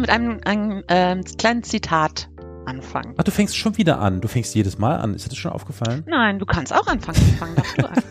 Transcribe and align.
Ja 0.00 0.06
mit 0.06 0.10
einem, 0.10 0.40
einem 0.44 0.82
ähm, 0.88 1.24
kleinen 1.36 1.62
Zitat 1.62 2.30
anfangen. 2.64 3.14
Ach, 3.18 3.24
du 3.24 3.30
fängst 3.30 3.56
schon 3.56 3.76
wieder 3.76 4.00
an. 4.00 4.20
Du 4.22 4.28
fängst 4.28 4.54
jedes 4.54 4.78
Mal 4.78 4.96
an. 4.96 5.14
Ist 5.14 5.26
dir 5.26 5.30
das 5.30 5.38
schon 5.38 5.52
aufgefallen? 5.52 6.04
Nein, 6.06 6.38
du 6.38 6.46
kannst 6.46 6.72
auch 6.72 6.86
anfangen. 6.86 7.18
Fang 7.38 7.54
doch 7.54 7.66
du 7.76 7.86
an. 7.86 8.02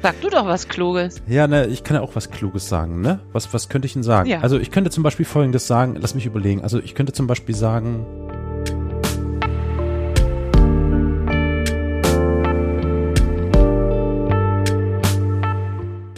Sag 0.02 0.20
du 0.20 0.28
doch 0.28 0.46
was 0.46 0.68
Kluges. 0.68 1.20
Ja, 1.26 1.48
ne, 1.48 1.66
ich 1.66 1.82
kann 1.82 1.96
ja 1.96 2.00
auch 2.00 2.14
was 2.14 2.30
Kluges 2.30 2.68
sagen, 2.68 3.00
ne? 3.00 3.18
Was, 3.32 3.52
was 3.52 3.68
könnte 3.68 3.86
ich 3.86 3.94
denn 3.94 4.04
sagen? 4.04 4.28
Ja. 4.28 4.38
Also 4.40 4.56
ich 4.60 4.70
könnte 4.70 4.90
zum 4.90 5.02
Beispiel 5.02 5.26
Folgendes 5.26 5.66
sagen, 5.66 5.96
lass 5.98 6.14
mich 6.14 6.26
überlegen. 6.26 6.62
Also 6.62 6.78
ich 6.78 6.94
könnte 6.94 7.12
zum 7.12 7.26
Beispiel 7.26 7.56
sagen, 7.56 8.06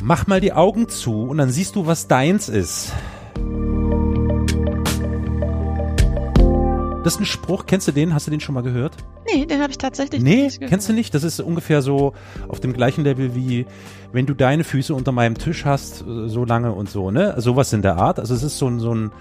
mach 0.08 0.26
mal 0.26 0.40
die 0.40 0.54
Augen 0.54 0.88
zu 0.88 1.24
und 1.24 1.36
dann 1.36 1.50
siehst 1.50 1.76
du, 1.76 1.86
was 1.86 2.08
deins 2.08 2.48
ist. 2.48 2.92
Das 7.04 7.14
ist 7.14 7.20
ein 7.20 7.26
Spruch, 7.26 7.66
kennst 7.66 7.88
du 7.88 7.92
den? 7.92 8.14
Hast 8.14 8.26
du 8.26 8.30
den 8.30 8.40
schon 8.40 8.54
mal 8.54 8.62
gehört? 8.62 8.96
Nee, 9.30 9.44
den 9.44 9.60
habe 9.60 9.70
ich 9.70 9.76
tatsächlich 9.76 10.22
Nee, 10.22 10.44
nicht 10.44 10.60
gehört. 10.60 10.70
kennst 10.70 10.88
du 10.88 10.94
nicht? 10.94 11.12
Das 11.14 11.24
ist 11.24 11.40
ungefähr 11.40 11.82
so 11.82 12.14
auf 12.48 12.58
dem 12.58 12.72
gleichen 12.72 13.04
Level 13.04 13.34
wie, 13.34 13.66
wenn 14.10 14.24
du 14.24 14.32
deine 14.32 14.64
Füße 14.64 14.94
unter 14.94 15.12
meinem 15.12 15.36
Tisch 15.36 15.66
hast, 15.66 16.00
äh, 16.06 16.28
so 16.28 16.46
lange 16.46 16.72
und 16.72 16.88
so, 16.88 17.10
ne? 17.10 17.34
Sowas 17.38 17.74
in 17.74 17.82
der 17.82 17.96
Art. 17.96 18.18
Also 18.18 18.34
es 18.34 18.42
ist 18.42 18.56
so 18.56 18.66
ein, 18.66 18.80
so 18.80 18.94
ein 18.94 19.12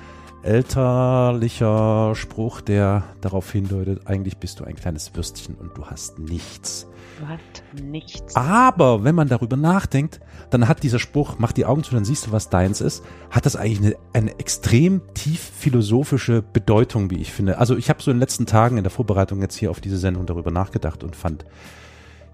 elterlicher 0.41 2.15
Spruch, 2.15 2.61
der 2.61 3.03
darauf 3.19 3.51
hindeutet, 3.51 4.07
eigentlich 4.07 4.37
bist 4.37 4.61
du 4.61 4.63
ein 4.63 4.75
kleines 4.75 5.13
Würstchen 5.15 5.55
und 5.55 5.77
du 5.77 5.85
hast 5.85 6.17
nichts. 6.19 6.87
Hast 7.25 7.83
nichts. 7.83 8.35
Aber 8.35 9.03
wenn 9.03 9.15
man 9.15 9.27
darüber 9.27 9.57
nachdenkt, 9.57 10.19
dann 10.49 10.67
hat 10.67 10.83
dieser 10.83 10.99
Spruch, 10.99 11.35
mach 11.39 11.51
die 11.51 11.65
Augen 11.65 11.83
zu, 11.83 11.93
dann 11.93 12.05
siehst 12.05 12.27
du, 12.27 12.31
was 12.31 12.49
deins 12.49 12.81
ist, 12.81 13.03
hat 13.31 13.45
das 13.45 13.55
eigentlich 13.55 13.79
eine, 13.79 13.95
eine 14.13 14.39
extrem 14.39 15.01
tief 15.13 15.39
philosophische 15.39 16.41
Bedeutung, 16.41 17.09
wie 17.09 17.19
ich 17.19 17.31
finde. 17.31 17.57
Also 17.57 17.75
ich 17.75 17.89
habe 17.89 18.01
so 18.01 18.11
in 18.11 18.17
den 18.17 18.21
letzten 18.21 18.45
Tagen 18.45 18.77
in 18.77 18.83
der 18.83 18.91
Vorbereitung 18.91 19.41
jetzt 19.41 19.55
hier 19.55 19.71
auf 19.71 19.81
diese 19.81 19.97
Sendung 19.97 20.25
darüber 20.25 20.51
nachgedacht 20.51 21.03
und 21.03 21.15
fand, 21.15 21.45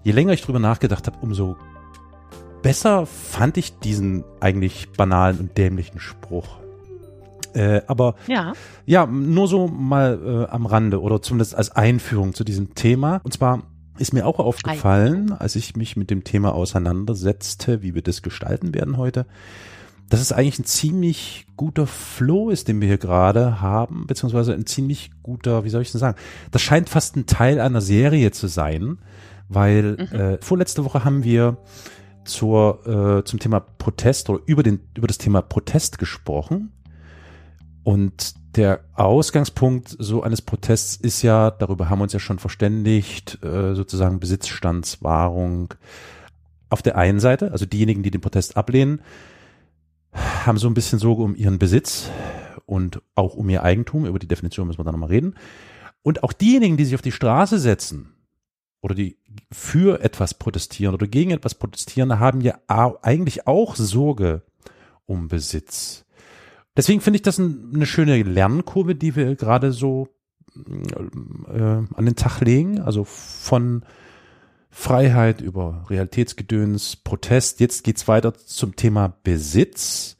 je 0.02 0.12
länger 0.12 0.32
ich 0.32 0.42
darüber 0.42 0.58
nachgedacht 0.58 1.06
habe, 1.06 1.18
umso 1.22 1.56
besser 2.62 3.06
fand 3.06 3.56
ich 3.56 3.78
diesen 3.78 4.24
eigentlich 4.40 4.90
banalen 4.92 5.38
und 5.38 5.56
dämlichen 5.58 6.00
Spruch. 6.00 6.58
Äh, 7.54 7.82
aber 7.86 8.16
Ja. 8.26 8.52
ja, 8.84 9.06
nur 9.06 9.48
so 9.48 9.68
mal 9.68 10.46
äh, 10.48 10.52
am 10.52 10.66
Rande 10.66 11.00
oder 11.00 11.22
zumindest 11.22 11.54
als 11.54 11.70
Einführung 11.70 12.34
zu 12.34 12.42
diesem 12.42 12.74
Thema. 12.74 13.20
Und 13.22 13.32
zwar 13.32 13.62
ist 13.98 14.12
mir 14.12 14.26
auch 14.26 14.38
aufgefallen, 14.38 15.32
als 15.32 15.56
ich 15.56 15.76
mich 15.76 15.96
mit 15.96 16.10
dem 16.10 16.24
Thema 16.24 16.54
auseinandersetzte, 16.54 17.82
wie 17.82 17.94
wir 17.94 18.02
das 18.02 18.22
gestalten 18.22 18.74
werden 18.74 18.96
heute, 18.96 19.26
dass 20.08 20.20
es 20.20 20.32
eigentlich 20.32 20.58
ein 20.58 20.64
ziemlich 20.64 21.46
guter 21.56 21.86
Flow 21.86 22.50
ist, 22.50 22.68
den 22.68 22.80
wir 22.80 22.88
hier 22.88 22.98
gerade 22.98 23.60
haben, 23.60 24.06
beziehungsweise 24.06 24.52
ein 24.52 24.66
ziemlich 24.66 25.10
guter, 25.22 25.64
wie 25.64 25.70
soll 25.70 25.82
ich 25.82 25.92
denn 25.92 26.00
sagen, 26.00 26.18
das 26.50 26.62
scheint 26.62 26.88
fast 26.88 27.16
ein 27.16 27.26
Teil 27.26 27.60
einer 27.60 27.80
Serie 27.80 28.30
zu 28.30 28.46
sein, 28.46 28.98
weil 29.48 29.98
äh, 30.12 30.38
vorletzte 30.42 30.84
Woche 30.84 31.04
haben 31.04 31.24
wir 31.24 31.58
zur, 32.24 32.86
äh, 32.86 33.24
zum 33.24 33.38
Thema 33.38 33.60
Protest 33.60 34.28
oder 34.30 34.42
über, 34.46 34.62
den, 34.62 34.80
über 34.96 35.06
das 35.06 35.18
Thema 35.18 35.42
Protest 35.42 35.98
gesprochen. 35.98 36.72
Und 37.82 38.34
der 38.56 38.84
Ausgangspunkt 38.94 39.96
so 39.98 40.22
eines 40.22 40.42
Protests 40.42 40.96
ist 40.96 41.22
ja, 41.22 41.50
darüber 41.50 41.88
haben 41.88 41.98
wir 41.98 42.04
uns 42.04 42.12
ja 42.12 42.18
schon 42.18 42.38
verständigt, 42.38 43.38
äh, 43.42 43.74
sozusagen 43.74 44.20
Besitzstandswahrung 44.20 45.74
auf 46.70 46.82
der 46.82 46.96
einen 46.96 47.20
Seite, 47.20 47.52
also 47.52 47.66
diejenigen, 47.66 48.02
die 48.02 48.10
den 48.10 48.20
Protest 48.20 48.56
ablehnen, 48.56 49.00
haben 50.12 50.58
so 50.58 50.68
ein 50.68 50.74
bisschen 50.74 50.98
Sorge 50.98 51.22
um 51.22 51.34
ihren 51.34 51.58
Besitz 51.58 52.10
und 52.66 53.02
auch 53.14 53.34
um 53.34 53.48
ihr 53.48 53.62
Eigentum, 53.62 54.06
über 54.06 54.18
die 54.18 54.28
Definition 54.28 54.66
müssen 54.66 54.78
wir 54.78 54.84
dann 54.84 54.94
nochmal 54.94 55.10
reden. 55.10 55.34
Und 56.02 56.22
auch 56.22 56.32
diejenigen, 56.32 56.76
die 56.76 56.84
sich 56.84 56.94
auf 56.94 57.02
die 57.02 57.12
Straße 57.12 57.58
setzen 57.58 58.14
oder 58.80 58.94
die 58.94 59.18
für 59.50 60.02
etwas 60.02 60.34
protestieren 60.34 60.94
oder 60.94 61.06
gegen 61.06 61.30
etwas 61.30 61.54
protestieren, 61.54 62.18
haben 62.18 62.40
ja 62.40 62.58
eigentlich 62.68 63.46
auch 63.46 63.76
Sorge 63.76 64.42
um 65.06 65.28
Besitz. 65.28 66.03
Deswegen 66.76 67.00
finde 67.00 67.18
ich 67.18 67.22
das 67.22 67.38
ein, 67.38 67.72
eine 67.74 67.86
schöne 67.86 68.22
Lernkurve, 68.22 68.94
die 68.94 69.14
wir 69.14 69.36
gerade 69.36 69.72
so 69.72 70.08
äh, 70.56 71.60
an 71.60 72.04
den 72.04 72.16
Tag 72.16 72.40
legen. 72.40 72.80
Also 72.80 73.04
von 73.04 73.84
Freiheit 74.70 75.40
über 75.40 75.86
Realitätsgedöns, 75.88 76.96
Protest. 76.96 77.60
Jetzt 77.60 77.84
geht's 77.84 78.08
weiter 78.08 78.34
zum 78.34 78.74
Thema 78.74 79.16
Besitz. 79.22 80.16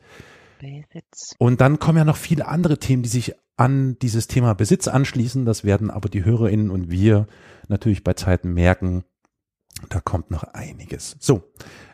Besitz. 0.60 1.34
Und 1.38 1.60
dann 1.60 1.78
kommen 1.80 1.98
ja 1.98 2.04
noch 2.04 2.16
viele 2.16 2.46
andere 2.46 2.78
Themen, 2.78 3.02
die 3.02 3.08
sich 3.08 3.34
an 3.56 3.98
dieses 3.98 4.28
Thema 4.28 4.54
Besitz 4.54 4.88
anschließen. 4.88 5.44
Das 5.44 5.64
werden 5.64 5.90
aber 5.90 6.08
die 6.08 6.24
HörerInnen 6.24 6.70
und 6.70 6.90
wir 6.90 7.26
natürlich 7.68 8.04
bei 8.04 8.14
Zeiten 8.14 8.54
merken. 8.54 9.04
Da 9.88 10.00
kommt 10.00 10.30
noch 10.30 10.44
einiges. 10.44 11.16
So. 11.18 11.42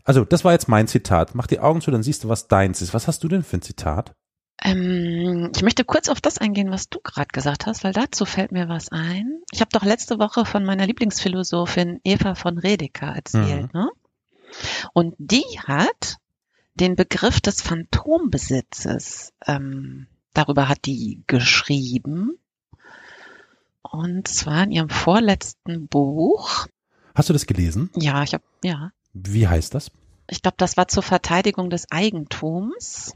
Also, 0.05 0.25
das 0.25 0.45
war 0.45 0.53
jetzt 0.53 0.69
mein 0.69 0.87
Zitat. 0.87 1.35
Mach 1.35 1.47
die 1.47 1.61
Augen 1.61 1.81
zu, 1.81 1.91
dann 1.91 2.03
siehst 2.03 2.25
du, 2.25 2.29
was 2.29 2.47
deins 2.47 2.83
ist. 2.83 2.93
Was 2.93 3.09
hast 3.09 3.25
du 3.25 3.29
denn 3.29 3.43
für 3.43 3.57
ein 3.57 3.63
Zitat? 3.63 4.15
Ähm, 4.63 5.53
ich 5.55 5.63
möchte 5.63 5.85
kurz 5.85 6.09
auf 6.09 6.21
das 6.21 6.39
eingehen, 6.39 6.71
was 6.71 6.89
du 6.89 7.01
gerade 7.03 7.29
gesagt 7.29 7.67
hast, 7.67 7.83
weil 7.83 7.93
dazu 7.93 8.25
fällt 8.27 8.53
mir 8.53 8.69
was 8.69 8.91
ein. 8.91 9.43
Ich 9.53 9.61
habe 9.61 9.71
doch 9.73 9.85
letzte 9.85 10.19
Woche 10.19 10.45
von 10.45 10.65
meiner 10.65 10.87
Lieblingsphilosophin 10.87 12.01
Eva 12.05 12.35
von 12.35 12.59
Redeker 12.59 13.07
erzählt. 13.07 13.73
Ne? 13.73 13.89
Und 14.93 15.15
die 15.19 15.45
hat 15.67 16.17
den 16.75 16.97
Begriff 16.97 17.41
des 17.41 17.63
Phantombesitzes, 17.63 19.33
ähm, 19.47 20.07
darüber 20.35 20.69
hat 20.69 20.85
die 20.87 21.23
geschrieben. 21.27 22.39
Und 23.83 24.29
zwar 24.29 24.65
in 24.65 24.73
ihrem 24.73 24.89
vorletzten 24.89 25.89
Buch. 25.89 26.67
Hast 27.15 27.29
du 27.29 27.33
das 27.33 27.47
gelesen? 27.47 27.91
Ja, 27.97 28.23
ich 28.23 28.35
habe, 28.35 28.45
ja. 28.63 28.93
Wie 29.13 29.49
heißt 29.49 29.75
das? 29.75 29.91
Ich 30.29 30.43
glaube, 30.43 30.57
das 30.59 30.77
war 30.77 30.87
zur 30.87 31.03
Verteidigung 31.03 31.71
des 31.71 31.91
Eigentums. 31.91 33.15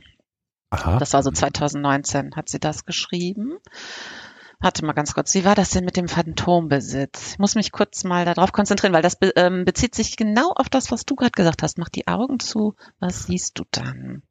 Aha. 0.75 0.99
Das 0.99 1.13
war 1.13 1.23
so 1.23 1.31
2019, 1.31 2.35
hat 2.37 2.49
sie 2.49 2.59
das 2.59 2.85
geschrieben. 2.85 3.59
Warte 4.61 4.85
mal 4.85 4.93
ganz 4.93 5.15
kurz, 5.15 5.35
wie 5.35 5.45
war 5.45 5.55
das 5.55 5.71
denn 5.71 5.85
mit 5.85 5.97
dem 5.97 6.09
Phantombesitz? 6.09 7.33
Ich 7.33 7.39
muss 7.39 7.55
mich 7.55 7.71
kurz 7.71 8.03
mal 8.03 8.25
darauf 8.25 8.53
konzentrieren, 8.53 8.93
weil 8.93 9.03
das 9.03 9.17
be 9.17 9.33
ähm, 9.37 9.65
bezieht 9.65 9.95
sich 9.95 10.17
genau 10.17 10.51
auf 10.55 10.69
das, 10.69 10.91
was 10.91 11.05
du 11.05 11.17
gerade 11.17 11.33
gesagt 11.33 11.63
hast. 11.63 11.79
Mach 11.79 11.89
die 11.89 12.07
Augen 12.09 12.41
zu, 12.41 12.75
was 12.99 13.25
siehst 13.25 13.59
du 13.59 13.65
dann? 13.71 14.23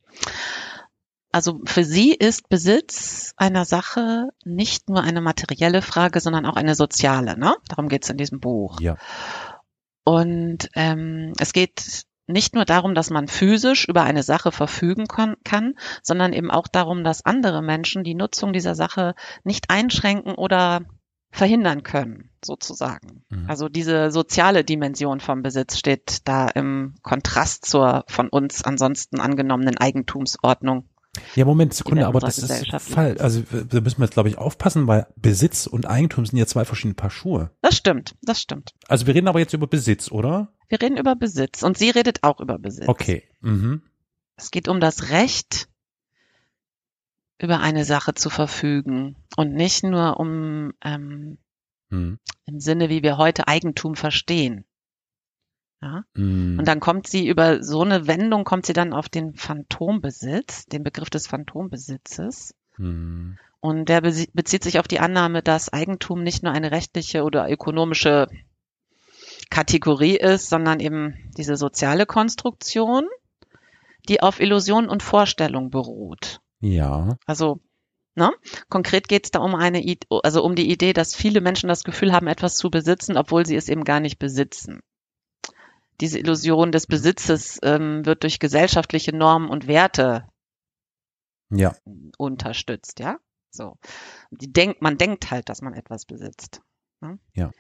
Also 1.32 1.62
für 1.66 1.84
sie 1.84 2.14
ist 2.14 2.50
Besitz 2.50 3.34
einer 3.38 3.66
Sache 3.66 4.30
nicht 4.44 4.90
nur 4.90 5.02
eine 5.02 5.22
materielle 5.22 5.82
Frage, 5.82 6.20
sondern 6.20 6.46
auch 6.46 6.56
eine 6.56 6.76
soziale. 6.76 7.38
Ne? 7.38 7.56
Darum 7.68 7.90
geht 7.90 8.04
es 8.04 8.10
in 8.10 8.18
diesem 8.18 8.40
Buch. 8.40 8.80
ja. 8.82 8.98
Und 10.06 10.70
ähm, 10.76 11.34
es 11.40 11.54
geht 11.54 12.04
nicht 12.28 12.56
nur 12.56 12.66
darum, 12.66 12.96
dass 12.96 13.10
man 13.10 13.28
physisch 13.28 13.88
über 13.88 14.04
eine 14.04 14.24
Sache 14.24 14.52
verfügen 14.52 15.08
kann, 15.08 15.76
sondern 16.02 16.34
eben 16.34 16.52
auch 16.52 16.68
darum, 16.68 17.04
dass 17.04 17.26
andere 17.26 17.62
Menschen 17.62 18.04
die 18.04 18.16
Nutzung 18.16 18.54
dieser 18.54 18.76
Sache 18.76 19.16
nicht 19.44 19.70
einschränken 19.70 20.36
oder 20.36 20.82
verhindern 21.32 21.82
können, 21.82 22.30
sozusagen. 22.46 23.24
Mhm. 23.30 23.50
Also 23.50 23.68
diese 23.68 24.12
soziale 24.12 24.64
Dimension 24.64 25.20
vom 25.20 25.42
Besitz 25.42 25.80
steht 25.80 26.20
da 26.26 26.48
im 26.48 26.94
Kontrast 27.02 27.66
zur 27.66 28.06
von 28.08 28.30
uns 28.30 28.64
ansonsten 28.64 29.20
angenommenen 29.20 29.78
Eigentumsordnung. 29.78 30.88
Ja, 31.36 31.46
Moment, 31.46 31.74
Sekunde, 31.74 32.08
aber 32.08 32.20
das 32.20 32.40
ist 32.40 32.72
Fall. 32.80 33.18
Also 33.20 33.42
da 33.42 33.82
müssen 33.82 34.00
wir 34.00 34.06
jetzt, 34.06 34.14
glaube 34.14 34.30
ich, 34.30 34.38
aufpassen, 34.38 34.88
weil 34.88 35.08
Besitz 35.16 35.68
und 35.68 35.86
Eigentum 35.86 36.26
sind 36.26 36.38
ja 36.40 36.48
zwei 36.48 36.66
verschiedene 36.66 36.96
Paar 36.96 37.12
Schuhe. 37.12 37.52
Das 37.62 37.76
stimmt, 37.76 38.16
das 38.24 38.42
stimmt. 38.42 38.74
Also 38.88 39.06
wir 39.06 39.14
reden 39.14 39.28
aber 39.28 39.40
jetzt 39.40 39.54
über 39.54 39.68
Besitz, 39.68 40.12
oder? 40.12 40.54
Wir 40.74 40.82
reden 40.82 40.98
über 40.98 41.16
Besitz 41.16 41.62
und 41.62 41.78
sie 41.78 41.92
redet 41.92 42.24
auch 42.24 42.40
über 42.40 42.58
Besitz. 42.58 42.88
Okay. 42.88 43.30
Mhm. 43.42 43.84
Es 44.38 44.50
geht 44.50 44.68
um 44.68 44.80
das 44.80 45.12
Recht, 45.12 45.70
über 47.38 47.60
eine 47.60 47.86
Sache 47.86 48.16
zu 48.16 48.32
verfügen 48.32 49.16
und 49.38 49.54
nicht 49.54 49.84
nur 49.84 50.20
um 50.20 50.74
ähm, 50.84 51.38
Mhm. 51.92 52.18
im 52.48 52.60
Sinne, 52.60 52.90
wie 52.90 53.04
wir 53.04 53.18
heute 53.18 53.48
Eigentum 53.48 53.96
verstehen. 53.96 54.66
Ja? 55.80 56.06
Mhm. 56.16 56.58
Und 56.58 56.68
dann 56.68 56.80
kommt 56.80 57.06
sie 57.06 57.28
über 57.28 57.62
so 57.62 57.84
eine 57.84 58.08
Wendung, 58.08 58.44
kommt 58.44 58.66
sie 58.66 58.74
dann 58.74 58.94
auf 58.94 59.10
den 59.10 59.36
Phantombesitz, 59.36 60.66
den 60.66 60.84
Begriff 60.84 61.12
des 61.12 61.28
Phantombesitzes. 61.28 62.56
Mhm. 62.80 63.38
Und 63.60 63.90
der 63.90 64.02
bezieht 64.02 64.64
sich 64.64 64.80
auf 64.80 64.88
die 64.88 65.00
Annahme, 65.00 65.44
dass 65.44 65.72
Eigentum 65.72 66.24
nicht 66.24 66.42
nur 66.42 66.52
eine 66.52 66.72
rechtliche 66.72 67.22
oder 67.22 67.48
ökonomische 67.48 68.28
Kategorie 69.54 70.18
ist, 70.18 70.50
sondern 70.50 70.80
eben 70.80 71.14
diese 71.38 71.58
soziale 71.58 72.08
Konstruktion, 72.08 73.08
die 74.10 74.20
auf 74.20 74.40
Illusion 74.40 74.90
und 74.90 75.04
Vorstellung 75.04 75.70
beruht. 75.70 76.42
Ja. 76.60 77.20
Also, 77.28 77.60
ne? 78.16 78.32
Konkret 78.70 79.08
geht 79.08 79.26
es 79.26 79.32
da 79.32 79.40
um 79.40 79.54
eine, 79.54 79.84
also 80.24 80.44
um 80.44 80.56
die 80.56 80.72
Idee, 80.72 80.92
dass 80.94 81.14
viele 81.14 81.40
Menschen 81.40 81.70
das 81.70 81.84
Gefühl 81.84 82.14
haben, 82.14 82.26
etwas 82.26 82.56
zu 82.56 82.72
besitzen, 82.72 83.16
obwohl 83.16 83.46
sie 83.46 83.56
es 83.56 83.70
eben 83.70 83.84
gar 83.84 84.00
nicht 84.00 84.18
besitzen. 84.18 84.82
diese 86.02 86.18
Illusion 86.18 86.72
des 86.72 86.88
Besitzes 86.88 87.60
ähm, 87.62 88.06
wird 88.08 88.24
durch 88.24 88.40
gesellschaftliche 88.40 89.16
Normen 89.16 89.50
und 89.50 89.68
Werte 89.68 90.28
ja. 91.52 91.76
unterstützt, 92.18 93.00
ja. 93.00 93.20
So. 93.52 93.78
Die 94.32 94.52
denkt, 94.52 94.82
man 94.82 94.98
denkt 94.98 95.30
halt, 95.30 95.48
dass 95.48 95.62
man 95.62 95.76
etwas 95.76 96.06
besitzt. 96.06 96.62
Ne? 97.02 97.20
Ja. 97.34 97.52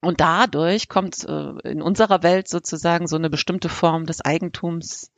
Und 0.00 0.20
dadurch 0.20 0.88
kommt 0.88 1.24
äh, 1.24 1.68
in 1.68 1.82
unserer 1.82 2.22
Welt 2.22 2.48
sozusagen 2.48 3.06
so 3.06 3.16
eine 3.16 3.28
bestimmte 3.28 3.68
Form 3.68 4.06
des 4.06 4.22
Eigentums 4.22 5.10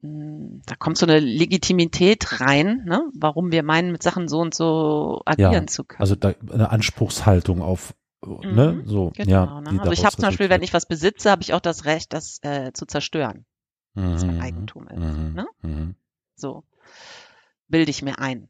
hm, 0.00 0.62
da 0.66 0.74
kommt 0.74 0.98
so 0.98 1.06
eine 1.06 1.18
Legitimität 1.20 2.40
rein, 2.40 2.84
ne? 2.86 3.08
warum 3.14 3.50
wir 3.50 3.62
meinen, 3.62 3.92
mit 3.92 4.02
Sachen 4.02 4.28
so 4.28 4.40
und 4.40 4.54
so 4.54 5.22
agieren 5.24 5.52
ja, 5.52 5.66
zu 5.66 5.84
können. 5.84 6.00
Also 6.00 6.16
da 6.16 6.34
eine 6.52 6.70
Anspruchshaltung 6.70 7.62
auf, 7.62 7.94
mhm, 8.24 8.54
ne, 8.54 8.82
so, 8.84 9.12
genau, 9.16 9.30
ja. 9.30 9.60
Ne? 9.60 9.80
Also 9.80 9.92
ich 9.92 10.04
habe 10.04 10.16
zum 10.16 10.22
Beispiel, 10.22 10.50
wenn 10.50 10.62
ich 10.62 10.74
was 10.74 10.86
besitze, 10.86 11.30
habe 11.30 11.42
ich 11.42 11.54
auch 11.54 11.60
das 11.60 11.84
Recht, 11.86 12.12
das 12.12 12.38
äh, 12.42 12.72
zu 12.72 12.86
zerstören, 12.86 13.46
mhm, 13.94 14.12
was 14.12 14.24
mein 14.26 14.40
Eigentum 14.40 14.88
ist. 14.88 14.98
Mhm, 14.98 15.34
ne? 15.34 15.46
Mhm. 15.62 15.94
So 16.34 16.64
bilde 17.68 17.90
ich 17.90 18.02
mir 18.02 18.18
ein. 18.18 18.48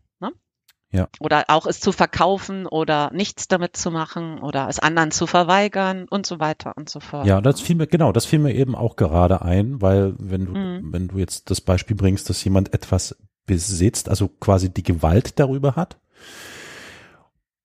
Ja. 0.96 1.08
Oder 1.20 1.44
auch 1.48 1.66
es 1.66 1.78
zu 1.78 1.92
verkaufen 1.92 2.66
oder 2.66 3.10
nichts 3.12 3.48
damit 3.48 3.76
zu 3.76 3.90
machen 3.90 4.38
oder 4.38 4.66
es 4.68 4.78
anderen 4.78 5.10
zu 5.10 5.26
verweigern 5.26 6.06
und 6.08 6.24
so 6.24 6.40
weiter 6.40 6.72
und 6.76 6.88
so 6.88 7.00
fort. 7.00 7.26
Ja, 7.26 7.42
das 7.42 7.60
fiel 7.60 7.76
mir, 7.76 7.86
genau, 7.86 8.12
das 8.12 8.24
fiel 8.24 8.38
mir 8.38 8.54
eben 8.54 8.74
auch 8.74 8.96
gerade 8.96 9.42
ein, 9.42 9.82
weil 9.82 10.14
wenn 10.18 10.46
du, 10.46 10.52
mhm. 10.52 10.92
wenn 10.92 11.08
du 11.08 11.18
jetzt 11.18 11.50
das 11.50 11.60
Beispiel 11.60 11.96
bringst, 11.96 12.30
dass 12.30 12.42
jemand 12.44 12.72
etwas 12.72 13.14
besitzt, 13.44 14.08
also 14.08 14.28
quasi 14.28 14.72
die 14.72 14.82
Gewalt 14.82 15.38
darüber 15.38 15.76
hat. 15.76 15.98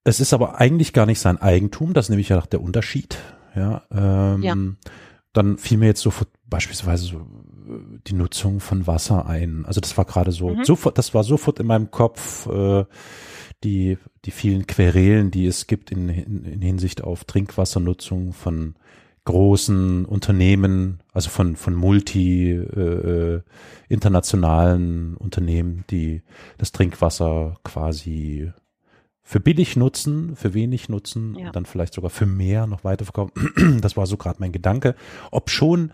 Es 0.03 0.19
ist 0.19 0.33
aber 0.33 0.59
eigentlich 0.59 0.91
gar 0.91 1.05
nicht 1.05 1.19
sein 1.19 1.41
Eigentum, 1.41 1.93
das 1.93 2.05
ist 2.05 2.09
nämlich 2.09 2.29
ja 2.29 2.41
der 2.41 2.61
Unterschied. 2.61 3.17
Ja, 3.55 3.83
ähm, 3.91 4.43
ja. 4.43 4.55
Dann 5.33 5.57
fiel 5.57 5.77
mir 5.77 5.85
jetzt 5.85 6.01
sofort 6.01 6.29
beispielsweise 6.43 7.05
so 7.05 7.25
die 8.07 8.13
Nutzung 8.13 8.59
von 8.59 8.87
Wasser 8.87 9.25
ein. 9.25 9.65
Also 9.65 9.81
das 9.81 9.97
war 9.97 10.05
gerade 10.05 10.31
so, 10.31 10.49
mhm. 10.49 10.65
sofort, 10.65 10.97
das 10.97 11.13
war 11.13 11.23
sofort 11.23 11.59
in 11.59 11.67
meinem 11.67 11.91
Kopf 11.91 12.47
äh, 12.47 12.85
die, 13.63 13.97
die 14.25 14.31
vielen 14.31 14.67
Querelen, 14.67 15.31
die 15.31 15.45
es 15.45 15.67
gibt 15.67 15.91
in, 15.91 16.09
in, 16.09 16.45
in 16.45 16.61
Hinsicht 16.61 17.03
auf 17.03 17.25
Trinkwassernutzung 17.25 18.33
von 18.33 18.75
großen 19.25 20.05
Unternehmen, 20.05 21.01
also 21.13 21.29
von, 21.29 21.55
von 21.55 21.75
multi 21.75 22.51
äh, 22.51 23.41
internationalen 23.87 25.15
Unternehmen, 25.15 25.83
die 25.89 26.23
das 26.57 26.71
Trinkwasser 26.71 27.57
quasi 27.63 28.51
für 29.23 29.39
billig 29.39 29.75
nutzen, 29.75 30.35
für 30.35 30.53
wenig 30.53 30.89
nutzen 30.89 31.35
ja. 31.35 31.47
und 31.47 31.55
dann 31.55 31.65
vielleicht 31.65 31.93
sogar 31.93 32.09
für 32.09 32.25
mehr 32.25 32.67
noch 32.67 32.83
weiterverkaufen. 32.83 33.79
Das 33.81 33.95
war 33.95 34.05
so 34.05 34.17
gerade 34.17 34.39
mein 34.39 34.51
Gedanke. 34.51 34.95
Ob 35.29 35.49
schon 35.49 35.91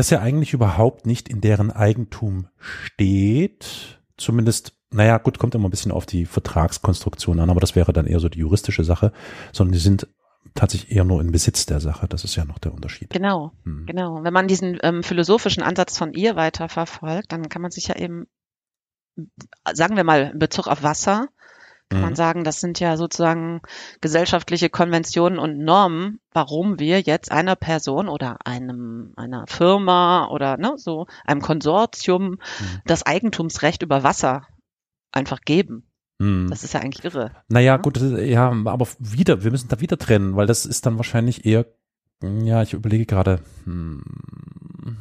dass 0.00 0.10
er 0.10 0.22
eigentlich 0.22 0.54
überhaupt 0.54 1.04
nicht 1.04 1.28
in 1.28 1.42
deren 1.42 1.70
Eigentum 1.70 2.46
steht. 2.56 4.00
Zumindest, 4.16 4.72
naja, 4.90 5.18
gut, 5.18 5.38
kommt 5.38 5.54
immer 5.54 5.68
ein 5.68 5.70
bisschen 5.70 5.92
auf 5.92 6.06
die 6.06 6.24
Vertragskonstruktion 6.24 7.38
an, 7.38 7.50
aber 7.50 7.60
das 7.60 7.76
wäre 7.76 7.92
dann 7.92 8.06
eher 8.06 8.18
so 8.18 8.30
die 8.30 8.38
juristische 8.38 8.82
Sache, 8.82 9.12
sondern 9.52 9.74
die 9.74 9.78
sind 9.78 10.08
tatsächlich 10.54 10.96
eher 10.96 11.04
nur 11.04 11.20
in 11.20 11.32
Besitz 11.32 11.66
der 11.66 11.80
Sache. 11.80 12.08
Das 12.08 12.24
ist 12.24 12.34
ja 12.34 12.46
noch 12.46 12.58
der 12.58 12.72
Unterschied. 12.72 13.10
Genau, 13.10 13.52
hm. 13.64 13.84
genau. 13.84 14.24
Wenn 14.24 14.32
man 14.32 14.48
diesen 14.48 14.78
ähm, 14.82 15.02
philosophischen 15.02 15.62
Ansatz 15.62 15.98
von 15.98 16.14
ihr 16.14 16.34
weiter 16.34 16.70
verfolgt, 16.70 17.32
dann 17.32 17.50
kann 17.50 17.60
man 17.60 17.70
sich 17.70 17.88
ja 17.88 17.96
eben, 17.96 18.26
sagen 19.70 19.96
wir 19.96 20.04
mal, 20.04 20.30
in 20.32 20.38
Bezug 20.38 20.66
auf 20.66 20.82
Wasser, 20.82 21.28
kann 21.90 21.98
mhm. 21.98 22.04
man 22.04 22.14
sagen, 22.14 22.44
das 22.44 22.60
sind 22.60 22.78
ja 22.78 22.96
sozusagen 22.96 23.60
gesellschaftliche 24.00 24.70
Konventionen 24.70 25.40
und 25.40 25.58
Normen, 25.58 26.20
warum 26.32 26.78
wir 26.78 27.00
jetzt 27.00 27.32
einer 27.32 27.56
Person 27.56 28.08
oder 28.08 28.38
einem 28.46 29.12
einer 29.16 29.44
Firma 29.48 30.28
oder 30.28 30.56
ne, 30.56 30.74
so 30.76 31.08
einem 31.24 31.42
Konsortium 31.42 32.30
mhm. 32.30 32.38
das 32.86 33.04
Eigentumsrecht 33.04 33.82
über 33.82 34.04
Wasser 34.04 34.46
einfach 35.10 35.40
geben. 35.40 35.84
Mhm. 36.20 36.48
Das 36.48 36.62
ist 36.62 36.74
ja 36.74 36.80
eigentlich 36.80 37.04
irre. 37.04 37.32
Naja, 37.48 37.74
ja? 37.74 37.76
gut, 37.76 38.00
ja, 38.00 38.50
aber 38.50 38.86
wieder, 39.00 39.42
wir 39.42 39.50
müssen 39.50 39.68
da 39.68 39.80
wieder 39.80 39.98
trennen, 39.98 40.36
weil 40.36 40.46
das 40.46 40.66
ist 40.66 40.86
dann 40.86 40.96
wahrscheinlich 40.96 41.44
eher, 41.44 41.66
ja, 42.22 42.62
ich 42.62 42.72
überlege 42.72 43.06
gerade. 43.06 43.40
Hm. 43.64 44.04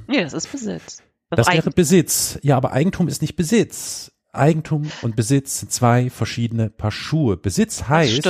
Nee, 0.07 0.23
das 0.23 0.33
ist 0.33 0.51
Besitz. 0.51 1.03
Das, 1.29 1.45
das 1.45 1.53
wäre 1.53 1.69
Besitz. 1.69 2.39
Ja, 2.41 2.57
aber 2.57 2.71
Eigentum 2.71 3.07
ist 3.07 3.21
nicht 3.21 3.35
Besitz. 3.35 4.11
Eigentum 4.31 4.89
und 5.01 5.15
Besitz 5.15 5.59
sind 5.59 5.71
zwei 5.71 6.09
verschiedene 6.09 6.69
Paar 6.69 6.91
Schuhe. 6.91 7.37
Besitz 7.37 7.89
heißt, 7.89 8.29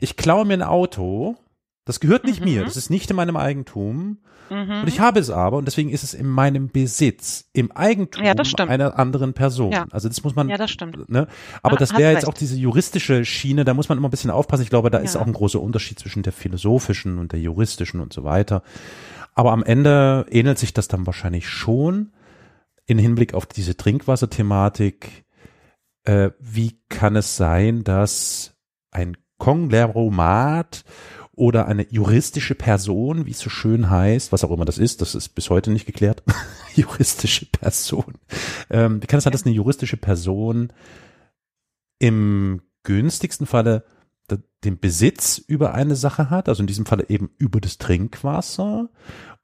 ich 0.00 0.16
klaue 0.16 0.44
mir 0.44 0.54
ein 0.54 0.62
Auto, 0.62 1.36
das 1.84 2.00
gehört 2.00 2.24
nicht 2.24 2.40
mhm. 2.40 2.46
mir, 2.46 2.64
das 2.64 2.76
ist 2.76 2.90
nicht 2.90 3.10
in 3.10 3.16
meinem 3.16 3.36
Eigentum 3.36 4.18
mhm. 4.50 4.82
und 4.82 4.88
ich 4.88 5.00
habe 5.00 5.18
es 5.18 5.30
aber 5.30 5.56
und 5.56 5.64
deswegen 5.64 5.88
ist 5.88 6.04
es 6.04 6.12
in 6.12 6.26
meinem 6.26 6.68
Besitz, 6.68 7.48
im 7.54 7.72
Eigentum 7.72 8.22
ja, 8.22 8.34
einer 8.66 8.98
anderen 8.98 9.32
Person. 9.32 9.72
Ja. 9.72 9.86
Also 9.90 10.08
das 10.08 10.22
muss 10.22 10.36
man, 10.36 10.50
ja, 10.50 10.58
das 10.58 10.70
stimmt. 10.70 11.08
Ne? 11.08 11.26
Aber 11.62 11.76
das 11.76 11.96
wäre 11.96 12.12
jetzt 12.12 12.28
auch 12.28 12.34
diese 12.34 12.56
juristische 12.56 13.24
Schiene, 13.24 13.64
da 13.64 13.72
muss 13.72 13.88
man 13.88 13.96
immer 13.96 14.08
ein 14.08 14.12
bisschen 14.12 14.30
aufpassen. 14.30 14.62
Ich 14.62 14.70
glaube, 14.70 14.90
da 14.90 14.98
ist 14.98 15.16
auch 15.16 15.26
ein 15.26 15.32
großer 15.32 15.60
Unterschied 15.60 15.98
zwischen 15.98 16.22
der 16.22 16.34
philosophischen 16.34 17.18
und 17.18 17.32
der 17.32 17.40
juristischen 17.40 18.00
und 18.00 18.12
so 18.12 18.24
weiter. 18.24 18.62
Aber 19.34 19.52
am 19.52 19.62
Ende 19.62 20.26
ähnelt 20.30 20.58
sich 20.58 20.74
das 20.74 20.88
dann 20.88 21.06
wahrscheinlich 21.06 21.48
schon 21.48 22.10
in 22.84 22.98
Hinblick 22.98 23.34
auf 23.34 23.46
diese 23.46 23.76
Trinkwasserthematik 23.76 25.24
äh, 26.10 26.32
wie 26.40 26.80
kann 26.88 27.14
es 27.14 27.36
sein, 27.36 27.84
dass 27.84 28.56
ein 28.90 29.16
Konglomerat 29.38 30.84
oder 31.36 31.68
eine 31.68 31.86
juristische 31.88 32.56
Person, 32.56 33.26
wie 33.26 33.30
es 33.30 33.38
so 33.38 33.48
schön 33.48 33.88
heißt, 33.88 34.32
was 34.32 34.42
auch 34.42 34.50
immer 34.50 34.64
das 34.64 34.76
ist, 34.76 35.00
das 35.00 35.14
ist 35.14 35.30
bis 35.30 35.50
heute 35.50 35.70
nicht 35.70 35.86
geklärt, 35.86 36.24
juristische 36.74 37.46
Person. 37.46 38.14
Ähm, 38.70 39.00
wie 39.00 39.06
kann 39.06 39.18
es 39.18 39.24
sein, 39.24 39.32
dass 39.32 39.46
eine 39.46 39.54
juristische 39.54 39.96
Person 39.96 40.72
im 42.00 42.60
günstigsten 42.82 43.46
Falle 43.46 43.84
den 44.64 44.80
Besitz 44.80 45.38
über 45.38 45.74
eine 45.74 45.96
Sache 45.96 46.28
hat, 46.28 46.48
also 46.48 46.62
in 46.62 46.66
diesem 46.66 46.86
Falle 46.86 47.08
eben 47.08 47.30
über 47.38 47.60
das 47.60 47.78
Trinkwasser 47.78 48.90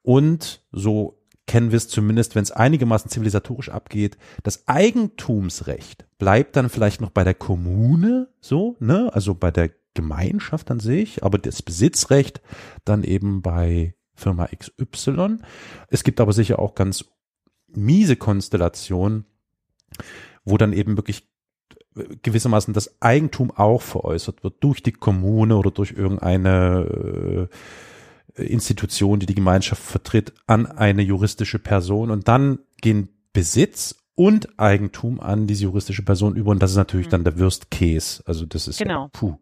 und 0.01 0.65
so 0.71 1.23
kennen 1.47 1.71
wir 1.71 1.77
es 1.77 1.87
zumindest, 1.87 2.35
wenn 2.35 2.43
es 2.43 2.51
einigermaßen 2.51 3.09
zivilisatorisch 3.09 3.69
abgeht, 3.69 4.17
das 4.43 4.67
Eigentumsrecht 4.67 6.05
bleibt 6.17 6.55
dann 6.55 6.69
vielleicht 6.69 7.01
noch 7.01 7.09
bei 7.09 7.23
der 7.23 7.33
Kommune, 7.33 8.29
so, 8.41 8.75
ne, 8.79 9.09
also 9.13 9.33
bei 9.33 9.49
der 9.49 9.71
Gemeinschaft 9.93 10.69
an 10.69 10.79
sich, 10.79 11.23
aber 11.23 11.39
das 11.39 11.63
Besitzrecht 11.63 12.41
dann 12.85 13.03
eben 13.03 13.41
bei 13.41 13.95
Firma 14.13 14.47
XY. 14.47 15.37
Es 15.89 16.03
gibt 16.03 16.19
aber 16.19 16.33
sicher 16.33 16.59
auch 16.59 16.75
ganz 16.75 17.05
miese 17.67 18.15
Konstellationen, 18.15 19.25
wo 20.43 20.57
dann 20.57 20.73
eben 20.73 20.97
wirklich 20.97 21.27
gewissermaßen 22.21 22.73
das 22.73 23.01
Eigentum 23.01 23.51
auch 23.51 23.81
veräußert 23.81 24.43
wird 24.43 24.63
durch 24.63 24.83
die 24.83 24.91
Kommune 24.91 25.57
oder 25.57 25.71
durch 25.71 25.91
irgendeine 25.91 27.49
äh, 27.49 27.55
Institution, 28.37 29.19
die 29.19 29.25
die 29.25 29.35
Gemeinschaft 29.35 29.81
vertritt, 29.81 30.33
an 30.45 30.65
eine 30.65 31.01
juristische 31.01 31.59
Person 31.59 32.11
und 32.11 32.27
dann 32.27 32.59
gehen 32.81 33.09
Besitz 33.33 33.95
und 34.15 34.59
Eigentum 34.59 35.19
an 35.19 35.45
diese 35.45 35.65
juristische 35.65 36.03
Person 36.03 36.35
über 36.35 36.49
und 36.49 36.61
das 36.61 36.71
ist 36.71 36.77
natürlich 36.77 37.07
mhm. 37.07 37.11
dann 37.11 37.23
der 37.23 37.39
Worst 37.39 37.69
Case. 37.69 38.23
Also 38.25 38.45
das 38.45 38.67
ist 38.67 38.79
genau. 38.79 39.03
ja, 39.03 39.09
puh, 39.13 39.35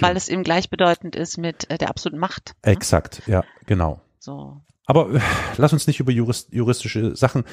weil 0.00 0.16
es 0.16 0.28
eben 0.28 0.42
gleichbedeutend 0.42 1.16
ist 1.16 1.38
mit 1.38 1.70
äh, 1.70 1.78
der 1.78 1.88
absoluten 1.88 2.18
Macht. 2.18 2.54
Ne? 2.64 2.72
Exakt, 2.72 3.22
ja, 3.26 3.42
genau. 3.64 4.00
So. 4.18 4.60
Aber 4.84 5.14
äh, 5.14 5.20
lass 5.56 5.72
uns 5.72 5.86
nicht 5.86 5.98
über 5.98 6.12
jurist, 6.12 6.52
juristische 6.52 7.16
Sachen, 7.16 7.44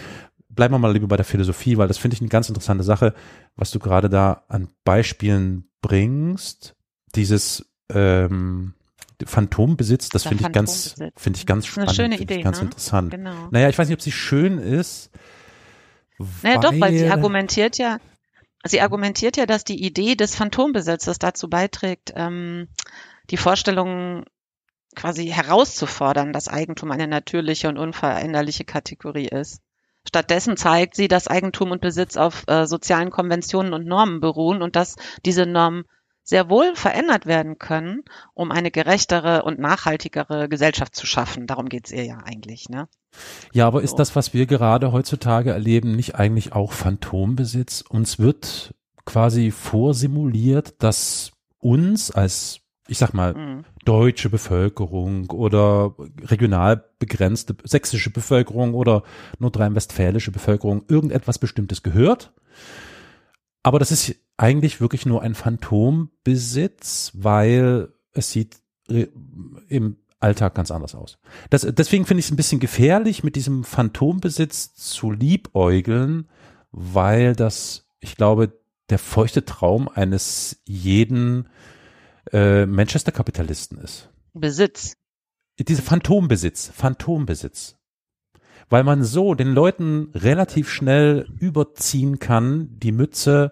bleiben 0.49 0.73
wir 0.73 0.79
mal 0.79 0.91
lieber 0.91 1.07
bei 1.07 1.15
der 1.15 1.25
Philosophie, 1.25 1.77
weil 1.77 1.87
das 1.87 1.97
finde 1.97 2.15
ich 2.15 2.21
eine 2.21 2.29
ganz 2.29 2.49
interessante 2.49 2.83
Sache, 2.83 3.13
was 3.55 3.71
du 3.71 3.79
gerade 3.79 4.09
da 4.09 4.43
an 4.49 4.67
Beispielen 4.83 5.69
bringst. 5.81 6.75
Dieses 7.15 7.65
ähm, 7.89 8.73
Phantombesitz, 9.25 10.09
das 10.09 10.23
finde 10.23 10.45
ich 10.45 10.51
ganz, 10.51 10.95
finde 11.15 11.37
ich 11.37 11.45
ganz 11.45 11.67
spannend, 11.67 11.89
eine 11.89 11.95
schöne 11.95 12.17
Idee, 12.19 12.41
ganz 12.41 12.59
ne? 12.59 12.65
interessant. 12.65 13.11
Genau. 13.11 13.47
Naja, 13.51 13.69
ich 13.69 13.77
weiß 13.77 13.87
nicht, 13.87 13.97
ob 13.97 14.01
sie 14.01 14.11
schön 14.11 14.57
ist. 14.57 15.09
Naja, 16.41 16.59
doch, 16.59 16.73
weil 16.79 16.93
sie 16.93 17.09
argumentiert 17.09 17.77
ja, 17.77 17.99
sie 18.65 18.81
argumentiert 18.81 19.37
ja, 19.37 19.45
dass 19.45 19.63
die 19.63 19.83
Idee 19.83 20.15
des 20.15 20.35
Phantombesitzes 20.35 21.19
dazu 21.19 21.49
beiträgt, 21.49 22.13
ähm, 22.15 22.67
die 23.29 23.37
Vorstellung 23.37 24.25
quasi 24.95 25.27
herauszufordern, 25.27 26.33
dass 26.33 26.47
Eigentum 26.47 26.91
eine 26.91 27.07
natürliche 27.07 27.67
und 27.67 27.77
unveränderliche 27.77 28.63
Kategorie 28.63 29.27
ist. 29.27 29.61
Stattdessen 30.07 30.57
zeigt 30.57 30.95
sie, 30.95 31.07
dass 31.07 31.27
Eigentum 31.27 31.71
und 31.71 31.81
Besitz 31.81 32.17
auf 32.17 32.43
äh, 32.47 32.65
sozialen 32.67 33.09
Konventionen 33.09 33.73
und 33.73 33.85
Normen 33.85 34.19
beruhen 34.19 34.61
und 34.61 34.75
dass 34.75 34.97
diese 35.25 35.45
Normen 35.45 35.85
sehr 36.23 36.49
wohl 36.49 36.75
verändert 36.75 37.25
werden 37.25 37.59
können, 37.59 38.03
um 38.33 38.51
eine 38.51 38.71
gerechtere 38.71 39.43
und 39.43 39.59
nachhaltigere 39.59 40.47
Gesellschaft 40.47 40.95
zu 40.95 41.05
schaffen. 41.05 41.47
Darum 41.47 41.67
geht's 41.67 41.91
ihr 41.91 42.05
ja 42.05 42.17
eigentlich, 42.23 42.69
ne? 42.69 42.87
Ja, 43.51 43.67
aber 43.67 43.79
so. 43.79 43.85
ist 43.85 43.95
das, 43.95 44.15
was 44.15 44.33
wir 44.33 44.45
gerade 44.45 44.91
heutzutage 44.91 45.51
erleben, 45.51 45.95
nicht 45.95 46.15
eigentlich 46.15 46.53
auch 46.53 46.71
Phantombesitz? 46.71 47.81
Uns 47.81 48.19
wird 48.19 48.73
quasi 49.05 49.51
vorsimuliert, 49.51 50.75
dass 50.81 51.31
uns 51.59 52.09
als, 52.09 52.61
ich 52.87 52.97
sag 52.97 53.13
mal, 53.13 53.33
mhm. 53.33 53.65
deutsche 53.85 54.29
Bevölkerung 54.29 55.29
oder 55.29 55.93
regional 56.21 56.83
begrenzte 56.99 57.55
sächsische 57.63 58.11
Bevölkerung 58.11 58.73
oder 58.73 59.03
nordrhein-westfälische 59.39 60.31
Bevölkerung 60.31 60.85
irgendetwas 60.87 61.37
Bestimmtes 61.37 61.83
gehört. 61.83 62.31
Aber 63.61 63.79
das 63.79 63.91
ist 63.91 64.15
eigentlich 64.37 64.81
wirklich 64.81 65.05
nur 65.05 65.21
ein 65.21 65.35
Phantombesitz, 65.35 67.11
weil 67.13 67.89
es 68.13 68.31
sieht 68.31 68.57
im 68.87 69.97
Alltag 70.19 70.55
ganz 70.55 70.71
anders 70.71 70.95
aus. 70.95 71.17
Das, 71.49 71.67
deswegen 71.69 72.05
finde 72.05 72.19
ich 72.19 72.27
es 72.27 72.31
ein 72.31 72.37
bisschen 72.37 72.59
gefährlich, 72.59 73.23
mit 73.23 73.35
diesem 73.35 73.63
Phantombesitz 73.63 74.73
zu 74.73 75.11
liebäugeln, 75.11 76.29
weil 76.71 77.35
das, 77.35 77.87
ich 77.99 78.15
glaube, 78.15 78.59
der 78.89 78.99
feuchte 78.99 79.45
Traum 79.45 79.89
eines 79.89 80.61
jeden 80.65 81.49
äh, 82.31 82.65
Manchester-Kapitalisten 82.65 83.77
ist. 83.77 84.09
Besitz. 84.33 84.95
Diese 85.59 85.81
Phantombesitz, 85.81 86.71
Phantombesitz. 86.73 87.77
Weil 88.69 88.83
man 88.83 89.03
so 89.03 89.35
den 89.35 89.53
Leuten 89.53 90.09
relativ 90.15 90.69
schnell 90.69 91.27
überziehen 91.39 92.19
kann, 92.19 92.69
die 92.79 92.91
Mütze, 92.91 93.51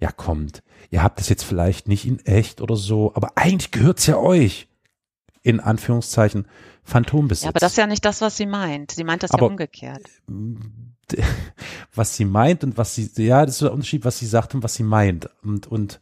ja 0.00 0.10
kommt, 0.10 0.62
ihr 0.90 1.02
habt 1.02 1.20
es 1.20 1.28
jetzt 1.28 1.44
vielleicht 1.44 1.88
nicht 1.88 2.06
in 2.06 2.24
echt 2.24 2.60
oder 2.60 2.76
so, 2.76 3.12
aber 3.14 3.32
eigentlich 3.36 3.70
gehört's 3.70 4.06
ja 4.06 4.16
euch. 4.16 4.66
In 5.42 5.58
Anführungszeichen 5.58 6.46
Phantombesitz. 6.84 7.44
Ja, 7.44 7.48
aber 7.48 7.60
das 7.60 7.72
ist 7.72 7.78
ja 7.78 7.86
nicht 7.86 8.04
das, 8.04 8.20
was 8.20 8.36
sie 8.36 8.44
meint. 8.44 8.90
Sie 8.90 9.04
meint 9.04 9.22
das 9.22 9.30
aber, 9.30 9.46
ja 9.46 9.50
umgekehrt. 9.50 10.02
Was 11.94 12.16
sie 12.16 12.24
meint 12.24 12.62
und 12.62 12.78
was 12.78 12.94
sie, 12.94 13.10
ja, 13.16 13.44
das 13.44 13.56
ist 13.56 13.62
der 13.62 13.72
Unterschied, 13.72 14.04
was 14.04 14.20
sie 14.20 14.26
sagt 14.26 14.54
und 14.54 14.62
was 14.62 14.74
sie 14.74 14.84
meint. 14.84 15.28
Und, 15.42 15.66
und 15.66 16.00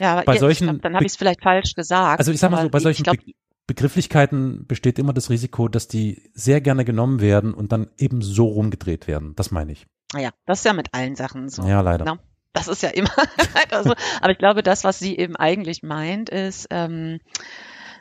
ja, 0.00 0.22
bei 0.22 0.38
solchen. 0.38 0.68
Glaub, 0.68 0.80
dann 0.80 0.94
habe 0.94 1.04
ich 1.04 1.12
es 1.12 1.16
vielleicht 1.18 1.42
falsch 1.42 1.74
gesagt. 1.74 2.18
Also 2.20 2.32
ich 2.32 2.40
sag 2.40 2.52
mal 2.52 2.62
so, 2.62 2.70
bei 2.70 2.80
solchen 2.80 3.02
glaub, 3.02 3.18
Be 3.18 3.34
Begrifflichkeiten 3.66 4.66
besteht 4.66 4.98
immer 4.98 5.12
das 5.12 5.28
Risiko, 5.28 5.68
dass 5.68 5.88
die 5.88 6.22
sehr 6.32 6.62
gerne 6.62 6.86
genommen 6.86 7.20
werden 7.20 7.52
und 7.52 7.72
dann 7.72 7.88
eben 7.98 8.22
so 8.22 8.46
rumgedreht 8.46 9.06
werden. 9.06 9.34
Das 9.36 9.50
meine 9.50 9.72
ich. 9.72 9.86
Ja, 10.14 10.30
das 10.46 10.60
ist 10.60 10.64
ja 10.64 10.72
mit 10.72 10.94
allen 10.94 11.16
Sachen 11.16 11.50
so. 11.50 11.64
Ja, 11.66 11.82
leider. 11.82 12.06
No? 12.06 12.18
Das 12.56 12.68
ist 12.68 12.82
ja 12.82 12.88
immer 12.88 13.10
so. 13.84 13.94
Aber 14.22 14.30
ich 14.30 14.38
glaube, 14.38 14.62
das, 14.62 14.82
was 14.82 14.98
sie 14.98 15.16
eben 15.18 15.36
eigentlich 15.36 15.82
meint, 15.82 16.30
ist, 16.30 16.68
ähm, 16.70 17.20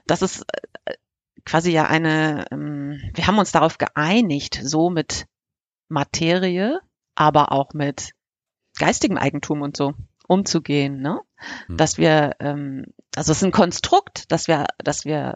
dass 0.08 0.22
es 0.22 0.44
äh, 0.86 0.94
quasi 1.44 1.72
ja 1.72 1.88
eine, 1.88 2.46
ähm, 2.52 2.98
wir 3.14 3.28
haben 3.28 3.38
uns 3.38 3.52
darauf 3.52 3.78
geeinigt, 3.78 4.62
so 4.64 4.90
mit 4.90 5.28
Materie, 5.90 6.80
aber 7.16 7.52
auch 7.52 7.74
mit 7.74 8.12
geistigem 8.80 9.18
Eigentum 9.18 9.62
und 9.62 9.76
so 9.76 9.94
umzugehen, 10.26 11.02
ne? 11.02 11.20
Hm. 11.68 11.76
Dass 11.76 11.98
wir, 11.98 12.38
ähm, 12.40 12.86
also 13.14 13.34
es 13.34 13.40
ist 13.40 13.44
ein 13.44 13.52
Konstrukt, 13.52 14.32
dass 14.32 14.48
wir, 14.48 14.68
dass 14.78 15.04
wir 15.04 15.36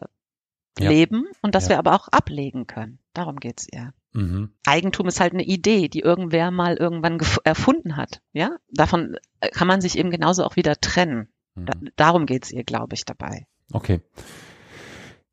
ja. 0.79 0.89
leben 0.89 1.25
und 1.41 1.55
dass 1.55 1.65
ja. 1.65 1.71
wir 1.71 1.79
aber 1.79 1.93
auch 1.93 2.07
ablegen 2.07 2.67
können. 2.67 2.99
Darum 3.13 3.35
geht's 3.35 3.67
ihr. 3.69 3.93
Mhm. 4.13 4.53
Eigentum 4.65 5.07
ist 5.07 5.19
halt 5.19 5.33
eine 5.33 5.43
Idee, 5.43 5.87
die 5.87 5.99
irgendwer 5.99 6.51
mal 6.51 6.77
irgendwann 6.77 7.19
erfunden 7.43 7.95
hat. 7.95 8.21
Ja, 8.33 8.57
davon 8.71 9.17
äh, 9.39 9.49
kann 9.49 9.67
man 9.67 9.81
sich 9.81 9.97
eben 9.97 10.11
genauso 10.11 10.43
auch 10.43 10.55
wieder 10.55 10.75
trennen. 10.75 11.29
Mhm. 11.55 11.65
Da, 11.65 11.73
darum 11.95 12.25
geht's 12.25 12.51
ihr, 12.51 12.63
glaube 12.63 12.95
ich, 12.95 13.05
dabei. 13.05 13.45
Okay. 13.71 14.01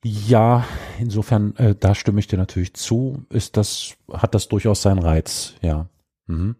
Ja, 0.05 0.65
insofern, 1.01 1.57
äh, 1.57 1.75
da 1.75 1.95
stimme 1.95 2.21
ich 2.21 2.27
dir 2.27 2.39
natürlich 2.39 2.75
zu. 2.75 3.25
Ist 3.31 3.57
das, 3.57 3.97
hat 4.13 4.35
das 4.35 4.49
durchaus 4.49 4.83
seinen 4.83 5.01
Reiz, 5.01 5.55
ja. 5.63 5.89
Mhm. 6.27 6.57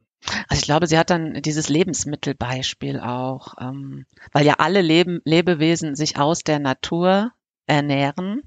Also 0.49 0.61
ich 0.61 0.63
glaube, 0.63 0.87
sie 0.87 0.99
hat 0.99 1.11
dann 1.11 1.35
dieses 1.43 1.69
Lebensmittelbeispiel 1.69 2.99
auch, 2.99 3.55
ähm, 3.61 4.07
weil 4.33 4.45
ja 4.45 4.55
alle 4.55 4.83
Leben, 4.83 5.21
Lebewesen 5.25 5.95
sich 5.95 6.19
aus 6.19 6.43
der 6.43 6.59
Natur 6.59 7.33
ernähren. 7.67 8.43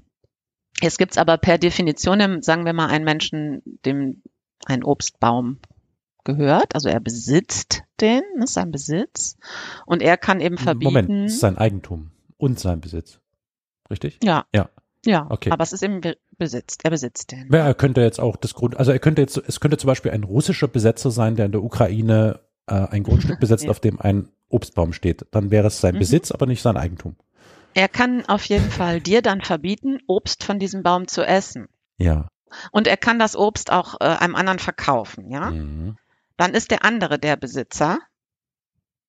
Jetzt 0.80 0.98
gibt's 0.98 1.18
aber 1.18 1.36
per 1.36 1.58
Definition, 1.58 2.42
sagen 2.42 2.64
wir 2.64 2.72
mal, 2.72 2.88
einen 2.88 3.04
Menschen, 3.04 3.62
dem 3.84 4.22
ein 4.66 4.84
Obstbaum 4.84 5.58
gehört, 6.24 6.74
also 6.74 6.88
er 6.88 7.00
besitzt 7.00 7.82
den, 8.00 8.22
das 8.38 8.50
ist 8.50 8.54
sein 8.54 8.70
Besitz, 8.70 9.36
und 9.86 10.02
er 10.02 10.16
kann 10.16 10.40
eben 10.40 10.58
verbieten. 10.58 10.92
Moment, 10.92 11.32
sein 11.32 11.56
Eigentum 11.58 12.10
und 12.36 12.58
sein 12.58 12.80
Besitz. 12.80 13.20
Richtig? 13.90 14.18
Ja. 14.22 14.46
Ja. 14.54 14.68
Ja, 15.06 15.26
okay. 15.30 15.50
aber 15.50 15.62
es 15.62 15.72
ist 15.72 15.82
im 15.82 16.02
Besitz. 16.36 16.76
Er 16.82 16.90
besitzt 16.90 17.32
den. 17.32 17.48
Ja, 17.50 17.66
er 17.66 17.74
könnte 17.74 18.02
jetzt 18.02 18.20
auch 18.20 18.36
das 18.36 18.52
Grund, 18.52 18.76
also 18.76 18.92
er 18.92 18.98
könnte 18.98 19.22
jetzt, 19.22 19.38
es 19.38 19.58
könnte 19.58 19.78
zum 19.78 19.88
Beispiel 19.88 20.10
ein 20.12 20.24
russischer 20.24 20.68
Besetzer 20.68 21.10
sein, 21.10 21.36
der 21.36 21.46
in 21.46 21.52
der 21.52 21.62
Ukraine 21.62 22.40
äh, 22.66 22.74
ein 22.74 23.02
Grundstück 23.02 23.40
besetzt, 23.40 23.64
ja. 23.64 23.70
auf 23.70 23.80
dem 23.80 23.98
ein 23.98 24.28
Obstbaum 24.50 24.92
steht. 24.92 25.24
Dann 25.30 25.50
wäre 25.50 25.68
es 25.68 25.80
sein 25.80 25.94
mhm. 25.94 26.00
Besitz, 26.00 26.30
aber 26.32 26.44
nicht 26.46 26.60
sein 26.60 26.76
Eigentum. 26.76 27.16
Er 27.74 27.88
kann 27.88 28.26
auf 28.26 28.44
jeden 28.44 28.70
Fall 28.70 29.00
dir 29.00 29.22
dann 29.22 29.42
verbieten, 29.42 30.00
Obst 30.06 30.44
von 30.44 30.58
diesem 30.58 30.82
Baum 30.82 31.06
zu 31.08 31.22
essen. 31.22 31.68
Ja. 31.98 32.28
Und 32.72 32.86
er 32.86 32.96
kann 32.96 33.18
das 33.18 33.36
Obst 33.36 33.70
auch 33.70 34.00
äh, 34.00 34.04
einem 34.04 34.34
anderen 34.34 34.58
verkaufen, 34.58 35.30
ja. 35.30 35.50
Mhm. 35.50 35.96
Dann 36.36 36.54
ist 36.54 36.70
der 36.70 36.84
andere 36.84 37.18
der 37.18 37.36
Besitzer, 37.36 37.98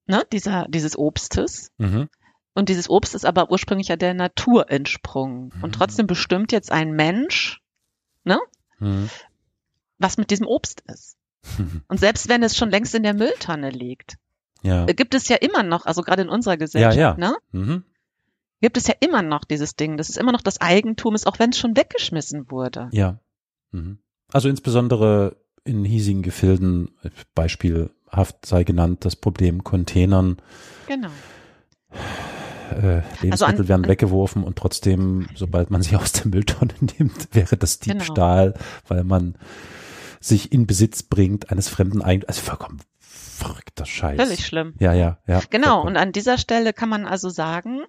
ne, 0.05 0.25
dieser, 0.31 0.67
dieses 0.69 0.97
Obstes. 0.97 1.71
Mhm. 1.77 2.09
Und 2.53 2.69
dieses 2.69 2.89
Obst 2.89 3.15
ist 3.15 3.25
aber 3.25 3.49
ursprünglich 3.49 3.87
ja 3.87 3.95
der 3.95 4.13
Natur 4.13 4.69
entsprungen. 4.69 5.51
Mhm. 5.55 5.63
Und 5.63 5.71
trotzdem 5.73 6.05
bestimmt 6.05 6.51
jetzt 6.51 6.71
ein 6.71 6.91
Mensch, 6.91 7.61
ne, 8.25 8.39
mhm. 8.79 9.09
was 9.97 10.17
mit 10.17 10.29
diesem 10.29 10.45
Obst 10.45 10.83
ist. 10.87 11.17
Und 11.87 11.99
selbst 11.99 12.29
wenn 12.29 12.43
es 12.43 12.55
schon 12.55 12.69
längst 12.69 12.93
in 12.93 13.03
der 13.03 13.15
Mülltonne 13.15 13.71
liegt, 13.71 14.17
ja. 14.63 14.85
Äh, 14.85 14.93
gibt 14.93 15.15
es 15.15 15.27
ja 15.27 15.37
immer 15.37 15.63
noch, 15.63 15.85
also 15.85 16.03
gerade 16.03 16.21
in 16.21 16.29
unserer 16.29 16.57
Gesellschaft, 16.57 16.95
ja, 16.95 17.11
ja. 17.11 17.17
ne? 17.17 17.35
Mhm. 17.51 17.83
Gibt 18.61 18.77
es 18.77 18.87
ja 18.87 18.93
immer 18.99 19.21
noch 19.21 19.43
dieses 19.43 19.75
Ding, 19.75 19.97
dass 19.97 20.09
es 20.09 20.17
immer 20.17 20.31
noch 20.31 20.41
das 20.41 20.61
Eigentum 20.61 21.15
ist, 21.15 21.27
auch 21.27 21.39
wenn 21.39 21.49
es 21.49 21.57
schon 21.57 21.75
weggeschmissen 21.75 22.49
wurde. 22.49 22.89
Ja. 22.91 23.19
Mhm. 23.71 23.99
Also 24.31 24.49
insbesondere 24.49 25.35
in 25.63 25.83
hiesigen 25.83 26.21
Gefilden, 26.21 26.91
beispielhaft 27.35 28.45
sei 28.45 28.63
genannt, 28.63 29.03
das 29.05 29.15
Problem 29.15 29.63
Containern. 29.63 30.37
Genau 30.87 31.09
äh, 32.71 33.01
Lebensmittel 33.21 33.31
also 33.31 33.45
an, 33.45 33.67
werden 33.67 33.87
weggeworfen 33.87 34.43
und 34.43 34.57
trotzdem, 34.57 35.27
sobald 35.35 35.71
man 35.71 35.81
sie 35.81 35.95
aus 35.97 36.13
der 36.13 36.27
Mülltonne 36.27 36.73
nimmt, 36.97 37.33
wäre 37.33 37.57
das. 37.57 37.79
Diebstahl, 37.79 38.51
genau. 38.51 38.65
weil 38.87 39.03
man 39.03 39.35
sich 40.19 40.51
in 40.51 40.67
Besitz 40.67 41.03
bringt 41.03 41.51
eines 41.51 41.67
fremden 41.67 42.01
Eigentums. 42.01 42.37
Also 42.37 42.41
vollkommen 42.41 42.81
verrückter 42.99 43.85
Scheiß. 43.85 44.21
Völlig 44.21 44.45
schlimm. 44.45 44.75
Ja, 44.79 44.93
ja, 44.93 45.17
ja. 45.25 45.41
Genau. 45.49 45.67
Vollkommen. 45.67 45.87
Und 45.87 45.97
an 45.97 46.11
dieser 46.11 46.37
Stelle 46.37 46.73
kann 46.73 46.89
man 46.89 47.05
also 47.05 47.29
sagen, 47.29 47.81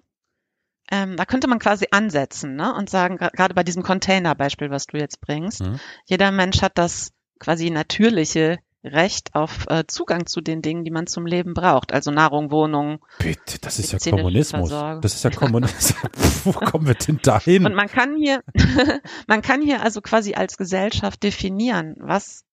ähm, 0.91 1.15
da 1.17 1.25
könnte 1.25 1.47
man 1.47 1.59
quasi 1.59 1.87
ansetzen 1.91 2.55
ne? 2.55 2.73
und 2.73 2.89
sagen, 2.89 3.17
gerade 3.17 3.53
bei 3.53 3.63
diesem 3.63 3.83
Container-Beispiel, 3.83 4.69
was 4.69 4.87
du 4.87 4.97
jetzt 4.97 5.21
bringst, 5.21 5.61
mhm. 5.61 5.79
jeder 6.05 6.31
Mensch 6.31 6.61
hat 6.61 6.77
das 6.77 7.11
quasi 7.39 7.69
natürliche 7.69 8.59
Recht 8.83 9.33
auf 9.33 9.65
äh, 9.69 9.85
Zugang 9.87 10.25
zu 10.25 10.41
den 10.41 10.61
Dingen, 10.61 10.83
die 10.83 10.91
man 10.91 11.07
zum 11.07 11.25
Leben 11.25 11.53
braucht. 11.53 11.93
Also 11.93 12.11
Nahrung, 12.11 12.51
Wohnung. 12.51 12.99
Bitte, 13.19 13.59
das 13.61 13.79
ist 13.79 13.93
ja 13.93 14.11
Kommunismus. 14.11 14.69
Das 14.69 15.13
ist 15.13 15.23
ja 15.23 15.29
Kommunismus. 15.29 15.95
Wo 16.43 16.51
kommen 16.51 16.87
wir 16.87 16.95
denn 16.95 17.19
dahin? 17.23 17.65
Und 17.65 17.75
man 17.75 17.87
kann 17.87 18.17
hier, 18.17 18.43
man 19.27 19.41
kann 19.41 19.61
hier 19.61 19.81
also 19.81 20.01
quasi 20.01 20.33
als 20.33 20.57
Gesellschaft 20.57 21.23
definieren, 21.23 21.95
was 21.99 22.43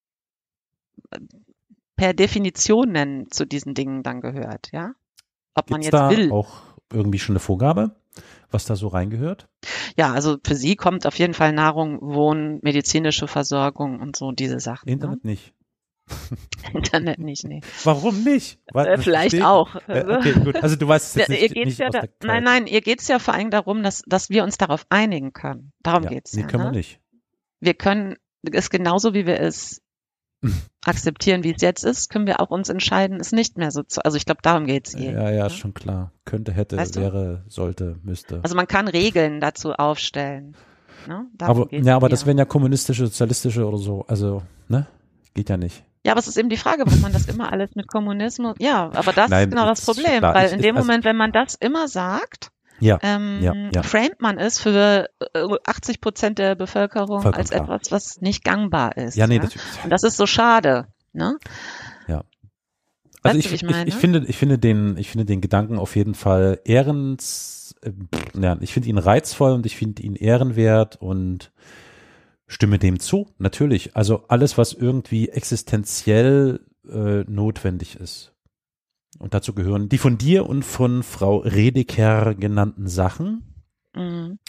per 1.97 2.13
Definition 2.13 2.93
nennen 2.93 3.29
zu 3.29 3.45
diesen 3.45 3.73
Dingen 3.73 4.01
dann 4.01 4.21
gehört, 4.21 4.71
ja? 4.71 4.93
Ob 5.53 5.67
Gibt's 5.67 5.71
man 5.71 5.81
jetzt 5.81 5.93
da 5.93 6.09
will. 6.09 6.31
auch 6.31 6.61
irgendwie 6.93 7.19
schon 7.19 7.33
eine 7.33 7.41
Vorgabe, 7.41 7.95
was 8.49 8.65
da 8.65 8.75
so 8.75 8.87
reingehört? 8.87 9.47
Ja, 9.97 10.13
also 10.13 10.37
für 10.43 10.55
sie 10.55 10.75
kommt 10.75 11.05
auf 11.05 11.17
jeden 11.17 11.33
Fall 11.33 11.53
Nahrung, 11.53 11.99
Wohnen, 12.01 12.59
medizinische 12.61 13.27
Versorgung 13.27 13.99
und 13.99 14.15
so 14.15 14.31
diese 14.31 14.59
Sachen. 14.59 14.87
Ne? 14.87 14.93
Internet 14.93 15.23
ne? 15.23 15.31
nicht. 15.31 15.53
Internet 16.73 17.19
nicht, 17.19 17.45
nee. 17.45 17.61
Warum 17.83 18.23
nicht? 18.23 18.59
Äh, 18.73 18.97
vielleicht 18.97 19.31
verstehe? 19.31 19.47
auch. 19.47 19.75
Äh, 19.87 20.03
okay, 20.03 20.33
gut. 20.33 20.61
Also 20.61 20.75
du 20.75 20.87
weißt 20.87 21.09
es 21.09 21.15
jetzt 21.15 21.29
nicht, 21.29 21.41
ihr 21.41 21.49
geht's 21.49 21.65
nicht 21.65 21.79
ja 21.79 21.89
da, 21.89 22.03
Nein, 22.23 22.43
nein, 22.43 22.67
ihr 22.67 22.81
geht's 22.81 23.07
ja 23.07 23.19
vor 23.19 23.33
allem 23.33 23.49
darum, 23.49 23.83
dass, 23.83 24.03
dass 24.05 24.29
wir 24.29 24.43
uns 24.43 24.57
darauf 24.57 24.85
einigen 24.89 25.31
können. 25.33 25.71
Darum 25.83 26.03
ja, 26.03 26.09
geht's 26.09 26.33
nee, 26.33 26.41
ja. 26.41 26.47
können 26.47 26.63
ne? 26.63 26.71
wir 26.71 26.77
nicht. 26.77 26.99
Wir 27.59 27.73
können 27.73 28.15
es 28.51 28.69
genauso, 28.69 29.13
wie 29.13 29.25
wir 29.25 29.39
es 29.39 29.81
akzeptieren, 30.85 31.43
wie 31.43 31.53
es 31.53 31.61
jetzt 31.61 31.83
ist, 31.83 32.09
können 32.09 32.25
wir 32.25 32.39
auch 32.39 32.49
uns 32.49 32.69
entscheiden, 32.69 33.19
es 33.19 33.31
nicht 33.31 33.57
mehr 33.57 33.71
so 33.71 33.83
zu. 33.83 34.03
Also 34.03 34.17
ich 34.17 34.25
glaube, 34.25 34.41
darum 34.41 34.65
geht's 34.65 34.95
hier. 34.95 35.11
Ja, 35.11 35.29
ja, 35.29 35.43
ne? 35.43 35.49
schon 35.49 35.73
klar. 35.73 36.11
Könnte, 36.25 36.51
hätte, 36.51 36.77
weißt 36.77 36.95
wäre, 36.99 37.43
du? 37.45 37.51
sollte, 37.51 37.99
müsste. 38.03 38.39
Also 38.43 38.55
man 38.55 38.67
kann 38.67 38.87
Regeln 38.87 39.39
dazu 39.39 39.73
aufstellen. 39.73 40.55
Ne? 41.07 41.25
aber 41.39 41.67
ja, 41.71 41.95
aber 41.95 42.09
das 42.09 42.27
wären 42.27 42.37
ja 42.37 42.45
kommunistische, 42.45 43.05
sozialistische 43.05 43.65
oder 43.65 43.77
so. 43.77 44.05
Also, 44.07 44.43
ne? 44.67 44.85
Geht 45.33 45.49
ja 45.49 45.57
nicht. 45.57 45.83
Ja, 46.05 46.13
aber 46.13 46.19
es 46.19 46.27
ist 46.27 46.37
eben 46.37 46.49
die 46.49 46.57
Frage, 46.57 46.83
warum 46.85 47.01
man 47.01 47.13
das 47.13 47.25
immer 47.25 47.51
alles 47.51 47.75
mit 47.75 47.87
Kommunismus, 47.87 48.55
ja, 48.59 48.91
aber 48.93 49.13
das 49.13 49.29
Nein, 49.29 49.49
ist 49.49 49.55
genau 49.55 49.67
das 49.67 49.85
Problem, 49.85 50.19
klar, 50.19 50.33
weil 50.33 50.49
in 50.49 50.61
dem 50.61 50.75
also, 50.75 50.87
Moment, 50.87 51.05
wenn 51.05 51.15
man 51.15 51.31
das 51.31 51.55
immer 51.55 51.87
sagt, 51.87 52.51
ja, 52.81 52.99
ähm, 53.01 53.39
ja, 53.41 53.53
ja. 53.73 53.83
framet 53.83 54.19
man 54.21 54.37
es 54.37 54.59
für 54.59 55.09
80 55.65 55.95
äh, 55.95 55.99
Prozent 55.99 56.39
der 56.39 56.55
Bevölkerung 56.55 57.21
Vollkommen 57.21 57.35
als 57.35 57.51
klar. 57.51 57.63
etwas, 57.63 57.91
was 57.91 58.21
nicht 58.21 58.43
gangbar 58.43 58.97
ist. 58.97 59.15
Ja, 59.15 59.27
nee, 59.27 59.35
ja? 59.35 59.43
Das, 59.43 59.53
Und 59.83 59.89
das 59.89 60.03
ist 60.03 60.17
so 60.17 60.25
schade, 60.25 60.87
ne? 61.13 61.37
Ja. 62.07 62.23
Also 63.23 63.37
Weißt 63.37 63.45
ich, 63.45 63.53
ich 63.53 63.63
ich, 63.63 63.87
ich 63.87 63.95
finde, 63.95 64.25
ich 64.27 64.35
finde 64.35 64.57
den, 64.57 64.97
ich 64.97 65.09
finde 65.09 65.25
den 65.25 65.41
Gedanken 65.41 65.77
auf 65.77 65.95
jeden 65.95 66.15
Fall 66.15 66.59
ehrens, 66.65 67.75
äh, 67.83 67.91
ja, 68.39 68.57
ich 68.59 68.73
finde 68.73 68.89
ihn 68.89 68.97
reizvoll 68.97 69.51
und 69.51 69.65
ich 69.65 69.77
finde 69.77 70.01
ihn 70.01 70.15
ehrenwert 70.15 70.95
und 70.99 71.51
stimme 72.47 72.79
dem 72.79 72.99
zu, 72.99 73.27
natürlich. 73.37 73.95
Also 73.95 74.25
alles, 74.27 74.57
was 74.57 74.73
irgendwie 74.73 75.29
existenziell 75.29 76.61
äh, 76.89 77.23
notwendig 77.27 77.95
ist. 77.95 78.33
Und 79.19 79.33
dazu 79.33 79.53
gehören 79.53 79.89
die 79.89 79.97
von 79.97 80.17
dir 80.17 80.47
und 80.47 80.63
von 80.63 81.03
Frau 81.03 81.37
Redeker 81.37 82.35
genannten 82.35 82.87
Sachen. 82.87 83.65
Mhm. 83.95 84.39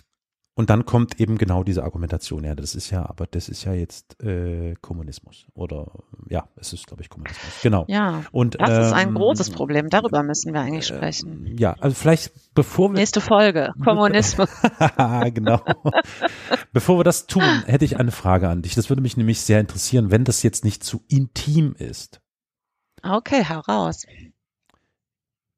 Und 0.54 0.68
dann 0.68 0.84
kommt 0.84 1.18
eben 1.18 1.38
genau 1.38 1.64
diese 1.64 1.82
Argumentation. 1.82 2.44
Ja, 2.44 2.54
das 2.54 2.74
ist 2.74 2.90
ja, 2.90 3.08
aber 3.08 3.26
das 3.26 3.48
ist 3.48 3.64
ja 3.64 3.72
jetzt 3.72 4.22
äh, 4.22 4.74
Kommunismus. 4.82 5.46
Oder 5.54 5.90
ja, 6.28 6.46
es 6.56 6.74
ist, 6.74 6.86
glaube 6.86 7.02
ich, 7.02 7.08
Kommunismus. 7.08 7.62
Genau. 7.62 7.86
Ja, 7.88 8.24
Und, 8.32 8.60
das 8.60 8.88
ist 8.88 8.92
ein 8.92 9.08
ähm, 9.08 9.14
großes 9.14 9.48
Problem. 9.50 9.88
Darüber 9.88 10.22
müssen 10.22 10.52
wir 10.52 10.60
eigentlich 10.60 10.86
sprechen. 10.86 11.56
Ja, 11.58 11.74
also 11.80 11.96
vielleicht 11.96 12.32
bevor 12.54 12.90
wir 12.90 12.98
Nächste 12.98 13.22
Folge. 13.22 13.72
Kommunismus. 13.82 14.50
genau. 15.32 15.62
Bevor 16.74 16.98
wir 16.98 17.04
das 17.04 17.26
tun, 17.26 17.62
hätte 17.64 17.86
ich 17.86 17.98
eine 17.98 18.12
Frage 18.12 18.50
an 18.50 18.60
dich. 18.60 18.74
Das 18.74 18.90
würde 18.90 19.00
mich 19.00 19.16
nämlich 19.16 19.40
sehr 19.40 19.58
interessieren, 19.58 20.10
wenn 20.10 20.24
das 20.24 20.42
jetzt 20.42 20.66
nicht 20.66 20.84
zu 20.84 21.02
intim 21.08 21.74
ist. 21.78 22.20
Okay, 23.02 23.46
hau 23.48 23.60
raus. 23.60 24.04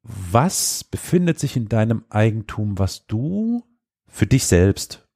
Was 0.04 0.84
befindet 0.84 1.38
sich 1.38 1.56
in 1.56 1.68
deinem 1.68 2.04
Eigentum, 2.10 2.78
was 2.78 3.06
du 3.06 3.64
für 4.06 4.26
dich 4.26 4.44
selbst 4.46 5.08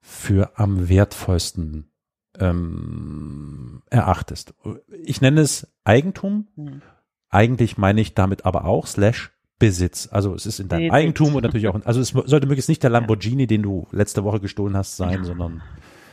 für 0.00 0.58
am 0.58 0.88
wertvollsten 0.88 1.90
ähm, 2.38 3.82
erachtest? 3.90 4.54
Ich 5.02 5.20
nenne 5.20 5.40
es 5.40 5.66
Eigentum. 5.84 6.48
Hm. 6.56 6.82
Eigentlich 7.30 7.76
meine 7.78 8.00
ich 8.02 8.14
damit 8.14 8.44
aber 8.44 8.66
auch 8.66 8.86
slash 8.86 9.32
Besitz. 9.58 10.08
Also 10.12 10.34
es 10.34 10.44
ist 10.44 10.60
in 10.60 10.68
deinem 10.68 10.80
Besitz. 10.88 10.92
Eigentum 10.94 11.34
und 11.34 11.42
natürlich 11.42 11.66
auch, 11.68 11.74
in, 11.74 11.82
also 11.86 12.00
es 12.00 12.08
sollte 12.10 12.46
möglichchst 12.46 12.68
nicht 12.68 12.82
der 12.82 12.90
Lamborghini, 12.90 13.46
den 13.46 13.62
du 13.62 13.86
letzte 13.90 14.22
Woche 14.22 14.40
gestohlen 14.40 14.76
hast, 14.76 14.96
sein, 14.98 15.20
Ja. 15.20 15.24
sondern 15.24 15.62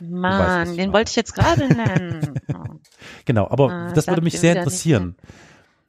Mann, 0.00 0.62
ich 0.70 0.76
den 0.76 0.76
meine. 0.76 0.92
wollte 0.94 1.10
ich 1.10 1.16
jetzt 1.16 1.34
gerade 1.34 1.66
nennen. 1.68 2.40
Genau. 3.26 3.48
Aber 3.48 3.70
Ah, 3.70 3.92
das 3.92 4.06
würde 4.06 4.22
mich 4.22 4.38
sehr 4.38 4.52
wieder 4.52 4.60
nicht, 4.60 4.66
interessieren. 4.66 5.16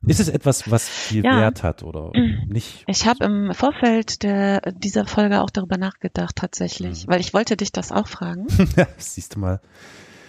Ist 0.07 0.19
es 0.19 0.29
etwas, 0.29 0.69
was 0.69 0.87
viel 0.87 1.23
Ja. 1.25 1.37
Wert 1.39 1.63
hat 1.63 1.83
oder 1.83 2.11
nicht? 2.47 2.83
Ich 2.87 3.07
habe 3.07 3.25
im 3.25 3.53
Vorfeld 3.53 4.23
der, 4.23 4.61
dieser 4.73 5.05
Folge 5.05 5.41
auch 5.41 5.49
darüber 5.49 5.77
nachgedacht, 5.77 6.35
tatsächlich, 6.35 7.05
Mhm. 7.07 7.11
weil 7.11 7.19
ich 7.21 7.33
wollte 7.33 7.57
dich 7.57 7.71
das 7.71 7.91
auch 7.91 8.07
fragen. 8.07 8.47
Siehst 8.97 9.35
du 9.35 9.39
mal, 9.39 9.61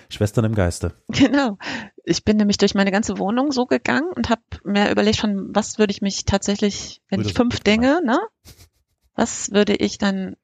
Schwestern 0.09 0.45
im 0.45 0.55
Geiste. 0.55 0.93
Genau. 1.09 1.59
Ich 2.05 2.25
bin 2.25 2.37
nämlich 2.37 2.59
durch 2.59 2.75
meine 2.77 2.93
ganze 2.93 3.19
Wohnung 3.19 3.51
so 3.51 3.67
gegangen 3.67 4.09
und 4.15 4.31
habe 4.31 4.43
mir 4.65 4.91
überlegt, 4.93 5.19
von 5.19 5.49
was 5.53 5.79
würde 5.79 5.91
ich 5.91 6.01
mich 6.01 6.25
tatsächlich, 6.25 7.03
wenn 7.09 7.21
Würde 7.21 7.31
ich 7.31 7.37
fünf. 7.37 7.59
Dinge, 7.61 8.01
ne? 8.05 8.19
Was 9.17 9.51
würde 9.51 9.75
ich 9.75 9.99
dann 9.99 10.37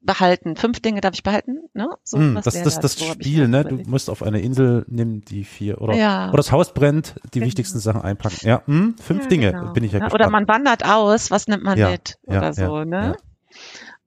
behalten? 0.00 0.56
Fünf 0.56 0.80
Dinge 0.80 1.00
darf 1.00 1.14
ich 1.14 1.22
behalten, 1.22 1.68
ne? 1.74 1.88
So, 2.04 2.18
was 2.18 2.44
das 2.44 2.62
das, 2.62 2.80
das 2.80 2.96
ich 2.96 3.12
Spiel, 3.12 3.48
ne? 3.48 3.64
Du 3.64 3.76
musst 3.86 4.08
auf 4.10 4.22
eine 4.22 4.40
Insel, 4.40 4.84
nimm 4.88 5.24
die 5.24 5.44
vier 5.44 5.80
oder, 5.80 5.94
Ja. 5.94 6.28
oder 6.28 6.36
das 6.38 6.52
Haus 6.52 6.72
brennt, 6.74 7.14
die 7.32 7.38
Genau. 7.38 7.46
wichtigsten 7.46 7.78
Sachen 7.78 8.02
einpacken. 8.02 8.38
Ja, 8.46 8.62
hm, 8.66 8.96
fünf 8.98 9.22
Ja, 9.24 9.28
Dinge, 9.28 9.52
genau. 9.52 9.72
bin 9.72 9.84
ich 9.84 9.92
ja, 9.92 9.98
Ja, 9.98 10.04
gespannt. 10.06 10.22
Oder 10.22 10.30
man 10.30 10.48
wandert 10.48 10.84
aus, 10.84 11.30
was 11.30 11.46
nimmt 11.48 11.62
man 11.64 11.78
Ja, 11.78 11.90
mit? 11.90 12.18
ja, 12.26 12.38
Oder 12.38 12.52
so, 12.54 12.84
ne? 12.84 13.16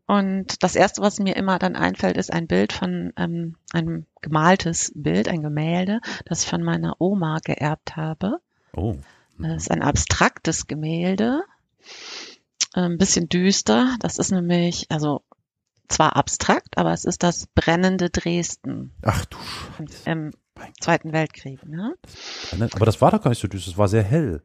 Und 0.09 0.63
das 0.63 0.75
erste, 0.75 1.01
was 1.01 1.19
mir 1.19 1.35
immer 1.35 1.59
dann 1.59 1.75
einfällt, 1.75 2.15
ist 2.15 2.31
ein 2.31 2.47
Bild 2.47 2.71
von 2.71 3.11
ähm, 3.17 3.55
einem 3.73 4.05
gemaltes 4.21 4.93
Bild, 4.95 5.27
ein 5.27 5.41
Gemälde, 5.41 5.99
das 6.25 6.43
ich 6.43 6.49
von 6.49 6.63
meiner 6.63 6.95
Oma 6.99 7.39
geerbt 7.43 7.95
habe. 7.95 8.39
oh. 8.73 8.95
Das 9.39 9.63
ist 9.63 9.71
ein 9.71 9.83
abstraktes 9.83 10.65
Gemälde, 10.65 11.43
äh, 12.73 12.79
ein 12.81 12.97
bisschen 12.97 13.29
düster. 13.29 13.95
Das 13.99 14.17
ist 14.17 14.31
nämlich, 14.31 14.87
also 14.89 15.21
zwar 15.89 16.15
abstrakt, 16.15 16.77
aber 16.77 16.91
es 16.93 17.05
ist 17.05 17.23
das 17.23 17.47
brennende 17.47 18.09
Dresden 18.09 18.93
Ach 19.03 19.25
du 19.25 19.37
Scheiße. 19.77 20.09
im 20.09 20.31
Zweiten 20.81 21.13
Weltkrieg. 21.13 21.63
Ne? 21.65 21.93
Aber 22.73 22.85
das 22.85 22.99
war 23.01 23.11
doch 23.11 23.21
gar 23.21 23.29
nicht 23.29 23.41
so 23.41 23.47
düster, 23.47 23.71
es 23.71 23.77
war 23.77 23.87
sehr 23.87 24.03
hell. 24.03 24.41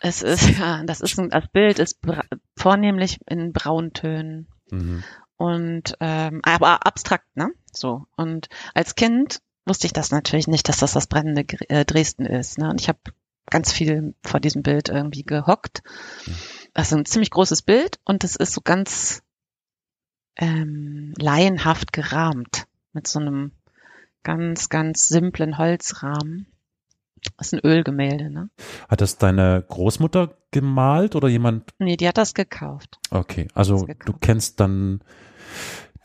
Es 0.00 0.22
ist 0.22 0.58
ja, 0.58 0.82
das 0.84 1.00
ist 1.00 1.18
ein, 1.18 1.30
das 1.30 1.46
Bild 1.52 1.78
ist 1.78 1.98
vornehmlich 2.56 3.18
in 3.26 3.52
Brauntönen 3.52 4.48
Mhm. 4.70 5.04
und 5.36 5.94
ähm, 6.00 6.40
aber 6.42 6.86
abstrakt, 6.86 7.36
ne? 7.36 7.50
So 7.70 8.06
und 8.16 8.48
als 8.72 8.94
Kind 8.94 9.40
wusste 9.66 9.86
ich 9.86 9.92
das 9.92 10.10
natürlich 10.10 10.46
nicht, 10.48 10.68
dass 10.68 10.78
das 10.78 10.92
das 10.92 11.06
brennende 11.06 11.44
äh, 11.68 11.84
Dresden 11.84 12.24
ist. 12.26 12.56
Ne? 12.58 12.68
Und 12.70 12.80
ich 12.80 12.88
habe 12.88 12.98
ganz 13.50 13.70
viel 13.72 14.14
vor 14.24 14.40
diesem 14.40 14.62
Bild 14.62 14.88
irgendwie 14.88 15.22
gehockt. 15.22 15.82
Das 16.72 16.88
ist 16.88 16.94
ein 16.98 17.04
ziemlich 17.04 17.30
großes 17.30 17.60
Bild 17.62 17.98
und 18.04 18.24
es 18.24 18.36
ist 18.36 18.52
so 18.54 18.60
ganz 18.62 19.22
ähm, 20.36 21.14
laienhaft 21.18 21.92
gerahmt 21.92 22.66
mit 22.92 23.06
so 23.06 23.20
einem 23.20 23.52
ganz, 24.22 24.68
ganz 24.68 25.08
simplen 25.08 25.58
Holzrahmen. 25.58 26.46
Das 27.38 27.48
ist 27.48 27.54
ein 27.54 27.60
Ölgemälde, 27.64 28.30
ne? 28.30 28.50
Hat 28.88 29.00
das 29.00 29.16
deine 29.16 29.64
Großmutter 29.66 30.36
gemalt 30.50 31.16
oder 31.16 31.28
jemand? 31.28 31.70
Nee, 31.78 31.96
die 31.96 32.06
hat 32.06 32.18
das 32.18 32.34
gekauft. 32.34 32.98
Okay, 33.10 33.48
also 33.54 33.78
gekauft. 33.86 34.08
du 34.08 34.12
kennst 34.12 34.60
dann 34.60 35.00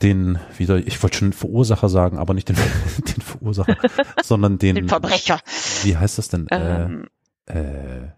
den 0.02 0.38
wieder, 0.56 0.78
ich 0.78 1.02
wollte 1.02 1.18
schon 1.18 1.32
Verursacher 1.34 1.90
sagen, 1.90 2.18
aber 2.18 2.32
nicht 2.32 2.48
den, 2.48 2.56
den 2.98 3.20
Verursacher, 3.22 3.76
sondern 4.22 4.58
den, 4.58 4.76
Den 4.76 4.88
Verbrecher. 4.88 5.40
wie 5.82 5.96
heißt 5.96 6.16
das 6.16 6.28
denn? 6.28 6.46
Ähm, 6.50 7.08
äh, 7.46 7.58
äh, 7.58 8.08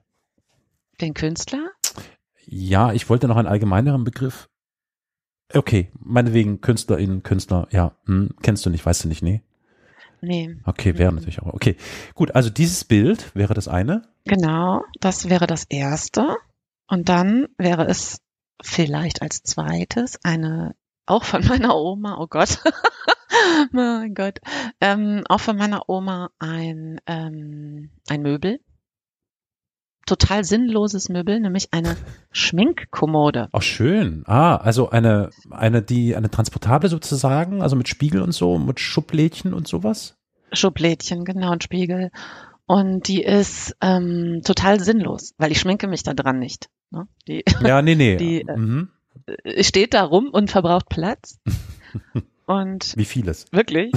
den 1.01 1.15
Künstler? 1.15 1.71
ja, 2.45 2.93
ich 2.93 3.09
wollte 3.09 3.27
noch 3.29 3.37
einen 3.37 3.49
allgemeineren 3.49 4.05
Begriff. 4.05 4.49
Okay, 5.55 5.91
meinetwegen 6.01 6.61
KünstlerInnen, 6.61 7.23
Künstler, 7.23 7.69
ja, 7.71 7.93
hm, 8.07 8.31
kennst 8.43 8.65
du 8.67 8.71
nicht, 8.71 8.85
weißt 8.85 9.05
du 9.05 9.09
nicht, 9.09 9.23
nee? 9.23 9.43
Nee. 10.21 10.57
Okay, 10.65 10.99
wäre 10.99 11.11
Mhm. 11.11 11.17
natürlich 11.17 11.43
auch. 11.43 11.53
Okay, 11.53 11.77
gut, 12.15 12.35
also 12.35 12.49
dieses 12.51 12.85
Bild 12.85 13.35
wäre 13.35 13.55
das 13.55 13.69
eine. 13.69 14.03
Genau, 14.25 14.83
das 15.01 15.29
wäre 15.29 15.47
das 15.47 15.65
erste. 15.65 16.37
Und 16.89 17.09
dann 17.09 17.49
wäre 17.59 17.87
es 17.87 18.21
vielleicht 18.63 19.21
als 19.23 19.43
zweites 19.43 20.19
eine, 20.23 20.75
auch 21.07 21.25
von 21.25 21.43
meiner 21.49 21.75
Oma, 21.77 22.19
oh 22.21 22.29
Gott, 22.29 22.59
mein 23.73 24.15
Gott, 24.15 24.39
ähm, 24.81 25.25
auch 25.29 25.41
von 25.41 25.57
meiner 25.57 25.89
Oma 25.89 26.31
ein, 26.39 27.01
ähm, 27.07 27.91
ein 28.09 28.23
Möbel. 28.23 28.61
Total 30.07 30.45
sinnloses 30.45 31.09
Möbel, 31.09 31.41
nämlich 31.41 31.69
eine 31.73 31.97
Schminkkommode. 32.33 33.49
Auch 33.53 33.63
schön. 33.63 34.25
Ah, 34.27 34.57
also 34.57 34.91
eine, 34.91 35.31
eine, 35.51 35.83
die, 35.83 36.17
eine 36.17 36.31
transportable 36.31 36.89
sozusagen, 36.89 37.63
also 37.63 37.77
mit 37.77 37.89
Spiegel 37.89 38.21
und 38.23 38.33
so, 38.33 38.59
mit 38.59 38.81
Schublädchen 38.81 39.55
und 39.55 39.69
sowas. 39.69 40.17
Schublädchen, 40.53 41.25
genau, 41.25 41.53
und 41.53 41.63
Spiegel. 41.63 42.11
Und 42.67 43.09
die 43.09 43.23
ist 43.23 43.77
ähm, 43.81 44.41
total 44.45 44.81
sinnlos, 44.81 45.35
weil 45.39 45.53
ich 45.53 45.61
schminke 45.61 45.87
mich 45.87 46.03
da 46.03 46.15
dran 46.15 46.39
nicht. 46.39 46.69
Ne? 46.91 47.07
Die 47.29 47.45
Ja, 47.63 47.83
nee, 47.83 47.95
nee. 47.95 48.17
Die, 48.19 48.41
äh, 48.43 48.57
mhm. 48.57 48.89
steht 49.61 49.95
da 49.95 50.05
rum 50.05 50.29
und 50.33 50.51
verbraucht 50.51 50.89
Platz. 50.89 51.39
Und 52.47 52.97
Wie 52.97 53.05
vieles. 53.05 53.47
wirklich, 53.53 53.93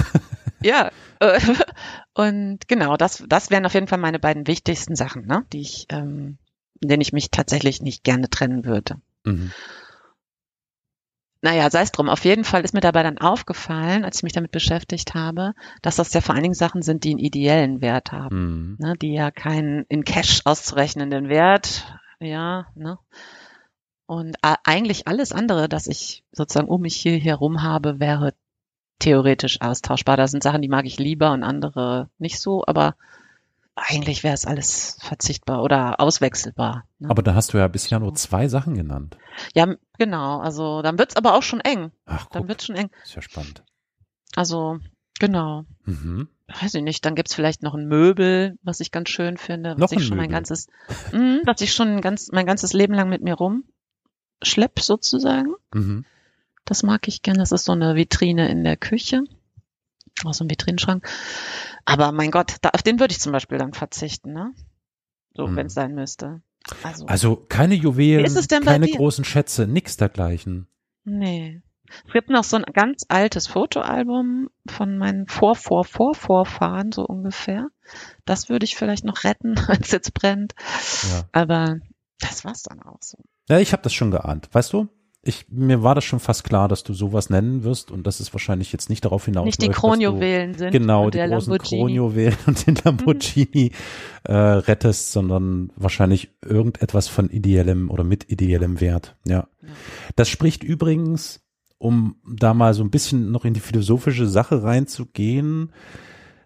ja. 0.62 0.90
äh, 1.20 1.40
Und 2.14 2.66
genau, 2.66 2.96
das, 2.96 3.24
das 3.28 3.50
wären 3.50 3.66
auf 3.66 3.74
jeden 3.74 3.88
Fall 3.88 3.98
meine 3.98 4.18
beiden 4.18 4.46
wichtigsten 4.46 4.96
Sachen, 4.96 5.26
ne? 5.26 5.44
die 5.52 5.60
ich, 5.60 5.86
ähm, 5.90 6.38
in 6.80 6.88
denen 6.88 7.02
ich 7.02 7.12
mich 7.12 7.30
tatsächlich 7.30 7.82
nicht 7.82 8.04
gerne 8.04 8.30
trennen 8.30 8.64
würde. 8.64 8.96
Mhm. 9.24 9.52
Naja, 11.42 11.70
sei 11.70 11.82
es 11.82 11.92
drum. 11.92 12.08
Auf 12.08 12.24
jeden 12.24 12.44
Fall 12.44 12.64
ist 12.64 12.72
mir 12.72 12.80
dabei 12.80 13.02
dann 13.02 13.18
aufgefallen, 13.18 14.04
als 14.04 14.16
ich 14.16 14.22
mich 14.22 14.32
damit 14.32 14.50
beschäftigt 14.50 15.14
habe, 15.14 15.52
dass 15.82 15.96
das 15.96 16.12
ja 16.12 16.20
vor 16.20 16.34
allen 16.34 16.42
Dingen 16.42 16.54
Sachen 16.54 16.82
sind, 16.82 17.04
die 17.04 17.10
einen 17.10 17.18
ideellen 17.18 17.80
Wert 17.82 18.12
haben. 18.12 18.36
Mhm. 18.36 18.76
ne, 18.78 18.94
die 19.00 19.12
ja 19.12 19.30
keinen 19.30 19.84
in 19.88 20.04
Cash 20.04 20.40
auszurechnenden 20.44 21.28
Wert, 21.28 21.84
ja, 22.18 22.66
ne. 22.74 22.98
Und 24.06 24.36
eigentlich 24.42 25.08
alles 25.08 25.32
andere, 25.32 25.68
das 25.68 25.88
ich 25.88 26.24
sozusagen 26.32 26.68
um 26.68 26.80
mich 26.80 26.96
hier 26.96 27.18
herum 27.18 27.62
habe, 27.62 28.00
wäre 28.00 28.34
theoretisch 28.98 29.60
austauschbar. 29.60 30.16
Da 30.16 30.26
sind 30.26 30.42
Sachen, 30.42 30.62
die 30.62 30.68
mag 30.68 30.86
ich 30.86 30.98
lieber 30.98 31.32
und 31.32 31.42
andere 31.42 32.08
nicht 32.18 32.40
so, 32.40 32.64
aber 32.66 32.94
eigentlich 33.74 34.22
wäre 34.24 34.32
es 34.34 34.46
alles 34.46 34.96
verzichtbar 35.02 35.62
oder 35.62 36.00
auswechselbar. 36.00 36.84
Ne? 36.98 37.10
Aber 37.10 37.22
da 37.22 37.34
hast 37.34 37.52
du 37.52 37.58
ja 37.58 37.68
bisher 37.68 38.00
nur 38.00 38.14
zwei 38.14 38.48
Sachen 38.48 38.74
genannt. 38.74 39.18
ja, 39.54 39.74
genau. 39.98 40.40
Also 40.40 40.80
dann 40.82 40.98
wird's 40.98 41.16
aber 41.16 41.34
auch 41.34 41.42
schon 41.42 41.60
eng. 41.60 41.90
Ach, 42.06 42.26
Dann 42.30 42.42
guck, 42.42 42.48
wird's 42.48 42.64
schon 42.66 42.76
eng. 42.76 42.90
ist 43.04 43.14
ja 43.14 43.20
spannend. 43.22 43.62
Also 44.34 44.78
genau. 45.18 45.64
Mhm. 45.84 46.28
weiß 46.60 46.72
ich 46.74 46.82
nicht, 46.82 47.04
dann 47.04 47.14
gibt's 47.16 47.34
vielleicht 47.34 47.62
noch 47.62 47.74
ein 47.74 47.86
Möbel, 47.86 48.56
was 48.62 48.80
ich 48.80 48.92
ganz 48.92 49.10
schön 49.10 49.36
finde, 49.36 49.72
was 49.72 49.78
Noch 49.78 49.92
ich 49.92 50.06
schon 50.06 50.16
mein 50.16 50.26
Möbel? 50.28 50.36
ganzes, 50.36 50.68
mh, 51.12 51.40
was 51.44 51.60
ich 51.60 51.74
schon 51.74 52.00
ganz, 52.00 52.30
mein 52.32 52.46
ganzes 52.46 52.72
Leben 52.72 52.94
lang 52.94 53.10
mit 53.10 53.22
mir 53.22 53.34
rumschlepp 53.34 54.80
sozusagen. 54.80 55.54
Mhm. 55.74 56.06
Das 56.66 56.82
mag 56.82 57.08
ich 57.08 57.22
gerne. 57.22 57.38
Das 57.38 57.52
ist 57.52 57.64
so 57.64 57.72
eine 57.72 57.94
Vitrine 57.94 58.48
in 58.50 58.62
der 58.62 58.76
Küche. 58.76 59.24
Auch 60.24 60.34
so 60.34 60.44
ein 60.44 60.50
Vitrinenschrank. 60.50 61.08
Aber 61.84 62.12
mein 62.12 62.30
Gott, 62.30 62.56
da, 62.60 62.70
auf 62.70 62.82
den 62.82 63.00
würde 63.00 63.12
ich 63.12 63.20
zum 63.20 63.32
Beispiel 63.32 63.58
dann 63.58 63.72
verzichten, 63.72 64.32
ne? 64.32 64.52
so 65.36 65.46
hm. 65.46 65.56
wenn 65.56 65.66
es 65.66 65.74
sein 65.74 65.94
müsste. 65.94 66.42
Also, 66.82 67.06
also 67.06 67.36
keine 67.36 67.74
Juwelen, 67.74 68.26
keine 68.64 68.88
großen 68.88 69.24
Schätze, 69.24 69.66
nix 69.68 69.96
dergleichen. 69.96 70.66
Nee. 71.04 71.62
Es 72.04 72.12
gibt 72.12 72.30
noch 72.30 72.42
so 72.42 72.56
ein 72.56 72.64
ganz 72.72 73.04
altes 73.08 73.46
Fotoalbum 73.46 74.50
von 74.68 74.98
meinen 74.98 75.28
Vor-Vor-Vor-Vorfahren, 75.28 76.90
so 76.90 77.06
ungefähr. 77.06 77.68
Das 78.24 78.48
würde 78.48 78.64
ich 78.64 78.74
vielleicht 78.74 79.04
noch 79.04 79.22
retten, 79.22 79.54
wenn 79.68 79.80
es 79.80 79.92
jetzt 79.92 80.12
brennt. 80.12 80.54
Ja. 81.10 81.22
Aber 81.30 81.76
das 82.18 82.44
war's 82.44 82.64
dann 82.64 82.82
auch 82.82 82.98
so. 83.00 83.18
Ja, 83.48 83.60
ich 83.60 83.72
habe 83.72 83.82
das 83.82 83.94
schon 83.94 84.10
geahnt. 84.10 84.48
Weißt 84.50 84.72
du? 84.72 84.88
Ich, 85.26 85.46
mir 85.50 85.82
war 85.82 85.94
das 85.94 86.04
schon 86.04 86.20
fast 86.20 86.44
klar, 86.44 86.68
dass 86.68 86.84
du 86.84 86.94
sowas 86.94 87.30
nennen 87.30 87.64
wirst 87.64 87.90
und 87.90 88.06
dass 88.06 88.20
es 88.20 88.32
wahrscheinlich 88.32 88.72
jetzt 88.72 88.88
nicht 88.88 89.04
darauf 89.04 89.24
hinaus 89.24 89.44
Nicht 89.44 89.60
die 89.60 89.68
Kronjuwelen 89.68 90.54
sind. 90.54 90.70
Genau, 90.70 91.10
die 91.10 91.18
großen 91.18 91.58
Kronjuwelen 91.58 92.36
und 92.46 92.66
den 92.66 92.76
Lamborghini 92.84 93.72
äh, 94.24 94.32
rettest, 94.32 95.12
sondern 95.12 95.72
wahrscheinlich 95.76 96.30
irgendetwas 96.44 97.08
von 97.08 97.28
ideellem 97.28 97.90
oder 97.90 98.04
mit 98.04 98.30
ideellem 98.30 98.80
Wert. 98.80 99.16
Ja. 99.26 99.48
ja. 99.62 99.68
Das 100.14 100.28
spricht 100.28 100.62
übrigens, 100.62 101.40
um 101.78 102.16
da 102.24 102.54
mal 102.54 102.74
so 102.74 102.82
ein 102.82 102.90
bisschen 102.90 103.32
noch 103.32 103.44
in 103.44 103.54
die 103.54 103.60
philosophische 103.60 104.26
Sache 104.26 104.62
reinzugehen, 104.62 105.72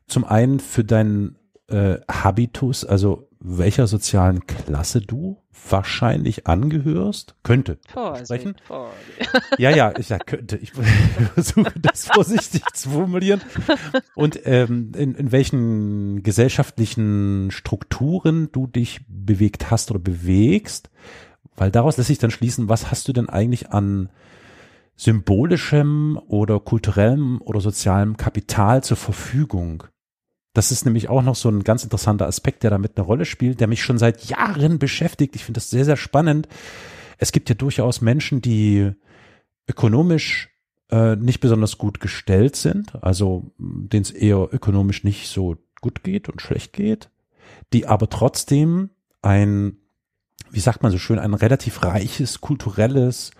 zum 0.06 0.24
einen 0.24 0.58
für 0.58 0.84
deinen 0.84 1.36
äh, 1.68 1.98
Habitus, 2.10 2.84
also 2.84 3.29
welcher 3.40 3.87
sozialen 3.87 4.46
Klasse 4.46 5.00
du 5.00 5.38
wahrscheinlich 5.68 6.46
angehörst, 6.46 7.35
könnte 7.42 7.79
Vorsicht, 7.88 8.26
sprechen. 8.26 8.57
Vorsicht. 8.64 9.59
Ja, 9.59 9.70
ja, 9.70 9.92
ich 9.98 10.11
ja, 10.11 10.18
könnte. 10.18 10.57
Ich 10.59 10.72
versuche 10.72 11.72
das 11.81 12.07
vorsichtig 12.07 12.62
zu 12.74 12.90
formulieren. 12.90 13.40
Und 14.14 14.40
ähm, 14.44 14.92
in, 14.96 15.14
in 15.14 15.33
welchen 15.33 16.22
gesellschaftlichen 16.22 17.50
Strukturen 17.50 18.50
du 18.53 18.66
dich 18.66 19.00
bewegt 19.09 19.70
hast 19.70 19.90
oder 19.90 20.00
bewegst, 20.00 20.90
weil 21.57 21.70
daraus 21.70 21.96
lässt 21.96 22.09
sich 22.09 22.18
dann 22.18 22.31
schließen, 22.31 22.68
was 22.68 22.90
hast 22.90 23.09
du 23.09 23.12
denn 23.12 23.29
eigentlich 23.29 23.70
an 23.70 24.11
symbolischem 24.96 26.20
oder 26.26 26.61
kulturellem 26.61 27.40
oder 27.40 27.61
sozialem 27.61 28.18
Kapital 28.18 28.85
zur 28.85 28.98
Verfügung? 28.98 29.85
Das 30.52 30.72
ist 30.72 30.84
nämlich 30.84 31.08
auch 31.08 31.22
noch 31.22 31.36
so 31.36 31.48
ein 31.48 31.62
ganz 31.62 31.84
interessanter 31.84 32.26
Aspekt, 32.26 32.62
der 32.62 32.70
damit 32.70 32.96
eine 32.96 33.06
Rolle 33.06 33.24
spielt, 33.24 33.60
der 33.60 33.68
mich 33.68 33.82
schon 33.82 33.98
seit 33.98 34.24
Jahren 34.24 34.78
beschäftigt. 34.78 35.36
Ich 35.36 35.44
finde 35.44 35.58
das 35.58 35.70
sehr, 35.70 35.84
sehr 35.84 35.96
spannend. 35.96 36.48
Es 37.18 37.32
gibt 37.32 37.48
ja 37.48 37.54
durchaus 37.54 38.00
Menschen, 38.00 38.40
die 38.40 38.90
ökonomisch 39.68 40.48
äh, 40.90 41.14
nicht 41.14 41.40
besonders 41.40 41.78
gut 41.78 42.00
gestellt 42.00 42.56
sind, 42.56 43.02
also 43.02 43.52
denen 43.58 44.02
es 44.02 44.10
eher 44.10 44.48
ökonomisch 44.52 45.04
nicht 45.04 45.28
so 45.28 45.56
gut 45.80 46.02
geht 46.02 46.28
und 46.28 46.42
schlecht 46.42 46.72
geht, 46.72 47.10
die 47.72 47.86
aber 47.86 48.08
trotzdem 48.08 48.90
ein, 49.22 49.76
wie 50.50 50.60
sagt 50.60 50.82
man 50.82 50.90
so 50.90 50.98
schön, 50.98 51.18
ein 51.20 51.34
relativ 51.34 51.84
reiches 51.84 52.40
kulturelles 52.40 53.30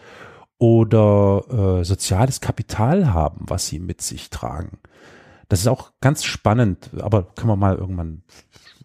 oder 0.59 1.81
äh, 1.81 1.85
soziales 1.85 2.41
Kapital 2.41 3.13
haben, 3.13 3.47
was 3.49 3.67
sie 3.67 3.81
mit 3.81 4.01
sich 4.03 4.31
tragen. 4.31 4.79
Das 5.51 5.61
ist 5.61 5.67
auch 5.67 5.91
ganz 6.01 6.25
spannend, 6.25 6.91
aber 7.01 7.25
können 7.35 7.49
wir 7.49 7.57
mal 7.57 7.77
irgendwann 7.77 8.23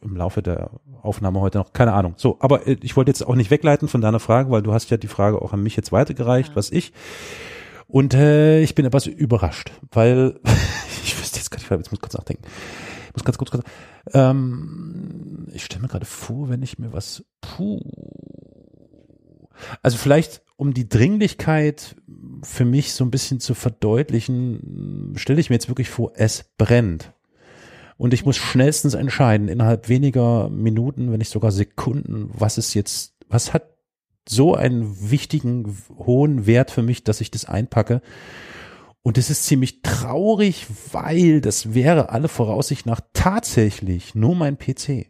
im 0.02 0.18
Laufe 0.18 0.42
der 0.42 0.72
Aufnahme 1.04 1.40
heute 1.40 1.60
noch, 1.60 1.74
keine 1.74 1.94
Ahnung. 1.94 2.16
So, 2.18 2.38
aber 2.40 2.68
äh, 2.68 2.78
ich 2.82 2.98
wollte 2.98 3.12
jetzt 3.12 3.26
auch 3.26 3.36
nicht 3.36 3.52
wegleiten 3.52 3.88
von 3.88 4.02
deiner 4.02 4.20
Frage, 4.20 4.50
weil 4.50 4.64
du 4.64 4.74
hast 4.74 4.90
ja 4.90 4.98
die 4.98 5.08
Frage 5.08 5.42
auch 5.42 5.54
an 5.54 5.62
mich 5.62 5.76
jetzt 5.76 5.92
weitergereicht, 5.92 6.50
ja. 6.50 6.56
was 6.56 6.72
ich. 6.72 6.92
Und 7.88 8.16
äh, 8.16 8.62
ich 8.62 8.74
bin 8.74 8.84
etwas 8.84 9.06
überrascht, 9.06 9.72
weil 9.92 10.40
ich 11.04 11.20
wüsste 11.20 11.38
jetzt 11.38 11.52
gar 11.52 11.60
nicht, 11.60 11.70
jetzt 11.70 11.92
muss 11.92 12.00
ich 12.00 12.02
kurz 12.02 12.16
nachdenken. 12.16 12.44
Ich 13.10 13.14
muss 13.14 13.24
ganz 13.24 13.38
kurz, 13.38 13.52
kurz 13.52 13.64
ähm, 14.14 15.48
ich 15.54 15.66
stelle 15.66 15.84
mir 15.84 15.88
gerade 15.88 16.06
vor, 16.06 16.50
wenn 16.50 16.64
ich 16.64 16.80
mir 16.80 16.94
was, 16.94 17.24
puh, 17.42 17.80
also 19.84 19.98
vielleicht 19.98 20.42
um 20.58 20.74
die 20.74 20.88
Dringlichkeit 20.88 21.96
für 22.44 22.66
mich 22.66 22.94
so 22.94 23.04
ein 23.04 23.12
bisschen 23.12 23.40
zu 23.40 23.54
verdeutlichen, 23.54 25.14
stelle 25.16 25.40
ich 25.40 25.50
mir 25.50 25.56
jetzt 25.56 25.68
wirklich 25.68 25.90
vor, 25.90 26.14
es 26.16 26.46
brennt. 26.58 27.14
Und 27.98 28.14
ich 28.14 28.26
muss 28.26 28.38
schnellstens 28.38 28.94
entscheiden, 28.94 29.48
innerhalb 29.48 29.90
weniger 29.90 30.50
Minuten, 30.50 31.12
wenn 31.12 31.20
nicht 31.20 31.30
sogar 31.30 31.52
Sekunden, 31.52 32.30
was 32.34 32.58
ist 32.58 32.74
jetzt, 32.74 33.16
was 33.30 33.54
hat 33.54 33.76
so 34.28 34.56
einen 34.56 35.12
wichtigen, 35.12 35.78
hohen 35.98 36.46
Wert 36.46 36.72
für 36.72 36.82
mich, 36.82 37.04
dass 37.04 37.22
ich 37.22 37.32
das 37.32 37.46
einpacke. 37.46 38.02
Und 39.02 39.18
es 39.18 39.30
ist 39.30 39.46
ziemlich 39.46 39.82
traurig, 39.82 40.66
weil 40.92 41.40
das 41.40 41.74
wäre 41.74 42.10
alle 42.10 42.28
Voraussicht 42.28 42.86
nach 42.86 43.02
tatsächlich 43.14 44.16
nur 44.16 44.36
mein 44.36 44.58
PC. 44.58 45.08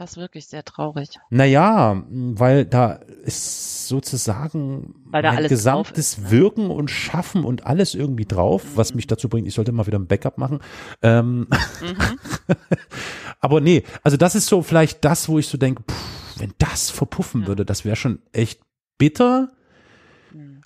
Das 0.00 0.12
ist 0.12 0.16
wirklich 0.16 0.46
sehr 0.46 0.64
traurig. 0.64 1.10
Naja, 1.28 2.02
weil 2.08 2.64
da 2.64 2.92
ist 3.22 3.86
sozusagen 3.86 4.94
mein 5.04 5.46
gesamtes 5.46 6.14
ist, 6.14 6.22
ne? 6.22 6.30
Wirken 6.30 6.70
und 6.70 6.90
Schaffen 6.90 7.44
und 7.44 7.66
alles 7.66 7.94
irgendwie 7.94 8.24
drauf, 8.24 8.64
mhm. 8.64 8.76
was 8.76 8.94
mich 8.94 9.06
dazu 9.08 9.28
bringt, 9.28 9.46
ich 9.46 9.52
sollte 9.52 9.72
mal 9.72 9.86
wieder 9.86 9.98
ein 9.98 10.06
Backup 10.06 10.38
machen. 10.38 10.60
Ähm, 11.02 11.40
mhm. 11.82 12.18
aber 13.40 13.60
nee, 13.60 13.82
also 14.02 14.16
das 14.16 14.34
ist 14.34 14.46
so 14.46 14.62
vielleicht 14.62 15.04
das, 15.04 15.28
wo 15.28 15.38
ich 15.38 15.48
so 15.48 15.58
denke, 15.58 15.82
pff, 15.82 16.38
wenn 16.38 16.54
das 16.56 16.88
verpuffen 16.88 17.42
ja. 17.42 17.48
würde, 17.48 17.66
das 17.66 17.84
wäre 17.84 17.96
schon 17.96 18.20
echt 18.32 18.62
bitter. 18.96 19.50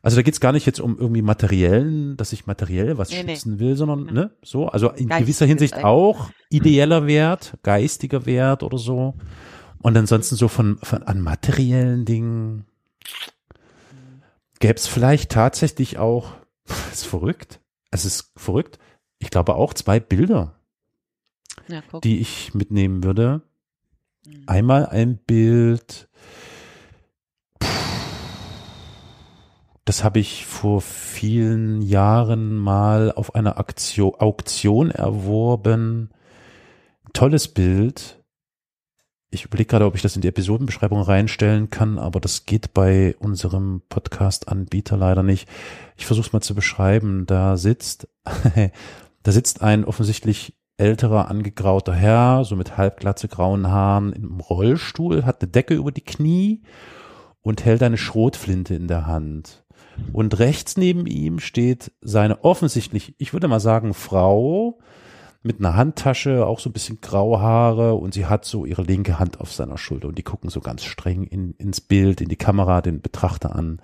Also 0.04 0.16
da 0.16 0.22
geht's 0.22 0.38
gar 0.38 0.52
nicht 0.52 0.66
jetzt 0.66 0.80
um 0.80 0.98
irgendwie 0.98 1.22
materiellen, 1.22 2.18
dass 2.18 2.34
ich 2.34 2.46
materiell 2.46 2.98
was 2.98 3.08
nee, 3.08 3.22
schützen 3.22 3.54
nee. 3.54 3.60
will, 3.60 3.74
sondern 3.74 4.04
ne, 4.04 4.32
so, 4.42 4.68
also 4.68 4.90
in 4.90 5.08
Geist 5.08 5.22
gewisser 5.22 5.46
Hinsicht 5.46 5.82
auch 5.82 6.28
ideeller 6.50 7.06
Wert, 7.06 7.56
geistiger 7.62 8.26
Wert 8.26 8.62
oder 8.62 8.76
so. 8.76 9.14
Und 9.80 9.96
ansonsten 9.96 10.36
so 10.36 10.48
von, 10.48 10.76
von 10.82 11.04
an 11.04 11.22
materiellen 11.22 12.04
Dingen 12.04 12.66
gäbe 14.60 14.74
es 14.74 14.86
vielleicht 14.86 15.32
tatsächlich 15.32 15.96
auch, 15.96 16.32
ist 16.92 17.06
verrückt, 17.06 17.60
es 17.90 18.04
ist 18.04 18.30
verrückt, 18.36 18.78
ich 19.18 19.30
glaube 19.30 19.54
auch 19.54 19.72
zwei 19.72 20.00
Bilder, 20.00 20.60
ja, 21.66 21.80
die 22.02 22.20
ich 22.20 22.52
mitnehmen 22.52 23.04
würde. 23.04 23.40
Mhm. 24.26 24.42
Einmal 24.44 24.84
ein 24.84 25.16
Bild 25.16 26.10
Das 29.84 30.02
habe 30.02 30.18
ich 30.18 30.46
vor 30.46 30.80
vielen 30.80 31.82
Jahren 31.82 32.56
mal 32.56 33.12
auf 33.12 33.34
einer 33.34 33.58
Aktio 33.58 34.16
Auktion 34.18 34.90
erworben. 34.90 36.08
Tolles 37.12 37.48
Bild. 37.48 38.22
Ich 39.30 39.44
überlege 39.44 39.68
gerade, 39.68 39.84
ob 39.84 39.94
ich 39.94 40.00
das 40.00 40.16
in 40.16 40.22
die 40.22 40.28
Episodenbeschreibung 40.28 41.02
reinstellen 41.02 41.68
kann, 41.68 41.98
aber 41.98 42.20
das 42.20 42.46
geht 42.46 42.72
bei 42.72 43.14
unserem 43.18 43.82
Podcast-Anbieter 43.88 44.96
leider 44.96 45.22
nicht. 45.22 45.48
Ich 45.96 46.06
versuche 46.06 46.28
es 46.28 46.32
mal 46.32 46.40
zu 46.40 46.54
beschreiben. 46.54 47.26
Da 47.26 47.58
sitzt, 47.58 48.08
da 49.22 49.32
sitzt 49.32 49.60
ein 49.60 49.84
offensichtlich 49.84 50.54
älterer, 50.78 51.28
angegrauter 51.28 51.94
Herr, 51.94 52.44
so 52.44 52.56
mit 52.56 52.78
halbglatze 52.78 53.28
grauen 53.28 53.68
Haaren 53.68 54.12
im 54.14 54.40
Rollstuhl, 54.40 55.26
hat 55.26 55.42
eine 55.42 55.50
Decke 55.50 55.74
über 55.74 55.92
die 55.92 56.04
Knie 56.04 56.62
und 57.42 57.64
hält 57.66 57.82
eine 57.82 57.98
Schrotflinte 57.98 58.74
in 58.74 58.88
der 58.88 59.06
Hand. 59.06 59.63
Und 60.12 60.38
rechts 60.38 60.76
neben 60.76 61.06
ihm 61.06 61.38
steht 61.38 61.92
seine 62.00 62.44
offensichtlich, 62.44 63.14
ich 63.18 63.32
würde 63.32 63.48
mal 63.48 63.60
sagen, 63.60 63.94
Frau 63.94 64.78
mit 65.42 65.60
einer 65.60 65.76
Handtasche, 65.76 66.46
auch 66.46 66.58
so 66.58 66.70
ein 66.70 66.72
bisschen 66.72 67.00
graue 67.02 67.38
Haare 67.38 67.94
und 67.94 68.14
sie 68.14 68.26
hat 68.26 68.46
so 68.46 68.64
ihre 68.64 68.82
linke 68.82 69.18
Hand 69.18 69.40
auf 69.40 69.52
seiner 69.52 69.76
Schulter 69.76 70.08
und 70.08 70.16
die 70.16 70.22
gucken 70.22 70.48
so 70.48 70.60
ganz 70.60 70.84
streng 70.84 71.24
in, 71.24 71.52
ins 71.54 71.82
Bild, 71.82 72.22
in 72.22 72.28
die 72.28 72.36
Kamera, 72.36 72.80
den 72.80 73.02
Betrachter 73.02 73.54
an. 73.54 73.80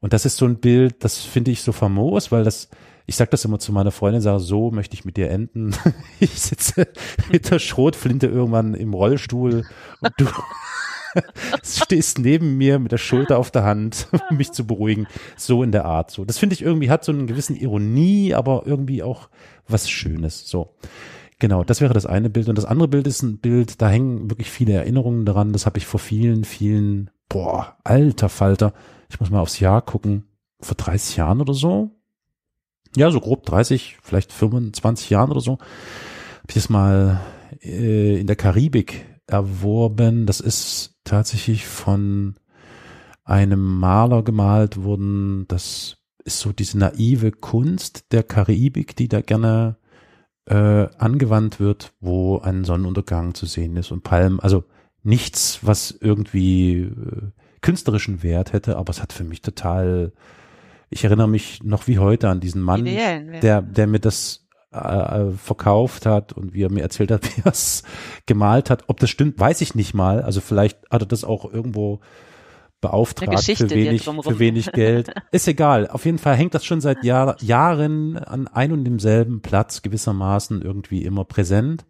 Und 0.00 0.12
das 0.12 0.26
ist 0.26 0.36
so 0.36 0.44
ein 0.44 0.56
Bild, 0.56 1.04
das 1.04 1.18
finde 1.18 1.52
ich 1.52 1.62
so 1.62 1.70
famos, 1.70 2.32
weil 2.32 2.42
das, 2.42 2.68
ich 3.06 3.14
sag 3.14 3.30
das 3.30 3.44
immer 3.44 3.60
zu 3.60 3.72
meiner 3.72 3.92
Freundin, 3.92 4.20
sage, 4.20 4.40
so 4.40 4.72
möchte 4.72 4.94
ich 4.94 5.04
mit 5.04 5.16
dir 5.16 5.30
enden. 5.30 5.74
Ich 6.18 6.40
sitze 6.40 6.88
mit 7.30 7.48
der 7.50 7.60
Schrotflinte 7.60 8.26
irgendwann 8.26 8.74
im 8.74 8.92
Rollstuhl 8.92 9.64
und 10.00 10.12
du 10.16 10.26
stehst 11.62 12.18
neben 12.18 12.56
mir 12.56 12.78
mit 12.78 12.92
der 12.92 12.98
Schulter 12.98 13.38
auf 13.38 13.50
der 13.50 13.64
Hand, 13.64 14.08
um 14.30 14.36
mich 14.36 14.52
zu 14.52 14.66
beruhigen. 14.66 15.06
So 15.36 15.62
in 15.62 15.72
der 15.72 15.84
Art. 15.84 16.10
So, 16.10 16.24
das 16.24 16.38
finde 16.38 16.54
ich 16.54 16.62
irgendwie 16.62 16.90
hat 16.90 17.04
so 17.04 17.12
einen 17.12 17.26
gewissen 17.26 17.56
Ironie, 17.56 18.34
aber 18.34 18.62
irgendwie 18.66 19.02
auch 19.02 19.28
was 19.68 19.88
Schönes. 19.88 20.48
So. 20.48 20.74
Genau, 21.38 21.64
das 21.64 21.80
wäre 21.80 21.94
das 21.94 22.06
eine 22.06 22.30
Bild. 22.30 22.48
Und 22.48 22.56
das 22.56 22.64
andere 22.64 22.88
Bild 22.88 23.06
ist 23.06 23.22
ein 23.22 23.38
Bild, 23.38 23.82
da 23.82 23.88
hängen 23.88 24.30
wirklich 24.30 24.50
viele 24.50 24.74
Erinnerungen 24.74 25.24
daran. 25.24 25.52
Das 25.52 25.66
habe 25.66 25.78
ich 25.78 25.86
vor 25.86 26.00
vielen, 26.00 26.44
vielen, 26.44 27.10
boah, 27.28 27.76
alter 27.82 28.28
Falter. 28.28 28.72
Ich 29.10 29.18
muss 29.18 29.30
mal 29.30 29.40
aufs 29.40 29.58
Jahr 29.58 29.82
gucken. 29.82 30.24
Vor 30.60 30.76
30 30.76 31.16
Jahren 31.16 31.40
oder 31.40 31.54
so. 31.54 31.90
Ja, 32.96 33.10
so 33.10 33.20
grob 33.20 33.44
30, 33.46 33.98
vielleicht 34.02 34.32
25 34.32 35.10
Jahren 35.10 35.30
oder 35.30 35.40
so. 35.40 35.52
Habe 35.52 36.48
ich 36.48 36.54
das 36.54 36.68
mal 36.68 37.20
äh, 37.62 38.20
in 38.20 38.26
der 38.26 38.36
Karibik 38.36 39.06
erworben. 39.32 40.26
Das 40.26 40.40
ist 40.40 40.96
tatsächlich 41.04 41.66
von 41.66 42.36
einem 43.24 43.78
Maler 43.78 44.22
gemalt 44.22 44.82
worden. 44.82 45.46
Das 45.48 45.98
ist 46.24 46.40
so 46.40 46.52
diese 46.52 46.78
naive 46.78 47.32
Kunst 47.32 48.12
der 48.12 48.22
Karibik, 48.22 48.96
die 48.96 49.08
da 49.08 49.20
gerne 49.20 49.76
äh, 50.46 50.86
angewandt 50.98 51.60
wird, 51.60 51.92
wo 52.00 52.38
ein 52.38 52.64
Sonnenuntergang 52.64 53.34
zu 53.34 53.46
sehen 53.46 53.76
ist 53.76 53.90
und 53.90 54.02
Palmen, 54.02 54.40
also 54.40 54.64
nichts, 55.02 55.60
was 55.62 55.96
irgendwie 56.00 56.80
äh, 56.80 57.30
künstlerischen 57.60 58.22
Wert 58.22 58.52
hätte, 58.52 58.76
aber 58.76 58.90
es 58.90 59.02
hat 59.02 59.12
für 59.12 59.24
mich 59.24 59.42
total, 59.42 60.12
ich 60.90 61.04
erinnere 61.04 61.28
mich 61.28 61.62
noch 61.62 61.86
wie 61.86 61.98
heute 61.98 62.28
an 62.28 62.40
diesen 62.40 62.62
Mann, 62.62 62.84
der, 63.40 63.62
der 63.62 63.86
mir 63.86 64.00
das 64.00 64.41
äh, 64.72 64.78
äh, 64.78 65.32
verkauft 65.32 66.06
hat 66.06 66.32
und 66.32 66.54
wie 66.54 66.62
er 66.62 66.70
mir 66.70 66.82
erzählt 66.82 67.10
hat, 67.10 67.24
wie 67.36 67.42
er 67.44 67.52
es 67.52 67.82
gemalt 68.26 68.70
hat. 68.70 68.84
Ob 68.86 69.00
das 69.00 69.10
stimmt, 69.10 69.38
weiß 69.38 69.60
ich 69.60 69.74
nicht 69.74 69.94
mal. 69.94 70.22
Also 70.22 70.40
vielleicht 70.40 70.78
hat 70.90 71.02
er 71.02 71.06
das 71.06 71.24
auch 71.24 71.52
irgendwo 71.52 72.00
beauftragt 72.80 73.38
für 73.42 73.70
wenig, 73.70 74.02
für 74.04 74.38
wenig 74.38 74.72
Geld. 74.72 75.12
Ist 75.30 75.48
egal. 75.48 75.88
Auf 75.88 76.04
jeden 76.04 76.18
Fall 76.18 76.36
hängt 76.36 76.54
das 76.54 76.64
schon 76.64 76.80
seit 76.80 77.04
Jahr, 77.04 77.36
Jahren 77.40 78.18
an 78.18 78.48
ein 78.48 78.72
und 78.72 78.84
demselben 78.84 79.40
Platz 79.40 79.82
gewissermaßen 79.82 80.62
irgendwie 80.62 81.04
immer 81.04 81.24
präsent. 81.24 81.86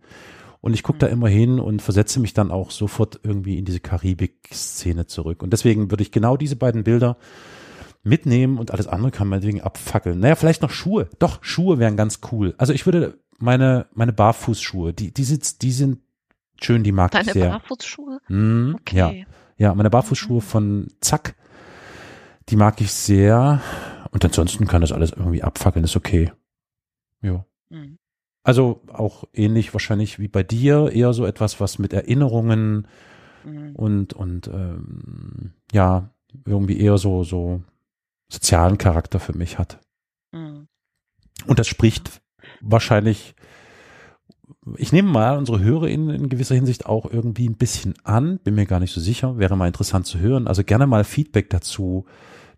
Und 0.61 0.75
ich 0.75 0.83
gucke 0.83 0.99
da 0.99 1.07
mhm. 1.09 1.13
immer 1.13 1.29
hin 1.29 1.61
und 1.61 1.83
versetze 1.83 2.21
mich 2.21 2.35
dann 2.35 2.51
auch 2.51 2.71
sofort 2.71 3.21
irgendwie 3.25 3.59
in 3.59 3.65
diese 3.65 3.81
Karibik-Szene 3.81 5.07
zurück. 5.07 5.43
Und 5.43 5.53
deswegen 5.53 5.91
würde 5.91 6.03
ich 6.03 6.13
genau 6.13 6.37
diese 6.37 6.57
beiden 6.57 6.85
Bilder 6.85 7.17
mitnehmen 8.03 8.59
und 8.59 8.71
alles 8.71 8.87
andere 8.87 9.11
kann 9.11 9.29
man 9.29 9.43
wegen 9.43 9.61
abfackeln. 9.61 10.19
Naja, 10.21 10.35
vielleicht 10.35 10.63
noch 10.63 10.71
Schuhe. 10.71 11.09
Doch, 11.19 11.43
Schuhe 11.43 11.79
wären 11.79 11.97
ganz 11.97 12.21
cool. 12.33 12.55
Also 12.59 12.73
ich 12.73 12.87
würde 12.87 13.19
meine, 13.39 13.87
meine 13.95 14.13
Barfußschuhe, 14.13 14.93
die, 14.93 15.13
die, 15.13 15.25
sitzt, 15.25 15.63
die 15.63 15.73
sind 15.73 16.01
schön, 16.61 16.83
die 16.83 16.93
mag 16.93 17.13
Deine 17.13 17.27
ich 17.27 17.33
sehr. 17.33 17.47
Deine 17.47 17.59
Barfußschuhe? 17.59 18.21
Mm, 18.29 18.75
okay. 18.75 18.97
Ja. 18.97 19.13
Ja, 19.59 19.75
meine 19.75 19.91
Barfußschuhe 19.91 20.37
mhm. 20.37 20.41
von 20.41 20.89
Zack, 21.01 21.37
die 22.49 22.57
mag 22.57 22.81
ich 22.81 22.93
sehr. 22.93 23.61
Und 24.11 24.25
ansonsten 24.25 24.67
kann 24.67 24.81
das 24.81 24.93
alles 24.93 25.13
irgendwie 25.13 25.43
abfackeln, 25.43 25.85
ist 25.85 25.97
okay. 25.97 26.33
Ja. 27.21 27.45
Mhm. 27.69 27.99
Also 28.43 28.83
auch 28.93 29.25
ähnlich 29.33 29.73
wahrscheinlich 29.73 30.19
wie 30.19 30.27
bei 30.27 30.43
dir, 30.43 30.91
eher 30.93 31.13
so 31.13 31.25
etwas, 31.25 31.61
was 31.61 31.79
mit 31.79 31.93
Erinnerungen 31.93 32.89
mhm. 33.45 33.77
und, 33.77 34.15
und 34.15 34.49
ähm, 34.49 35.53
ja, 35.73 36.11
irgendwie 36.45 36.81
eher 36.81 36.99
so, 36.99 37.23
so 37.23 37.63
sozialen 38.33 38.79
Charakter 38.79 39.21
für 39.21 39.37
mich 39.37 39.59
hat. 39.59 39.79
Mhm. 40.33 40.69
Und 41.47 41.59
das 41.59 41.67
spricht 41.67 42.23
wahrscheinlich, 42.61 43.35
ich 44.77 44.93
nehme 44.93 45.11
mal 45.11 45.37
unsere 45.37 45.61
HörerInnen 45.61 46.11
in 46.11 46.29
gewisser 46.29 46.55
Hinsicht 46.55 46.87
auch 46.87 47.11
irgendwie 47.11 47.49
ein 47.49 47.57
bisschen 47.57 47.95
an, 48.05 48.39
bin 48.39 48.55
mir 48.55 48.67
gar 48.67 48.81
nicht 48.81 48.93
so 48.93 49.01
sicher, 49.01 49.39
wäre 49.39 49.57
mal 49.57 49.67
interessant 49.67 50.07
zu 50.07 50.19
hören. 50.19 50.47
Also 50.47 50.65
gerne 50.65 50.87
mal 50.87 51.05
Feedback 51.05 51.51
dazu, 51.51 52.07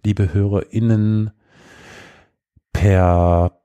liebe 0.04 0.32
HörerInnen, 0.32 1.30
per 2.72 3.60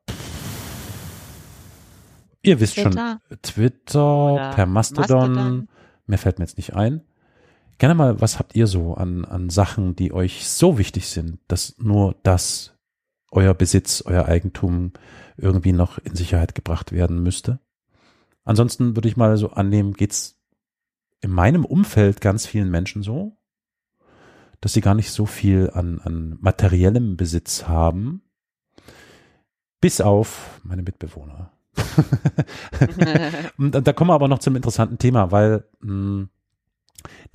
Ihr 2.42 2.60
wisst 2.62 2.76
Twitter. 2.76 3.20
schon, 3.28 3.38
Twitter, 3.42 4.34
Oder 4.34 4.54
per 4.54 4.66
Mastodon, 4.66 5.34
Mastodon, 5.34 5.70
mehr 6.08 6.18
fällt 6.18 6.40
mir 6.40 6.46
jetzt 6.46 6.58
nicht 6.58 6.74
ein. 6.74 7.02
Gerne 7.80 7.96
mal, 7.96 8.20
was 8.20 8.40
habt 8.40 8.58
ihr 8.58 8.68
so 8.68 8.96
an, 8.96 9.24
an 9.24 9.50
Sachen, 9.50 9.96
die 9.96 10.12
euch 10.12 10.50
so 10.50 10.78
wichtig 10.78 11.08
sind, 11.08 11.40
dass 11.48 11.78
nur 11.80 12.18
das, 12.24 12.78
euer 13.32 13.54
Besitz, 13.54 14.04
euer 14.06 14.26
Eigentum 14.26 14.92
irgendwie 15.38 15.72
noch 15.72 15.98
in 15.98 16.14
Sicherheit 16.14 16.56
gebracht 16.56 16.92
werden 16.92 17.24
müsste? 17.24 17.60
Ansonsten 18.44 18.98
würde 18.98 19.08
ich 19.08 19.16
mal 19.16 19.38
so 19.38 19.52
annehmen, 19.52 19.94
geht's 19.94 20.38
in 21.22 21.32
meinem 21.32 21.64
Umfeld 21.64 22.20
ganz 22.20 22.46
vielen 22.46 22.70
Menschen 22.70 23.02
so, 23.02 23.38
dass 24.60 24.74
sie 24.74 24.82
gar 24.82 24.96
nicht 24.96 25.12
so 25.12 25.26
viel 25.26 25.70
an, 25.74 26.02
an 26.04 26.38
materiellem 26.42 27.16
Besitz 27.16 27.66
haben, 27.70 28.24
bis 29.80 30.02
auf 30.02 30.60
meine 30.64 30.84
Mitbewohner. 30.84 31.54
und 33.58 33.72
da 33.72 33.94
kommen 33.94 34.10
wir 34.10 34.16
aber 34.16 34.28
noch 34.28 34.40
zum 34.40 34.58
interessanten 34.58 34.98
Thema, 34.98 35.32
weil 35.32 35.64
mh, 35.80 35.88
hm, 35.88 36.30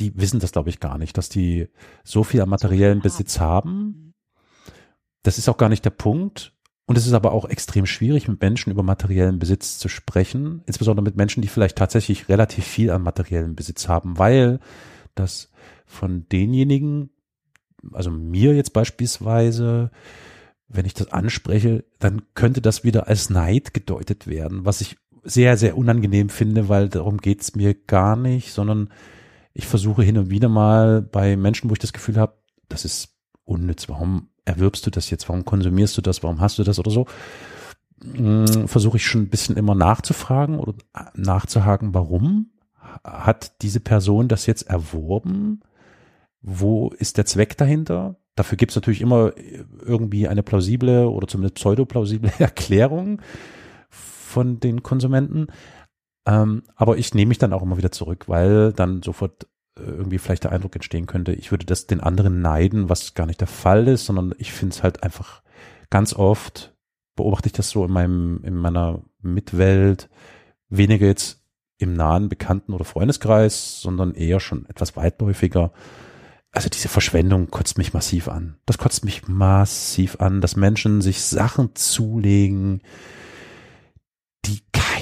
die 0.00 0.16
wissen 0.18 0.40
das, 0.40 0.52
glaube 0.52 0.70
ich, 0.70 0.80
gar 0.80 0.98
nicht, 0.98 1.16
dass 1.16 1.28
die 1.28 1.68
so 2.02 2.24
viel 2.24 2.40
an 2.40 2.48
materiellen 2.48 3.00
Besitz 3.00 3.40
haben. 3.40 4.14
Das 5.22 5.38
ist 5.38 5.48
auch 5.48 5.56
gar 5.56 5.68
nicht 5.68 5.84
der 5.84 5.90
Punkt. 5.90 6.52
Und 6.86 6.98
es 6.98 7.06
ist 7.06 7.14
aber 7.14 7.32
auch 7.32 7.46
extrem 7.46 7.86
schwierig, 7.86 8.28
mit 8.28 8.42
Menschen 8.42 8.70
über 8.70 8.82
materiellen 8.82 9.38
Besitz 9.38 9.78
zu 9.78 9.88
sprechen, 9.88 10.62
insbesondere 10.66 11.02
mit 11.02 11.16
Menschen, 11.16 11.40
die 11.40 11.48
vielleicht 11.48 11.78
tatsächlich 11.78 12.28
relativ 12.28 12.66
viel 12.66 12.90
an 12.90 13.02
materiellen 13.02 13.54
Besitz 13.54 13.88
haben, 13.88 14.18
weil 14.18 14.60
das 15.14 15.50
von 15.86 16.28
denjenigen, 16.28 17.08
also 17.92 18.10
mir 18.10 18.54
jetzt 18.54 18.74
beispielsweise, 18.74 19.92
wenn 20.68 20.84
ich 20.84 20.92
das 20.92 21.10
anspreche, 21.10 21.84
dann 22.00 22.22
könnte 22.34 22.60
das 22.60 22.84
wieder 22.84 23.08
als 23.08 23.30
Neid 23.30 23.72
gedeutet 23.72 24.26
werden, 24.26 24.66
was 24.66 24.82
ich 24.82 24.98
sehr, 25.22 25.56
sehr 25.56 25.78
unangenehm 25.78 26.28
finde, 26.28 26.68
weil 26.68 26.90
darum 26.90 27.16
geht's 27.16 27.56
mir 27.56 27.74
gar 27.74 28.14
nicht, 28.14 28.52
sondern 28.52 28.90
ich 29.54 29.66
versuche 29.66 30.02
hin 30.02 30.18
und 30.18 30.30
wieder 30.30 30.48
mal 30.48 31.00
bei 31.00 31.36
Menschen, 31.36 31.70
wo 31.70 31.74
ich 31.74 31.78
das 31.78 31.92
Gefühl 31.92 32.16
habe, 32.16 32.34
das 32.68 32.84
ist 32.84 33.14
unnütz, 33.44 33.88
warum 33.88 34.28
erwirbst 34.44 34.84
du 34.84 34.90
das 34.90 35.10
jetzt, 35.10 35.28
warum 35.28 35.44
konsumierst 35.44 35.96
du 35.96 36.02
das, 36.02 36.22
warum 36.22 36.40
hast 36.40 36.58
du 36.58 36.64
das 36.64 36.78
oder 36.78 36.90
so, 36.90 37.06
hm, 38.02 38.68
versuche 38.68 38.96
ich 38.96 39.06
schon 39.06 39.22
ein 39.22 39.28
bisschen 39.28 39.56
immer 39.56 39.74
nachzufragen 39.74 40.58
oder 40.58 40.74
nachzuhaken, 41.14 41.94
warum 41.94 42.50
hat 43.02 43.62
diese 43.62 43.80
Person 43.80 44.28
das 44.28 44.46
jetzt 44.46 44.62
erworben? 44.62 45.60
Wo 46.42 46.90
ist 46.98 47.16
der 47.16 47.24
Zweck 47.24 47.56
dahinter? 47.56 48.16
Dafür 48.34 48.56
gibt 48.56 48.72
es 48.72 48.76
natürlich 48.76 49.00
immer 49.00 49.32
irgendwie 49.80 50.28
eine 50.28 50.42
plausible 50.42 51.08
oder 51.08 51.26
zumindest 51.28 51.54
pseudoplausible 51.56 52.32
Erklärung 52.38 53.22
von 53.88 54.60
den 54.60 54.82
Konsumenten. 54.82 55.46
Ähm, 56.26 56.62
aber 56.74 56.96
ich 56.96 57.14
nehme 57.14 57.28
mich 57.28 57.38
dann 57.38 57.52
auch 57.52 57.62
immer 57.62 57.76
wieder 57.76 57.92
zurück, 57.92 58.28
weil 58.28 58.72
dann 58.72 59.02
sofort 59.02 59.46
äh, 59.76 59.82
irgendwie 59.82 60.18
vielleicht 60.18 60.44
der 60.44 60.52
Eindruck 60.52 60.74
entstehen 60.74 61.06
könnte, 61.06 61.32
ich 61.32 61.50
würde 61.50 61.66
das 61.66 61.86
den 61.86 62.00
anderen 62.00 62.40
neiden, 62.40 62.88
was 62.88 63.14
gar 63.14 63.26
nicht 63.26 63.40
der 63.40 63.48
Fall 63.48 63.88
ist, 63.88 64.06
sondern 64.06 64.34
ich 64.38 64.52
finde 64.52 64.74
es 64.74 64.82
halt 64.82 65.02
einfach 65.02 65.42
ganz 65.90 66.14
oft 66.14 66.74
beobachte 67.16 67.46
ich 67.46 67.52
das 67.52 67.70
so 67.70 67.84
in 67.84 67.92
meinem, 67.92 68.40
in 68.42 68.56
meiner 68.56 69.02
Mitwelt, 69.20 70.08
weniger 70.68 71.06
jetzt 71.06 71.42
im 71.78 71.92
nahen 71.92 72.28
Bekannten- 72.28 72.72
oder 72.72 72.84
Freundeskreis, 72.84 73.80
sondern 73.80 74.14
eher 74.14 74.40
schon 74.40 74.66
etwas 74.66 74.96
weitläufiger 74.96 75.72
also 76.54 76.68
diese 76.68 76.88
Verschwendung 76.88 77.50
kotzt 77.50 77.78
mich 77.78 77.92
massiv 77.92 78.28
an. 78.28 78.56
Das 78.64 78.78
kotzt 78.78 79.04
mich 79.04 79.26
massiv 79.26 80.20
an, 80.20 80.40
dass 80.40 80.54
Menschen 80.54 81.02
sich 81.02 81.20
Sachen 81.22 81.74
zulegen, 81.74 82.80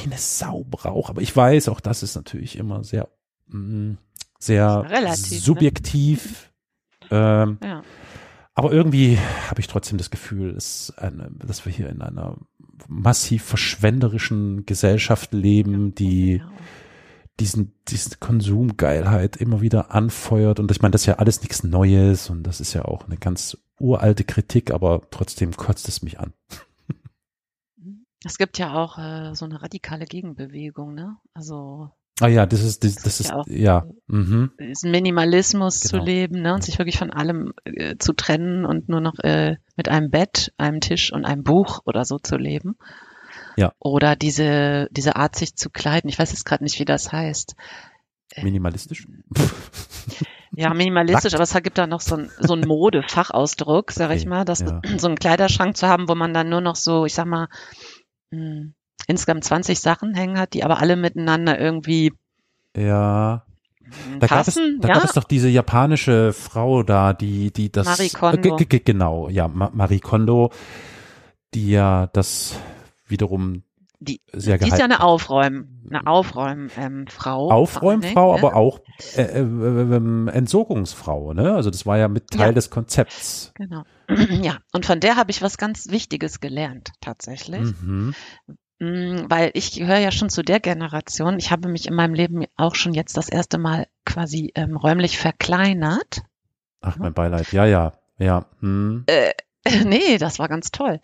keine 0.03 0.19
Sau 0.19 0.65
braucht. 0.65 1.11
Aber 1.11 1.23
ich 1.23 1.35
weiß, 1.35 1.69
auch 1.69 1.81
das 1.81 2.03
ist 2.03 2.15
natürlich 2.15 2.57
immer 2.57 2.85
sehr, 2.85 3.09
mm, 3.49 3.93
sehr 4.39 4.85
Relativ, 4.89 5.33
ne? 5.33 5.39
subjektiv. 5.39 6.43
Ne? 6.43 6.49
Ähm, 7.11 7.59
ja. 7.63 7.83
Aber 8.55 8.73
irgendwie 8.73 9.19
habe 9.51 9.61
ich 9.61 9.67
trotzdem 9.67 9.99
das 9.99 10.11
Gefühl, 10.11 10.55
dass, 10.55 10.95
eine, 10.97 11.31
dass 11.45 11.67
wir 11.67 11.73
hier 11.73 11.91
in 11.91 12.01
einer 12.01 12.39
massiv 12.89 13.43
verschwenderischen 13.43 14.65
Gesellschaft 14.65 15.35
leben, 15.35 15.95
die 15.95 16.37
ja 16.37 16.49
diesen, 17.41 17.75
diesen 17.89 18.21
Konsumgeilheit 18.21 19.37
immer 19.37 19.61
wieder 19.61 19.93
anfeuert. 19.93 20.61
Und 20.61 20.71
ich 20.71 20.83
meine, 20.83 20.93
das 20.93 21.03
ist 21.03 21.07
ja 21.07 21.15
alles 21.17 21.41
nichts 21.41 21.65
Neues 21.65 22.31
und 22.31 22.45
das 22.45 22.61
ist 22.61 22.73
ja 22.73 22.85
auch 22.85 23.07
eine 23.07 23.17
ganz 23.17 23.59
uralte 23.79 24.25
Kritik, 24.25 24.71
aber 24.71 25.03
trotzdem 25.11 25.57
kotzt 25.57 25.89
es 25.89 26.03
mich 26.03 26.21
an. 26.21 26.33
Es 28.25 28.39
gibt 28.39 28.59
ja 28.59 28.75
auch 28.75 28.99
äh, 28.99 29.35
so 29.35 29.45
eine 29.45 29.63
radikale 29.63 30.05
Gegenbewegung, 30.05 30.95
ne? 30.95 31.17
Also 31.35 31.91
Ah 32.21 32.29
ja, 32.29 32.47
das 32.47 32.63
ist 32.63 32.85
das, 32.85 32.97
das 32.97 33.21
ist 33.21 33.31
ja, 33.31 33.37
auch, 33.37 33.47
ja. 33.49 33.87
Mhm. 34.07 34.53
Diesen 34.61 34.91
Minimalismus 34.91 35.81
genau. 35.81 35.91
zu 35.91 36.11
leben, 36.11 36.43
ne, 36.43 36.55
und 36.55 36.63
sich 36.63 36.79
wirklich 36.79 36.99
von 36.99 37.11
allem 37.11 37.53
äh, 37.65 37.97
zu 37.99 38.13
trennen 38.13 38.65
und 38.65 38.89
nur 38.89 39.01
noch 39.01 39.19
äh, 39.21 39.57
mit 39.77 39.89
einem 39.89 40.11
Bett, 40.11 40.53
einem 40.59 40.81
Tisch 40.81 41.13
und 41.13 41.25
einem 41.25 41.43
Buch 41.43 41.81
oder 41.85 42.05
so 42.05 42.19
zu 42.19 42.37
leben. 42.37 42.77
Ja. 43.57 43.73
Oder 43.79 44.15
diese, 44.15 44.89
diese 44.93 45.17
Art, 45.17 45.37
sich 45.37 45.57
zu 45.57 45.71
kleiden. 45.71 46.09
Ich 46.09 46.19
weiß 46.19 46.31
jetzt 46.33 46.45
gerade 46.45 46.63
nicht, 46.63 46.79
wie 46.79 46.85
das 46.85 47.13
heißt. 47.13 47.57
Äh, 48.35 48.45
minimalistisch? 48.45 49.07
Ja, 50.55 50.75
minimalistisch, 50.75 51.33
aber 51.33 51.45
es 51.45 51.55
gibt 51.55 51.79
da 51.79 51.87
noch 51.87 52.03
so 52.03 52.15
ein, 52.15 52.31
so 52.39 52.53
ein 52.53 52.61
Mode-Fachausdruck, 52.61 53.91
sag 53.91 54.11
ich 54.11 54.27
mal, 54.27 54.45
dass 54.45 54.61
ja. 54.61 54.83
so 54.99 55.07
einen 55.07 55.17
Kleiderschrank 55.17 55.79
zu 55.79 55.89
haben, 55.89 56.11
wo 56.11 56.15
man 56.15 56.35
dann 56.35 56.51
nur 56.51 56.61
noch 56.61 56.77
so, 56.77 57.07
ich 57.07 57.15
sag 57.15 57.25
mal, 57.25 57.49
mh, 58.33 58.39
hm, 58.39 58.75
insgesamt 59.07 59.45
20 59.45 59.81
Sachen 59.81 60.15
hängen 60.15 60.39
hat, 60.39 60.55
die 60.55 60.65
aber 60.65 60.79
alle 60.79 60.97
miteinander 60.97 61.59
irgendwie 61.59 62.13
ja. 62.77 63.45
Da, 64.21 64.27
gab 64.27 64.49
es, 64.49 64.55
da 64.55 64.89
ja? 64.89 64.95
gab 64.95 65.05
es 65.05 65.13
doch 65.13 65.25
diese 65.25 65.49
japanische 65.49 66.33
Frau 66.33 66.83
da, 66.83 67.13
die, 67.13 67.53
die 67.53 67.71
das. 67.71 67.87
Marie 67.87 68.09
Kondo. 68.09 68.57
Äh, 68.59 68.65
genau, 68.81 69.29
ja, 69.29 69.49
Marie 69.49 70.01
Kondo, 70.01 70.51
die 71.53 71.71
ja 71.71 72.07
das 72.13 72.59
wiederum 73.07 73.65
die, 74.05 74.21
sehr 74.33 74.59
die 74.59 74.69
ist 74.69 74.79
ja 74.79 74.85
eine 74.85 75.03
Aufräum, 75.03 75.81
eine 75.89 76.07
Aufräumfrau. 76.07 77.51
Ähm, 77.51 77.53
Aufräumfrau, 77.53 78.33
ne? 78.33 78.39
aber 78.39 78.57
auch 78.57 78.81
äh, 79.17 79.23
äh, 79.23 79.41
äh, 79.41 80.31
Entsorgungsfrau, 80.31 81.33
ne? 81.33 81.55
Also 81.55 81.71
das 81.71 81.87
war 81.87 81.99
ja 81.99 82.09
mit 82.09 82.31
Teil 82.31 82.49
ja. 82.49 82.53
des 82.53 82.71
Konzepts. 82.71 83.53
Genau. 83.55 83.85
Ja, 84.43 84.59
und 84.73 84.85
von 84.85 85.01
der 85.01 85.17
habe 85.17 85.31
ich 85.31 85.41
was 85.41 85.57
ganz 85.57 85.89
Wichtiges 85.89 86.41
gelernt, 86.41 86.91
tatsächlich. 87.01 87.73
Mhm. 87.81 88.15
Mm, 88.79 89.31
weil 89.31 89.53
ich 89.55 89.73
gehöre 89.73 89.99
ja 89.99 90.11
schon 90.11 90.29
zu 90.29 90.43
der 90.43 90.59
Generation. 90.61 91.39
Ich 91.39 91.51
habe 91.51 91.69
mich 91.69 91.87
in 91.87 91.95
meinem 91.95 92.15
Leben 92.15 92.45
auch 92.57 92.75
schon 92.75 92.95
jetzt 92.95 93.17
das 93.17 93.29
erste 93.29 93.59
Mal 93.59 93.87
quasi 94.05 94.53
ähm, 94.55 94.77
räumlich 94.77 95.19
verkleinert. 95.19 96.23
Ach, 96.81 96.97
mein 96.99 97.15
Beileid. 97.15 97.53
Ja, 97.53 97.65
ja, 97.65 97.93
ja. 98.19 98.47
Hm. 98.61 99.07
Nee, 99.85 100.19
das 100.19 100.41
war 100.41 100.49
ganz 100.49 100.73
toll. 100.73 101.01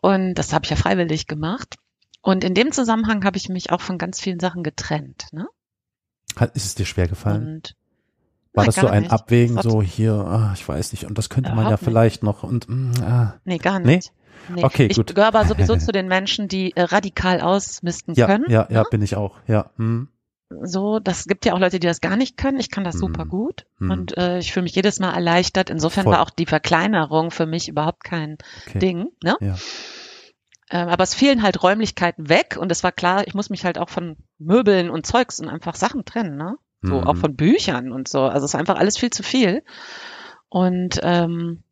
Und 0.00 0.34
das 0.34 0.52
habe 0.52 0.64
ich 0.64 0.70
ja 0.70 0.76
freiwillig 0.76 1.26
gemacht. 1.26 1.76
Und 2.24 2.42
in 2.42 2.54
dem 2.54 2.72
Zusammenhang 2.72 3.22
habe 3.26 3.36
ich 3.36 3.50
mich 3.50 3.70
auch 3.70 3.82
von 3.82 3.98
ganz 3.98 4.18
vielen 4.18 4.40
Sachen 4.40 4.62
getrennt. 4.62 5.26
Ne? 5.32 5.46
Hat, 6.36 6.56
ist 6.56 6.64
es 6.64 6.74
dir 6.74 6.86
schwer 6.86 7.06
gefallen? 7.06 7.56
Und 7.56 7.76
war 8.54 8.64
das 8.64 8.76
so 8.76 8.86
ein 8.86 9.02
nicht. 9.02 9.12
Abwägen, 9.12 9.60
so 9.60 9.82
hier, 9.82 10.14
ah, 10.14 10.52
ich 10.54 10.66
weiß 10.66 10.92
nicht, 10.92 11.04
und 11.04 11.18
das 11.18 11.28
könnte 11.28 11.54
man 11.54 11.68
ja 11.68 11.76
vielleicht 11.76 12.22
nicht. 12.22 12.32
noch 12.32 12.42
und 12.42 12.66
mm, 12.66 12.92
ah. 13.02 13.34
Nee, 13.44 13.58
gar 13.58 13.78
nicht. 13.78 14.10
Nee? 14.48 14.56
Nee. 14.56 14.64
Okay, 14.64 14.86
ich 14.86 14.96
gut. 14.96 15.10
Ich 15.10 15.14
gehöre 15.14 15.28
aber 15.28 15.44
sowieso 15.46 15.76
zu 15.76 15.92
den 15.92 16.08
Menschen, 16.08 16.48
die 16.48 16.74
äh, 16.74 16.82
radikal 16.82 17.42
ausmisten 17.42 18.14
ja, 18.14 18.26
können. 18.26 18.46
Ja, 18.48 18.68
ja, 18.70 18.76
ja, 18.76 18.82
bin 18.84 19.02
ich 19.02 19.16
auch, 19.16 19.36
ja. 19.46 19.70
Hm. 19.76 20.08
So, 20.62 21.00
das 21.00 21.26
gibt 21.26 21.44
ja 21.44 21.52
auch 21.52 21.58
Leute, 21.58 21.78
die 21.78 21.86
das 21.86 22.00
gar 22.00 22.16
nicht 22.16 22.38
können. 22.38 22.58
Ich 22.58 22.70
kann 22.70 22.84
das 22.84 22.94
hm. 22.94 23.00
super 23.00 23.26
gut 23.26 23.66
hm. 23.78 23.90
und 23.90 24.16
äh, 24.16 24.38
ich 24.38 24.52
fühle 24.52 24.64
mich 24.64 24.74
jedes 24.74 24.98
Mal 24.98 25.12
erleichtert. 25.12 25.68
Insofern 25.68 26.04
Voll. 26.04 26.14
war 26.14 26.22
auch 26.22 26.30
die 26.30 26.46
Verkleinerung 26.46 27.30
für 27.30 27.44
mich 27.44 27.68
überhaupt 27.68 28.02
kein 28.02 28.38
okay. 28.66 28.78
Ding. 28.78 29.08
Ne? 29.22 29.36
Ja. 29.42 29.56
Ähm, 30.74 30.88
aber 30.88 31.04
es 31.04 31.14
fielen 31.14 31.44
halt 31.44 31.62
Räumlichkeiten 31.62 32.28
weg 32.28 32.58
und 32.60 32.72
es 32.72 32.82
war 32.82 32.90
klar, 32.90 33.28
ich 33.28 33.34
muss 33.34 33.48
mich 33.48 33.64
halt 33.64 33.78
auch 33.78 33.88
von 33.88 34.16
Möbeln 34.38 34.90
und 34.90 35.06
Zeugs 35.06 35.38
und 35.38 35.48
einfach 35.48 35.76
Sachen 35.76 36.04
trennen. 36.04 36.36
Ne? 36.36 36.56
So 36.82 37.00
mhm. 37.00 37.06
auch 37.06 37.16
von 37.16 37.36
Büchern 37.36 37.92
und 37.92 38.08
so. 38.08 38.22
Also 38.22 38.44
es 38.44 38.54
ist 38.54 38.58
einfach 38.58 38.76
alles 38.76 38.98
viel 38.98 39.10
zu 39.10 39.22
viel. 39.22 39.62
Und 40.48 40.98
ähm, 41.04 41.62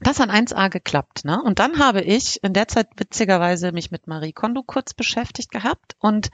das 0.00 0.20
hat 0.20 0.30
1A 0.30 0.70
geklappt, 0.70 1.24
ne? 1.24 1.40
Und 1.42 1.58
dann 1.58 1.78
habe 1.78 2.02
ich 2.02 2.42
in 2.42 2.52
der 2.52 2.68
Zeit 2.68 2.88
witzigerweise 2.96 3.72
mich 3.72 3.90
mit 3.90 4.06
Marie 4.06 4.32
Kondo 4.32 4.62
kurz 4.64 4.94
beschäftigt 4.94 5.50
gehabt 5.50 5.96
und 5.98 6.30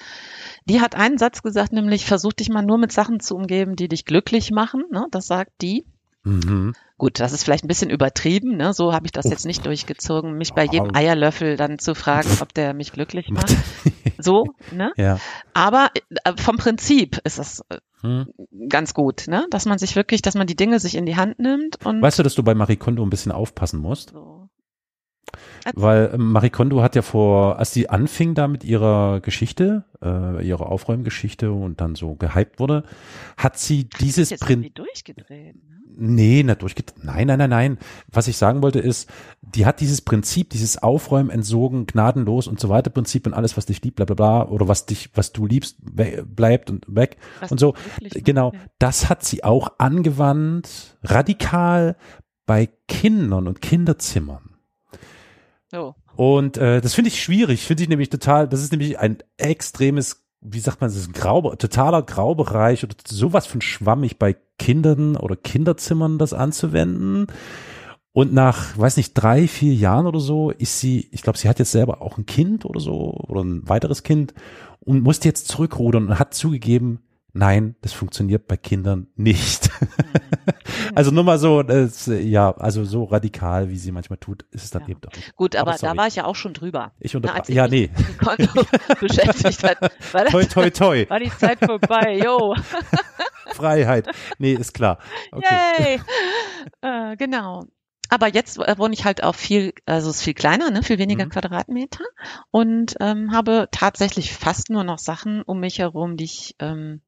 die 0.65 0.81
hat 0.81 0.95
einen 0.95 1.19
Satz 1.19 1.43
gesagt, 1.43 1.73
nämlich 1.73 2.07
versuch 2.07 2.33
dich 2.33 2.49
mal 2.49 2.63
nur 2.63 2.79
mit 2.79 2.93
Sachen 2.93 3.21
zu 3.21 3.37
umgeben, 3.37 3.77
die 3.77 3.89
dich 3.89 4.05
glücklich 4.05 4.51
machen, 4.51 4.85
ne? 4.91 5.07
Das 5.11 5.27
sagt 5.27 5.53
die. 5.63 5.87
Mhm. 6.23 6.75
Gut, 6.99 7.19
das 7.19 7.33
ist 7.33 7.45
vielleicht 7.45 7.65
ein 7.65 7.69
bisschen 7.69 7.89
übertrieben, 7.89 8.57
ne? 8.57 8.75
so 8.75 8.93
habe 8.93 9.07
ich 9.07 9.13
das 9.13 9.25
jetzt 9.25 9.47
nicht 9.47 9.65
durchgezogen, 9.65 10.37
mich 10.37 10.53
bei 10.53 10.65
jedem 10.65 10.95
Eierlöffel 10.95 11.57
dann 11.57 11.79
zu 11.79 11.95
fragen, 11.95 12.29
ob 12.41 12.53
der 12.53 12.75
mich 12.75 12.93
glücklich 12.93 13.31
macht. 13.31 13.57
So, 14.19 14.49
ne? 14.71 14.93
Ja. 14.97 15.19
Aber 15.55 15.91
äh, 16.25 16.33
vom 16.37 16.59
Prinzip 16.59 17.19
ist 17.25 17.39
das 17.39 17.65
äh, 17.71 17.79
hm. 18.03 18.27
ganz 18.69 18.93
gut, 18.93 19.29
ne? 19.29 19.47
Dass 19.51 19.65
man 19.65 19.79
sich 19.79 19.97
wirklich, 19.97 20.21
dass 20.21 20.35
man 20.35 20.47
die 20.47 20.57
Dinge 20.57 20.79
sich 20.79 20.95
in 20.95 21.07
die 21.07 21.17
Hand 21.17 21.39
nimmt 21.39 21.85
und. 21.87 22.03
Weißt 22.03 22.19
du, 22.19 22.23
dass 22.23 22.35
du 22.35 22.43
bei 22.43 22.55
Marie 22.55 22.77
Kondo 22.77 23.03
ein 23.03 23.09
bisschen 23.09 23.33
aufpassen 23.33 23.81
musst? 23.81 24.11
So. 24.11 24.51
Weil 25.75 26.11
ähm, 26.15 26.33
Marie 26.33 26.51
Kondo 26.51 26.83
hat 26.83 26.97
ja 26.97 27.03
vor, 27.03 27.59
als 27.59 27.73
sie 27.73 27.89
anfing 27.89 28.35
da 28.35 28.49
mit 28.49 28.65
ihrer 28.65 29.21
Geschichte, 29.21 29.85
äh, 30.03 30.47
ihrer 30.47 30.67
Aufräumgeschichte 30.67 31.53
und 31.53 31.81
dann 31.81 31.95
so 31.95 32.15
gehypt 32.15 32.59
wurde, 32.59 32.85
hat 33.37 33.59
sie 33.59 33.89
dieses 34.01 34.31
Prinzip. 34.39 34.75
durchgedreht. 34.75 35.57
Ne? 36.01 36.13
Nee, 36.13 36.43
nicht 36.43 36.63
durchgedreht. 36.63 37.05
Nein, 37.05 37.27
nein, 37.27 37.39
nein, 37.39 37.51
nein. 37.51 37.79
Was 38.11 38.27
ich 38.27 38.37
sagen 38.37 38.63
wollte 38.63 38.81
ist, 38.81 39.09
die 39.43 39.67
hat 39.67 39.81
dieses 39.81 40.01
Prinzip, 40.01 40.51
dieses 40.51 40.83
Aufräumen, 40.83 41.31
Entsogen, 41.31 41.87
gnadenlos 41.87 42.49
und 42.49 42.59
so 42.59 42.69
weiter 42.69 42.91
Prinzip 42.91 43.27
und 43.27 43.35
alles, 43.35 43.57
was 43.57 43.67
dich 43.67 43.83
liebt, 43.83 43.97
bla 43.97 44.07
bla 44.07 44.15
bla, 44.15 44.49
oder 44.49 44.67
was 44.67 44.87
dich, 44.87 45.11
was 45.15 45.33
du 45.33 45.47
liebst, 45.47 45.77
bleibt 45.81 46.71
und 46.71 46.87
weg 46.89 47.19
was 47.41 47.53
und 47.53 47.59
so. 47.59 47.75
Genau, 48.01 48.53
das 48.79 49.09
hat 49.09 49.25
sie 49.25 49.45
auch 49.45 49.73
angewandt, 49.79 50.97
radikal 51.03 51.97
bei 52.47 52.69
Kindern 52.89 53.47
und 53.47 53.61
Kinderzimmern. 53.61 54.57
Oh. 55.73 55.95
Und 56.17 56.57
äh, 56.57 56.81
das 56.81 56.95
finde 56.95 57.09
ich 57.09 57.23
schwierig, 57.23 57.65
finde 57.65 57.85
ich 57.85 57.89
nämlich 57.89 58.11
total, 58.11 58.49
das 58.49 58.63
ist 58.63 58.73
nämlich 58.73 58.99
ein 58.99 59.19
extremes, 59.37 60.27
wie 60.41 60.61
sagt 60.61 60.81
man, 60.81 60.89
das 60.89 60.99
ist 60.99 61.09
ein 61.09 61.13
Grau, 61.13 61.55
totaler 61.55 62.03
Graubereich 62.03 62.85
oder 62.85 62.95
sowas 63.07 63.47
von 63.47 63.61
schwammig 63.61 64.19
bei 64.19 64.37
Kindern 64.59 65.17
oder 65.17 65.37
Kinderzimmern 65.37 66.19
das 66.19 66.33
anzuwenden. 66.33 67.27
Und 68.13 68.33
nach, 68.33 68.77
weiß 68.77 68.97
nicht, 68.97 69.15
drei, 69.15 69.47
vier 69.47 69.75
Jahren 69.75 70.07
oder 70.07 70.19
so 70.19 70.51
ist 70.51 70.81
sie, 70.81 71.09
ich 71.13 71.23
glaube, 71.23 71.39
sie 71.39 71.49
hat 71.49 71.59
jetzt 71.59 71.71
selber 71.71 72.03
auch 72.03 72.19
ein 72.19 72.27
Kind 72.27 72.65
oder 72.65 72.81
so 72.81 73.13
oder 73.29 73.43
ein 73.43 73.69
weiteres 73.69 74.03
Kind 74.03 74.35
und 74.81 75.03
musste 75.03 75.29
jetzt 75.29 75.47
zurückrudern 75.49 76.09
und 76.09 76.19
hat 76.19 76.35
zugegeben, 76.35 77.01
Nein, 77.33 77.77
das 77.81 77.93
funktioniert 77.93 78.49
bei 78.49 78.57
Kindern 78.57 79.07
nicht. 79.15 79.71
also 80.95 81.11
nur 81.11 81.25
mal 81.25 81.39
so, 81.39 81.63
das, 81.63 82.07
ja, 82.07 82.51
also 82.57 82.85
so 82.85 83.05
radikal, 83.05 83.71
wie 83.71 83.77
sie 83.77 83.93
manchmal 83.93 84.19
tut, 84.19 84.43
ist 84.51 84.65
es 84.65 84.71
dann 84.71 84.83
ja. 84.83 84.89
eben 84.89 85.01
doch 85.01 85.13
nicht. 85.15 85.37
Gut, 85.37 85.57
aber, 85.57 85.73
aber 85.73 85.79
da 85.79 85.97
war 85.97 86.07
ich 86.07 86.17
ja 86.17 86.25
auch 86.25 86.35
schon 86.35 86.55
drüber. 86.55 86.93
Ich 86.99 87.15
unter 87.15 87.33
Na, 87.35 87.43
ja, 87.47 87.69
nee. 87.69 87.91
Konto 88.19 88.49
beschäftigt 89.01 89.63
hat, 89.63 89.79
war 90.13 90.25
toi, 90.27 90.45
toi, 90.45 90.71
toi. 90.71 91.07
War 91.09 91.21
die 91.21 91.31
Zeit 91.31 91.59
vorbei, 91.61 92.21
yo. 92.25 92.57
Freiheit. 93.53 94.09
Nee, 94.39 94.53
ist 94.55 94.75
klar. 94.75 94.99
Okay. 95.33 96.01
Yay. 96.83 97.13
Äh, 97.13 97.17
genau. 97.17 97.65
Aber 98.11 98.27
jetzt 98.27 98.59
wohne 98.59 98.93
ich 98.93 99.05
halt 99.05 99.23
auf 99.23 99.37
viel, 99.37 99.73
also 99.87 100.11
es 100.11 100.17
ist 100.17 100.23
viel 100.25 100.35
kleiner, 100.35 100.71
ne, 100.73 100.83
viel 100.83 100.99
weniger 100.99 101.27
mhm. 101.27 101.31
Quadratmeter 101.31 102.05
und 102.51 102.97
ähm, 102.99 103.31
habe 103.33 103.69
tatsächlich 103.71 104.35
fast 104.35 104.69
nur 104.69 104.83
noch 104.83 104.99
Sachen 104.99 105.43
um 105.43 105.61
mich 105.61 105.79
herum, 105.79 106.17
die 106.17 106.25
ich 106.25 106.57
ähm, 106.59 107.03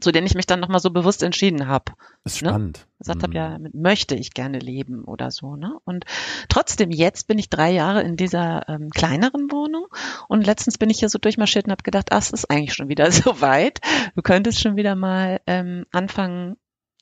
zu 0.00 0.12
denen 0.12 0.26
ich 0.26 0.34
mich 0.34 0.46
dann 0.46 0.60
nochmal 0.60 0.80
so 0.80 0.90
bewusst 0.90 1.22
entschieden 1.22 1.68
habe. 1.68 1.92
Ist 2.24 2.42
ne? 2.42 2.50
spannend. 2.50 2.86
Gesagt 2.98 3.18
mhm. 3.18 3.22
habe, 3.22 3.34
ja, 3.34 3.58
möchte 3.72 4.14
ich 4.14 4.34
gerne 4.34 4.58
leben 4.58 5.04
oder 5.04 5.30
so. 5.30 5.56
Ne? 5.56 5.78
Und 5.84 6.04
trotzdem, 6.48 6.90
jetzt 6.90 7.28
bin 7.28 7.38
ich 7.38 7.48
drei 7.48 7.70
Jahre 7.70 8.02
in 8.02 8.16
dieser 8.16 8.68
ähm, 8.68 8.90
kleineren 8.90 9.50
Wohnung 9.50 9.86
und 10.28 10.46
letztens 10.46 10.76
bin 10.76 10.90
ich 10.90 10.98
hier 10.98 11.08
so 11.08 11.18
durchmarschiert 11.18 11.66
und 11.66 11.70
habe 11.70 11.82
gedacht, 11.82 12.08
ach, 12.10 12.20
es 12.20 12.30
ist 12.30 12.50
eigentlich 12.50 12.74
schon 12.74 12.88
wieder 12.88 13.10
so 13.12 13.40
weit. 13.40 13.80
Du 14.14 14.22
könntest 14.22 14.60
schon 14.60 14.76
wieder 14.76 14.96
mal 14.96 15.40
ähm, 15.46 15.86
anfangen 15.92 16.56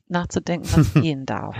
nachzudenken, 0.08 0.68
was 0.72 0.94
gehen 1.02 1.26
darf. 1.26 1.56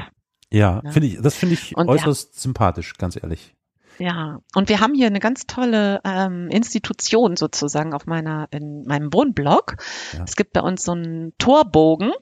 Ja, 0.51 0.83
ne? 0.83 0.93
finde 0.93 1.09
ich, 1.09 1.21
das 1.21 1.35
finde 1.35 1.55
ich 1.55 1.77
und 1.77 1.89
äußerst 1.89 2.35
ja. 2.35 2.41
sympathisch, 2.41 2.95
ganz 2.95 3.17
ehrlich. 3.17 3.55
Ja, 3.99 4.41
und 4.55 4.69
wir 4.69 4.81
haben 4.81 4.95
hier 4.95 5.07
eine 5.07 5.21
ganz 5.21 5.47
tolle 5.47 6.01
ähm, 6.05 6.49
Institution 6.49 7.37
sozusagen 7.37 7.95
auf 7.95 8.07
meiner, 8.07 8.49
in 8.51 8.85
meinem 8.85 9.13
Wohnblock. 9.13 9.77
Ja. 10.13 10.25
Es 10.25 10.37
gibt 10.37 10.53
bei 10.53 10.61
uns 10.61 10.85
so 10.85 10.93
einen 10.93 11.33
Torbogen. 11.39 12.13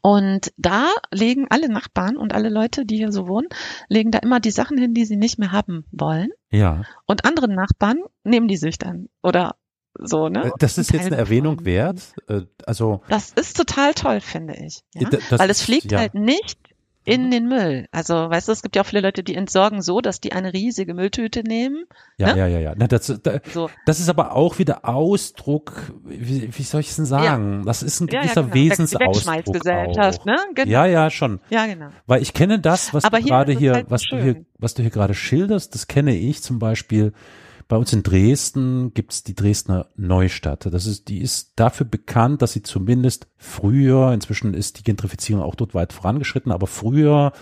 Und 0.00 0.52
da 0.56 0.88
legen 1.12 1.46
alle 1.50 1.68
Nachbarn 1.68 2.16
und 2.16 2.34
alle 2.34 2.48
Leute, 2.48 2.84
die 2.84 2.96
hier 2.96 3.12
so 3.12 3.28
wohnen, 3.28 3.48
legen 3.88 4.10
da 4.10 4.18
immer 4.18 4.40
die 4.40 4.50
Sachen 4.50 4.76
hin, 4.76 4.94
die 4.94 5.04
sie 5.04 5.16
nicht 5.16 5.38
mehr 5.38 5.52
haben 5.52 5.84
wollen. 5.92 6.30
Ja. 6.50 6.82
Und 7.06 7.24
andere 7.24 7.46
Nachbarn 7.46 7.98
nehmen 8.24 8.48
die 8.48 8.56
sich 8.56 8.78
dann 8.78 9.10
oder 9.22 9.54
so, 9.94 10.28
ne? 10.28 10.46
Äh, 10.46 10.50
das 10.58 10.78
ist 10.78 10.92
jetzt 10.92 11.06
eine 11.06 11.16
Erwähnung 11.16 11.64
wert. 11.64 12.14
Äh, 12.26 12.42
also. 12.66 13.02
Das 13.08 13.30
ist 13.30 13.56
total 13.56 13.94
toll, 13.94 14.20
finde 14.20 14.54
ich. 14.54 14.82
Ja? 14.94 15.08
Weil 15.30 15.50
es 15.50 15.62
fliegt 15.62 15.92
ja. 15.92 15.98
halt 15.98 16.14
nicht 16.14 16.58
in 17.04 17.26
mhm. 17.26 17.30
den 17.30 17.48
Müll. 17.48 17.86
Also, 17.90 18.14
weißt 18.14 18.48
du, 18.48 18.52
es 18.52 18.62
gibt 18.62 18.76
ja 18.76 18.82
auch 18.82 18.86
viele 18.86 19.02
Leute, 19.02 19.22
die 19.22 19.34
entsorgen 19.34 19.82
so, 19.82 20.00
dass 20.00 20.20
die 20.20 20.32
eine 20.32 20.52
riesige 20.52 20.94
Mülltüte 20.94 21.42
nehmen. 21.42 21.84
Ja, 22.16 22.32
ne? 22.32 22.38
ja, 22.38 22.46
ja, 22.46 22.58
ja. 22.60 22.74
Na, 22.76 22.86
das, 22.86 23.06
da, 23.22 23.40
so. 23.52 23.70
das 23.86 24.00
ist 24.00 24.08
aber 24.08 24.36
auch 24.36 24.58
wieder 24.58 24.88
Ausdruck, 24.88 25.92
wie, 26.04 26.48
wie 26.56 26.62
soll 26.62 26.80
ich 26.80 26.90
es 26.90 26.96
denn 26.96 27.06
sagen? 27.06 27.58
Ja. 27.60 27.64
Das 27.64 27.82
ist 27.82 28.00
ein 28.00 28.06
gewisser 28.06 28.42
ja, 28.42 28.46
ja, 28.46 28.52
genau. 28.52 28.54
Wesensausdruck 28.54 29.68
auch. 29.68 30.24
Ne? 30.24 30.36
Genau. 30.54 30.70
Ja, 30.70 30.86
ja, 30.86 31.10
schon. 31.10 31.40
Ja, 31.50 31.66
genau. 31.66 31.88
Weil 32.06 32.22
ich 32.22 32.34
kenne 32.34 32.60
das, 32.60 32.94
was 32.94 33.04
aber 33.04 33.20
du 33.20 33.26
gerade 33.26 33.52
hier, 33.52 33.74
halt 33.74 33.90
was 33.90 34.04
schön. 34.04 34.18
du 34.18 34.24
hier, 34.24 34.44
was 34.58 34.74
du 34.74 34.82
hier 34.82 34.90
gerade 34.90 35.14
schilderst, 35.14 35.74
das 35.74 35.88
kenne 35.88 36.14
ich 36.14 36.42
zum 36.42 36.58
Beispiel 36.58 37.12
bei 37.68 37.76
uns 37.76 37.92
in 37.92 38.02
Dresden 38.02 38.92
gibt's 38.94 39.22
die 39.22 39.34
Dresdner 39.34 39.88
Neustadt. 39.96 40.66
Das 40.66 40.86
ist, 40.86 41.08
die 41.08 41.20
ist 41.20 41.52
dafür 41.56 41.86
bekannt, 41.86 42.42
dass 42.42 42.52
sie 42.52 42.62
zumindest 42.62 43.26
früher, 43.36 44.12
inzwischen 44.12 44.54
ist 44.54 44.78
die 44.78 44.84
Gentrifizierung 44.84 45.42
auch 45.42 45.54
dort 45.54 45.74
weit 45.74 45.92
vorangeschritten, 45.92 46.52
aber 46.52 46.66
früher 46.66 47.32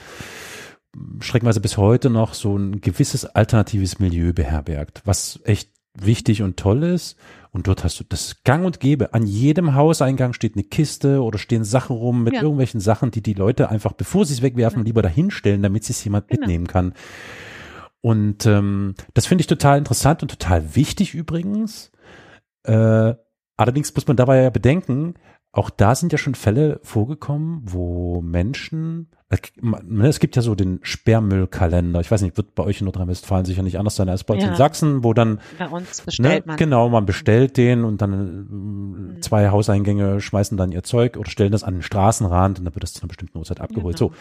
schreckenweise 1.21 1.61
bis 1.61 1.77
heute 1.77 2.11
noch 2.11 2.35
so 2.35 2.57
ein 2.57 2.81
gewisses 2.81 3.25
alternatives 3.25 3.99
Milieu 3.99 4.33
beherbergt, 4.33 5.03
was 5.05 5.41
echt 5.45 5.71
wichtig 5.95 6.43
und 6.43 6.57
toll 6.57 6.83
ist. 6.83 7.17
Und 7.53 7.67
dort 7.67 7.83
hast 7.83 7.99
du 7.99 8.05
das 8.05 8.45
Gang 8.45 8.65
und 8.65 8.79
Gäbe. 8.79 9.13
An 9.13 9.27
jedem 9.27 9.75
Hauseingang 9.75 10.33
steht 10.35 10.55
eine 10.55 10.63
Kiste 10.63 11.21
oder 11.21 11.39
stehen 11.39 11.65
Sachen 11.65 11.97
rum 11.97 12.23
mit 12.23 12.35
ja. 12.35 12.43
irgendwelchen 12.43 12.81
Sachen, 12.81 13.11
die 13.11 13.23
die 13.23 13.35
Leute 13.35 13.71
einfach, 13.71 13.93
bevor 13.93 14.25
sie 14.25 14.35
es 14.35 14.43
wegwerfen, 14.43 14.83
ja. 14.83 14.87
lieber 14.87 15.03
dahinstellen, 15.03 15.63
damit 15.63 15.85
sie 15.85 15.93
es 15.93 16.05
jemand 16.05 16.29
genau. 16.29 16.41
mitnehmen 16.41 16.69
kann. 16.69 16.95
Und 18.01 18.47
ähm, 18.47 18.95
das 19.15 19.27
finde 19.27 19.43
ich 19.43 19.47
total 19.47 19.79
interessant 19.79 20.23
und 20.23 20.31
total 20.31 20.75
wichtig 20.75 21.15
übrigens. 21.15 21.91
Äh, 22.65 23.15
allerdings 23.57 23.95
muss 23.95 24.07
man 24.07 24.17
dabei 24.17 24.43
ja 24.43 24.51
bedenken, 24.51 25.15
auch 25.53 25.71
da 25.71 25.95
sind 25.95 26.13
ja 26.13 26.19
schon 26.19 26.35
Fälle 26.35 26.81
vorgekommen, 26.83 27.63
wo 27.65 28.23
Menschen 28.23 29.11
Ne, 29.61 30.09
es 30.09 30.19
gibt 30.19 30.35
ja 30.35 30.43
so 30.43 30.57
den 30.57 30.81
Sperrmüllkalender. 30.83 32.01
Ich 32.01 32.11
weiß 32.11 32.23
nicht, 32.23 32.37
wird 32.37 32.57
bei 32.57 32.65
euch 32.65 32.81
in 32.81 32.87
Nordrhein-Westfalen 32.87 33.45
sicher 33.45 33.63
nicht 33.63 33.79
anders 33.79 33.95
sein 33.95 34.09
als 34.09 34.25
bei 34.25 34.35
uns 34.35 34.43
ja. 34.43 34.51
in 34.51 34.57
Sachsen, 34.57 35.05
wo 35.05 35.15
dann 35.15 35.41
bei 35.57 35.69
uns 35.69 36.01
bestellt 36.01 36.47
ne, 36.47 36.51
man. 36.51 36.57
Genau, 36.57 36.89
man 36.89 37.07
bestellt 37.07 37.57
den 37.57 37.85
und 37.85 38.03
dann 38.03 39.13
mhm. 39.13 39.23
zwei 39.23 39.51
Hauseingänge 39.51 40.21
schmeißen 40.21 40.57
dann 40.57 40.73
ihr 40.73 40.83
Zeug 40.83 41.17
oder 41.17 41.31
stellen 41.31 41.53
das 41.53 41.63
an 41.63 41.75
den 41.75 41.83
Straßenrand 41.83 42.59
und 42.59 42.65
dann 42.65 42.75
wird 42.75 42.83
das 42.83 42.93
zu 42.93 43.03
einer 43.03 43.09
bestimmten 43.09 43.39
Uhrzeit 43.39 43.61
abgeholt. 43.61 43.97
Genau. 43.99 44.11
So. 44.11 44.17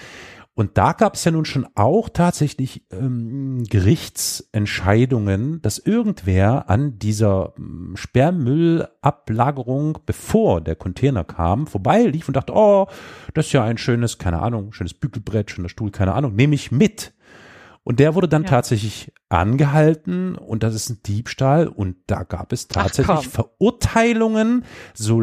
Und 0.56 0.78
da 0.78 0.92
gab 0.92 1.16
es 1.16 1.24
ja 1.24 1.32
nun 1.32 1.46
schon 1.46 1.66
auch 1.76 2.10
tatsächlich 2.10 2.84
ähm, 2.92 3.64
Gerichtsentscheidungen, 3.70 5.62
dass 5.62 5.78
irgendwer 5.78 6.70
an 6.70 7.00
dieser 7.00 7.54
ähm, 7.58 7.94
Sperrmüllablagerung, 7.96 10.00
bevor 10.06 10.60
der 10.60 10.76
Container 10.76 11.24
kam, 11.24 11.66
vorbei 11.66 12.04
lief 12.04 12.28
und 12.28 12.36
dachte, 12.36 12.52
oh, 12.54 12.88
das 13.34 13.46
ist 13.46 13.54
ja 13.54 13.64
ein 13.64 13.78
schönes, 13.78 14.18
keine 14.18 14.42
Ahnung, 14.42 14.74
schönes 14.74 14.94
Bügelbrett, 14.94 15.50
schöner 15.50 15.70
Stuhl, 15.70 15.92
keine 15.92 16.14
Ahnung, 16.14 16.36
nehme 16.36 16.56
ich 16.56 16.74
mit. 16.74 17.14
Und 17.84 18.00
der 18.00 18.14
wurde 18.14 18.28
dann 18.28 18.44
ja. 18.44 18.50
tatsächlich 18.50 19.14
angehalten 19.30 20.36
und 20.36 20.64
das 20.64 20.76
ist 20.76 20.90
ein 20.90 21.04
Diebstahl 21.04 21.68
und 21.68 21.98
da 22.08 22.24
gab 22.24 22.52
es 22.52 22.68
tatsächlich 22.68 23.28
Verurteilungen, 23.28 24.66
so 24.94 25.22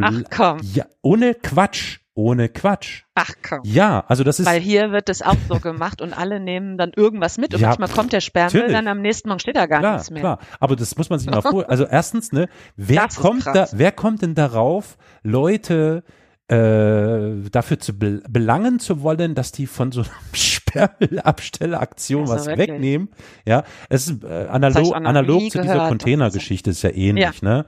ja, 0.63 0.87
ohne 1.03 1.35
Quatsch 1.35 2.01
ohne 2.17 2.49
Quatsch. 2.49 3.03
Ach 3.15 3.31
komm. 3.47 3.61
Ja, 3.65 4.05
also 4.09 4.25
das 4.25 4.41
ist. 4.41 4.47
Weil 4.47 4.61
hier 4.61 4.91
wird 4.91 5.09
es 5.09 5.23
auch 5.23 5.37
so 5.49 5.61
gemacht 5.61 6.01
und 6.01 6.17
alle 6.17 6.41
nehmen 6.41 6.79
dann 6.79 6.93
irgendwas 6.97 7.39
mit 7.39 7.55
und 7.55 7.61
ja, 7.61 7.69
manchmal 7.69 7.91
kommt 7.91 8.13
der 8.13 8.21
Sperrmüll, 8.21 8.73
dann 8.73 8.89
am 8.89 9.01
nächsten 9.01 9.29
Morgen 9.29 9.39
steht 9.39 9.57
da 9.57 9.67
gar 9.67 9.81
klar, 9.81 9.93
nichts 9.95 10.11
mehr. 10.11 10.21
Klar, 10.21 10.39
aber 10.59 10.77
das 10.77 10.97
muss 10.97 11.11
man 11.11 11.19
sich 11.19 11.31
mal 11.31 11.43
vor. 11.43 11.69
Also 11.69 11.85
erstens, 11.85 12.33
ne, 12.33 12.49
wer 12.77 13.07
kommt 13.09 13.47
da, 13.47 13.69
wer 13.73 13.93
kommt 13.93 14.23
denn 14.23 14.35
darauf, 14.35 14.97
Leute 15.23 16.03
äh, 16.49 17.51
dafür 17.51 17.79
zu 17.81 17.99
be 17.99 18.23
belangen 18.29 18.79
zu 18.79 19.03
wollen, 19.03 19.35
dass 19.35 19.53
die 19.53 19.67
von 19.67 19.93
so 19.93 20.01
einer 20.01 20.11
Sperrmüllabstellaktion 20.33 22.23
also 22.23 22.35
was 22.35 22.47
wirklich? 22.47 22.69
wegnehmen? 22.69 23.09
Ja, 23.45 23.65
es 23.91 24.09
ist 24.09 24.25
äh, 24.25 24.47
analog, 24.49 24.97
analog 24.97 25.51
zu 25.51 25.61
dieser 25.61 25.89
Containergeschichte 25.89 26.71
ist 26.71 26.83
ja 26.83 26.91
ähnlich, 26.91 27.43
ja. 27.43 27.49
ne? 27.49 27.67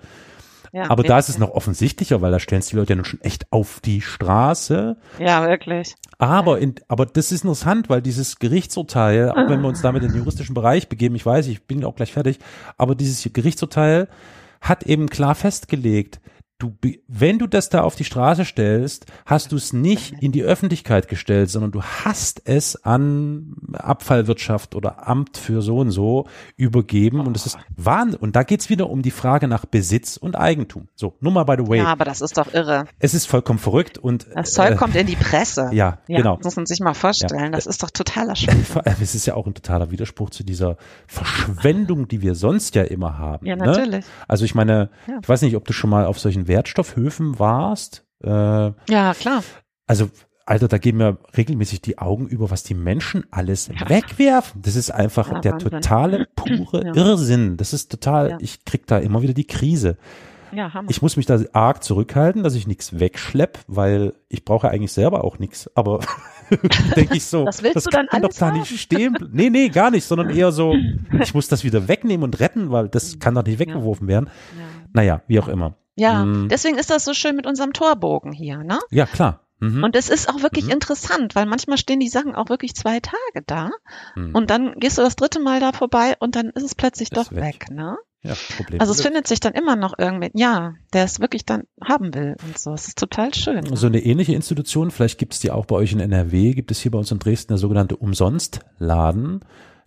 Ja, 0.73 0.91
aber 0.91 1.03
da 1.03 1.19
ist 1.19 1.29
es 1.29 1.39
noch 1.39 1.51
offensichtlicher, 1.51 2.21
weil 2.21 2.31
da 2.31 2.39
stellen 2.39 2.61
es 2.61 2.69
die 2.69 2.77
Leute 2.77 2.91
ja 2.91 2.97
nun 2.97 3.05
schon 3.05 3.21
echt 3.21 3.51
auf 3.53 3.81
die 3.81 4.01
Straße. 4.01 4.97
Ja, 5.19 5.47
wirklich. 5.47 5.95
Aber, 6.19 6.59
in, 6.59 6.75
aber 6.89 7.07
das 7.07 7.33
ist 7.33 7.45
interessant, 7.45 7.89
weil 7.89 8.03
dieses 8.03 8.39
Gerichtsurteil, 8.39 9.31
auch 9.33 9.49
wenn 9.49 9.61
wir 9.61 9.69
uns 9.69 9.83
damit 9.83 10.03
in 10.03 10.11
den 10.11 10.19
juristischen 10.19 10.55
Bereich 10.55 10.89
begeben, 10.89 11.15
ich 11.15 11.25
weiß, 11.25 11.47
ich 11.47 11.67
bin 11.67 11.85
auch 11.85 11.95
gleich 11.95 12.13
fertig, 12.13 12.39
aber 12.77 12.95
dieses 12.95 13.33
Gerichtsurteil 13.33 14.09
hat 14.61 14.83
eben 14.85 15.09
klar 15.09 15.35
festgelegt, 15.35 16.21
du, 16.59 16.77
wenn 17.07 17.39
du 17.39 17.47
das 17.47 17.69
da 17.69 17.83
auf 17.83 17.95
die 17.95 18.05
Straße 18.05 18.45
stellst, 18.45 19.07
hast 19.27 19.53
du 19.53 19.57
es 19.57 19.73
nicht 19.73 20.15
in 20.21 20.33
die 20.33 20.43
Öffentlichkeit 20.43 21.09
gestellt, 21.09 21.51
sondern 21.51 21.71
du 21.71 21.83
hast 21.83 22.43
es 22.47 22.85
an 22.85 23.55
Abfallwirtschaft 23.75 24.75
oder 24.75 25.07
Amt 25.07 25.37
für 25.37 25.63
so 25.63 25.79
und 25.79 25.93
so 25.93 26.27
übergeben 26.57 27.21
und 27.21 27.37
es 27.37 27.47
ist 27.47 27.59
Wahnsinn. 27.77 28.19
Und 28.19 28.35
da 28.35 28.43
geht's 28.43 28.71
wieder 28.71 28.91
um 28.91 29.03
die 29.03 29.13
Frage 29.13 29.47
nach 29.47 29.67
Besitz 29.67 30.17
und 30.17 30.37
Eigentum. 30.37 30.89
So, 30.97 31.15
nur 31.21 31.33
mal 31.33 31.45
by 31.45 31.57
the 31.63 31.69
way. 31.69 31.79
Ja, 31.79 31.87
aber 31.87 32.05
das 32.05 32.21
ist 32.21 32.37
doch 32.37 32.53
irre. 32.53 32.87
Es 32.99 33.15
ist 33.15 33.27
vollkommen 33.27 33.61
verrückt 33.61 33.97
und 33.99 34.27
das 34.35 34.53
Zeug 34.53 34.73
äh, 34.73 34.77
kommt 34.77 34.97
in 34.97 35.07
die 35.07 35.17
Presse. 35.17 35.71
Ja, 35.79 35.99
ja, 36.09 36.17
genau. 36.17 36.37
Das 36.37 36.45
muss 36.45 36.57
man 36.57 36.67
sich 36.67 36.81
mal 36.81 36.95
vorstellen. 36.95 37.41
Ja. 37.41 37.51
Das 37.51 37.67
ist 37.67 37.83
doch 37.83 37.91
totaler 37.91 38.35
Schwachsinn. 38.37 38.83
Es 39.01 39.15
ist 39.15 39.27
ja 39.27 39.35
auch 39.35 39.47
ein 39.47 39.55
totaler 39.55 39.93
Widerspruch 39.93 40.31
zu 40.31 40.43
dieser 40.43 40.77
Verschwendung, 41.07 42.09
die 42.09 42.21
wir 42.21 42.35
sonst 42.35 42.75
ja 42.75 42.83
immer 42.83 43.17
haben. 43.17 43.47
Ja, 43.47 43.55
ne? 43.55 43.67
natürlich. 43.67 44.05
Ne? 44.05 44.13
Also 44.27 44.45
ich 44.45 44.57
meine, 44.57 44.91
ja. 45.07 45.19
ich 45.23 45.29
weiß 45.29 45.43
nicht, 45.43 45.55
ob 45.55 45.67
du 45.67 45.73
schon 45.73 45.91
mal 45.91 46.07
auf 46.07 46.19
solchen 46.19 46.48
Wertstoffhöfen 46.49 47.39
warst. 47.39 48.05
Äh, 48.23 48.29
ja, 48.31 49.15
klar. 49.15 49.45
Also, 49.87 50.11
Alter, 50.47 50.69
da 50.69 50.79
gehen 50.79 50.97
mir 50.97 51.19
regelmäßig 51.37 51.83
die 51.83 51.99
Augen 51.99 52.27
über, 52.27 52.51
was 52.51 52.63
die 52.63 52.75
Menschen 52.75 53.27
alles 53.31 53.69
ja. 53.69 53.89
wegwerfen. 53.89 54.63
Das 54.63 54.77
ist 54.77 54.91
einfach 54.91 55.31
ja, 55.31 55.41
der 55.41 55.53
Wahnsinn. 55.53 55.71
totale, 55.71 56.27
pure 56.37 56.87
ja. 56.87 56.95
Irrsinn. 56.95 57.57
Das 57.59 57.73
ist 57.73 57.91
total, 57.91 58.39
ich 58.41 58.65
krieg 58.65 58.87
da 58.87 58.99
immer 58.99 59.23
wieder 59.23 59.35
die 59.35 59.47
Krise. 59.47 59.99
Ja, 60.53 60.73
Hammer. 60.73 60.91
Ich 60.91 61.03
muss 61.03 61.17
mich 61.17 61.27
da 61.27 61.39
arg 61.53 61.85
zurückhalten, 61.85 62.43
dass 62.43 62.55
ich 62.55 62.67
nichts 62.67 62.99
wegschlepp, 62.99 63.59
weil 63.67 64.15
ich 64.29 64.45
brauche 64.45 64.71
eigentlich 64.71 64.93
selber 64.93 65.25
auch 65.25 65.39
nichts. 65.39 65.71
Aber 65.75 66.01
denke 66.97 67.17
ich 67.17 67.27
so, 67.27 67.45
das, 67.45 67.63
willst 67.63 67.77
das 67.77 67.85
du 67.85 67.91
dann 67.91 68.07
kann 68.07 68.23
doch 68.23 68.33
da 68.33 68.53
nicht 68.53 68.81
stehen. 68.81 69.17
Nee, 69.31 69.51
nee, 69.51 69.69
gar 69.69 69.91
nicht, 69.91 70.05
sondern 70.05 70.31
eher 70.31 70.53
so, 70.53 70.75
ich 71.21 71.35
muss 71.35 71.49
das 71.49 71.65
wieder 71.65 71.89
wegnehmen 71.89 72.25
und 72.25 72.41
retten, 72.41 72.71
weil 72.71 72.89
das 72.89 73.19
kann 73.19 73.35
doch 73.35 73.45
nicht 73.45 73.59
weggeworfen 73.59 74.09
werden. 74.09 74.31
Naja, 74.93 75.23
wie 75.27 75.39
auch 75.41 75.49
immer. 75.49 75.75
Ja, 75.99 76.25
mhm. 76.25 76.49
deswegen 76.49 76.79
ist 76.79 76.91
das 76.91 77.05
so 77.05 77.13
schön 77.13 77.37
mit 77.37 77.47
unserem 77.47 77.73
Torbogen 77.73 78.33
hier, 78.33 78.59
ne? 78.59 78.79
Ja, 78.91 79.07
klar. 79.07 79.41
Mhm. 79.61 79.83
Und 79.83 79.97
es 79.97 80.09
ist 80.09 80.29
auch 80.29 80.43
wirklich 80.43 80.67
mhm. 80.67 80.73
interessant, 80.73 81.35
weil 81.35 81.47
manchmal 81.47 81.79
stehen 81.79 81.99
die 81.99 82.09
Sachen 82.09 82.35
auch 82.35 82.49
wirklich 82.49 82.75
zwei 82.75 83.01
Tage 83.01 83.45
da 83.47 83.71
mhm. 84.15 84.35
und 84.35 84.51
dann 84.51 84.75
gehst 84.79 84.99
du 84.99 85.03
das 85.03 85.17
dritte 85.17 85.41
Mal 85.41 85.59
da 85.61 85.73
vorbei 85.73 86.15
und 86.21 86.37
dann 86.37 86.51
ist 86.51 86.63
es 86.63 86.75
plötzlich 86.75 87.11
doch 87.11 87.33
weg. 87.33 87.43
weg, 87.43 87.71
ne? 87.71 87.97
Ja, 88.23 88.35
Problem. 88.57 88.81
Also 88.81 88.93
es 88.93 89.01
findet 89.01 89.29
sich 89.29 89.39
dann 89.39 89.55
immer 89.55 89.77
noch 89.77 89.95
irgendwie, 89.97 90.31
ja, 90.35 90.75
der 90.93 91.05
es 91.05 91.21
wirklich 91.21 91.45
dann 91.45 91.65
haben 91.83 92.15
will 92.15 92.37
und 92.45 92.59
so. 92.59 92.73
Es 92.73 92.89
ist 92.89 92.99
total 92.99 93.33
schön. 93.33 93.61
Ne? 93.61 93.77
So 93.77 93.87
eine 93.87 94.01
ähnliche 94.01 94.35
Institution, 94.35 94.91
vielleicht 94.91 95.19
gibt 95.19 95.35
es 95.35 95.41
die 95.41 95.53
auch 95.53 95.67
bei 95.67 95.77
euch 95.77 95.93
in 95.93 96.01
NRW, 96.01 96.53
gibt 96.55 96.73
es 96.73 96.81
hier 96.81 96.91
bei 96.91 96.99
uns 96.99 97.13
in 97.13 97.21
Dresden 97.21 97.53
der 97.53 97.59
sogenannte 97.59 97.97
Umsonstladen. 97.97 99.41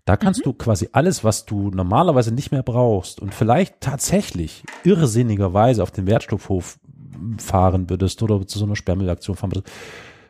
Da 0.06 0.18
kannst 0.18 0.42
mhm. 0.42 0.44
du 0.44 0.54
quasi 0.54 0.90
alles, 0.92 1.24
was 1.24 1.46
du 1.46 1.70
normalerweise 1.70 2.34
nicht 2.34 2.52
mehr 2.52 2.64
brauchst 2.64 3.20
und 3.20 3.34
vielleicht 3.34 3.82
tatsächlich 3.82 4.64
irrsinnigerweise 4.84 5.84
auf 5.84 5.92
den 5.92 6.08
Wertstoffhof 6.08 6.80
fahren 7.38 7.90
würdest 7.90 8.22
oder 8.24 8.46
zu 8.48 8.58
so 8.58 8.66
einer 8.66 8.76
Sperrmüllaktion 8.76 9.36
fahren 9.36 9.52
würdest, 9.52 9.74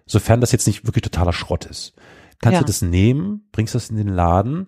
sofern 0.06 0.42
das 0.42 0.52
jetzt 0.52 0.68
nicht 0.68 0.86
wirklich 0.86 1.04
totaler 1.04 1.34
Schrott 1.34 1.66
ist. 1.66 1.94
Kannst 2.40 2.56
ja. 2.56 2.60
du 2.60 2.66
das 2.66 2.82
nehmen, 2.82 3.48
bringst 3.52 3.76
das 3.76 3.90
in 3.90 3.98
den 3.98 4.10
Laden, 4.10 4.68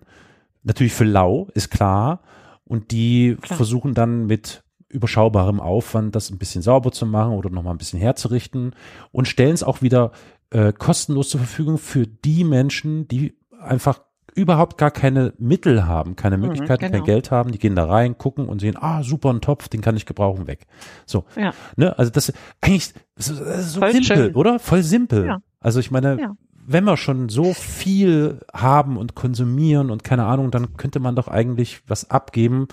natürlich 0.62 0.94
für 0.94 1.04
lau, 1.04 1.48
ist 1.54 1.70
klar, 1.70 2.22
und 2.64 2.92
die 2.92 3.36
klar. 3.40 3.56
versuchen 3.56 3.94
dann 3.94 4.26
mit 4.26 4.62
überschaubarem 4.88 5.60
Aufwand 5.60 6.14
das 6.14 6.30
ein 6.30 6.38
bisschen 6.38 6.62
sauber 6.62 6.92
zu 6.92 7.04
machen 7.04 7.32
oder 7.32 7.50
nochmal 7.50 7.74
ein 7.74 7.78
bisschen 7.78 7.98
herzurichten 7.98 8.74
und 9.10 9.26
stellen 9.26 9.52
es 9.52 9.64
auch 9.64 9.82
wieder 9.82 10.12
äh, 10.50 10.72
kostenlos 10.72 11.30
zur 11.30 11.40
Verfügung 11.40 11.78
für 11.78 12.06
die 12.06 12.44
Menschen, 12.44 13.08
die 13.08 13.36
einfach 13.60 14.00
überhaupt 14.34 14.78
gar 14.78 14.90
keine 14.90 15.32
Mittel 15.38 15.86
haben, 15.86 16.16
keine 16.16 16.36
mhm, 16.36 16.44
Möglichkeiten, 16.44 16.84
mhm, 16.84 16.92
genau. 16.92 17.04
kein 17.04 17.06
Geld 17.06 17.30
haben, 17.30 17.52
die 17.52 17.58
gehen 17.58 17.76
da 17.76 17.86
rein, 17.86 18.18
gucken 18.18 18.46
und 18.46 18.60
sehen, 18.60 18.76
ah, 18.78 19.02
super, 19.02 19.30
ein 19.30 19.40
Topf, 19.40 19.68
den 19.68 19.80
kann 19.80 19.96
ich 19.96 20.06
gebrauchen, 20.06 20.46
weg. 20.46 20.66
So. 21.06 21.24
Ja. 21.36 21.52
Ne, 21.76 21.98
also 21.98 22.10
das 22.10 22.32
eigentlich 22.60 22.92
das 23.16 23.28
ist 23.28 23.72
so 23.72 23.80
Voll 23.80 23.92
simpel, 23.92 24.16
schön. 24.16 24.34
oder? 24.34 24.58
Voll 24.58 24.82
simpel. 24.82 25.26
Ja. 25.26 25.38
Also 25.60 25.80
ich 25.80 25.90
meine, 25.90 26.20
ja. 26.20 26.32
wenn 26.66 26.84
wir 26.84 26.96
schon 26.96 27.28
so 27.28 27.54
viel 27.54 28.40
haben 28.52 28.96
und 28.96 29.14
konsumieren 29.14 29.90
und 29.90 30.04
keine 30.04 30.24
Ahnung, 30.26 30.50
dann 30.50 30.76
könnte 30.76 31.00
man 31.00 31.14
doch 31.16 31.28
eigentlich 31.28 31.82
was 31.86 32.10
abgeben 32.10 32.66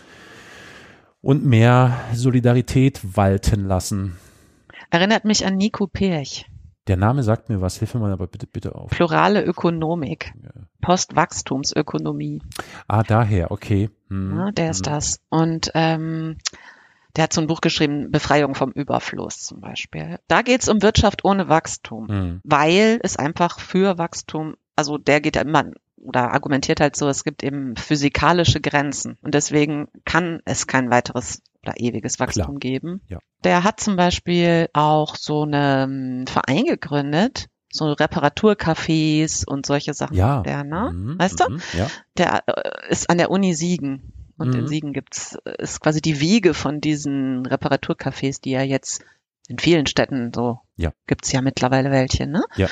und 1.21 1.45
mehr 1.45 1.93
Solidarität 2.13 3.15
walten 3.15 3.65
lassen. 3.65 4.17
Erinnert 4.89 5.23
mich 5.23 5.45
an 5.45 5.55
Nico 5.55 5.87
Perch. 5.87 6.50
Der 6.87 6.97
Name 6.97 7.21
sagt 7.23 7.49
mir 7.49 7.61
was, 7.61 7.77
hilf 7.77 7.93
mir 7.93 7.99
mal 7.99 8.11
aber 8.11 8.27
bitte, 8.27 8.47
bitte 8.47 8.75
auf. 8.75 8.89
Plurale 8.89 9.43
Ökonomik. 9.43 10.33
Ja. 10.41 10.49
Postwachstumsökonomie. 10.81 12.41
Ah, 12.87 13.03
daher, 13.03 13.51
okay. 13.51 13.89
Hm. 14.09 14.37
Ja, 14.37 14.51
der 14.51 14.71
ist 14.71 14.85
hm. 14.85 14.93
das. 14.93 15.19
Und 15.29 15.71
ähm, 15.75 16.37
der 17.15 17.25
hat 17.25 17.33
so 17.33 17.41
ein 17.41 17.47
Buch 17.47 17.61
geschrieben, 17.61 18.11
Befreiung 18.11 18.55
vom 18.55 18.71
Überfluss 18.71 19.43
zum 19.43 19.61
Beispiel. 19.61 20.17
Da 20.27 20.41
geht's 20.41 20.69
um 20.69 20.81
Wirtschaft 20.81 21.23
ohne 21.23 21.49
Wachstum, 21.49 22.07
hm. 22.07 22.41
weil 22.43 22.99
es 23.03 23.15
einfach 23.15 23.59
für 23.59 23.97
Wachstum, 23.97 24.55
also 24.75 24.97
der 24.97 25.21
geht 25.21 25.35
ja 25.35 25.43
immer 25.43 25.65
oder 26.03 26.33
argumentiert 26.33 26.79
halt 26.79 26.95
so, 26.95 27.07
es 27.07 27.23
gibt 27.23 27.43
eben 27.43 27.75
physikalische 27.75 28.59
Grenzen 28.59 29.19
und 29.21 29.35
deswegen 29.35 29.87
kann 30.03 30.41
es 30.45 30.65
kein 30.65 30.89
weiteres 30.89 31.43
oder 31.63 31.73
ewiges 31.77 32.19
Wachstum 32.19 32.59
Klar. 32.59 32.59
geben. 32.59 33.01
Ja. 33.07 33.19
Der 33.43 33.63
hat 33.63 33.79
zum 33.79 33.95
Beispiel 33.95 34.69
auch 34.73 35.15
so 35.15 35.43
einen 35.43 36.27
Verein 36.27 36.65
gegründet, 36.65 37.47
so 37.71 37.85
Reparaturcafés 37.91 39.45
und 39.45 39.65
solche 39.65 39.93
Sachen. 39.93 40.15
Ja. 40.15 40.41
Der, 40.41 40.63
ne? 40.63 40.91
Mhm. 40.93 41.19
Weißt 41.19 41.39
du? 41.39 41.49
Mhm. 41.49 41.61
Ja. 41.77 41.87
Der 42.17 42.43
äh, 42.47 42.91
ist 42.91 43.09
an 43.09 43.17
der 43.17 43.31
Uni 43.31 43.53
Siegen. 43.53 44.13
Und 44.37 44.49
mhm. 44.49 44.61
in 44.61 44.67
Siegen 44.67 44.93
gibt's, 44.93 45.37
ist 45.59 45.81
quasi 45.81 46.01
die 46.01 46.19
Wiege 46.19 46.53
von 46.53 46.81
diesen 46.81 47.45
Reparaturcafés, 47.45 48.41
die 48.41 48.51
ja 48.51 48.63
jetzt 48.63 49.03
in 49.47 49.59
vielen 49.59 49.85
Städten 49.85 50.31
so 50.33 50.59
ja. 50.77 50.91
gibt's 51.07 51.31
ja 51.31 51.41
mittlerweile 51.41 51.91
welche, 51.91 52.25
ne? 52.25 52.43
Ja. 52.55 52.67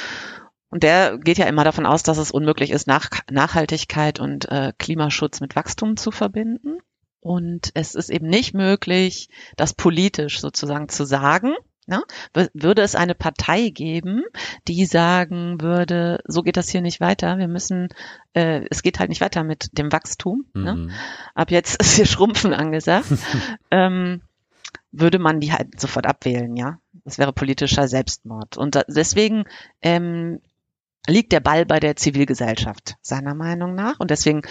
Und 0.71 0.83
der 0.83 1.17
geht 1.17 1.37
ja 1.37 1.47
immer 1.47 1.63
davon 1.63 1.85
aus, 1.85 2.03
dass 2.03 2.17
es 2.17 2.31
unmöglich 2.31 2.69
ist, 2.71 2.87
Nach 2.87 3.09
Nachhaltigkeit 3.29 4.19
und 4.19 4.49
äh, 4.49 4.73
Klimaschutz 4.77 5.41
mit 5.41 5.55
Wachstum 5.55 5.97
zu 5.97 6.11
verbinden. 6.11 6.79
Und 7.21 7.71
es 7.73 7.95
ist 7.95 8.09
eben 8.09 8.27
nicht 8.27 8.53
möglich, 8.53 9.29
das 9.57 9.73
politisch 9.73 10.39
sozusagen 10.39 10.89
zu 10.89 11.05
sagen. 11.05 11.53
Ne? 11.85 12.03
Würde 12.53 12.83
es 12.83 12.95
eine 12.95 13.15
Partei 13.15 13.69
geben, 13.69 14.23
die 14.67 14.85
sagen 14.85 15.59
würde, 15.59 16.21
so 16.25 16.43
geht 16.43 16.55
das 16.55 16.69
hier 16.69 16.81
nicht 16.81 17.01
weiter, 17.01 17.39
wir 17.39 17.47
müssen, 17.47 17.89
äh, 18.33 18.61
es 18.69 18.83
geht 18.83 18.99
halt 18.99 19.09
nicht 19.09 19.21
weiter 19.21 19.43
mit 19.43 19.77
dem 19.77 19.91
Wachstum. 19.91 20.45
Ne? 20.53 20.75
Mhm. 20.75 20.85
Ne? 20.85 20.93
Ab 21.33 21.49
jetzt 21.49 21.81
ist 21.81 21.95
hier 21.95 22.05
Schrumpfen 22.05 22.53
angesagt. 22.53 23.07
ähm, 23.71 24.21
würde 24.91 25.19
man 25.19 25.39
die 25.39 25.51
halt 25.51 25.79
sofort 25.79 26.05
abwählen, 26.05 26.55
ja. 26.55 26.79
Das 27.03 27.17
wäre 27.17 27.33
politischer 27.33 27.87
Selbstmord. 27.87 28.57
Und 28.57 28.75
da, 28.75 28.83
deswegen 28.87 29.45
ähm, 29.81 30.41
liegt 31.07 31.31
der 31.31 31.39
Ball 31.39 31.65
bei 31.65 31.79
der 31.79 31.95
Zivilgesellschaft, 31.95 32.95
seiner 33.01 33.33
Meinung 33.33 33.75
nach. 33.75 33.99
Und 33.99 34.11
deswegen 34.11 34.41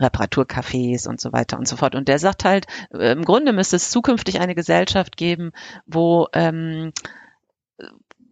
Reparaturcafés 0.00 1.08
und 1.08 1.20
so 1.20 1.32
weiter 1.32 1.58
und 1.58 1.66
so 1.66 1.76
fort. 1.76 1.94
Und 1.94 2.08
der 2.08 2.18
sagt 2.18 2.44
halt, 2.44 2.66
äh, 2.92 3.12
im 3.12 3.24
Grunde 3.24 3.52
müsste 3.52 3.76
es 3.76 3.90
zukünftig 3.90 4.40
eine 4.40 4.54
Gesellschaft 4.54 5.16
geben, 5.16 5.52
wo 5.86 6.28
ähm, 6.32 6.92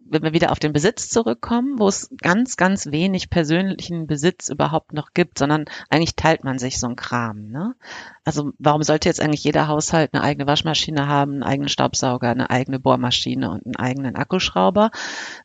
wenn 0.07 0.23
wir 0.23 0.33
wieder 0.33 0.51
auf 0.51 0.59
den 0.59 0.71
Besitz 0.71 1.09
zurückkommen, 1.09 1.79
wo 1.79 1.87
es 1.87 2.09
ganz, 2.21 2.57
ganz 2.57 2.87
wenig 2.87 3.29
persönlichen 3.29 4.05
Besitz 4.05 4.49
überhaupt 4.49 4.93
noch 4.93 5.13
gibt, 5.13 5.39
sondern 5.39 5.65
eigentlich 5.89 6.15
teilt 6.15 6.43
man 6.43 6.59
sich 6.59 6.79
so 6.79 6.87
ein 6.87 6.95
Kram. 6.95 7.49
Ne? 7.49 7.75
Also 8.23 8.51
warum 8.59 8.83
sollte 8.83 9.09
jetzt 9.09 9.19
eigentlich 9.19 9.43
jeder 9.43 9.67
Haushalt 9.67 10.13
eine 10.13 10.23
eigene 10.23 10.47
Waschmaschine 10.47 11.07
haben, 11.07 11.33
einen 11.33 11.43
eigenen 11.43 11.69
Staubsauger, 11.69 12.29
eine 12.29 12.49
eigene 12.49 12.79
Bohrmaschine 12.79 13.49
und 13.49 13.65
einen 13.65 13.75
eigenen 13.75 14.15
Akkuschrauber? 14.15 14.91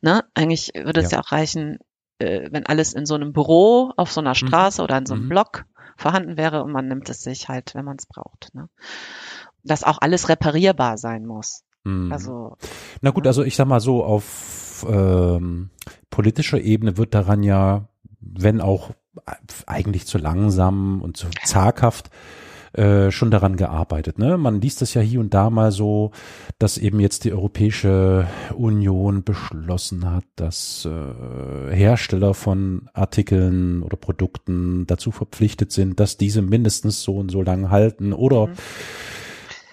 Ne? 0.02 0.24
Eigentlich 0.34 0.72
würde 0.74 1.00
es 1.00 1.10
ja. 1.10 1.18
ja 1.18 1.24
auch 1.24 1.32
reichen, 1.32 1.78
äh, 2.20 2.48
wenn 2.50 2.66
alles 2.66 2.92
in 2.92 3.06
so 3.06 3.14
einem 3.14 3.32
Büro 3.32 3.92
auf 3.96 4.12
so 4.12 4.20
einer 4.20 4.30
mhm. 4.30 4.34
Straße 4.34 4.80
mhm. 4.80 4.84
oder 4.84 4.98
in 4.98 5.06
so 5.06 5.14
einem 5.14 5.24
mhm. 5.24 5.28
Block 5.30 5.64
vorhanden 5.96 6.36
wäre 6.36 6.62
und 6.62 6.72
man 6.72 6.88
nimmt 6.88 7.08
es 7.08 7.22
sich 7.22 7.48
halt, 7.48 7.74
wenn 7.74 7.84
man 7.84 7.96
es 7.98 8.06
braucht. 8.06 8.54
Ne? 8.54 8.68
Dass 9.62 9.84
auch 9.84 9.98
alles 10.00 10.28
reparierbar 10.28 10.96
sein 10.98 11.26
muss. 11.26 11.64
Mhm. 11.84 12.12
Also 12.12 12.56
na 13.00 13.10
gut, 13.10 13.26
also 13.26 13.42
ich 13.42 13.56
sag 13.56 13.66
mal 13.66 13.80
so 13.80 14.04
auf 14.04 14.86
ähm, 14.88 15.70
politischer 16.10 16.60
Ebene 16.60 16.96
wird 16.96 17.14
daran 17.14 17.42
ja, 17.42 17.88
wenn 18.20 18.60
auch 18.60 18.90
eigentlich 19.66 20.06
zu 20.06 20.18
langsam 20.18 21.02
und 21.02 21.16
zu 21.16 21.28
zaghaft 21.44 22.10
äh, 22.72 23.10
schon 23.10 23.30
daran 23.30 23.56
gearbeitet. 23.56 24.18
Ne? 24.18 24.36
Man 24.38 24.60
liest 24.60 24.80
das 24.80 24.94
ja 24.94 25.00
hier 25.00 25.20
und 25.20 25.34
da 25.34 25.50
mal 25.50 25.72
so, 25.72 26.12
dass 26.58 26.78
eben 26.78 27.00
jetzt 27.00 27.24
die 27.24 27.32
Europäische 27.32 28.26
Union 28.56 29.24
beschlossen 29.24 30.10
hat, 30.10 30.24
dass 30.36 30.86
äh, 30.86 31.74
Hersteller 31.74 32.34
von 32.34 32.88
Artikeln 32.92 33.82
oder 33.82 33.96
Produkten 33.96 34.86
dazu 34.86 35.10
verpflichtet 35.10 35.72
sind, 35.72 35.98
dass 35.98 36.16
diese 36.16 36.42
mindestens 36.42 37.02
so 37.02 37.16
und 37.16 37.30
so 37.30 37.42
lang 37.42 37.70
halten 37.70 38.12
oder 38.12 38.48
mhm 38.48 38.54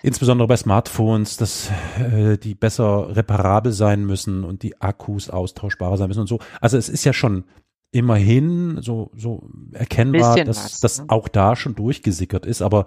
insbesondere 0.03 0.47
bei 0.47 0.55
Smartphones, 0.55 1.37
dass 1.37 1.69
äh, 1.99 2.37
die 2.37 2.55
besser 2.55 3.15
reparabel 3.15 3.71
sein 3.71 4.05
müssen 4.05 4.43
und 4.43 4.63
die 4.63 4.79
Akkus 4.79 5.29
austauschbarer 5.29 5.97
sein 5.97 6.07
müssen 6.07 6.21
und 6.21 6.27
so. 6.27 6.39
Also 6.61 6.77
es 6.77 6.87
ist 6.87 7.03
ja 7.03 7.13
schon 7.13 7.43
immerhin 7.91 8.81
so, 8.81 9.11
so 9.15 9.49
erkennbar, 9.71 10.43
dass 10.43 10.65
was, 10.65 10.79
das 10.81 10.99
ne? 10.99 11.05
auch 11.07 11.27
da 11.27 11.55
schon 11.55 11.75
durchgesickert 11.75 12.45
ist. 12.45 12.61
Aber 12.61 12.85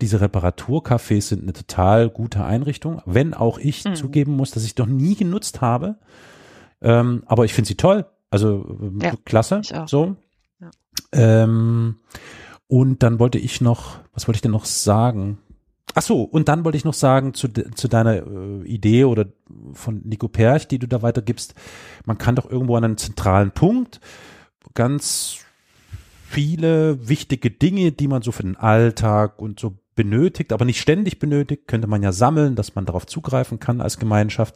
diese 0.00 0.20
Reparaturcafés 0.20 1.22
sind 1.22 1.42
eine 1.42 1.52
total 1.52 2.10
gute 2.10 2.44
Einrichtung, 2.44 3.00
wenn 3.06 3.34
auch 3.34 3.58
ich 3.58 3.84
mhm. 3.84 3.94
zugeben 3.94 4.36
muss, 4.36 4.50
dass 4.50 4.64
ich 4.64 4.74
doch 4.74 4.86
nie 4.86 5.14
genutzt 5.14 5.60
habe. 5.60 5.96
Ähm, 6.80 7.22
aber 7.26 7.44
ich 7.44 7.54
finde 7.54 7.68
sie 7.68 7.76
toll. 7.76 8.06
Also 8.30 8.78
äh, 9.00 9.06
ja, 9.06 9.12
klasse. 9.24 9.62
So. 9.86 10.16
Ja. 10.60 10.70
Ähm, 11.12 11.96
und 12.66 13.02
dann 13.02 13.18
wollte 13.18 13.38
ich 13.38 13.60
noch, 13.60 13.98
was 14.12 14.28
wollte 14.28 14.36
ich 14.36 14.42
denn 14.42 14.50
noch 14.50 14.64
sagen? 14.64 15.38
Ach 15.94 16.02
so, 16.02 16.22
und 16.22 16.48
dann 16.48 16.64
wollte 16.64 16.78
ich 16.78 16.84
noch 16.84 16.94
sagen 16.94 17.34
zu, 17.34 17.48
zu 17.48 17.88
deiner 17.88 18.26
äh, 18.26 18.62
Idee 18.64 19.04
oder 19.04 19.26
von 19.74 20.00
Nico 20.04 20.28
Perch, 20.28 20.68
die 20.68 20.78
du 20.78 20.88
da 20.88 21.02
weitergibst. 21.02 21.54
Man 22.06 22.18
kann 22.18 22.34
doch 22.34 22.50
irgendwo 22.50 22.76
an 22.76 22.84
einen 22.84 22.96
zentralen 22.96 23.50
Punkt 23.50 24.00
ganz 24.74 25.38
viele 26.28 27.08
wichtige 27.08 27.50
Dinge, 27.50 27.92
die 27.92 28.08
man 28.08 28.22
so 28.22 28.32
für 28.32 28.42
den 28.42 28.56
Alltag 28.56 29.40
und 29.40 29.60
so 29.60 29.76
benötigt, 29.94 30.52
aber 30.52 30.64
nicht 30.64 30.80
ständig 30.80 31.18
benötigt, 31.18 31.68
könnte 31.68 31.86
man 31.86 32.02
ja 32.02 32.12
sammeln, 32.12 32.56
dass 32.56 32.74
man 32.74 32.86
darauf 32.86 33.06
zugreifen 33.06 33.58
kann 33.58 33.80
als 33.80 33.98
Gemeinschaft. 33.98 34.54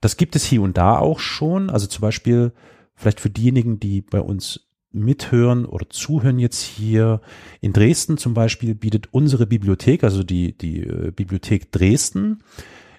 Das 0.00 0.16
gibt 0.16 0.36
es 0.36 0.44
hier 0.44 0.62
und 0.62 0.76
da 0.76 0.98
auch 0.98 1.20
schon. 1.20 1.70
Also 1.70 1.86
zum 1.86 2.02
Beispiel 2.02 2.52
vielleicht 2.94 3.20
für 3.20 3.30
diejenigen, 3.30 3.80
die 3.80 4.02
bei 4.02 4.20
uns 4.20 4.68
mithören 4.92 5.64
oder 5.64 5.88
zuhören 5.88 6.38
jetzt 6.38 6.62
hier. 6.62 7.20
In 7.60 7.72
Dresden 7.72 8.18
zum 8.18 8.34
Beispiel 8.34 8.74
bietet 8.74 9.08
unsere 9.12 9.46
Bibliothek, 9.46 10.04
also 10.04 10.22
die, 10.22 10.56
die 10.56 10.80
äh, 10.80 11.10
Bibliothek 11.10 11.72
Dresden, 11.72 12.42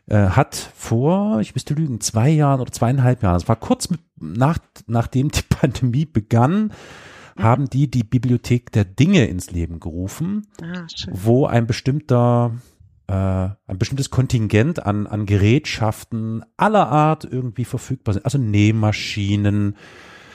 äh, 0.07 0.29
hat 0.29 0.55
vor, 0.55 1.39
ich 1.39 1.53
müsste 1.53 1.73
lügen, 1.73 2.01
zwei 2.01 2.29
Jahren 2.29 2.61
oder 2.61 2.71
zweieinhalb 2.71 3.23
Jahren, 3.23 3.37
es 3.37 3.47
war 3.47 3.55
kurz 3.55 3.89
mit, 3.89 4.01
nach, 4.19 4.59
nachdem 4.87 5.29
die 5.29 5.41
Pandemie 5.49 6.05
begann, 6.05 6.73
haben 7.37 7.69
die 7.69 7.89
die 7.89 8.03
Bibliothek 8.03 8.71
der 8.71 8.85
Dinge 8.85 9.25
ins 9.25 9.49
Leben 9.49 9.79
gerufen, 9.79 10.47
ah, 10.61 10.85
wo 11.09 11.47
ein 11.47 11.65
bestimmter 11.65 12.51
äh, 13.07 13.13
ein 13.13 13.77
bestimmtes 13.77 14.09
Kontingent 14.09 14.85
an, 14.85 15.07
an 15.07 15.25
Gerätschaften 15.25 16.43
aller 16.57 16.87
Art 16.87 17.25
irgendwie 17.25 17.65
verfügbar 17.65 18.13
sind. 18.13 18.25
Also 18.25 18.37
Nähmaschinen, 18.37 19.75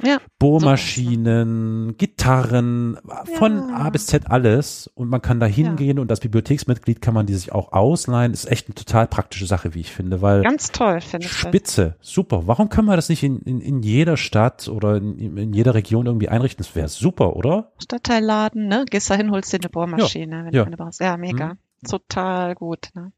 ja, 0.03 0.19
Bohrmaschinen, 0.39 1.89
so 1.89 1.95
Gitarren, 1.95 2.99
von 3.39 3.69
ja. 3.69 3.77
A 3.77 3.91
bis 3.91 4.07
Z 4.07 4.31
alles. 4.31 4.91
Und 4.95 5.09
man 5.09 5.23
kann 5.23 5.41
da 5.41 5.47
hingehen 5.47 5.97
ja. 5.97 6.03
und 6.03 6.11
als 6.11 6.21
Bibliotheksmitglied 6.21 7.01
kann 7.01 7.15
man 7.15 7.27
die 7.27 7.35
sich 7.35 7.53
auch 7.53 7.73
ausleihen. 7.73 8.33
Ist 8.33 8.51
echt 8.51 8.69
eine 8.69 8.75
total 8.75 9.07
praktische 9.07 9.47
Sache, 9.47 9.75
wie 9.75 9.81
ich 9.81 9.93
finde, 9.93 10.23
weil. 10.23 10.43
Ganz 10.43 10.71
toll, 10.73 11.01
finde 11.01 11.27
ich. 11.27 11.33
Spitze, 11.33 11.97
das. 11.99 12.09
super. 12.09 12.47
Warum 12.47 12.69
können 12.69 12.89
wir 12.89 12.97
das 12.97 13.09
nicht 13.09 13.23
in, 13.23 13.41
in, 13.41 13.61
in 13.61 13.83
jeder 13.83 14.17
Stadt 14.17 14.69
oder 14.69 14.97
in, 14.97 15.37
in 15.37 15.53
jeder 15.53 15.75
Region 15.75 16.07
irgendwie 16.07 16.29
einrichten? 16.29 16.65
Das 16.65 16.75
wäre 16.75 16.89
super, 16.89 17.37
oder? 17.37 17.73
Stadtteilladen, 17.83 18.69
ne? 18.69 18.85
Gehst 18.89 19.11
da 19.11 19.15
hin, 19.15 19.31
holst 19.31 19.53
dir 19.53 19.59
eine 19.61 19.69
Bohrmaschine, 19.69 20.45
wenn 20.45 20.53
du 20.53 20.65
eine 20.65 20.77
brauchst. 20.77 21.01
Ja, 21.01 21.17
mega. 21.17 21.55
Mhm. 21.55 21.89
Total 21.89 22.55
gut, 22.55 22.89
ne? 22.95 23.13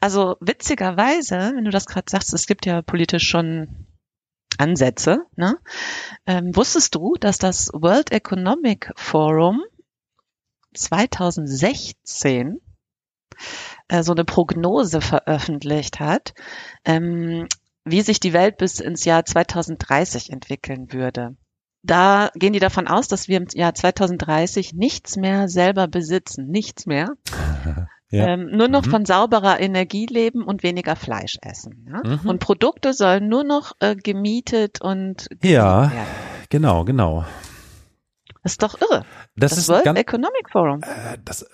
Also 0.00 0.36
witzigerweise, 0.40 1.52
wenn 1.54 1.64
du 1.64 1.70
das 1.70 1.86
gerade 1.86 2.06
sagst, 2.08 2.32
es 2.32 2.46
gibt 2.46 2.66
ja 2.66 2.82
politisch 2.82 3.28
schon 3.28 3.86
Ansätze. 4.58 5.26
Ne? 5.36 5.58
Ähm, 6.26 6.54
wusstest 6.54 6.94
du, 6.94 7.14
dass 7.18 7.38
das 7.38 7.70
World 7.72 8.12
Economic 8.12 8.92
Forum 8.96 9.62
2016 10.74 12.60
äh, 13.88 14.02
so 14.02 14.12
eine 14.12 14.24
Prognose 14.24 15.00
veröffentlicht 15.00 16.00
hat, 16.00 16.34
ähm, 16.84 17.46
wie 17.84 18.02
sich 18.02 18.20
die 18.20 18.32
Welt 18.32 18.58
bis 18.58 18.80
ins 18.80 19.04
Jahr 19.04 19.24
2030 19.24 20.30
entwickeln 20.30 20.92
würde. 20.92 21.36
Da 21.82 22.30
gehen 22.36 22.52
die 22.52 22.60
davon 22.60 22.86
aus, 22.86 23.08
dass 23.08 23.26
wir 23.26 23.38
im 23.38 23.48
Jahr 23.52 23.74
2030 23.74 24.72
nichts 24.72 25.16
mehr 25.16 25.48
selber 25.48 25.88
besitzen, 25.88 26.46
nichts 26.46 26.86
mehr. 26.86 27.14
Ja. 28.12 28.26
Ähm, 28.28 28.50
nur 28.52 28.68
noch 28.68 28.84
mhm. 28.84 28.90
von 28.90 29.04
sauberer 29.06 29.58
Energie 29.58 30.04
leben 30.04 30.44
und 30.44 30.62
weniger 30.62 30.96
Fleisch 30.96 31.38
essen. 31.40 31.88
Ja? 31.90 32.02
Mhm. 32.04 32.28
Und 32.28 32.38
Produkte 32.40 32.92
sollen 32.92 33.28
nur 33.28 33.42
noch 33.42 33.72
äh, 33.80 33.96
gemietet 33.96 34.82
und 34.82 35.28
ja, 35.42 35.90
werden. 35.90 36.06
genau, 36.50 36.84
genau. 36.84 37.24
Das 38.42 38.52
ist 38.52 38.62
doch 38.62 38.78
irre. 38.80 39.06
Das, 39.34 39.52
das 39.52 39.58
ist 39.60 39.68
World 39.70 39.84
ganz, 39.84 39.98
Economic 39.98 40.50
Forum. 40.50 40.82
Äh, 40.82 41.16
das, 41.24 41.46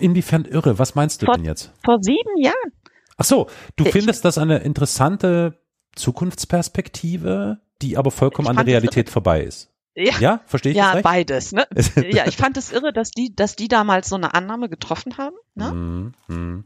inwiefern 0.00 0.44
irre? 0.44 0.78
Was 0.78 0.94
meinst 0.94 1.22
du 1.22 1.26
vor, 1.26 1.36
denn 1.36 1.44
jetzt? 1.44 1.72
Vor 1.82 1.98
sieben 2.02 2.36
Jahren. 2.38 2.72
Ach 3.16 3.24
so, 3.24 3.48
du 3.76 3.84
ich, 3.84 3.92
findest 3.92 4.26
das 4.26 4.36
eine 4.36 4.58
interessante 4.58 5.58
Zukunftsperspektive, 5.94 7.60
die 7.80 7.96
aber 7.96 8.10
vollkommen 8.10 8.48
an 8.48 8.56
der 8.56 8.66
Realität 8.66 9.08
vorbei 9.08 9.42
ist. 9.42 9.72
Ja, 9.96 10.18
ja 10.18 10.40
verstehe 10.46 10.72
ich 10.72 10.78
Ja, 10.78 10.94
das 10.94 11.02
beides. 11.02 11.52
Ne? 11.52 11.66
ja, 12.10 12.26
ich 12.26 12.36
fand 12.36 12.56
es 12.56 12.70
irre, 12.70 12.92
dass 12.92 13.10
die, 13.10 13.34
dass 13.34 13.56
die 13.56 13.68
damals 13.68 14.08
so 14.08 14.16
eine 14.16 14.34
Annahme 14.34 14.68
getroffen 14.68 15.16
haben. 15.16 15.36
Ne? 15.54 15.72
Mm, 15.72 16.32
mm. 16.32 16.64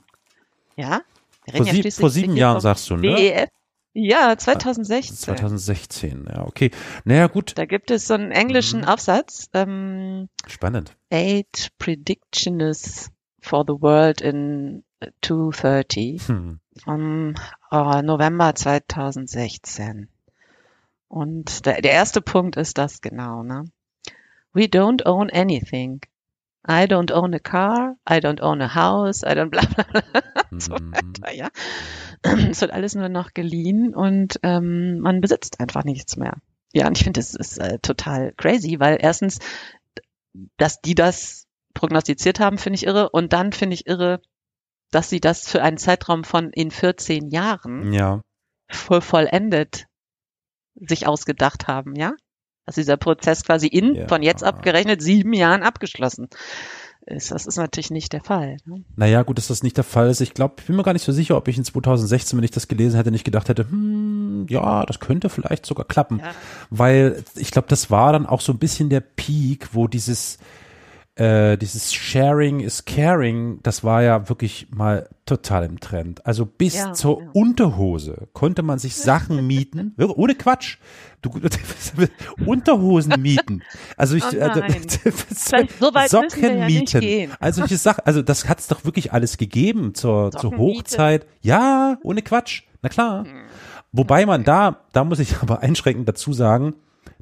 Ja. 0.77 1.03
Vor, 1.49 1.67
ja 1.67 1.73
sie, 1.73 1.91
vor 1.91 2.11
sieben 2.11 2.37
Jahren 2.37 2.61
sagst 2.61 2.91
du, 2.91 2.97
ne? 2.97 3.03
WEF. 3.03 3.49
Ja, 3.93 4.37
2016. 4.37 5.17
2016, 5.17 6.29
ja, 6.33 6.47
okay. 6.47 6.71
Naja, 7.05 7.27
gut. 7.27 7.59
Da 7.59 7.65
gibt 7.65 7.91
es 7.91 8.07
so 8.07 8.15
einen 8.15 8.31
englischen 8.31 8.83
mhm. 8.83 8.87
Aufsatz. 8.87 9.49
Ähm, 9.53 10.29
Spannend. 10.47 10.97
Eight 11.11 11.71
Predictions 11.79 13.11
for 13.41 13.65
the 13.67 13.75
World 13.81 14.21
in 14.21 14.85
230 15.23 16.29
hm. 16.29 16.61
vom 16.85 17.35
äh, 17.71 18.03
November 18.03 18.55
2016. 18.55 20.09
Und 21.11 21.67
der, 21.67 21.83
der 21.83 21.91
erste 21.91 22.23
Punkt 22.23 22.57
ist 22.57 22.79
das 22.79 23.01
genau, 23.01 23.43
ne? 23.43 23.65
We 24.53 24.63
don't 24.63 25.05
own 25.07 25.29
anything. 25.29 26.03
I 26.69 26.85
don't 26.85 27.13
own 27.13 27.35
a 27.35 27.41
car, 27.41 27.97
I 28.09 28.21
don't 28.21 28.41
own 28.41 28.63
a 28.63 28.73
house, 28.73 29.25
I 29.25 29.35
don't 29.35 29.51
bla 29.51 29.63
bla 29.63 29.85
bla 29.85 30.13
so 30.59 30.75
mhm. 30.75 30.93
weiter, 30.93 31.35
ja. 31.35 31.49
Es 32.23 32.61
wird 32.61 32.71
alles 32.71 32.95
nur 32.95 33.09
noch 33.09 33.35
geliehen 33.35 33.93
und 33.93 34.39
ähm, 34.45 35.01
man 35.01 35.21
besitzt 35.21 35.59
einfach 35.59 35.83
nichts 35.83 36.17
mehr. 36.17 36.37
Ja, 36.73 36.87
und 36.87 36.97
ich 36.97 37.03
finde, 37.03 37.19
das 37.19 37.35
ist 37.35 37.59
äh, 37.59 37.81
total 37.81 38.33
crazy, 38.37 38.79
weil 38.79 38.99
erstens, 39.01 39.41
dass 40.59 40.81
die 40.81 40.95
das 40.95 41.49
prognostiziert 41.75 42.39
haben, 42.39 42.59
finde 42.59 42.77
ich 42.77 42.87
irre. 42.87 43.11
Und 43.11 43.33
dann 43.33 43.53
finde 43.53 43.75
ich 43.75 43.89
irre, 43.89 44.21
dass 44.93 45.11
sie 45.11 45.21
das 45.21 45.49
für 45.49 45.63
einen 45.63 45.79
Zeitraum 45.79 46.23
von 46.23 46.51
in 46.51 46.71
14 46.71 47.31
Jahren 47.31 47.93
ja. 47.93 48.21
voll 48.71 49.01
vollendet 49.01 49.87
sich 50.75 51.07
ausgedacht 51.07 51.69
haben, 51.69 51.95
ja? 51.97 52.13
Dass 52.67 52.75
dieser 52.77 52.97
Prozess 52.97 53.45
quasi 53.45 53.67
in, 53.67 53.95
ja. 53.95 54.09
von 54.09 54.23
jetzt 54.23 54.45
abgerechnet, 54.45 55.03
sieben 55.03 55.33
Jahren 55.33 55.63
abgeschlossen 55.63 56.29
ist. 57.07 57.33
Das 57.33 57.47
ist 57.47 57.57
natürlich 57.57 57.91
nicht 57.91 58.13
der 58.13 58.23
Fall. 58.23 58.59
Ne? 58.65 58.85
Naja, 58.97 59.23
gut, 59.23 59.39
dass 59.39 59.49
das 59.49 59.63
nicht 59.63 59.77
der 59.77 59.85
Fall 59.85 60.11
ist. 60.11 60.21
Ich 60.21 60.35
glaube, 60.35 60.57
ich 60.59 60.67
bin 60.67 60.77
mir 60.77 60.83
gar 60.83 60.93
nicht 60.93 61.05
so 61.05 61.13
sicher, 61.13 61.37
ob 61.37 61.49
ich 61.49 61.57
in 61.57 61.65
2016, 61.65 62.37
wenn 62.37 62.45
ich 62.45 62.51
das 62.51 62.69
gelesen 62.69 62.97
hätte, 62.97 63.11
nicht 63.11 63.25
gedacht 63.25 63.49
hätte, 63.49 63.69
hm, 63.69 64.21
hm, 64.41 64.47
ja, 64.49 64.85
das 64.87 65.01
könnte 65.01 65.29
vielleicht 65.29 65.67
sogar 65.67 65.87
klappen, 65.87 66.19
ja. 66.19 66.33
weil 66.71 67.23
ich 67.37 67.51
glaube, 67.51 67.69
das 67.69 67.91
war 67.91 68.13
dann 68.13 68.27
auch 68.27 68.41
so 68.41 68.53
ein 68.53 68.59
bisschen 68.59 68.89
der 68.89 69.01
Peak, 69.01 69.71
wo 69.73 69.89
dieses 69.89 70.39
äh, 71.21 71.59
dieses 71.59 71.93
Sharing 71.93 72.61
is 72.61 72.87
Caring, 72.87 73.61
das 73.63 73.85
war 73.85 74.03
ja 74.03 74.31
wirklich 74.31 74.69
mal 74.71 75.07
total 75.27 75.67
im 75.67 75.79
Trend. 75.79 76.25
Also 76.25 76.47
bis 76.47 76.77
ja, 76.77 76.95
zur 76.95 77.21
ja. 77.21 77.29
Unterhose 77.35 78.29
konnte 78.33 78.63
man 78.63 78.79
sich 78.79 78.97
Sachen 78.97 79.47
mieten, 79.47 79.95
ohne 79.99 80.35
Quatsch. 80.35 80.79
Du, 81.21 81.31
Unterhosen 82.47 83.21
mieten. 83.21 83.63
Also 83.99 84.17
ich, 84.17 84.25
oh 84.25 84.41
also, 84.41 84.63
so 85.79 85.93
Socken 86.07 86.59
ja 86.59 86.67
mieten. 86.67 87.33
Also 87.39 87.65
ich 87.65 87.79
sag, 87.79 87.99
also 88.07 88.23
das 88.23 88.49
hat 88.49 88.61
es 88.61 88.69
doch 88.69 88.87
wirklich 88.87 89.13
alles 89.13 89.37
gegeben 89.37 89.95
zur, 89.95 90.31
zur 90.31 90.57
Hochzeit. 90.57 91.27
Ja, 91.43 91.99
ohne 92.03 92.23
Quatsch. 92.23 92.63
Na 92.81 92.89
klar. 92.89 93.25
Hm. 93.25 93.31
Wobei 93.93 94.25
man 94.25 94.45
da, 94.45 94.79
da 94.93 95.05
muss 95.05 95.19
ich 95.19 95.43
aber 95.43 95.61
einschränkend 95.61 96.09
dazu 96.09 96.33
sagen, 96.33 96.77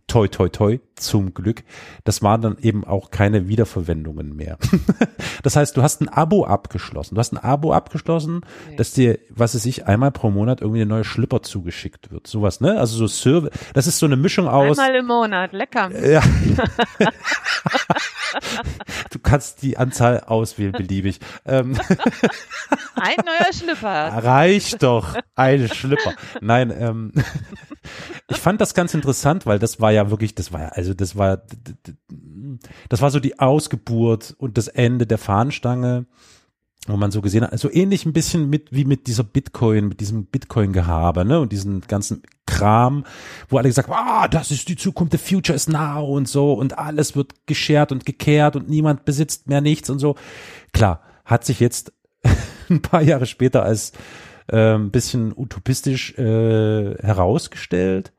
toi, 0.09 0.27
toi, 0.27 0.49
toi, 0.49 0.81
zum 0.97 1.35
Glück. 1.35 1.63
Das 2.05 2.23
waren 2.23 2.41
dann 2.41 2.57
eben 2.61 2.85
auch 2.85 3.11
keine 3.11 3.47
Wiederverwendungen 3.47 4.35
mehr. 4.35 4.59
das 5.43 5.55
heißt, 5.55 5.77
du 5.77 5.83
hast 5.83 6.01
ein 6.01 6.09
Abo 6.09 6.45
abgeschlossen. 6.45 7.15
Du 7.15 7.19
hast 7.21 7.33
ein 7.33 7.39
Abo 7.39 7.73
abgeschlossen, 7.73 8.41
okay. 8.67 8.77
dass 8.77 8.93
dir, 8.93 9.19
was 9.29 9.55
es 9.55 9.63
sich 9.63 9.87
einmal 9.87 10.11
pro 10.11 10.31
Monat 10.31 10.63
irgendwie 10.63 10.81
eine 10.81 10.89
neue 10.89 11.05
Schlipper 11.05 11.43
zugeschickt 11.43 12.11
wird. 12.11 12.27
Sowas, 12.27 12.61
ne? 12.61 12.79
Also 12.79 12.97
so 12.97 13.07
Service. 13.07 13.51
Das 13.75 13.87
ist 13.87 13.99
so 13.99 14.07
eine 14.07 14.17
Mischung 14.17 14.49
aus. 14.49 14.79
Einmal 14.79 14.99
im 14.99 15.07
Monat, 15.07 15.53
lecker. 15.53 15.91
Ja. 16.05 16.23
du 19.11 19.19
kannst 19.19 19.63
die 19.63 19.79
Anzahl 19.79 20.21
auswählen, 20.21 20.73
beliebig. 20.73 21.21
Ähm. 21.45 21.79
Ein 22.95 23.17
neuer 23.25 23.53
Schlipper. 23.53 24.25
Reicht 24.25 24.83
doch. 24.83 25.17
Ein 25.35 25.69
Schlipper. 25.69 26.15
Nein, 26.41 26.73
ähm, 26.77 27.13
ich 28.29 28.39
fand 28.39 28.61
das 28.61 28.75
ganz 28.75 28.95
interessant, 28.95 29.47
weil 29.47 29.59
das 29.59 29.81
war 29.81 29.93
ja 29.93 30.11
wirklich, 30.11 30.35
das 30.35 30.53
war 30.53 30.61
ja, 30.61 30.69
also 30.69 30.95
das 30.95 31.17
war, 31.17 31.43
das 32.89 33.01
war 33.01 33.11
so 33.11 33.21
die 33.21 33.39
Ausgeburt 33.39 34.35
und 34.39 34.59
das 34.59 34.69
Ende 34.69 35.07
der 35.07 35.19
Fahnenstange, 35.19 36.07
wo 36.89 36.97
man 36.97 37.11
so 37.11 37.21
gesehen 37.21 37.45
hat, 37.45 37.53
also 37.53 37.71
ähnlich 37.71 38.07
ein 38.07 38.13
bisschen 38.13 38.49
mit, 38.49 38.73
wie 38.73 38.85
mit 38.85 39.07
dieser 39.07 39.25
Bitcoin, 39.25 39.89
mit 39.89 40.01
diesem 40.01 40.27
Bitcoin-Gehabe, 40.27 41.25
ne, 41.25 41.41
und 41.41 41.53
diesen 41.53 41.83
ganzen 41.83 42.23
Kram, 42.47 43.05
wo 43.49 43.59
alle 43.59 43.69
gesagt 43.69 43.89
haben, 43.89 44.09
ah, 44.09 44.29
das 44.29 44.51
ist 44.51 44.69
die 44.69 44.77
Zukunft, 44.77 45.13
the 45.13 45.19
future 45.19 45.55
is 45.55 45.69
now 45.69 46.05
und 46.05 46.29
so, 46.29 46.55
und 46.55 46.79
alles 46.79 47.15
wird 47.15 47.47
geschert 47.47 47.93
und 47.93 48.07
gekehrt 48.07 48.57
und 48.57 48.69
niemand 48.69 49.05
besitzt 49.05 49.49
mehr 49.49 49.61
nichts 49.61 49.91
und 49.91 49.99
so. 49.99 50.17
Klar, 50.73 51.03
hat 51.25 51.45
sich 51.45 51.61
jetzt 51.61 51.93
ein 52.71 52.83
paar 52.83 53.03
Jahre 53.03 53.27
später 53.27 53.63
als 53.63 53.93
äh, 54.49 54.75
ein 54.75 54.91
bisschen 54.91 55.33
utopistisch 55.37 56.17
äh, 56.19 56.95
herausgestellt. 57.03 58.13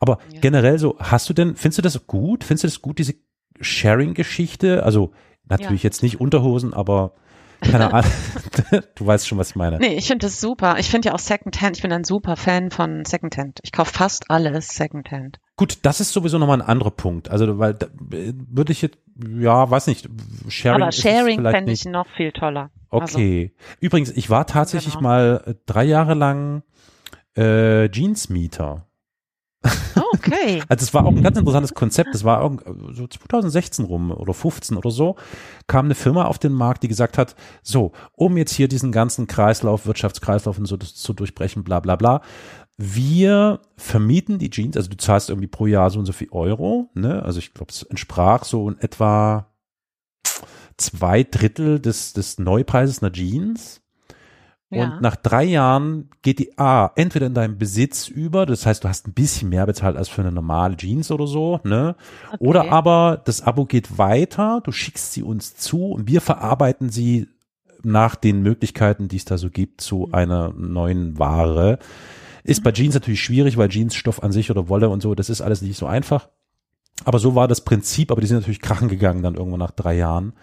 Aber 0.00 0.18
ja. 0.32 0.40
generell 0.40 0.78
so, 0.78 0.96
hast 0.98 1.28
du 1.28 1.34
denn, 1.34 1.56
findest 1.56 1.78
du 1.78 1.82
das 1.82 2.06
gut? 2.06 2.44
Findest 2.44 2.64
du 2.64 2.68
das 2.68 2.82
gut, 2.82 2.98
diese 2.98 3.14
Sharing-Geschichte? 3.60 4.82
Also 4.82 5.12
natürlich 5.48 5.82
ja. 5.82 5.88
jetzt 5.88 6.02
nicht 6.02 6.20
Unterhosen, 6.20 6.72
aber 6.72 7.14
keine 7.60 7.92
Ahnung. 7.92 8.10
du 8.94 9.06
weißt 9.06 9.26
schon, 9.26 9.38
was 9.38 9.50
ich 9.50 9.56
meine. 9.56 9.78
Nee, 9.78 9.96
ich 9.96 10.06
finde 10.06 10.26
das 10.26 10.40
super. 10.40 10.78
Ich 10.78 10.90
finde 10.90 11.08
ja 11.08 11.14
auch 11.14 11.18
Secondhand. 11.18 11.76
Ich 11.76 11.82
bin 11.82 11.92
ein 11.92 12.04
super 12.04 12.36
Fan 12.36 12.70
von 12.70 13.04
Secondhand. 13.04 13.60
Ich 13.62 13.72
kaufe 13.72 13.92
fast 13.92 14.30
alles 14.30 14.68
Secondhand. 14.68 15.38
Gut, 15.56 15.78
das 15.82 16.00
ist 16.00 16.12
sowieso 16.12 16.38
nochmal 16.38 16.60
ein 16.60 16.68
anderer 16.68 16.90
Punkt. 16.90 17.30
Also, 17.30 17.58
weil 17.58 17.74
da, 17.74 17.86
würde 17.98 18.72
ich 18.72 18.82
jetzt, 18.82 18.98
ja, 19.16 19.68
weiß 19.70 19.88
nicht, 19.88 20.08
Sharing. 20.48 20.82
Aber 20.82 20.92
Sharing 20.92 21.42
fände 21.42 21.72
ich 21.72 21.84
noch 21.84 22.06
viel 22.16 22.32
toller. 22.32 22.70
Okay. 22.90 23.52
Also, 23.52 23.76
Übrigens, 23.80 24.10
ich 24.10 24.30
war 24.30 24.46
tatsächlich 24.46 24.94
genau. 24.94 25.08
mal 25.08 25.56
drei 25.66 25.84
Jahre 25.84 26.14
lang 26.14 26.62
äh, 27.36 27.90
Jeansmieter. 27.90 28.87
Oh, 29.64 30.02
okay. 30.14 30.62
also 30.68 30.84
es 30.84 30.94
war 30.94 31.04
auch 31.04 31.14
ein 31.14 31.22
ganz 31.22 31.38
interessantes 31.38 31.74
Konzept. 31.74 32.14
Das 32.14 32.24
war 32.24 32.58
so 32.92 33.06
2016 33.06 33.84
rum 33.84 34.10
oder 34.10 34.34
15 34.34 34.76
oder 34.76 34.90
so, 34.90 35.16
kam 35.66 35.86
eine 35.86 35.94
Firma 35.94 36.26
auf 36.26 36.38
den 36.38 36.52
Markt, 36.52 36.82
die 36.82 36.88
gesagt 36.88 37.18
hat, 37.18 37.34
so, 37.62 37.92
um 38.12 38.36
jetzt 38.36 38.52
hier 38.52 38.68
diesen 38.68 38.92
ganzen 38.92 39.26
Kreislauf, 39.26 39.86
Wirtschaftskreislauf 39.86 40.58
und 40.58 40.66
so 40.66 40.76
zu 40.76 41.12
durchbrechen, 41.12 41.64
bla 41.64 41.80
bla 41.80 41.96
bla, 41.96 42.22
wir 42.76 43.60
vermieten 43.76 44.38
die 44.38 44.50
Jeans, 44.50 44.76
also 44.76 44.88
du 44.88 44.96
zahlst 44.96 45.30
irgendwie 45.30 45.48
pro 45.48 45.66
Jahr 45.66 45.90
so 45.90 45.98
und 45.98 46.06
so 46.06 46.12
viel 46.12 46.28
Euro, 46.30 46.90
ne? 46.94 47.22
Also 47.24 47.40
ich 47.40 47.52
glaube, 47.52 47.72
es 47.72 47.82
entsprach 47.82 48.44
so 48.44 48.68
in 48.70 48.78
etwa 48.78 49.52
zwei 50.76 51.24
Drittel 51.24 51.80
des, 51.80 52.12
des 52.12 52.38
Neupreises 52.38 53.02
einer 53.02 53.12
Jeans. 53.12 53.82
Ja. 54.70 54.84
Und 54.84 55.00
nach 55.00 55.16
drei 55.16 55.44
Jahren 55.44 56.10
geht 56.20 56.38
die 56.38 56.58
A 56.58 56.92
entweder 56.94 57.26
in 57.26 57.34
deinen 57.34 57.56
Besitz 57.56 58.06
über, 58.08 58.44
das 58.44 58.66
heißt, 58.66 58.84
du 58.84 58.88
hast 58.88 59.08
ein 59.08 59.14
bisschen 59.14 59.48
mehr 59.48 59.64
bezahlt 59.64 59.96
als 59.96 60.10
für 60.10 60.20
eine 60.20 60.32
normale 60.32 60.76
Jeans 60.76 61.10
oder 61.10 61.26
so, 61.26 61.60
ne? 61.64 61.96
Okay. 62.26 62.36
Oder 62.38 62.70
aber 62.70 63.22
das 63.24 63.40
Abo 63.40 63.64
geht 63.64 63.96
weiter, 63.96 64.60
du 64.62 64.70
schickst 64.70 65.14
sie 65.14 65.22
uns 65.22 65.56
zu 65.56 65.86
und 65.86 66.06
wir 66.06 66.20
verarbeiten 66.20 66.90
sie 66.90 67.28
nach 67.82 68.14
den 68.14 68.42
Möglichkeiten, 68.42 69.08
die 69.08 69.16
es 69.16 69.24
da 69.24 69.38
so 69.38 69.48
gibt, 69.48 69.80
zu 69.80 70.06
mhm. 70.08 70.14
einer 70.14 70.52
neuen 70.54 71.18
Ware. 71.18 71.78
Ist 72.44 72.60
mhm. 72.60 72.64
bei 72.64 72.72
Jeans 72.72 72.94
natürlich 72.94 73.22
schwierig, 73.22 73.56
weil 73.56 73.70
Jeansstoff 73.70 74.22
an 74.22 74.32
sich 74.32 74.50
oder 74.50 74.68
Wolle 74.68 74.90
und 74.90 75.00
so, 75.00 75.14
das 75.14 75.30
ist 75.30 75.40
alles 75.40 75.62
nicht 75.62 75.78
so 75.78 75.86
einfach. 75.86 76.28
Aber 77.04 77.18
so 77.18 77.34
war 77.34 77.48
das 77.48 77.64
Prinzip, 77.64 78.10
aber 78.10 78.20
die 78.20 78.26
sind 78.26 78.38
natürlich 78.38 78.60
krachen 78.60 78.88
gegangen 78.88 79.22
dann 79.22 79.36
irgendwann 79.36 79.60
nach 79.60 79.70
drei 79.70 79.96
Jahren. 79.96 80.34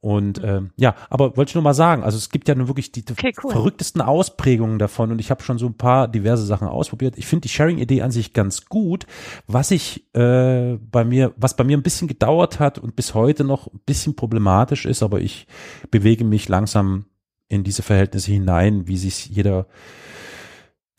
Und 0.00 0.40
ähm, 0.44 0.70
ja, 0.76 0.94
aber 1.10 1.36
wollte 1.36 1.50
ich 1.50 1.54
nur 1.56 1.64
mal 1.64 1.74
sagen, 1.74 2.04
also 2.04 2.16
es 2.18 2.30
gibt 2.30 2.46
ja 2.46 2.54
nun 2.54 2.68
wirklich 2.68 2.92
die 2.92 3.04
okay, 3.10 3.32
cool. 3.42 3.50
verrücktesten 3.50 4.00
Ausprägungen 4.00 4.78
davon 4.78 5.10
und 5.10 5.18
ich 5.18 5.30
habe 5.30 5.42
schon 5.42 5.58
so 5.58 5.66
ein 5.66 5.76
paar 5.76 6.06
diverse 6.06 6.46
Sachen 6.46 6.68
ausprobiert. 6.68 7.18
Ich 7.18 7.26
finde 7.26 7.42
die 7.42 7.48
Sharing-Idee 7.48 8.02
an 8.02 8.12
sich 8.12 8.32
ganz 8.32 8.66
gut. 8.66 9.06
Was 9.48 9.72
ich 9.72 10.14
äh, 10.14 10.76
bei 10.76 11.04
mir, 11.04 11.34
was 11.36 11.56
bei 11.56 11.64
mir 11.64 11.76
ein 11.76 11.82
bisschen 11.82 12.06
gedauert 12.06 12.60
hat 12.60 12.78
und 12.78 12.94
bis 12.94 13.14
heute 13.14 13.42
noch 13.42 13.66
ein 13.66 13.80
bisschen 13.86 14.14
problematisch 14.14 14.86
ist, 14.86 15.02
aber 15.02 15.20
ich 15.20 15.48
bewege 15.90 16.24
mich 16.24 16.48
langsam 16.48 17.06
in 17.48 17.64
diese 17.64 17.82
Verhältnisse 17.82 18.30
hinein, 18.30 18.86
wie 18.86 18.98
sich 18.98 19.26
jeder 19.26 19.66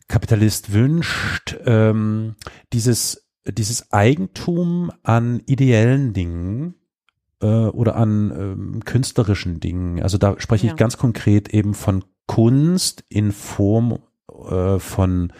Kapitalist 0.08 0.74
wünscht, 0.74 1.56
ähm, 1.64 2.34
dieses 2.74 3.30
dieses 3.46 3.90
Eigentum 3.92 4.92
an 5.02 5.40
ideellen 5.46 6.12
Dingen 6.12 6.74
äh, 7.40 7.46
oder 7.46 7.96
an 7.96 8.30
ähm, 8.30 8.84
künstlerischen 8.84 9.60
Dingen. 9.60 10.02
Also 10.02 10.18
da 10.18 10.36
spreche 10.38 10.66
ja. 10.66 10.72
ich 10.72 10.78
ganz 10.78 10.96
konkret 10.96 11.52
eben 11.52 11.74
von 11.74 12.04
Kunst 12.26 13.04
in 13.08 13.32
Form 13.32 13.98
äh, 14.48 14.78
von 14.78 15.32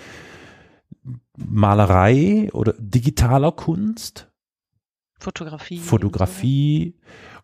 Malerei 1.36 2.51
oder 2.53 2.74
digitaler 2.78 3.53
Kunst. 3.53 4.28
Fotografie. 5.18 5.78
Fotografie 5.78 6.98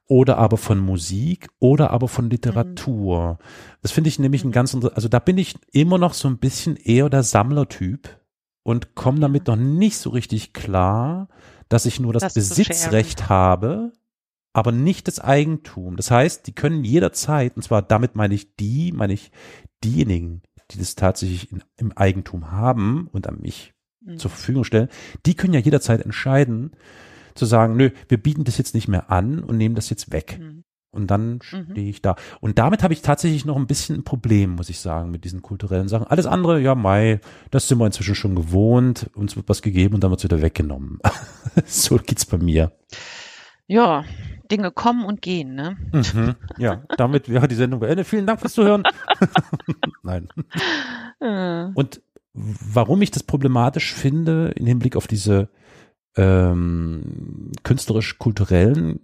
oder 0.08 0.38
aber 0.38 0.56
von 0.56 0.78
Musik 0.78 1.48
oder 1.58 1.90
aber 1.90 2.08
von 2.08 2.30
Literatur. 2.30 3.32
Mhm. 3.32 3.44
Das 3.82 3.92
finde 3.92 4.08
ich 4.08 4.18
nämlich 4.18 4.44
mhm. 4.44 4.50
ein 4.50 4.52
ganz, 4.52 4.74
also 4.74 5.08
da 5.08 5.18
bin 5.18 5.38
ich 5.38 5.56
immer 5.72 5.98
noch 5.98 6.14
so 6.14 6.28
ein 6.28 6.38
bisschen 6.38 6.76
eher 6.76 7.10
der 7.10 7.22
Sammlertyp 7.22 8.08
und 8.62 8.94
komme 8.94 9.20
damit 9.20 9.46
noch 9.46 9.56
nicht 9.56 9.98
so 9.98 10.10
richtig 10.10 10.52
klar, 10.52 11.28
dass 11.68 11.86
ich 11.86 12.00
nur 12.00 12.12
das, 12.12 12.22
das 12.22 12.34
Besitzrecht 12.34 13.28
habe 13.28 13.92
aber 14.56 14.72
nicht 14.72 15.06
das 15.06 15.20
Eigentum. 15.20 15.98
Das 15.98 16.10
heißt, 16.10 16.46
die 16.46 16.54
können 16.54 16.82
jederzeit, 16.82 17.56
und 17.56 17.62
zwar 17.62 17.82
damit 17.82 18.16
meine 18.16 18.32
ich 18.32 18.56
die, 18.56 18.90
meine 18.90 19.12
ich 19.12 19.30
diejenigen, 19.84 20.40
die 20.70 20.78
das 20.78 20.94
tatsächlich 20.94 21.52
in, 21.52 21.62
im 21.76 21.92
Eigentum 21.92 22.50
haben 22.52 23.06
und 23.12 23.26
an 23.26 23.38
mich 23.38 23.74
mhm. 24.00 24.16
zur 24.16 24.30
Verfügung 24.30 24.64
stellen, 24.64 24.88
die 25.26 25.34
können 25.34 25.52
ja 25.52 25.60
jederzeit 25.60 26.00
entscheiden, 26.00 26.70
zu 27.34 27.44
sagen, 27.44 27.76
nö, 27.76 27.90
wir 28.08 28.16
bieten 28.16 28.44
das 28.44 28.56
jetzt 28.56 28.74
nicht 28.74 28.88
mehr 28.88 29.10
an 29.10 29.40
und 29.40 29.58
nehmen 29.58 29.74
das 29.74 29.90
jetzt 29.90 30.10
weg. 30.10 30.38
Mhm. 30.40 30.64
Und 30.90 31.10
dann 31.10 31.32
mhm. 31.32 31.72
stehe 31.72 31.90
ich 31.90 32.00
da. 32.00 32.16
Und 32.40 32.58
damit 32.58 32.82
habe 32.82 32.94
ich 32.94 33.02
tatsächlich 33.02 33.44
noch 33.44 33.56
ein 33.56 33.66
bisschen 33.66 33.96
ein 33.96 34.04
Problem, 34.04 34.52
muss 34.52 34.70
ich 34.70 34.80
sagen, 34.80 35.10
mit 35.10 35.24
diesen 35.24 35.42
kulturellen 35.42 35.88
Sachen. 35.88 36.06
Alles 36.06 36.24
andere, 36.24 36.62
ja, 36.62 36.74
Mai, 36.74 37.20
das 37.50 37.68
sind 37.68 37.76
wir 37.76 37.84
inzwischen 37.84 38.14
schon 38.14 38.34
gewohnt. 38.34 39.10
Uns 39.14 39.36
wird 39.36 39.50
was 39.50 39.60
gegeben 39.60 39.96
und 39.96 40.02
dann 40.02 40.10
wird 40.10 40.20
es 40.20 40.24
wieder 40.24 40.40
weggenommen. 40.40 40.98
so 41.66 41.98
geht's 41.98 42.24
bei 42.24 42.38
mir. 42.38 42.72
Ja, 43.66 44.04
Dinge 44.48 44.70
kommen 44.70 45.04
und 45.04 45.22
gehen, 45.22 45.54
ne? 45.54 45.76
Mhm, 45.92 46.34
ja, 46.58 46.82
damit 46.96 47.28
wäre 47.28 47.48
die 47.48 47.54
Sendung 47.54 47.80
beendet. 47.80 48.06
Vielen 48.06 48.26
Dank 48.26 48.40
fürs 48.40 48.54
Zuhören. 48.54 48.84
Nein. 50.02 50.28
Äh. 51.20 51.66
Und 51.74 52.00
warum 52.32 53.02
ich 53.02 53.10
das 53.10 53.22
problematisch 53.22 53.94
finde, 53.94 54.52
im 54.56 54.66
Hinblick 54.66 54.96
auf 54.96 55.06
diese 55.06 55.48
ähm, 56.16 57.52
künstlerisch-kulturellen 57.62 59.00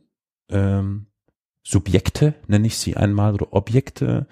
ähm, 0.50 1.06
Subjekte, 1.62 2.34
nenne 2.46 2.66
ich 2.66 2.76
sie 2.76 2.96
einmal, 2.96 3.34
oder 3.34 3.52
Objekte, 3.52 4.26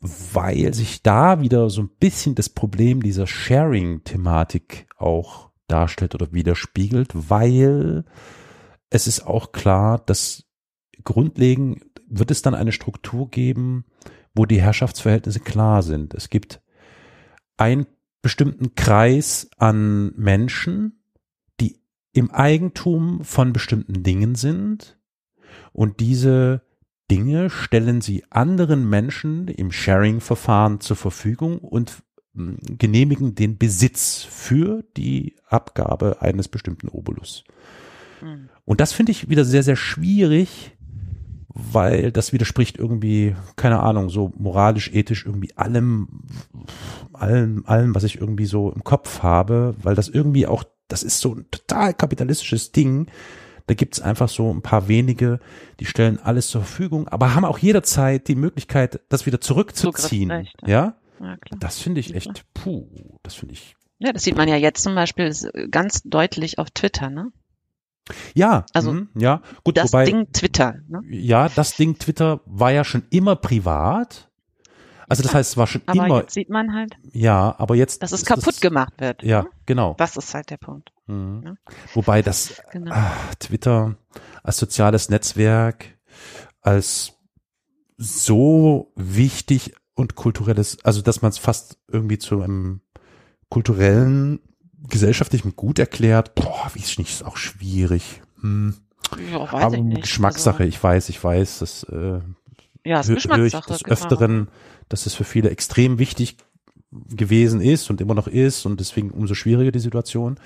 weil 0.00 0.74
sich 0.74 1.02
da 1.02 1.40
wieder 1.40 1.70
so 1.70 1.82
ein 1.82 1.90
bisschen 1.98 2.34
das 2.34 2.48
Problem 2.48 3.02
dieser 3.02 3.26
Sharing-Thematik 3.26 4.86
auch 4.96 5.50
darstellt 5.66 6.14
oder 6.14 6.32
widerspiegelt, 6.32 7.30
weil 7.30 8.04
es 8.94 9.08
ist 9.08 9.26
auch 9.26 9.50
klar, 9.50 9.98
dass 9.98 10.44
grundlegend 11.02 11.84
wird 12.08 12.30
es 12.30 12.42
dann 12.42 12.54
eine 12.54 12.70
Struktur 12.70 13.28
geben, 13.28 13.86
wo 14.34 14.46
die 14.46 14.62
Herrschaftsverhältnisse 14.62 15.40
klar 15.40 15.82
sind. 15.82 16.14
Es 16.14 16.30
gibt 16.30 16.62
ein 17.56 17.86
bestimmten 18.22 18.76
Kreis 18.76 19.50
an 19.58 20.12
Menschen, 20.16 21.02
die 21.60 21.80
im 22.12 22.30
Eigentum 22.30 23.24
von 23.24 23.52
bestimmten 23.52 24.04
Dingen 24.04 24.36
sind 24.36 24.96
und 25.72 25.98
diese 25.98 26.62
Dinge 27.10 27.50
stellen 27.50 28.00
sie 28.00 28.24
anderen 28.30 28.88
Menschen 28.88 29.48
im 29.48 29.72
Sharing-Verfahren 29.72 30.78
zur 30.80 30.96
Verfügung 30.96 31.58
und 31.58 32.04
hm, 32.34 32.58
genehmigen 32.78 33.34
den 33.34 33.58
Besitz 33.58 34.22
für 34.22 34.84
die 34.96 35.34
Abgabe 35.48 36.22
eines 36.22 36.46
bestimmten 36.46 36.88
Obolus. 36.88 37.44
Mhm. 38.22 38.48
Und 38.64 38.80
das 38.80 38.92
finde 38.92 39.12
ich 39.12 39.28
wieder 39.28 39.44
sehr, 39.44 39.62
sehr 39.62 39.76
schwierig, 39.76 40.74
weil 41.54 42.10
das 42.10 42.32
widerspricht 42.32 42.78
irgendwie, 42.78 43.36
keine 43.56 43.80
Ahnung, 43.80 44.10
so 44.10 44.32
moralisch, 44.36 44.90
ethisch 44.92 45.24
irgendwie 45.24 45.56
allem, 45.56 46.08
allem, 47.12 47.64
allem, 47.66 47.94
was 47.94 48.02
ich 48.02 48.20
irgendwie 48.20 48.46
so 48.46 48.72
im 48.72 48.82
Kopf 48.82 49.22
habe, 49.22 49.76
weil 49.80 49.94
das 49.94 50.08
irgendwie 50.08 50.46
auch, 50.46 50.64
das 50.88 51.04
ist 51.04 51.20
so 51.20 51.34
ein 51.34 51.46
total 51.50 51.94
kapitalistisches 51.94 52.72
Ding. 52.72 53.06
Da 53.66 53.74
gibt's 53.74 54.00
einfach 54.00 54.28
so 54.28 54.52
ein 54.52 54.62
paar 54.62 54.88
wenige, 54.88 55.38
die 55.80 55.86
stellen 55.86 56.18
alles 56.18 56.48
zur 56.48 56.62
Verfügung, 56.62 57.08
aber 57.08 57.34
haben 57.34 57.44
auch 57.44 57.58
jederzeit 57.58 58.26
die 58.28 58.34
Möglichkeit, 58.34 59.00
das 59.08 59.24
wieder 59.24 59.40
zurückzuziehen. 59.40 60.48
Ja? 60.66 60.96
ja 61.20 61.36
das 61.60 61.78
finde 61.78 62.00
ich 62.00 62.14
echt, 62.14 62.44
puh, 62.52 62.88
das 63.22 63.34
finde 63.34 63.54
ich. 63.54 63.76
Ja, 64.00 64.12
das 64.12 64.24
sieht 64.24 64.36
man 64.36 64.48
ja 64.48 64.56
jetzt 64.56 64.82
zum 64.82 64.96
Beispiel 64.96 65.32
ganz 65.70 66.02
deutlich 66.02 66.58
auf 66.58 66.70
Twitter, 66.72 67.10
ne? 67.10 67.30
Ja, 68.34 68.66
also 68.72 68.92
mh, 68.92 69.06
ja, 69.14 69.40
gut, 69.62 69.76
das 69.76 69.92
wobei, 69.92 70.04
Ding 70.04 70.32
Twitter. 70.32 70.74
Ne? 70.88 71.00
Ja, 71.08 71.48
das 71.48 71.76
Ding 71.76 71.98
Twitter 71.98 72.40
war 72.44 72.70
ja 72.70 72.84
schon 72.84 73.04
immer 73.10 73.36
privat. 73.36 74.30
Also 75.08 75.22
das 75.22 75.34
heißt, 75.34 75.52
es 75.52 75.56
war 75.56 75.66
schon 75.66 75.82
aber 75.86 76.06
immer. 76.06 76.20
Jetzt 76.20 76.34
sieht 76.34 76.50
man 76.50 76.74
halt. 76.74 76.96
Ja, 77.12 77.54
aber 77.58 77.74
jetzt. 77.76 78.02
Dass 78.02 78.12
es 78.12 78.24
kaputt 78.24 78.46
das, 78.48 78.60
gemacht 78.60 78.94
wird. 78.98 79.22
Ja, 79.22 79.42
ne? 79.42 79.48
genau. 79.66 79.94
Das 79.98 80.16
ist 80.16 80.34
halt 80.34 80.50
der 80.50 80.56
Punkt. 80.56 80.92
Mhm. 81.06 81.42
Ja? 81.44 81.54
Wobei 81.92 82.22
das 82.22 82.62
genau. 82.72 82.90
ach, 82.94 83.34
Twitter 83.36 83.96
als 84.42 84.56
soziales 84.56 85.08
Netzwerk 85.08 85.94
als 86.60 87.12
so 87.96 88.92
wichtig 88.96 89.74
und 89.94 90.16
kulturelles, 90.16 90.84
also 90.84 91.02
dass 91.02 91.22
man 91.22 91.30
es 91.30 91.38
fast 91.38 91.78
irgendwie 91.88 92.18
zu 92.18 92.42
einem 92.42 92.80
kulturellen 93.50 94.40
gesellschaftlichem 94.88 95.56
Gut 95.56 95.78
erklärt, 95.78 96.34
boah, 96.34 96.70
wie 96.74 96.80
ist 96.80 96.98
nicht 96.98 97.24
auch 97.24 97.36
schwierig. 97.36 98.22
Hm. 98.40 98.74
Ja, 99.30 99.40
weiß 99.40 99.64
Aber 99.64 99.76
ich 99.76 99.82
nicht. 99.82 100.02
Geschmackssache, 100.02 100.64
also, 100.64 100.68
ich 100.68 100.82
weiß, 100.82 101.08
ich 101.08 101.22
weiß, 101.22 101.60
das 101.60 101.84
äh, 101.84 102.20
ja, 102.84 103.00
ist 103.00 103.08
Geschmackssache, 103.08 103.72
des 103.72 103.84
genau. 103.84 103.92
Öfteren, 103.92 104.48
dass 104.88 105.06
es 105.06 105.14
für 105.14 105.24
viele 105.24 105.50
extrem 105.50 105.98
wichtig 105.98 106.36
gewesen 107.10 107.60
ist 107.60 107.90
und 107.90 108.00
immer 108.00 108.14
noch 108.14 108.28
ist 108.28 108.66
und 108.66 108.80
deswegen 108.80 109.10
umso 109.10 109.34
schwieriger 109.34 109.72
die 109.72 109.80
Situation. 109.80 110.38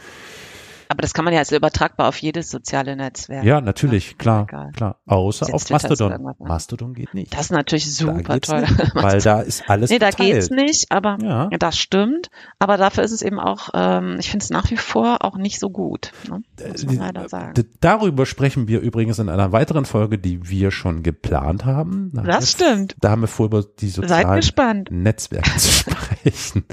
Aber 0.88 1.02
das 1.02 1.14
kann 1.14 1.24
man 1.24 1.34
ja 1.34 1.40
als 1.40 1.52
übertragbar 1.52 2.08
auf 2.08 2.18
jedes 2.18 2.50
soziale 2.50 2.96
Netzwerk. 2.96 3.44
Ja, 3.44 3.60
natürlich, 3.60 4.18
klar, 4.18 4.44
egal. 4.48 4.72
klar. 4.72 5.00
Außer 5.06 5.52
auf 5.52 5.68
Mastodon. 5.70 6.34
Mastodon 6.38 6.94
geht 6.94 7.14
nicht. 7.14 7.32
Das 7.34 7.42
ist 7.42 7.50
natürlich 7.52 7.94
super 7.94 8.40
toll. 8.40 8.60
Nicht, 8.62 8.94
weil 8.94 9.20
da 9.20 9.40
ist 9.40 9.68
alles 9.68 9.90
Nee, 9.90 9.98
da 9.98 10.10
geteilt. 10.10 10.32
geht's 10.34 10.50
nicht, 10.50 10.90
aber 10.90 11.18
ja. 11.22 11.48
das 11.58 11.78
stimmt. 11.78 12.30
Aber 12.58 12.76
dafür 12.76 13.04
ist 13.04 13.12
es 13.12 13.22
eben 13.22 13.38
auch, 13.38 13.68
ähm, 13.74 14.16
ich 14.18 14.30
finde 14.30 14.44
es 14.44 14.50
nach 14.50 14.70
wie 14.70 14.76
vor 14.76 15.24
auch 15.24 15.36
nicht 15.36 15.60
so 15.60 15.70
gut. 15.70 16.12
Ne? 16.28 16.42
Muss 16.70 16.86
man 16.86 16.96
leider 16.96 17.28
sagen. 17.28 17.54
Darüber 17.80 18.26
sprechen 18.26 18.68
wir 18.68 18.80
übrigens 18.80 19.18
in 19.18 19.28
einer 19.28 19.52
weiteren 19.52 19.84
Folge, 19.84 20.18
die 20.18 20.48
wir 20.48 20.70
schon 20.70 21.02
geplant 21.02 21.64
haben. 21.64 22.10
Da 22.14 22.22
das 22.22 22.52
stimmt. 22.52 22.96
Da 23.00 23.10
haben 23.10 23.22
wir 23.22 23.28
vor, 23.28 23.46
über 23.46 23.62
die 23.62 23.88
sozialen 23.88 24.84
Netzwerke 24.90 25.56
zu 25.56 25.70
sprechen. 25.90 26.64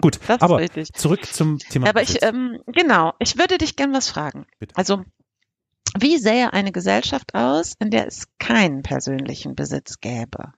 Gut, 0.00 0.18
aber 0.40 0.60
zurück 0.94 1.26
zum 1.26 1.58
Thema. 1.58 1.88
Aber 1.88 2.02
ich, 2.02 2.22
ähm, 2.22 2.58
genau, 2.66 3.12
ich 3.18 3.38
würde 3.38 3.55
würde 3.56 3.64
dich 3.64 3.76
gern 3.76 3.94
was 3.94 4.08
fragen. 4.08 4.44
Bitte. 4.58 4.76
Also, 4.76 5.02
wie 5.98 6.18
sähe 6.18 6.52
eine 6.52 6.72
Gesellschaft 6.72 7.34
aus, 7.34 7.72
in 7.78 7.90
der 7.90 8.06
es 8.06 8.28
keinen 8.38 8.82
persönlichen 8.82 9.54
Besitz 9.54 10.00
gäbe? 10.00 10.52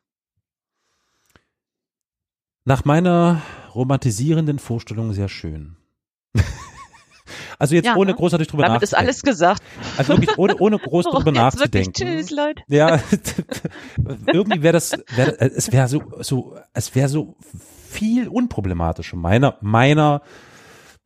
Nach 2.65 2.85
meiner 2.85 3.43
romantisierenden 3.73 4.59
Vorstellung 4.59 5.13
sehr 5.13 5.29
schön. 5.29 5.77
Also 7.61 7.75
jetzt 7.75 7.87
ja, 7.87 7.97
ohne 7.97 8.13
ne? 8.13 8.17
großartig 8.17 8.47
drüber 8.47 8.63
Damit 8.63 8.83
nachzudenken. 8.83 9.07
Damit 9.07 9.15
ist 9.15 9.25
alles 9.25 9.37
gesagt. 9.37 9.63
Also 9.97 10.13
wirklich 10.13 10.39
ohne, 10.39 10.57
ohne 10.59 10.79
groß 10.79 11.07
oh, 11.07 11.11
drüber 11.17 11.33
nachzudenken. 11.33 11.93
Tschüss, 11.93 12.31
Leute. 12.31 12.63
Ja, 12.69 13.01
irgendwie 14.33 14.63
wäre 14.63 14.75
das, 14.75 14.93
wär, 15.17 15.43
es 15.43 15.73
wäre 15.73 15.89
so, 15.89 16.03
so, 16.21 16.57
es 16.73 16.95
wäre 16.95 17.09
so 17.09 17.35
viel 17.89 18.29
unproblematischer 18.29 19.17
meiner, 19.17 19.59
meiner 19.61 20.23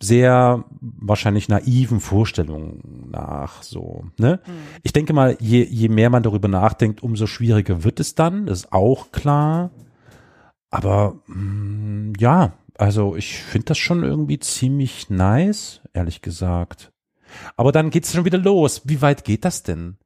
sehr 0.03 0.65
wahrscheinlich 0.81 1.49
naiven 1.49 2.01
Vorstellungen 2.01 3.09
nach 3.11 3.63
so. 3.63 4.05
Ne? 4.19 4.41
Mhm. 4.45 4.53
Ich 4.83 4.93
denke 4.93 5.13
mal, 5.13 5.37
je, 5.39 5.63
je 5.63 5.89
mehr 5.89 6.11
man 6.11 6.25
darüber 6.25 6.49
nachdenkt, 6.49 7.03
umso 7.03 7.27
schwieriger 7.27 7.85
wird 7.85 8.01
es 8.01 8.15
dann, 8.15 8.49
ist 8.49 8.73
auch 8.73 9.13
klar. 9.13 9.71
Aber 10.71 11.21
mh, 11.27 11.37
mm, 11.37 12.13
ja, 12.19 12.53
also 12.77 13.15
ich 13.15 13.39
finde 13.39 13.67
das 13.67 13.79
schon 13.79 14.03
irgendwie 14.03 14.41
ziemlich 14.41 15.09
nice, 15.09 15.83
ehrlich 15.93 16.21
gesagt. 16.21 16.91
Aber 17.57 17.71
dann 17.71 17.91
geht's 17.91 18.13
schon 18.13 18.25
wieder 18.25 18.39
los. 18.39 18.83
Wie 18.85 19.03
weit 19.03 19.25
geht 19.25 19.45
das 19.45 19.63
denn? 19.63 19.99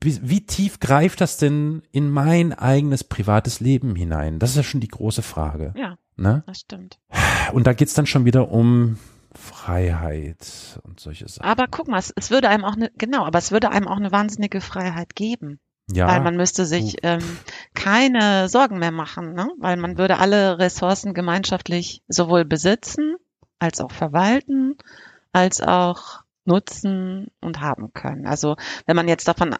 Wie, 0.00 0.18
wie 0.22 0.44
tief 0.44 0.80
greift 0.80 1.20
das 1.20 1.36
denn 1.36 1.82
in 1.92 2.10
mein 2.10 2.52
eigenes 2.52 3.04
privates 3.04 3.60
Leben 3.60 3.94
hinein? 3.94 4.38
Das 4.38 4.50
ist 4.50 4.56
ja 4.56 4.62
schon 4.62 4.80
die 4.80 4.88
große 4.88 5.22
Frage. 5.22 5.72
Ja, 5.76 5.98
ne? 6.16 6.42
das 6.46 6.60
stimmt. 6.60 6.98
Und 7.52 7.66
da 7.66 7.74
geht's 7.74 7.94
dann 7.94 8.06
schon 8.06 8.24
wieder 8.24 8.50
um 8.50 8.96
Freiheit 9.34 10.80
und 10.82 11.00
solche 11.00 11.28
Sachen. 11.28 11.48
Aber 11.48 11.66
guck 11.68 11.88
mal, 11.88 11.98
es, 11.98 12.12
es 12.16 12.30
würde 12.30 12.48
einem 12.48 12.64
auch 12.64 12.74
eine, 12.74 12.90
genau, 12.96 13.24
aber 13.24 13.38
es 13.38 13.52
würde 13.52 13.70
einem 13.70 13.88
auch 13.88 13.96
eine 13.96 14.12
wahnsinnige 14.12 14.60
Freiheit 14.60 15.14
geben. 15.14 15.60
Ja, 15.92 16.06
weil 16.06 16.20
man 16.20 16.36
müsste 16.36 16.66
sich 16.66 16.98
ähm, 17.02 17.38
keine 17.74 18.48
Sorgen 18.48 18.78
mehr 18.78 18.92
machen, 18.92 19.34
ne? 19.34 19.48
weil 19.58 19.76
man 19.76 19.98
würde 19.98 20.18
alle 20.18 20.58
Ressourcen 20.60 21.14
gemeinschaftlich 21.14 22.02
sowohl 22.06 22.44
besitzen 22.44 23.16
als 23.58 23.80
auch 23.80 23.90
verwalten, 23.90 24.76
als 25.32 25.60
auch 25.60 26.22
nutzen 26.44 27.28
und 27.40 27.60
haben 27.60 27.92
können. 27.92 28.26
Also 28.26 28.56
wenn 28.86 28.96
man 28.96 29.08
jetzt 29.08 29.26
davon 29.26 29.56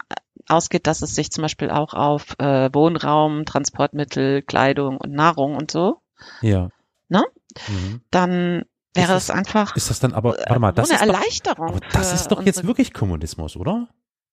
ausgeht, 0.48 0.86
dass 0.86 1.02
es 1.02 1.14
sich 1.14 1.30
zum 1.30 1.42
Beispiel 1.42 1.70
auch 1.70 1.94
auf 1.94 2.38
äh, 2.38 2.70
Wohnraum, 2.72 3.44
Transportmittel, 3.44 4.42
Kleidung 4.42 4.96
und 4.96 5.12
Nahrung 5.12 5.56
und 5.56 5.70
so, 5.70 6.00
ja. 6.40 6.70
ne? 7.08 7.24
Mhm. 7.68 8.00
dann 8.10 8.64
wäre 9.08 9.16
es 9.16 9.30
einfach. 9.30 9.76
Ist 9.76 9.90
das 9.90 10.00
dann 10.00 10.12
aber, 10.12 10.36
warte 10.46 10.58
mal, 10.58 10.72
das 10.72 10.90
eine 10.90 10.98
ist 10.98 11.06
Erleichterung. 11.06 11.80
Doch, 11.80 11.88
das 11.92 12.12
ist 12.12 12.28
doch 12.28 12.42
jetzt 12.42 12.66
wirklich 12.66 12.92
Kommunismus, 12.92 13.56
oder? 13.56 13.88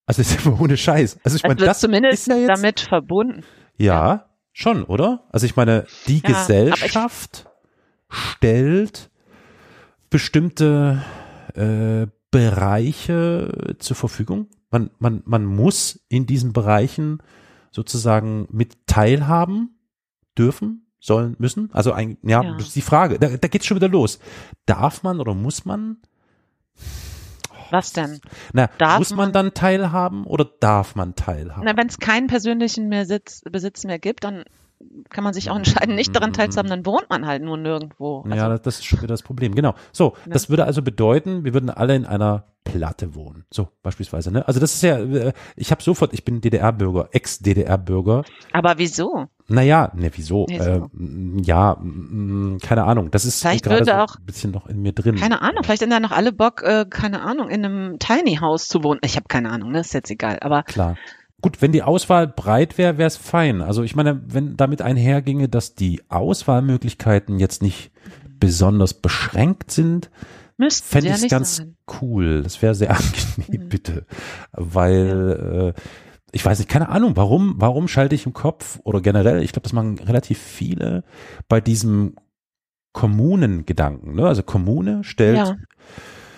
Also 0.06 0.22
ist 0.22 0.44
ja 0.44 0.52
ohne 0.52 0.76
Scheiß. 0.76 1.18
Also 1.22 1.36
ich 1.36 1.42
meine, 1.42 1.56
das 1.56 1.80
zumindest 1.80 2.20
ist 2.20 2.26
ja 2.28 2.36
jetzt, 2.36 2.48
damit 2.48 2.80
verbunden. 2.80 3.44
Ja, 3.76 3.94
ja, 3.94 4.26
schon, 4.52 4.84
oder? 4.84 5.24
Also 5.30 5.46
ich 5.46 5.56
meine, 5.56 5.86
die 6.06 6.20
ja, 6.20 6.30
Gesellschaft 6.30 7.46
stellt 8.08 9.10
bestimmte 10.10 11.02
äh, 11.54 12.06
Bereiche 12.30 13.76
zur 13.78 13.96
Verfügung. 13.96 14.48
Man, 14.70 14.90
man, 14.98 15.22
man 15.26 15.44
muss 15.44 16.00
in 16.08 16.26
diesen 16.26 16.52
Bereichen 16.52 17.22
sozusagen 17.70 18.46
mit 18.50 18.86
teilhaben 18.86 19.78
dürfen 20.36 20.87
sollen, 21.00 21.36
müssen? 21.38 21.70
Also 21.72 21.92
ein, 21.92 22.18
ja, 22.22 22.42
ja. 22.42 22.54
das 22.56 22.68
ist 22.68 22.76
die 22.76 22.82
Frage. 22.82 23.18
Da, 23.18 23.28
da 23.28 23.48
geht's 23.48 23.66
schon 23.66 23.76
wieder 23.76 23.88
los. 23.88 24.18
Darf 24.66 25.02
man 25.02 25.20
oder 25.20 25.34
muss 25.34 25.64
man? 25.64 25.98
Was 27.70 27.92
denn? 27.92 28.20
Na, 28.52 28.68
darf 28.78 28.98
muss 28.98 29.14
man, 29.14 29.32
dann 29.32 29.52
teilhaben 29.52 30.24
oder 30.24 30.46
darf 30.60 30.94
man 30.94 31.14
teilhaben? 31.14 31.64
Na, 31.64 31.76
wenn 31.76 31.88
es 31.88 31.98
keinen 31.98 32.26
persönlichen 32.26 32.88
mehr 32.88 33.04
Sitz, 33.04 33.42
Besitz 33.42 33.84
mehr 33.84 33.98
gibt, 33.98 34.24
dann 34.24 34.44
kann 35.10 35.24
man 35.24 35.34
sich 35.34 35.50
auch 35.50 35.56
entscheiden, 35.56 35.94
nicht 35.94 36.14
daran 36.14 36.32
teilzuhaben, 36.32 36.70
dann 36.70 36.86
wohnt 36.86 37.08
man 37.10 37.26
halt 37.26 37.42
nur 37.42 37.56
nirgendwo. 37.56 38.22
Also, 38.22 38.36
ja, 38.36 38.58
das 38.58 38.78
ist 38.78 38.84
schon 38.84 38.98
wieder 38.98 39.08
das 39.08 39.22
Problem. 39.22 39.54
Genau. 39.54 39.74
So, 39.92 40.14
ja. 40.26 40.32
das 40.32 40.50
würde 40.50 40.64
also 40.64 40.82
bedeuten, 40.82 41.44
wir 41.44 41.54
würden 41.54 41.70
alle 41.70 41.96
in 41.96 42.06
einer 42.06 42.44
Platte 42.64 43.14
wohnen. 43.14 43.44
So, 43.50 43.68
beispielsweise. 43.82 44.30
Ne? 44.30 44.46
Also 44.46 44.60
das 44.60 44.74
ist 44.74 44.82
ja, 44.82 44.98
äh, 44.98 45.32
ich 45.56 45.70
habe 45.70 45.82
sofort, 45.82 46.12
ich 46.12 46.24
bin 46.24 46.40
DDR-Bürger, 46.40 47.08
Ex-DDR-Bürger. 47.12 48.24
Aber 48.52 48.74
wieso? 48.76 49.26
Naja, 49.48 49.90
ne, 49.94 50.10
wieso? 50.14 50.44
wieso? 50.48 50.62
Äh, 50.62 51.42
ja, 51.42 51.76
keine 52.60 52.84
Ahnung. 52.84 53.10
Das 53.10 53.24
ist 53.24 53.40
vielleicht 53.40 53.64
gerade 53.64 53.86
so 53.86 53.92
auch, 53.92 54.16
ein 54.16 54.26
bisschen 54.26 54.50
noch 54.50 54.66
in 54.66 54.82
mir 54.82 54.92
drin. 54.92 55.16
Keine 55.16 55.40
Ahnung, 55.40 55.64
vielleicht 55.64 55.80
sind 55.80 55.90
da 55.90 56.00
noch 56.00 56.12
alle 56.12 56.32
Bock, 56.32 56.62
äh, 56.62 56.84
keine 56.88 57.22
Ahnung, 57.22 57.48
in 57.48 57.64
einem 57.64 57.98
Tiny 57.98 58.36
House 58.36 58.68
zu 58.68 58.84
wohnen. 58.84 59.00
Ich 59.02 59.16
habe 59.16 59.26
keine 59.28 59.50
Ahnung, 59.50 59.72
ne? 59.72 59.80
ist 59.80 59.94
jetzt 59.94 60.10
egal. 60.10 60.38
Aber 60.42 60.62
klar. 60.64 60.96
Gut, 61.40 61.62
wenn 61.62 61.72
die 61.72 61.82
Auswahl 61.82 62.26
breit 62.26 62.78
wäre, 62.78 62.98
wäre 62.98 63.06
es 63.06 63.16
fein. 63.16 63.62
Also 63.62 63.82
ich 63.84 63.94
meine, 63.94 64.20
wenn 64.26 64.56
damit 64.56 64.82
einherginge, 64.82 65.48
dass 65.48 65.74
die 65.74 66.02
Auswahlmöglichkeiten 66.08 67.38
jetzt 67.38 67.62
nicht 67.62 67.92
besonders 68.40 68.94
beschränkt 68.94 69.70
sind, 69.70 70.10
fände 70.58 71.10
ich 71.10 71.14
es 71.14 71.28
ganz 71.28 71.56
sein. 71.56 71.76
cool. 72.00 72.42
Das 72.42 72.60
wäre 72.60 72.74
sehr 72.74 72.90
angenehm, 72.96 73.64
mhm. 73.64 73.68
bitte. 73.68 74.06
Weil 74.52 75.74
äh, 75.76 75.80
ich 76.32 76.44
weiß 76.44 76.58
nicht, 76.58 76.68
keine 76.68 76.88
Ahnung, 76.88 77.16
warum, 77.16 77.54
warum 77.58 77.88
schalte 77.88 78.14
ich 78.14 78.26
im 78.26 78.32
Kopf 78.32 78.80
oder 78.84 79.00
generell, 79.00 79.42
ich 79.42 79.52
glaube, 79.52 79.64
das 79.64 79.72
machen 79.72 79.98
relativ 79.98 80.38
viele 80.38 81.04
bei 81.48 81.60
diesem 81.60 82.16
Kommunengedanken. 82.92 84.14
Ne? 84.16 84.26
Also 84.26 84.42
Kommune 84.42 85.04
stellt 85.04 85.38
ja. 85.38 85.56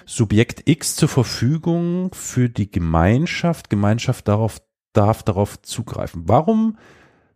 Subjekt 0.05 0.69
X 0.69 0.97
zur 0.97 1.09
Verfügung 1.09 2.13
für 2.13 2.49
die 2.49 2.71
Gemeinschaft. 2.71 3.71
Gemeinschaft 3.71 4.29
darauf, 4.29 4.61
darf 4.93 5.23
darauf 5.23 5.61
zugreifen. 5.63 6.25
Warum 6.27 6.79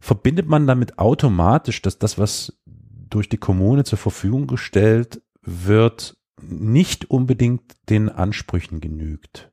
verbindet 0.00 0.46
man 0.46 0.66
damit 0.66 0.98
automatisch, 0.98 1.82
dass 1.82 1.98
das, 1.98 2.18
was 2.18 2.58
durch 2.66 3.28
die 3.28 3.38
Kommune 3.38 3.84
zur 3.84 3.98
Verfügung 3.98 4.46
gestellt 4.46 5.22
wird, 5.42 6.16
nicht 6.40 7.10
unbedingt 7.10 7.62
den 7.88 8.08
Ansprüchen 8.08 8.80
genügt? 8.80 9.50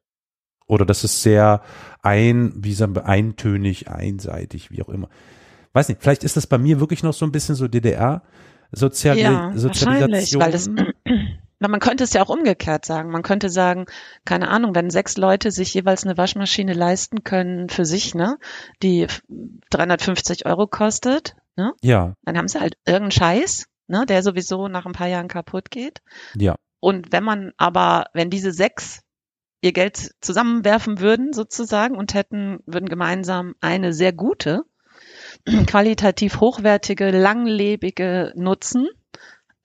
Oder 0.68 0.86
dass 0.86 1.04
es 1.04 1.22
sehr 1.22 1.62
ein, 2.02 2.54
wie 2.56 2.74
sagen 2.74 2.96
wir, 2.96 3.06
eintönig, 3.06 3.90
einseitig, 3.90 4.72
wie 4.72 4.82
auch 4.82 4.90
immer. 4.90 5.10
Weiß 5.74 5.90
nicht, 5.90 6.02
vielleicht 6.02 6.24
ist 6.24 6.38
das 6.38 6.48
bei 6.48 6.58
mir 6.58 6.80
wirklich 6.80 7.04
noch 7.04 7.14
so 7.14 7.26
ein 7.26 7.32
bisschen 7.32 7.56
so 7.56 7.68
DDR, 7.68 8.24
Sozial 8.72 9.18
ja, 9.18 9.52
Sozialisation. 9.56 10.42
Weil 10.42 10.52
das, 10.52 10.70
na, 11.62 11.68
man 11.68 11.80
könnte 11.80 12.04
es 12.04 12.14
ja 12.14 12.24
auch 12.24 12.30
umgekehrt 12.30 12.86
sagen. 12.86 13.12
Man 13.12 13.22
könnte 13.22 13.52
sagen, 13.52 13.86
keine 14.26 14.50
Ahnung, 14.50 14.74
wenn 14.74 14.90
sechs 14.90 15.16
Leute 15.16 15.52
sich 15.52 15.76
jeweils 15.76 16.04
eine 16.04 16.18
Waschmaschine 16.18 16.74
leisten 16.74 17.24
können 17.24 17.70
für 17.70 17.86
sich, 17.86 18.16
ne, 18.16 18.40
die 18.82 19.06
350 19.70 20.48
Euro 20.48 20.66
kostet, 20.66 21.36
ne? 21.56 21.74
Ja. 21.84 22.16
Dann 22.24 22.36
haben 22.36 22.48
sie 22.48 22.60
halt 22.60 22.78
irgendeinen 22.88 23.12
Scheiß, 23.12 23.66
ne, 23.86 24.08
der 24.08 24.24
sowieso 24.24 24.70
nach 24.70 24.88
ein 24.88 24.94
paar 24.94 25.08
Jahren 25.08 25.28
kaputt 25.28 25.70
geht. 25.70 26.02
Ja. 26.36 26.56
Und 26.80 27.12
wenn 27.12 27.24
man 27.24 27.52
aber, 27.58 28.06
wenn 28.14 28.32
diese 28.32 28.52
sechs 28.52 29.02
ihr 29.62 29.72
Geld 29.72 30.16
zusammenwerfen 30.20 31.00
würden 31.00 31.32
sozusagen 31.32 31.96
und 31.96 32.16
hätten, 32.16 32.62
würden 32.66 32.90
gemeinsam 32.90 33.54
eine 33.62 33.94
sehr 33.94 34.14
gute, 34.14 34.64
qualitativ 35.68 36.40
hochwertige, 36.40 37.12
langlebige 37.12 38.34
nutzen, 38.36 38.88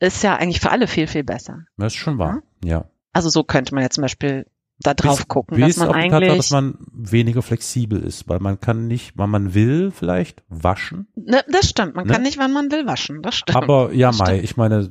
ist 0.00 0.22
ja 0.22 0.36
eigentlich 0.36 0.60
für 0.60 0.70
alle 0.70 0.86
viel, 0.86 1.06
viel 1.06 1.24
besser. 1.24 1.64
Das 1.76 1.94
ist 1.94 1.98
schon 1.98 2.18
wahr, 2.18 2.42
ja. 2.64 2.86
Also 3.12 3.28
so 3.30 3.44
könnte 3.44 3.74
man 3.74 3.82
ja 3.82 3.90
zum 3.90 4.02
Beispiel 4.02 4.46
da 4.80 4.94
drauf 4.94 5.20
wie 5.20 5.24
gucken, 5.24 5.56
wie 5.56 5.62
dass 5.62 5.76
man 5.78 5.90
eigentlich, 5.90 6.10
Tatsache, 6.10 6.36
dass 6.36 6.50
man 6.50 6.78
weniger 6.92 7.42
flexibel 7.42 8.02
ist, 8.02 8.28
weil 8.28 8.40
man 8.40 8.60
kann 8.60 8.86
nicht, 8.86 9.12
wann 9.16 9.30
man 9.30 9.54
will, 9.54 9.90
vielleicht 9.90 10.42
waschen. 10.48 11.08
Ne, 11.14 11.42
das 11.50 11.68
stimmt, 11.68 11.94
man 11.94 12.06
ne? 12.06 12.12
kann 12.12 12.22
nicht, 12.22 12.38
wann 12.38 12.52
man 12.52 12.70
will, 12.70 12.86
waschen. 12.86 13.22
Das 13.22 13.34
stimmt. 13.34 13.56
Aber 13.56 13.92
ja, 13.92 14.12
Mai, 14.12 14.40
ich 14.40 14.56
meine, 14.56 14.88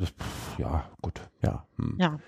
ja, 0.57 0.89
gut, 1.01 1.21
ja. 1.43 1.67
Hm. 1.77 1.97
Ja. 1.99 2.19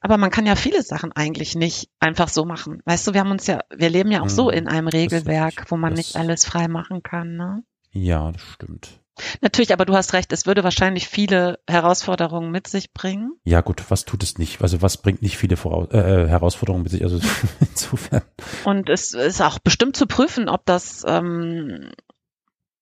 Aber 0.00 0.16
man 0.16 0.30
kann 0.30 0.46
ja 0.46 0.56
viele 0.56 0.82
Sachen 0.82 1.12
eigentlich 1.12 1.54
nicht 1.54 1.90
einfach 2.00 2.28
so 2.28 2.44
machen. 2.44 2.82
Weißt 2.86 3.06
du, 3.06 3.12
wir 3.12 3.20
haben 3.20 3.30
uns 3.30 3.46
ja, 3.46 3.60
wir 3.74 3.90
leben 3.90 4.10
ja 4.10 4.20
auch 4.20 4.24
hm. 4.24 4.30
so 4.30 4.50
in 4.50 4.66
einem 4.66 4.88
Regelwerk, 4.88 5.66
wo 5.68 5.76
man 5.76 5.92
nicht 5.92 6.16
alles 6.16 6.44
frei 6.44 6.68
machen 6.68 7.02
kann, 7.02 7.36
ne? 7.36 7.62
Ja, 7.92 8.32
das 8.32 8.42
stimmt. 8.42 8.99
Natürlich, 9.40 9.72
aber 9.72 9.84
du 9.84 9.94
hast 9.94 10.12
recht, 10.12 10.32
es 10.32 10.46
würde 10.46 10.64
wahrscheinlich 10.64 11.08
viele 11.08 11.58
Herausforderungen 11.68 12.50
mit 12.50 12.66
sich 12.68 12.92
bringen. 12.92 13.32
Ja 13.44 13.60
gut, 13.60 13.90
was 13.90 14.04
tut 14.04 14.22
es 14.22 14.38
nicht? 14.38 14.62
Also 14.62 14.82
was 14.82 14.96
bringt 14.98 15.22
nicht 15.22 15.36
viele 15.36 15.56
Voraus 15.56 15.88
äh, 15.92 15.98
äh 15.98 16.28
Herausforderungen 16.28 16.82
mit 16.82 16.92
sich? 16.92 17.02
Also 17.02 17.20
insofern. 17.60 18.22
Und 18.64 18.88
es 18.88 19.12
ist 19.12 19.42
auch 19.42 19.58
bestimmt 19.58 19.96
zu 19.96 20.06
prüfen, 20.06 20.48
ob 20.48 20.64
das, 20.64 21.04
ähm, 21.06 21.90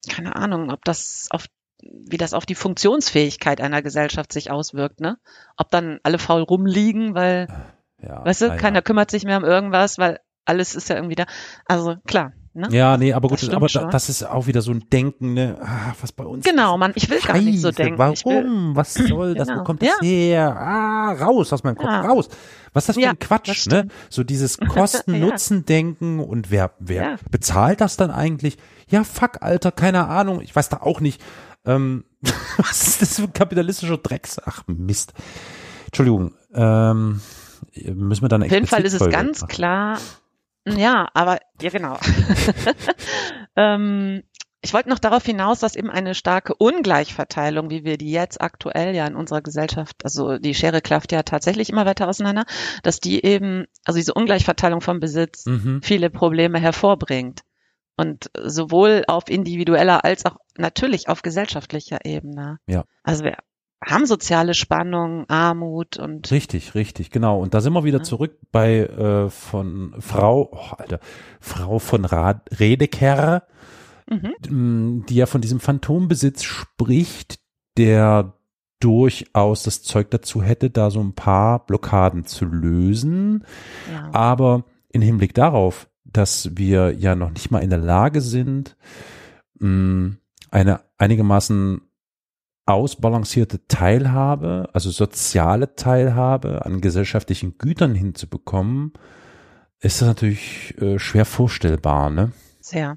keine 0.09 0.37
Ahnung, 0.37 0.71
ob 0.71 0.85
das 0.85 1.29
auf 1.31 1.47
wie 1.81 2.17
das 2.17 2.35
auf 2.35 2.45
die 2.45 2.57
Funktionsfähigkeit 2.57 3.61
einer 3.61 3.83
Gesellschaft 3.83 4.33
sich 4.33 4.51
auswirkt, 4.51 5.01
ne? 5.01 5.19
Ob 5.57 5.71
dann 5.71 6.01
alle 6.03 6.19
faul 6.19 6.43
rumliegen, 6.43 7.15
weil, 7.15 7.47
ja, 8.03 8.25
weißt 8.25 8.43
du, 8.43 8.47
ja. 8.47 8.57
keiner 8.57 8.83
kümmert 8.83 9.13
sich 9.13 9.25
mehr 9.25 9.39
um 9.39 9.45
irgendwas, 9.45 9.97
weil 9.97 10.19
alles 10.45 10.75
ist 10.75 10.89
ja 10.89 10.97
irgendwie 10.97 11.15
da. 11.15 11.27
Also 11.67 11.97
klar, 12.07 12.33
Ne? 12.59 12.69
Ja, 12.73 12.97
nee, 12.97 13.13
aber 13.13 13.29
gut, 13.29 13.41
das 13.41 13.51
aber 13.51 13.69
schon. 13.69 13.89
das 13.91 14.09
ist 14.09 14.25
auch 14.25 14.49
wieder 14.49 14.63
so 14.63 14.73
ein 14.73 14.85
Denken, 14.91 15.35
ne, 15.35 15.57
ah, 15.63 15.95
was 16.01 16.11
bei 16.11 16.25
uns. 16.25 16.45
Genau, 16.45 16.77
man, 16.77 16.93
ich 16.97 17.09
will 17.09 17.21
Scheiße, 17.21 17.33
gar 17.33 17.41
nicht 17.41 17.61
so 17.61 17.71
denken. 17.71 17.99
Warum? 17.99 18.75
Was 18.75 18.95
soll 18.95 19.35
das? 19.35 19.47
Genau. 19.47 19.61
Wo 19.61 19.65
kommt 19.65 19.83
das 19.83 19.91
ja. 20.01 20.09
her? 20.09 20.57
Ah, 20.57 21.13
raus 21.13 21.53
aus 21.53 21.63
meinem 21.63 21.77
Kopf, 21.77 21.87
ja. 21.87 22.01
raus. 22.01 22.29
Was 22.73 22.83
ist 22.83 22.89
das 22.89 22.97
für 22.97 23.03
ja, 23.03 23.11
ein 23.11 23.19
Quatsch, 23.19 23.69
ne? 23.69 23.87
So 24.11 24.25
dieses 24.25 24.59
Kosten-Nutzen-Denken 24.69 26.19
und 26.19 26.51
wer, 26.51 26.73
wer 26.81 27.19
bezahlt 27.31 27.81
das 27.81 27.97
dann 27.97 28.11
eigentlich? 28.11 28.59
Ja, 28.89 29.05
fuck, 29.05 29.41
Alter, 29.41 29.71
keine 29.71 30.09
Ahnung, 30.09 30.41
ich 30.41 30.55
weiß 30.55 30.69
da 30.69 30.79
auch 30.79 31.01
nicht. 31.01 31.23
Ähm, 31.65 32.05
was 32.57 32.89
ist 32.89 33.03
das 33.03 33.17
für 33.17 33.25
ein 33.25 33.33
kapitalistischer 33.33 33.99
Drecks? 33.99 34.41
Ach, 34.45 34.65
Mist. 34.67 35.13
Entschuldigung, 35.87 36.35
ähm, 36.55 37.21
müssen 37.75 38.23
wir 38.23 38.29
dann 38.29 38.43
Auf 38.43 38.51
jeden 38.51 38.67
Fall 38.67 38.85
ist 38.85 38.95
es 38.95 39.11
ganz 39.11 39.43
machen. 39.43 39.49
klar, 39.49 39.99
ja, 40.67 41.09
aber 41.15 41.39
ja 41.61 41.71
genau. 41.71 41.99
ähm, 43.57 44.23
ich 44.61 44.75
wollte 44.75 44.89
noch 44.89 44.99
darauf 44.99 45.25
hinaus, 45.25 45.61
dass 45.61 45.77
eben 45.77 45.91
eine 45.91 46.15
starke 46.15 46.55
Ungleichverteilung, 46.55 47.71
wie 47.71 47.85
wir 47.85 47.97
die 47.97 48.11
jetzt 48.11 48.41
aktuell 48.41 48.95
ja 48.95 49.07
in 49.07 49.15
unserer 49.15 49.41
Gesellschaft, 49.41 50.05
also 50.05 50.39
die 50.39 50.55
Schere 50.55 50.81
klafft 50.81 51.13
ja 51.13 51.23
tatsächlich 51.23 51.71
immer 51.71 51.87
weiter 51.87 52.09
auseinander, 52.09 52.45
dass 52.83 52.99
die 52.99 53.25
eben, 53.25 53.67
also 53.85 53.99
diese 53.99 54.15
Ungleichverteilung 54.15 54.81
vom 54.81 54.99
Besitz 54.99 55.47
mhm. 55.47 55.81
viele 55.83 56.11
Probleme 56.11 56.59
hervorbringt. 56.59 57.43
Und 57.97 58.31
sowohl 58.41 59.05
auf 59.09 59.29
individueller 59.29 60.05
als 60.05 60.25
auch 60.25 60.37
natürlich 60.57 61.09
auf 61.09 61.23
gesellschaftlicher 61.23 62.05
Ebene. 62.05 62.59
Ja. 62.67 62.85
Also 63.03 63.25
wir 63.25 63.39
haben 63.85 64.07
soziale 64.07 64.55
Spannung, 64.55 65.29
Armut 65.29 65.99
und 65.99 66.31
richtig, 66.31 66.75
richtig, 66.75 67.11
genau. 67.11 67.41
Und 67.41 67.55
da 67.55 67.61
sind 67.61 67.73
wir 67.73 67.85
wieder 67.85 68.03
zurück 68.03 68.37
bei 68.51 68.81
äh, 68.81 69.31
von 69.31 69.95
Frau, 70.01 70.51
oh, 70.53 70.75
Alter, 70.77 71.01
Frau 71.41 71.79
von 71.79 72.05
Rad 72.05 72.49
Redeker, 72.59 73.45
mhm. 74.11 75.05
die 75.09 75.15
ja 75.15 75.27
von 75.27 75.41
diesem 75.41 75.61
Phantombesitz 75.61 76.43
spricht, 76.43 77.39
der 77.77 78.35
durchaus 78.81 79.63
das 79.63 79.83
Zeug 79.83 80.11
dazu 80.11 80.43
hätte, 80.43 80.71
da 80.71 80.91
so 80.91 81.01
ein 81.01 81.15
paar 81.15 81.65
Blockaden 81.67 82.27
zu 82.27 82.45
lösen. 82.45 83.45
Ja. 83.93 84.11
Aber 84.13 84.65
in 84.91 85.03
Hinblick 85.03 85.35
darauf, 85.35 85.89
dass 86.05 86.57
wir 86.57 86.93
ja 86.93 87.15
noch 87.15 87.31
nicht 87.31 87.51
mal 87.51 87.59
in 87.59 87.71
der 87.71 87.79
Lage 87.79 88.21
sind, 88.21 88.77
mh, 89.59 90.17
eine 90.51 90.81
einigermaßen 90.97 91.83
ausbalancierte 92.69 93.67
Teilhabe, 93.67 94.69
also 94.75 94.91
soziale 94.91 95.75
Teilhabe 95.75 96.67
an 96.67 96.81
gesellschaftlichen 96.81 97.57
Gütern 97.57 97.95
hinzubekommen, 97.95 98.93
ist 99.81 100.03
das 100.03 100.09
natürlich 100.09 100.77
äh, 100.81 100.99
schwer 100.99 101.25
vorstellbar, 101.25 102.11
ne? 102.11 102.33
Sehr. 102.61 102.97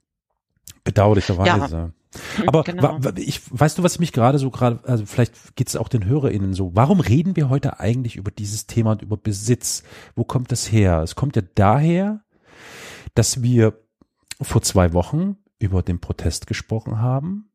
Bedauerlicherweise. 0.84 1.76
Ja. 1.76 1.92
Aber 2.48 2.64
genau. 2.64 3.00
ich, 3.16 3.42
weißt 3.50 3.78
du, 3.78 3.84
was 3.84 4.00
mich 4.00 4.12
gerade 4.12 4.38
so 4.38 4.52
gerade, 4.52 4.82
also 4.84 5.06
vielleicht 5.06 5.56
geht 5.56 5.70
es 5.70 5.78
auch 5.78 5.88
den 5.88 6.06
HörerInnen 6.06 6.54
so, 6.54 6.76
warum 6.76 7.00
reden 7.00 7.38
wir 7.38 7.48
heute 7.48 7.80
eigentlich 7.80 8.18
über 8.18 8.32
dieses 8.32 8.68
Thema 8.68 8.92
und 8.92 9.02
über 9.02 9.16
Besitz? 9.16 9.84
Wo 10.16 10.26
kommt 10.26 10.52
das 10.52 10.70
her? 10.70 11.02
Es 11.02 11.16
kommt 11.16 11.38
ja 11.38 11.44
daher, 11.56 12.26
dass 13.16 13.42
wir 13.42 13.80
vor 14.42 14.62
zwei 14.62 14.92
Wochen 14.92 15.38
über 15.60 15.82
den 15.82 16.02
Protest 16.02 16.48
gesprochen 16.48 17.00
haben 17.00 17.51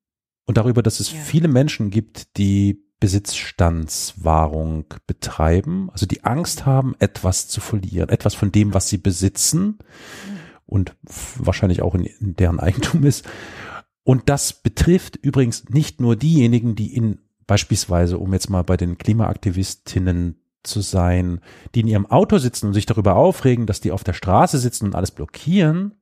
und 0.47 0.57
darüber, 0.57 0.83
dass 0.83 1.01
es 1.01 1.13
ja. 1.13 1.19
viele 1.19 1.49
Menschen 1.49 1.91
gibt, 1.91 2.37
die 2.39 2.83
Besitzstandswahrung 3.01 4.87
betreiben, 5.07 5.91
also 5.93 6.07
die 6.07 6.25
Angst 6.25 6.65
haben, 6.65 6.95
etwas 6.99 7.49
zu 7.49 7.61
verlieren, 7.61 8.09
etwas 8.09 8.35
von 8.35 8.53
dem, 8.53 8.73
was 8.73 8.89
sie 8.89 8.97
besitzen 8.97 9.79
und 10.65 10.97
wahrscheinlich 11.37 11.83
auch 11.83 11.95
in, 11.95 12.05
in 12.05 12.37
deren 12.37 12.59
Eigentum 12.59 13.05
ist. 13.05 13.29
Und 14.03 14.29
das 14.29 14.53
betrifft 14.55 15.17
übrigens 15.17 15.69
nicht 15.69 16.01
nur 16.01 16.17
diejenigen, 16.17 16.75
die 16.75 16.95
in 16.95 17.19
beispielsweise, 17.47 18.19
um 18.19 18.33
jetzt 18.33 18.51
mal 18.51 18.63
bei 18.63 18.77
den 18.77 18.99
Klimaaktivistinnen 18.99 20.41
zu 20.63 20.81
sein, 20.81 21.41
die 21.75 21.81
in 21.81 21.87
ihrem 21.87 22.07
Auto 22.07 22.39
sitzen 22.39 22.69
und 22.69 22.75
sich 22.75 22.87
darüber 22.87 23.17
aufregen, 23.17 23.67
dass 23.67 23.81
die 23.81 23.93
auf 23.93 24.05
der 24.05 24.15
Straße 24.15 24.59
sitzen 24.59 24.87
und 24.87 24.95
alles 24.95 25.13
blockieren, 25.13 25.93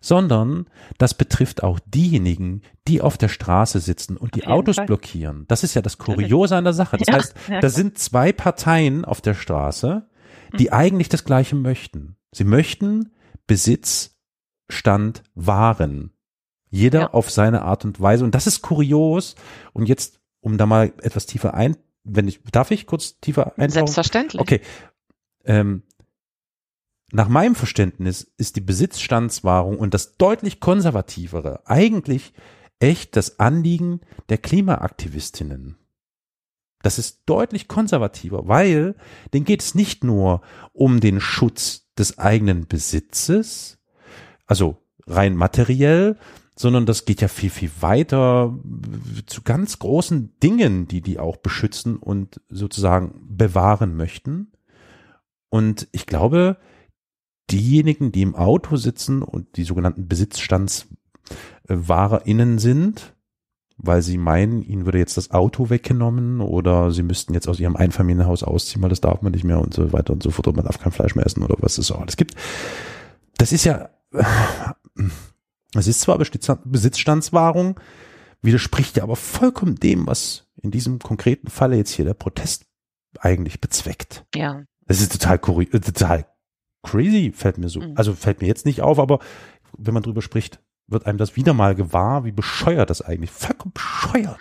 sondern 0.00 0.66
das 0.98 1.14
betrifft 1.14 1.62
auch 1.62 1.78
diejenigen, 1.84 2.62
die 2.88 3.02
auf 3.02 3.18
der 3.18 3.28
Straße 3.28 3.80
sitzen 3.80 4.16
und 4.16 4.34
die 4.34 4.46
Autos 4.46 4.76
Fall. 4.76 4.86
blockieren. 4.86 5.44
Das 5.48 5.62
ist 5.62 5.74
ja 5.74 5.82
das 5.82 5.98
Kuriose 5.98 6.56
an 6.56 6.64
der 6.64 6.72
Sache. 6.72 6.96
Das 6.96 7.06
ja, 7.08 7.14
heißt, 7.14 7.34
ja. 7.48 7.60
da 7.60 7.68
sind 7.68 7.98
zwei 7.98 8.32
Parteien 8.32 9.04
auf 9.04 9.20
der 9.20 9.34
Straße, 9.34 10.08
die 10.58 10.68
mhm. 10.68 10.72
eigentlich 10.72 11.08
das 11.10 11.24
Gleiche 11.24 11.54
möchten. 11.54 12.16
Sie 12.32 12.44
möchten 12.44 13.12
Besitzstand 13.46 15.22
wahren. 15.34 16.12
Jeder 16.70 17.00
ja. 17.00 17.10
auf 17.10 17.30
seine 17.30 17.62
Art 17.62 17.84
und 17.84 18.00
Weise. 18.00 18.24
Und 18.24 18.34
das 18.34 18.46
ist 18.46 18.62
kurios. 18.62 19.34
Und 19.72 19.88
jetzt, 19.88 20.20
um 20.40 20.56
da 20.56 20.66
mal 20.66 20.92
etwas 21.02 21.26
tiefer 21.26 21.52
ein, 21.54 21.76
wenn 22.04 22.28
ich, 22.28 22.40
darf 22.52 22.70
ich 22.70 22.86
kurz 22.86 23.20
tiefer 23.20 23.58
eintauchen? 23.58 23.70
Selbstverständlich. 23.70 24.40
Okay. 24.40 24.60
Ähm, 25.44 25.82
nach 27.12 27.28
meinem 27.28 27.54
Verständnis 27.54 28.32
ist 28.36 28.56
die 28.56 28.60
Besitzstandswahrung 28.60 29.78
und 29.78 29.94
das 29.94 30.16
deutlich 30.16 30.60
konservativere 30.60 31.62
eigentlich 31.66 32.32
echt 32.78 33.16
das 33.16 33.38
Anliegen 33.38 34.00
der 34.28 34.38
Klimaaktivistinnen. 34.38 35.76
Das 36.82 36.98
ist 36.98 37.22
deutlich 37.26 37.68
konservativer, 37.68 38.48
weil 38.48 38.94
denen 39.34 39.44
geht 39.44 39.62
es 39.62 39.74
nicht 39.74 40.02
nur 40.02 40.40
um 40.72 41.00
den 41.00 41.20
Schutz 41.20 41.88
des 41.98 42.18
eigenen 42.18 42.66
Besitzes, 42.66 43.78
also 44.46 44.78
rein 45.06 45.36
materiell, 45.36 46.16
sondern 46.56 46.86
das 46.86 47.04
geht 47.04 47.20
ja 47.20 47.28
viel, 47.28 47.50
viel 47.50 47.70
weiter 47.80 48.58
zu 49.26 49.42
ganz 49.42 49.78
großen 49.78 50.38
Dingen, 50.42 50.88
die 50.88 51.00
die 51.00 51.18
auch 51.18 51.36
beschützen 51.36 51.96
und 51.96 52.40
sozusagen 52.48 53.14
bewahren 53.28 53.96
möchten. 53.96 54.52
Und 55.48 55.88
ich 55.92 56.06
glaube, 56.06 56.56
diejenigen, 57.50 58.12
die 58.12 58.22
im 58.22 58.34
Auto 58.34 58.76
sitzen 58.76 59.22
und 59.22 59.56
die 59.56 59.64
sogenannten 59.64 60.08
BesitzstandswahrerInnen 60.08 62.58
sind, 62.58 63.14
weil 63.76 64.02
sie 64.02 64.18
meinen, 64.18 64.62
ihnen 64.62 64.84
würde 64.84 64.98
jetzt 64.98 65.16
das 65.16 65.30
Auto 65.30 65.70
weggenommen 65.70 66.40
oder 66.40 66.92
sie 66.92 67.02
müssten 67.02 67.34
jetzt 67.34 67.48
aus 67.48 67.60
ihrem 67.60 67.76
Einfamilienhaus 67.76 68.42
ausziehen, 68.42 68.82
weil 68.82 68.90
das 68.90 69.00
darf 69.00 69.22
man 69.22 69.32
nicht 69.32 69.44
mehr 69.44 69.60
und 69.60 69.72
so 69.72 69.92
weiter 69.92 70.12
und 70.12 70.22
so 70.22 70.30
fort 70.30 70.48
und 70.48 70.56
man 70.56 70.66
darf 70.66 70.78
kein 70.78 70.92
Fleisch 70.92 71.14
mehr 71.14 71.26
essen 71.26 71.42
oder 71.42 71.56
was 71.60 71.78
es 71.78 71.90
auch 71.90 72.00
alles 72.00 72.16
gibt. 72.16 72.34
Das 73.38 73.52
ist 73.52 73.64
ja, 73.64 73.90
es 75.74 75.86
ist 75.86 76.00
zwar 76.00 76.18
Besitzstandswahrung, 76.18 77.78
widerspricht 78.42 78.96
ja 78.96 79.02
aber 79.02 79.16
vollkommen 79.16 79.76
dem, 79.76 80.06
was 80.06 80.46
in 80.56 80.70
diesem 80.70 80.98
konkreten 80.98 81.48
Falle 81.48 81.76
jetzt 81.76 81.92
hier 81.92 82.04
der 82.04 82.14
Protest 82.14 82.66
eigentlich 83.18 83.60
bezweckt. 83.60 84.24
Ja. 84.34 84.62
Das 84.86 85.00
ist 85.00 85.12
total, 85.12 85.38
total 85.38 86.26
crazy, 86.82 87.32
fällt 87.34 87.58
mir 87.58 87.68
so. 87.68 87.80
Mhm. 87.80 87.94
Also 87.96 88.14
fällt 88.14 88.40
mir 88.40 88.48
jetzt 88.48 88.66
nicht 88.66 88.82
auf, 88.82 88.98
aber 88.98 89.18
wenn 89.76 89.94
man 89.94 90.02
drüber 90.02 90.22
spricht, 90.22 90.60
wird 90.86 91.06
einem 91.06 91.18
das 91.18 91.36
wieder 91.36 91.54
mal 91.54 91.74
gewahr, 91.74 92.24
wie 92.24 92.32
bescheuert 92.32 92.90
das 92.90 93.02
eigentlich, 93.02 93.30
vollkommen 93.30 93.72
bescheuert. 93.72 94.38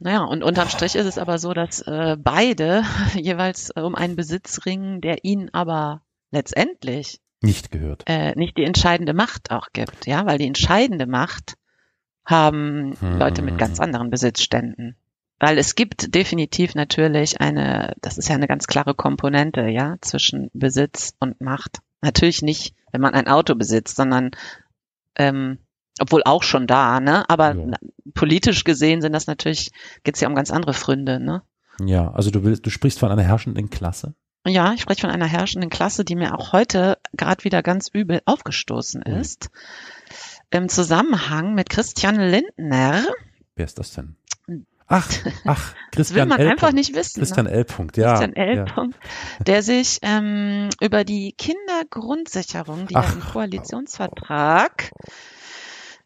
Naja, 0.00 0.24
und 0.24 0.42
unterm 0.42 0.68
Strich 0.68 0.96
ist 0.96 1.06
es 1.06 1.18
aber 1.18 1.38
so, 1.38 1.54
dass 1.54 1.80
äh, 1.82 2.16
beide 2.18 2.82
jeweils 3.14 3.70
äh, 3.70 3.80
um 3.80 3.94
einen 3.94 4.16
Besitz 4.16 4.66
ringen, 4.66 5.00
der 5.00 5.24
ihnen 5.24 5.52
aber 5.54 6.02
letztendlich 6.30 7.20
nicht 7.40 7.70
gehört. 7.70 8.02
Äh, 8.06 8.34
nicht 8.36 8.56
die 8.56 8.64
entscheidende 8.64 9.14
Macht 9.14 9.50
auch 9.50 9.68
gibt, 9.72 10.06
ja, 10.06 10.26
weil 10.26 10.38
die 10.38 10.46
entscheidende 10.46 11.06
Macht 11.06 11.54
haben 12.24 12.96
hm. 12.98 13.18
Leute 13.18 13.42
mit 13.42 13.58
ganz 13.58 13.80
anderen 13.80 14.10
Besitzständen. 14.10 14.96
Weil 15.40 15.58
es 15.58 15.74
gibt 15.74 16.14
definitiv 16.14 16.74
natürlich 16.74 17.40
eine, 17.40 17.94
das 18.00 18.18
ist 18.18 18.28
ja 18.28 18.34
eine 18.34 18.46
ganz 18.46 18.66
klare 18.66 18.94
Komponente, 18.94 19.68
ja, 19.68 19.96
zwischen 20.00 20.50
Besitz 20.54 21.14
und 21.18 21.40
Macht. 21.40 21.78
Natürlich 22.00 22.42
nicht, 22.42 22.74
wenn 22.92 23.00
man 23.00 23.14
ein 23.14 23.28
Auto 23.28 23.54
besitzt, 23.54 23.96
sondern 23.96 24.30
ähm, 25.16 25.58
obwohl 26.00 26.22
auch 26.24 26.42
schon 26.42 26.66
da, 26.66 27.00
ne? 27.00 27.28
Aber 27.28 27.54
ja. 27.54 27.76
politisch 28.14 28.64
gesehen 28.64 29.00
sind 29.00 29.12
das 29.12 29.26
natürlich, 29.26 29.70
geht's 30.02 30.20
ja 30.20 30.28
um 30.28 30.34
ganz 30.34 30.50
andere 30.50 30.74
Fründe, 30.74 31.20
ne? 31.20 31.42
Ja, 31.84 32.12
also 32.12 32.30
du 32.30 32.44
willst, 32.44 32.66
du 32.66 32.70
sprichst 32.70 32.98
von 32.98 33.10
einer 33.10 33.22
herrschenden 33.22 33.70
Klasse? 33.70 34.14
Ja, 34.46 34.74
ich 34.74 34.82
spreche 34.82 35.02
von 35.02 35.10
einer 35.10 35.26
herrschenden 35.26 35.70
Klasse, 35.70 36.04
die 36.04 36.16
mir 36.16 36.38
auch 36.38 36.52
heute 36.52 36.98
gerade 37.16 37.44
wieder 37.44 37.62
ganz 37.62 37.88
übel 37.88 38.20
aufgestoßen 38.26 39.02
mhm. 39.06 39.14
ist. 39.14 39.50
Im 40.50 40.68
Zusammenhang 40.68 41.54
mit 41.54 41.70
Christian 41.70 42.16
Lindner. 42.16 43.04
Wer 43.56 43.64
ist 43.64 43.78
das 43.78 43.92
denn? 43.92 44.16
Ach, 44.86 45.08
ach, 45.44 45.74
Christian 45.90 45.92
das 45.92 46.14
will 46.14 46.26
man 46.26 46.40
L. 46.40 46.50
einfach 46.50 46.72
nicht 46.72 46.94
wissen. 46.94 47.20
Christian 47.20 47.46
ne? 47.46 47.52
L. 47.52 47.64
Punkt, 47.64 47.96
ja. 47.96 48.10
Christian 48.10 48.36
L. 48.36 48.56
Ja. 48.56 48.64
Punkt, 48.64 48.98
der 49.46 49.62
sich 49.62 49.98
ähm, 50.02 50.68
über 50.80 51.04
die 51.04 51.32
Kindergrundsicherung, 51.32 52.86
die 52.86 52.96
ach. 52.96 53.08
ja 53.08 53.12
im 53.14 53.20
Koalitionsvertrag 53.20 54.90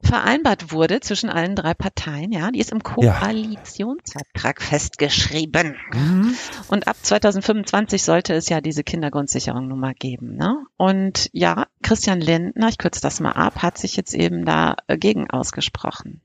vereinbart 0.00 0.70
wurde 0.70 1.00
zwischen 1.00 1.28
allen 1.28 1.56
drei 1.56 1.74
Parteien, 1.74 2.30
ja, 2.30 2.50
die 2.50 2.60
ist 2.60 2.70
im 2.70 2.82
Koalitionsvertrag 2.82 4.60
ja. 4.60 4.66
festgeschrieben. 4.66 5.76
Mhm. 5.92 6.34
Und 6.68 6.86
ab 6.86 6.96
2025 7.02 8.02
sollte 8.04 8.34
es 8.34 8.48
ja 8.48 8.60
diese 8.60 8.84
Kindergrundsicherung 8.84 9.66
nun 9.66 9.80
mal 9.80 9.94
geben. 9.94 10.36
Ne? 10.36 10.64
Und 10.76 11.28
ja, 11.32 11.66
Christian 11.82 12.20
Lindner, 12.20 12.68
ich 12.68 12.78
kürze 12.78 13.00
das 13.00 13.18
mal 13.18 13.32
ab, 13.32 13.60
hat 13.60 13.76
sich 13.76 13.96
jetzt 13.96 14.14
eben 14.14 14.44
dagegen 14.44 15.28
ausgesprochen. 15.30 16.20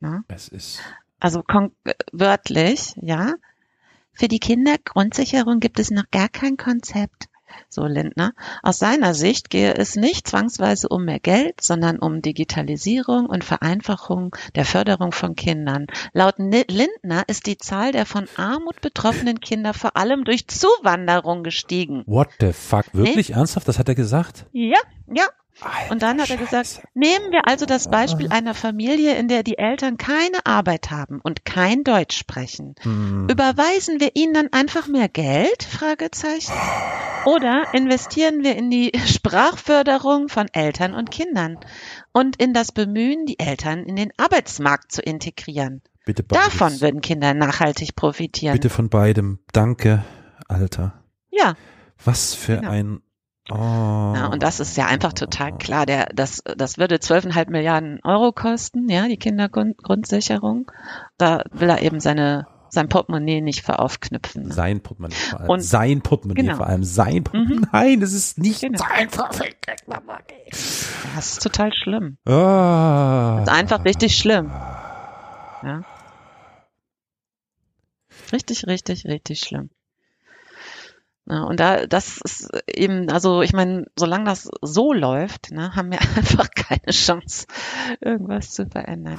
Ne? 0.00 0.24
Es 0.28 0.48
ist 0.48 0.80
also 1.20 1.42
wörtlich, 2.12 2.94
ja. 3.00 3.34
Für 4.12 4.28
die 4.28 4.40
Kindergrundsicherung 4.40 5.60
gibt 5.60 5.78
es 5.78 5.90
noch 5.90 6.10
gar 6.10 6.28
kein 6.28 6.56
Konzept. 6.56 7.28
So 7.68 7.86
Lindner. 7.86 8.32
Aus 8.62 8.78
seiner 8.78 9.14
Sicht 9.14 9.50
gehe 9.50 9.74
es 9.74 9.96
nicht 9.96 10.28
zwangsweise 10.28 10.88
um 10.88 11.04
mehr 11.04 11.20
Geld, 11.20 11.60
sondern 11.60 11.98
um 11.98 12.22
Digitalisierung 12.22 13.26
und 13.26 13.44
Vereinfachung 13.44 14.34
der 14.54 14.64
Förderung 14.64 15.12
von 15.12 15.36
Kindern. 15.36 15.86
Laut 16.12 16.36
Lindner 16.38 17.24
ist 17.26 17.46
die 17.46 17.58
Zahl 17.58 17.92
der 17.92 18.06
von 18.06 18.28
Armut 18.36 18.80
betroffenen 18.80 19.40
Kinder 19.40 19.74
vor 19.74 19.96
allem 19.96 20.24
durch 20.24 20.48
Zuwanderung 20.48 21.42
gestiegen. 21.42 22.02
What 22.06 22.28
the 22.40 22.52
fuck? 22.52 22.86
Wirklich 22.92 23.30
nee? 23.30 23.34
ernsthaft? 23.34 23.68
Das 23.68 23.78
hat 23.78 23.88
er 23.88 23.94
gesagt? 23.94 24.46
Ja, 24.52 24.78
ja. 25.06 25.26
Alter, 25.60 25.92
und 25.92 26.02
dann 26.02 26.20
hat 26.20 26.30
er 26.30 26.36
gesagt, 26.36 26.66
Scheiße. 26.66 26.82
nehmen 26.94 27.30
wir 27.30 27.46
also 27.46 27.64
das 27.64 27.88
Beispiel 27.88 28.28
einer 28.28 28.52
Familie, 28.52 29.16
in 29.16 29.28
der 29.28 29.42
die 29.42 29.56
Eltern 29.56 29.96
keine 29.96 30.44
Arbeit 30.44 30.90
haben 30.90 31.20
und 31.22 31.44
kein 31.44 31.82
Deutsch 31.82 32.16
sprechen. 32.16 32.74
Hm. 32.82 33.28
Überweisen 33.30 34.00
wir 34.00 34.10
ihnen 34.14 34.34
dann 34.34 34.48
einfach 34.52 34.86
mehr 34.86 35.08
Geld? 35.08 35.62
Fragezeichen. 35.62 36.52
Oder 37.24 37.64
investieren 37.72 38.44
wir 38.44 38.54
in 38.54 38.70
die 38.70 38.92
Sprachförderung 39.06 40.28
von 40.28 40.46
Eltern 40.52 40.94
und 40.94 41.10
Kindern 41.10 41.58
und 42.12 42.36
in 42.36 42.52
das 42.52 42.72
Bemühen, 42.72 43.24
die 43.26 43.38
Eltern 43.38 43.84
in 43.84 43.96
den 43.96 44.12
Arbeitsmarkt 44.18 44.92
zu 44.92 45.00
integrieren? 45.00 45.80
Bitte 46.04 46.22
Davon 46.22 46.80
würden 46.80 47.00
Kinder 47.00 47.34
nachhaltig 47.34 47.96
profitieren. 47.96 48.54
Bitte 48.54 48.70
von 48.70 48.90
beidem. 48.90 49.40
Danke, 49.52 50.04
Alter. 50.46 51.02
Ja. 51.30 51.54
Was 52.04 52.34
für 52.34 52.58
genau. 52.58 52.70
ein 52.70 53.00
Oh. 53.50 53.54
Ja, 53.54 54.26
und 54.26 54.42
das 54.42 54.58
ist 54.58 54.76
ja 54.76 54.86
einfach 54.86 55.12
total 55.12 55.56
klar. 55.56 55.86
Der, 55.86 56.06
das, 56.14 56.42
das 56.56 56.78
würde 56.78 56.96
12,5 56.96 57.50
Milliarden 57.50 58.00
Euro 58.02 58.32
kosten, 58.32 58.88
ja, 58.88 59.06
die 59.06 59.18
Kindergrundsicherung. 59.18 60.70
Da 61.16 61.44
will 61.52 61.70
er 61.70 61.82
eben 61.82 62.00
seine 62.00 62.46
sein 62.68 62.88
Portemonnaie 62.88 63.40
nicht 63.40 63.62
veraufknüpfen. 63.62 64.48
Ne? 64.48 64.52
Sein 64.52 64.80
Portemonnaie 64.80 65.14
vor 65.14 65.40
allem. 65.40 65.50
Und, 65.50 65.60
sein 65.60 66.02
Portemonnaie 66.02 66.42
genau. 66.42 66.56
vor 66.56 66.66
allem. 66.66 66.84
Sein 66.84 67.24
Portemonnaie. 67.24 67.54
Mhm. 67.54 67.66
Nein, 67.72 68.00
das 68.00 68.12
ist 68.12 68.38
nicht 68.38 68.60
genau. 68.60 68.78
sein 68.78 69.08
Portemonnaie. 69.08 70.50
Das 70.50 71.32
ist 71.32 71.42
total 71.42 71.72
schlimm. 71.72 72.18
Oh. 72.26 72.30
Das 72.30 73.42
ist 73.42 73.54
einfach 73.54 73.84
richtig 73.84 74.16
schlimm. 74.16 74.50
Ja. 75.62 75.82
Richtig, 78.32 78.66
richtig, 78.66 79.04
richtig 79.06 79.40
schlimm. 79.40 79.70
Ja, 81.28 81.42
und 81.42 81.58
da, 81.58 81.86
das 81.86 82.18
ist 82.22 82.48
eben, 82.68 83.10
also 83.10 83.42
ich 83.42 83.52
meine, 83.52 83.86
solange 83.98 84.26
das 84.26 84.48
so 84.62 84.92
läuft, 84.92 85.50
ne, 85.50 85.74
haben 85.74 85.90
wir 85.90 86.00
einfach 86.16 86.48
keine 86.54 86.92
Chance, 86.92 87.46
irgendwas 88.00 88.52
zu 88.52 88.66
verändern. 88.66 89.18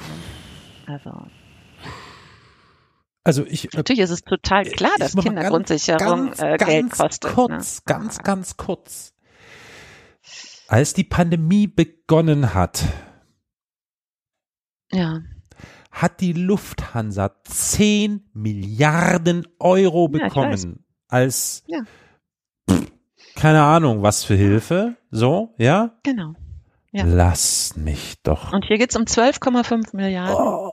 Also. 0.86 1.10
Also 3.24 3.44
ich, 3.44 3.66
äh, 3.66 3.76
Natürlich 3.76 4.00
ist 4.00 4.10
es 4.10 4.22
total 4.22 4.64
klar, 4.64 4.92
dass 4.98 5.14
Kindergrundsicherung 5.14 6.28
ganz, 6.28 6.40
äh, 6.40 6.56
Geld 6.56 6.88
ganz 6.90 6.98
kostet. 6.98 7.34
Kurz, 7.34 7.76
ne? 7.76 7.82
Ganz, 7.84 8.18
ganz 8.20 8.56
kurz. 8.56 9.12
Als 10.66 10.94
die 10.94 11.04
Pandemie 11.04 11.66
begonnen 11.66 12.54
hat, 12.54 12.84
ja. 14.92 15.20
hat 15.90 16.22
die 16.22 16.32
Lufthansa 16.32 17.42
10 17.44 18.30
Milliarden 18.32 19.46
Euro 19.58 20.08
bekommen 20.08 20.87
als 21.08 21.64
ja. 21.66 21.80
keine 23.34 23.62
Ahnung, 23.62 24.02
was 24.02 24.24
für 24.24 24.34
Hilfe. 24.34 24.96
So, 25.10 25.54
ja? 25.58 25.98
Genau. 26.02 26.34
Ja. 26.92 27.04
Lass 27.04 27.76
mich 27.76 28.16
doch. 28.22 28.52
Und 28.52 28.64
hier 28.64 28.78
geht's 28.78 28.96
um 28.96 29.02
12,5 29.02 29.94
Milliarden. 29.94 30.34
Oh. 30.34 30.72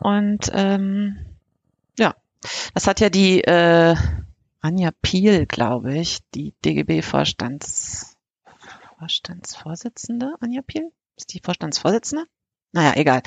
Und 0.00 0.50
ähm, 0.52 1.18
ja, 1.98 2.14
das 2.74 2.86
hat 2.86 3.00
ja 3.00 3.10
die 3.10 3.42
äh, 3.42 3.96
Anja 4.60 4.90
Piel, 5.02 5.46
glaube 5.46 5.96
ich, 5.98 6.20
die 6.34 6.54
DGB-Vorstands 6.64 8.16
Vorstandsvorsitzende. 8.98 10.34
Anja 10.40 10.62
Piel? 10.62 10.92
Ist 11.16 11.34
die 11.34 11.40
Vorstandsvorsitzende? 11.40 12.24
Naja, 12.72 12.92
egal 12.96 13.22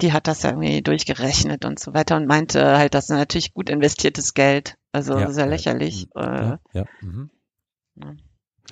die 0.00 0.12
hat 0.12 0.26
das 0.26 0.42
ja 0.42 0.50
irgendwie 0.50 0.82
durchgerechnet 0.82 1.64
und 1.64 1.78
so 1.78 1.94
weiter 1.94 2.16
und 2.16 2.26
meinte 2.26 2.76
halt, 2.76 2.94
das 2.94 3.04
ist 3.04 3.10
natürlich 3.10 3.54
gut 3.54 3.70
investiertes 3.70 4.34
Geld. 4.34 4.76
Also 4.92 5.18
ja, 5.18 5.30
sehr 5.30 5.46
lächerlich. 5.46 6.08
Ja, 6.14 6.22
äh, 6.22 6.46
ja, 6.46 6.58
ja. 6.72 6.84
Mhm. 7.00 7.30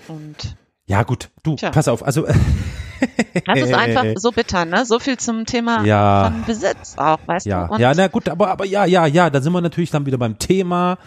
Und 0.09 0.57
ja, 0.87 1.05
gut, 1.05 1.31
du, 1.43 1.55
Tja. 1.55 1.71
pass 1.71 1.89
auf, 1.89 2.05
also 2.05 2.27
Das 3.47 3.59
ist 3.59 3.75
einfach 3.75 4.05
so 4.17 4.31
bitter, 4.31 4.65
ne? 4.65 4.85
So 4.87 4.99
viel 4.99 5.17
zum 5.17 5.45
Thema 5.45 5.85
ja. 5.85 6.31
von 6.31 6.45
Besitz 6.45 6.97
auch, 6.97 7.19
weißt 7.27 7.47
ja. 7.47 7.67
du? 7.67 7.75
Und 7.75 7.81
ja, 7.81 7.93
na 7.95 8.09
gut, 8.09 8.29
aber, 8.29 8.51
aber 8.51 8.65
ja, 8.65 8.85
ja, 8.85 9.07
ja, 9.07 9.31
da 9.31 9.41
sind 9.41 9.53
wir 9.53 9.61
natürlich 9.61 9.91
dann 9.91 10.07
wieder 10.07 10.19
beim 10.19 10.39
Thema. 10.39 10.99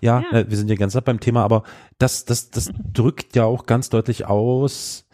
Ja, 0.00 0.22
ja. 0.30 0.38
Äh, 0.38 0.50
wir 0.50 0.56
sind 0.56 0.68
ja 0.68 0.76
ganz 0.76 0.98
beim 1.00 1.20
Thema, 1.20 1.44
aber 1.44 1.62
das, 1.98 2.24
das, 2.24 2.50
das 2.50 2.70
drückt 2.92 3.36
ja 3.36 3.44
auch 3.44 3.66
ganz 3.66 3.90
deutlich 3.90 4.26
aus, 4.26 5.05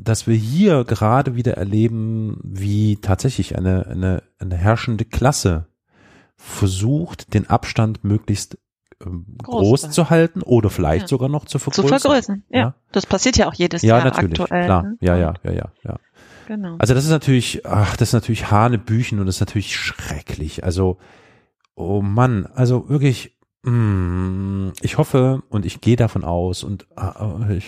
dass 0.00 0.26
wir 0.26 0.36
hier 0.36 0.84
gerade 0.84 1.34
wieder 1.34 1.56
erleben, 1.56 2.38
wie 2.42 2.96
tatsächlich 2.96 3.56
eine, 3.56 3.86
eine, 3.86 4.22
eine 4.38 4.56
herrschende 4.56 5.04
Klasse 5.04 5.66
versucht, 6.36 7.34
den 7.34 7.50
Abstand 7.50 8.04
möglichst 8.04 8.58
ähm, 9.04 9.26
groß, 9.42 9.82
groß 9.82 9.90
zu 9.90 10.10
halten 10.10 10.42
oder 10.42 10.70
vielleicht 10.70 11.02
ja. 11.02 11.08
sogar 11.08 11.28
noch 11.28 11.44
zu 11.44 11.58
vergrößern. 11.58 11.98
Zu 11.98 12.08
vergrößern, 12.08 12.42
ja. 12.48 12.58
ja. 12.58 12.74
Das 12.92 13.06
passiert 13.06 13.36
ja 13.36 13.48
auch 13.48 13.54
jedes 13.54 13.82
ja, 13.82 13.96
Jahr 13.96 14.04
natürlich, 14.04 14.40
aktuell. 14.40 14.64
Klar. 14.64 14.82
Ne? 14.82 14.96
Ja, 15.00 15.16
ja, 15.16 15.34
ja, 15.44 15.52
ja, 15.52 15.72
ja. 15.84 15.96
Genau. 16.46 16.76
Also 16.78 16.94
das 16.94 17.04
ist 17.04 17.10
natürlich, 17.10 17.66
ach, 17.66 17.96
das 17.96 18.08
ist 18.08 18.14
natürlich 18.14 18.50
Hanebüchen 18.50 19.20
und 19.20 19.26
das 19.26 19.36
ist 19.36 19.40
natürlich 19.40 19.76
schrecklich. 19.76 20.64
Also, 20.64 20.98
oh 21.74 22.00
Mann, 22.00 22.46
also 22.54 22.88
wirklich, 22.88 23.36
mm, 23.64 24.70
ich 24.80 24.96
hoffe 24.96 25.42
und 25.50 25.66
ich 25.66 25.80
gehe 25.82 25.96
davon 25.96 26.24
aus 26.24 26.64
und 26.64 26.86
uh, 26.98 27.50
ich 27.50 27.66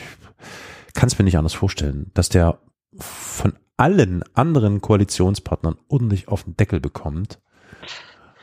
kann 0.95 1.09
es 1.09 1.19
mir 1.19 1.25
nicht 1.25 1.39
anders 1.39 1.55
vorstellen, 1.55 2.11
dass 2.15 2.29
der 2.29 2.59
von 2.99 3.55
allen 3.77 4.23
anderen 4.35 4.81
Koalitionspartnern 4.81 5.77
ordentlich 5.89 6.29
auf 6.29 6.45
den 6.45 6.57
Deckel 6.57 6.81
bekommt 6.81 7.41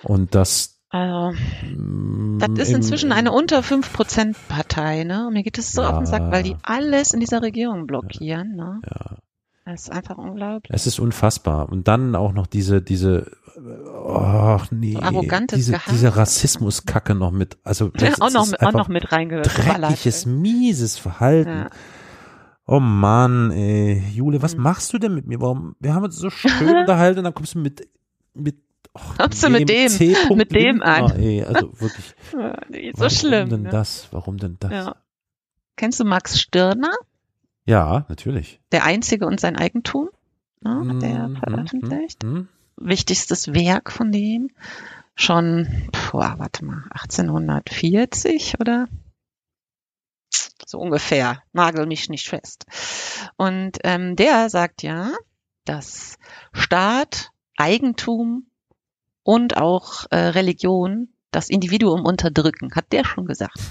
und 0.04 0.34
dass 0.34 0.78
also, 0.90 1.36
mm, 1.64 2.40
das 2.40 2.70
ist 2.70 2.76
inzwischen 2.76 3.12
eine 3.12 3.34
unter 3.34 3.60
5% 3.60 4.36
Partei, 4.48 5.04
ne? 5.04 5.28
Und 5.28 5.34
mir 5.34 5.44
geht 5.44 5.58
es 5.58 5.74
so 5.74 5.82
ja, 5.82 5.90
auf 5.90 5.98
den 5.98 6.06
Sack, 6.06 6.32
weil 6.32 6.44
die 6.44 6.56
alles 6.64 7.14
in 7.14 7.20
dieser 7.20 7.42
Regierung 7.42 7.88
blockieren, 7.88 8.56
ne? 8.56 8.80
Ja. 8.90 9.18
Das 9.66 9.82
ist 9.82 9.92
einfach 9.92 10.18
unglaublich. 10.18 10.72
Es 10.74 10.88
ist 10.88 10.98
unfassbar. 10.98 11.70
Und 11.70 11.90
dann 11.90 12.16
auch 12.16 12.32
noch 12.32 12.48
diese, 12.48 12.82
diese, 12.82 13.30
ach 14.08 14.72
nee, 14.72 14.94
so 14.94 15.02
arrogantes 15.02 15.58
diese, 15.58 15.78
diese 15.92 16.16
Rassismuskacke 16.16 17.14
noch 17.16 17.32
mit, 17.32 17.58
also 17.66 17.90
das 17.90 18.02
ja, 18.18 18.26
auch, 18.26 18.32
noch, 18.32 18.48
auch 18.62 18.72
noch 18.72 18.88
mit 18.88 19.12
reingehört. 19.12 19.52
Dreckiges, 19.58 20.26
mieses 20.26 20.98
Verhalten. 20.98 21.50
Ja. 21.50 21.70
Oh 22.68 22.82
Mann, 22.82 23.52
ey, 23.52 24.04
Jule, 24.14 24.42
was 24.42 24.54
hm. 24.54 24.62
machst 24.62 24.92
du 24.92 25.00
denn 25.00 25.16
mit 25.16 25.26
mir? 25.26 25.40
Warum? 25.40 25.76
Wir 25.80 25.94
haben 25.94 26.04
uns 26.04 26.18
so 26.18 26.30
schön 26.30 26.76
unterhalten 26.76 27.20
und 27.20 27.24
dann 27.24 27.34
kommst 27.34 27.56
du 27.56 27.60
mit, 27.60 27.88
mit 28.34 28.58
Och, 28.94 29.18
Kommst 29.18 29.44
du 29.44 29.50
mit 29.50 29.70
dem, 29.70 29.92
mit 30.36 30.52
dem 30.52 30.82
an? 30.82 31.12
ey, 31.12 31.44
also 31.44 31.72
wirklich. 31.80 32.16
so 32.32 32.38
warum 32.38 33.10
schlimm. 33.10 33.32
Warum 33.32 33.50
denn 33.50 33.62
ne? 33.64 33.70
das? 33.70 34.08
Warum 34.12 34.38
denn 34.38 34.58
das? 34.60 34.72
Ja. 34.72 34.96
Kennst 35.76 36.00
du 36.00 36.06
Max 36.06 36.40
Stirner? 36.40 36.94
Ja, 37.66 38.06
natürlich. 38.10 38.60
Der 38.72 38.86
Einzige 38.86 39.28
und 39.28 39.40
sein 39.40 39.56
Eigentum, 39.56 40.10
ne, 40.62 40.86
hat 40.90 41.02
der 41.02 41.28
mm, 41.28 41.36
veröffentlicht. 41.36 42.24
Mm, 42.24 42.28
mm. 42.28 42.48
Wichtigstes 42.78 43.54
Werk 43.54 43.92
von 43.92 44.12
dem. 44.12 44.50
Schon, 45.16 45.68
boah, 46.12 46.36
warte 46.38 46.66
mal, 46.66 46.84
1840 46.92 48.60
oder? 48.60 48.88
So 50.66 50.80
ungefähr. 50.80 51.42
Nagel 51.54 51.86
mich 51.86 52.10
nicht 52.10 52.28
fest. 52.28 52.66
Und 53.38 53.80
ähm, 53.84 54.16
der 54.16 54.50
sagt 54.50 54.84
ja, 54.84 55.12
dass 55.66 56.18
Staat, 56.52 57.32
Eigentum 57.56 58.48
und 59.24 59.58
auch 59.58 60.06
äh, 60.12 60.18
Religion 60.18 61.10
das 61.32 61.50
Individuum 61.50 62.06
unterdrücken. 62.06 62.70
Hat 62.76 62.92
der 62.92 63.06
schon 63.06 63.26
gesagt. 63.26 63.58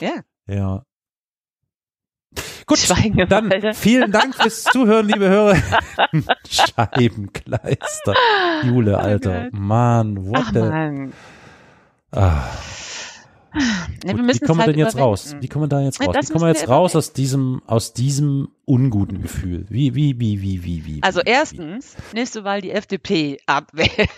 ja. 0.00 0.22
Ja. 0.46 0.84
Gut, 2.66 2.78
dann 3.28 3.74
vielen 3.74 4.12
Dank 4.12 4.34
fürs 4.34 4.64
Zuhören, 4.64 5.06
liebe 5.06 5.28
Hörer. 5.28 5.56
Scheibenkleister. 6.48 8.14
Jule, 8.64 8.94
oh 8.94 8.98
Alter. 8.98 9.48
Mann, 9.52 10.26
what 10.26 10.44
Ach, 10.46 10.52
the... 10.52 10.60
Mann. 10.60 11.12
Ah. 12.12 12.44
Nee, 14.04 14.12
Gut, 14.12 14.34
wie 14.34 14.38
kommen 14.40 14.58
wir 14.58 14.66
halt 14.66 14.76
denn 14.76 14.84
jetzt 14.84 14.96
raus? 14.96 15.36
Wie 15.40 15.48
kommen 15.48 15.64
wir 15.64 15.68
da 15.68 15.80
jetzt 15.80 16.00
raus? 16.00 16.16
wie 16.18 16.32
kommen 16.32 16.44
wir 16.44 16.48
jetzt 16.48 16.68
raus 16.68 16.96
aus 16.96 17.12
diesem, 17.12 17.62
aus 17.66 17.92
diesem 17.92 18.48
unguten 18.64 19.20
Gefühl? 19.20 19.66
Wie, 19.68 19.94
wie, 19.94 20.18
wie, 20.18 20.40
wie, 20.40 20.64
wie, 20.64 20.86
wie? 20.86 21.02
Also 21.02 21.20
erstens, 21.20 21.96
nächste 22.14 22.44
Wahl 22.44 22.62
die 22.62 22.70
FDP 22.70 23.38
abwählen. 23.46 24.08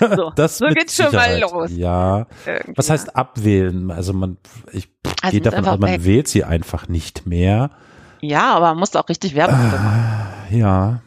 so, 0.16 0.30
das 0.34 0.58
so 0.58 0.66
geht's 0.66 0.96
schon 0.96 1.12
mal 1.12 1.38
los. 1.40 1.70
Ja. 1.72 2.26
Irgendwie. 2.44 2.72
Was 2.76 2.90
heißt 2.90 3.14
abwählen? 3.14 3.90
Also 3.90 4.12
man, 4.12 4.38
ich 4.72 4.88
also 5.22 5.32
gehe 5.32 5.40
davon 5.40 5.66
aus, 5.66 5.78
man 5.78 6.04
wählt 6.04 6.28
sie 6.28 6.44
einfach 6.44 6.88
nicht 6.88 7.26
mehr. 7.26 7.70
Ja, 8.20 8.54
aber 8.54 8.70
man 8.70 8.78
muss 8.78 8.94
auch 8.96 9.08
richtig 9.08 9.34
Werbung 9.34 9.58
machen. 9.58 10.48
Äh, 10.50 10.58
ja. 10.58 11.02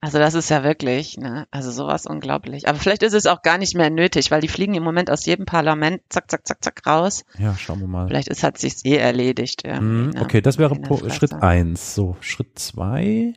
Also 0.00 0.18
das 0.18 0.34
ist 0.34 0.50
ja 0.50 0.62
wirklich, 0.62 1.16
ne, 1.16 1.48
also 1.50 1.70
sowas 1.70 2.06
unglaublich. 2.06 2.68
Aber 2.68 2.78
vielleicht 2.78 3.02
ist 3.02 3.14
es 3.14 3.26
auch 3.26 3.42
gar 3.42 3.58
nicht 3.58 3.74
mehr 3.74 3.90
nötig, 3.90 4.30
weil 4.30 4.40
die 4.40 4.48
fliegen 4.48 4.74
im 4.74 4.82
Moment 4.82 5.10
aus 5.10 5.24
jedem 5.24 5.46
Parlament 5.46 6.02
zack, 6.10 6.30
zack, 6.30 6.46
zack, 6.46 6.62
zack 6.62 6.86
raus. 6.86 7.24
Ja, 7.38 7.56
schauen 7.56 7.80
wir 7.80 7.88
mal. 7.88 8.06
Vielleicht 8.06 8.28
ist, 8.28 8.42
hat 8.42 8.58
sich's 8.58 8.84
eh 8.84 8.96
erledigt. 8.96 9.66
Ja, 9.66 9.80
mm, 9.80 10.12
okay, 10.20 10.42
das 10.42 10.58
wäre 10.58 10.76
Schritt 11.10 11.32
eins. 11.32 11.94
So, 11.94 12.16
Schritt 12.20 12.58
zwei. 12.58 13.34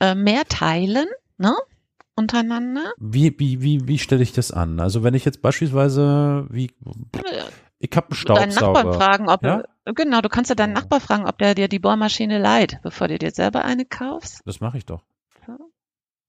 Äh, 0.00 0.14
mehr 0.16 0.44
teilen, 0.44 1.06
ne? 1.38 1.54
Untereinander. 2.14 2.92
Wie, 2.98 3.34
wie, 3.38 3.62
wie, 3.62 3.88
wie 3.88 3.98
stelle 3.98 4.22
ich 4.22 4.32
das 4.32 4.50
an? 4.50 4.80
Also 4.80 5.02
wenn 5.02 5.14
ich 5.14 5.24
jetzt 5.24 5.40
beispielsweise, 5.40 6.46
wie, 6.50 6.70
ich 7.78 7.96
habe 7.96 8.08
einen 8.08 8.16
Staubsauger. 8.16 8.40
Deinen 8.40 8.54
Nachbarn 8.54 8.92
fragen, 8.92 9.28
ob 9.30 9.42
ja? 9.42 9.62
genau, 9.86 10.20
du 10.20 10.28
kannst 10.28 10.50
ja 10.50 10.54
deinen 10.54 10.74
Nachbar 10.74 11.00
fragen, 11.00 11.26
ob 11.26 11.38
der 11.38 11.54
dir 11.54 11.68
die 11.68 11.78
Bohrmaschine 11.78 12.38
leiht, 12.38 12.80
bevor 12.82 13.08
du 13.08 13.18
dir 13.18 13.30
selber 13.30 13.64
eine 13.64 13.86
kaufst. 13.86 14.42
Das 14.44 14.60
mache 14.60 14.78
ich 14.78 14.84
doch. 14.84 15.02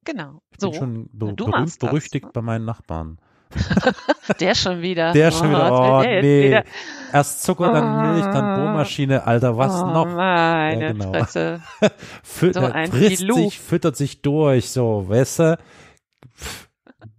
Genau. 0.06 0.42
Ich 0.52 0.60
so. 0.60 0.72
bin 0.72 0.80
schon 0.80 1.10
be 1.14 1.34
du 1.34 1.46
berühmt 1.46 1.80
berüchtigt 1.80 2.26
das, 2.26 2.30
ne? 2.30 2.34
bei 2.34 2.42
meinen 2.42 2.66
Nachbarn. 2.66 3.18
der 4.40 4.56
schon 4.56 4.82
wieder. 4.82 5.14
Der 5.14 5.32
schon 5.32 5.50
wieder. 5.50 5.72
Oh, 5.72 6.02
nee. 6.02 6.48
Wieder? 6.48 6.64
Erst 7.12 7.44
Zucker, 7.44 7.72
dann 7.72 8.14
Milch, 8.14 8.26
dann 8.26 8.60
Bohrmaschine. 8.60 9.26
Alter, 9.28 9.58
was 9.58 9.82
oh, 9.82 9.88
noch? 9.88 10.08
Meine 10.08 10.82
ja, 10.82 10.92
genau. 10.92 11.12
Fresse. 11.12 11.62
Füt 12.24 12.56
so 12.56 12.62
ein 12.62 12.92
frisst 12.92 13.18
Filou. 13.20 13.36
sich, 13.36 13.60
füttert 13.60 13.96
sich 13.96 14.22
durch, 14.22 14.72
so, 14.72 15.08
weißt 15.08 15.40
du? 15.40 15.60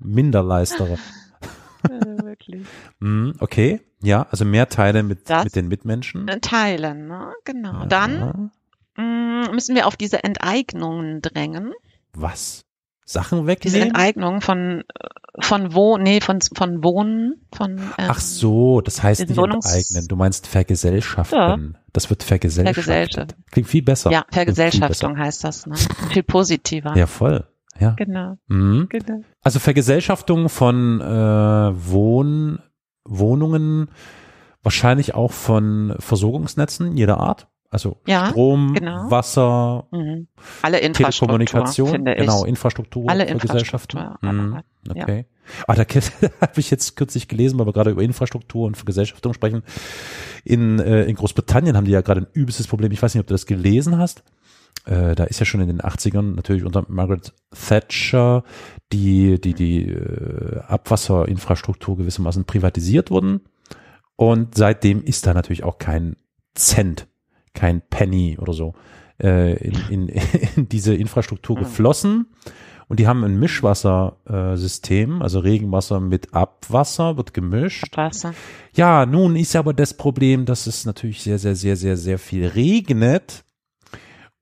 Minderleistere. 0.00 0.98
ja, 1.88 2.24
wirklich. 2.24 2.66
mm, 2.98 3.32
okay, 3.38 3.80
ja, 4.02 4.26
also 4.30 4.44
mehr 4.44 4.68
Teile 4.68 5.02
mit, 5.02 5.28
mit 5.28 5.56
den 5.56 5.68
Mitmenschen. 5.68 6.26
Äh, 6.28 6.40
teilen, 6.40 7.06
ne? 7.06 7.32
genau. 7.44 7.80
Ja. 7.80 7.86
Dann 7.86 8.50
mm, 8.96 9.54
müssen 9.54 9.76
wir 9.76 9.86
auf 9.86 9.96
diese 9.96 10.24
Enteignungen 10.24 11.22
drängen. 11.22 11.72
Was? 12.14 12.64
Sachen 13.04 13.46
wegnehmen? 13.46 13.74
Diese 13.74 13.80
Enteignung 13.80 14.40
von 14.40 14.84
von 15.40 15.74
Wohn, 15.74 16.02
nee, 16.02 16.20
von 16.20 16.40
von 16.40 16.82
Wohnen, 16.82 17.46
von 17.52 17.76
ähm, 17.76 17.90
Ach 17.96 18.20
so, 18.20 18.80
das 18.80 19.02
heißt 19.02 19.28
nicht 19.28 19.36
Wohnungs 19.36 19.66
enteignen, 19.66 20.08
du 20.08 20.16
meinst 20.16 20.46
vergesellschaften. 20.46 21.36
Ja. 21.36 21.58
Das 21.92 22.08
wird 22.08 22.22
vergesellschaftet. 22.22 22.84
Vergesellschaft. 22.84 23.36
Klingt 23.50 23.68
viel 23.68 23.82
besser. 23.82 24.10
Ja, 24.10 24.24
Vergesellschaftung 24.30 25.18
heißt 25.18 25.44
das, 25.44 25.66
ne? 25.66 25.76
Viel 26.10 26.22
positiver. 26.22 26.96
Ja, 26.96 27.06
voll. 27.06 27.46
Ja. 27.78 27.90
Genau. 27.90 28.36
Mhm. 28.46 28.86
genau. 28.88 29.22
Also 29.42 29.58
Vergesellschaftung 29.58 30.48
von 30.48 31.00
äh, 31.00 31.04
Wohn 31.04 32.60
Wohnungen, 33.04 33.90
wahrscheinlich 34.62 35.14
auch 35.14 35.32
von 35.32 35.94
Versorgungsnetzen 35.98 36.96
jeder 36.96 37.18
Art. 37.18 37.48
Also 37.74 37.96
ja, 38.06 38.28
Strom, 38.28 38.72
genau. 38.72 39.10
Wasser, 39.10 39.88
mhm. 39.90 40.28
alle 40.62 40.78
Infrastruktur, 40.78 41.38
Telekommunikation, 41.38 42.04
genau, 42.04 42.44
Infrastruktur 42.44 43.10
alle 43.10 43.26
für 43.26 43.38
Gesellschaften. 43.38 43.98
Mhm. 44.20 44.60
Okay. 44.88 45.26
Ja. 45.26 45.64
Ah, 45.66 45.74
da 45.74 45.82
habe 46.40 46.60
ich 46.60 46.70
jetzt 46.70 46.94
kürzlich 46.94 47.26
gelesen, 47.26 47.58
weil 47.58 47.66
wir 47.66 47.72
gerade 47.72 47.90
über 47.90 48.02
Infrastruktur 48.02 48.68
und 48.68 48.76
Vergesellschaftung 48.76 49.34
sprechen. 49.34 49.64
In, 50.44 50.78
äh, 50.78 51.02
in 51.06 51.16
Großbritannien 51.16 51.76
haben 51.76 51.84
die 51.84 51.90
ja 51.90 52.00
gerade 52.00 52.20
ein 52.20 52.26
übelstes 52.32 52.68
Problem. 52.68 52.92
Ich 52.92 53.02
weiß 53.02 53.12
nicht, 53.12 53.20
ob 53.20 53.26
du 53.26 53.34
das 53.34 53.44
gelesen 53.44 53.98
hast. 53.98 54.22
Äh, 54.84 55.16
da 55.16 55.24
ist 55.24 55.40
ja 55.40 55.44
schon 55.44 55.60
in 55.60 55.66
den 55.66 55.80
80ern 55.80 56.36
natürlich 56.36 56.62
unter 56.62 56.84
Margaret 56.86 57.32
Thatcher 57.50 58.44
die, 58.92 59.40
die, 59.40 59.54
die 59.54 59.88
äh, 59.88 60.60
Abwasserinfrastruktur 60.68 61.96
gewissermaßen 61.96 62.44
privatisiert 62.44 63.10
worden. 63.10 63.40
Und 64.14 64.54
seitdem 64.54 65.02
ist 65.02 65.26
da 65.26 65.34
natürlich 65.34 65.64
auch 65.64 65.78
kein 65.78 66.14
Cent 66.54 67.08
kein 67.54 67.80
Penny 67.88 68.36
oder 68.38 68.52
so 68.52 68.74
äh, 69.22 69.54
in, 69.56 69.74
in, 69.88 70.08
in 70.56 70.68
diese 70.68 70.94
Infrastruktur 70.94 71.56
hm. 71.56 71.64
geflossen. 71.64 72.26
Und 72.86 73.00
die 73.00 73.06
haben 73.06 73.24
ein 73.24 73.38
Mischwassersystem, 73.38 75.22
also 75.22 75.38
Regenwasser 75.38 76.00
mit 76.00 76.34
Abwasser 76.34 77.16
wird 77.16 77.32
gemischt. 77.32 77.84
Abwasser. 77.90 78.34
Ja, 78.74 79.06
nun 79.06 79.36
ist 79.36 79.56
aber 79.56 79.72
das 79.72 79.94
Problem, 79.94 80.44
dass 80.44 80.66
es 80.66 80.84
natürlich 80.84 81.22
sehr, 81.22 81.38
sehr, 81.38 81.54
sehr, 81.54 81.76
sehr, 81.76 81.96
sehr 81.96 82.18
viel 82.18 82.46
regnet 82.46 83.44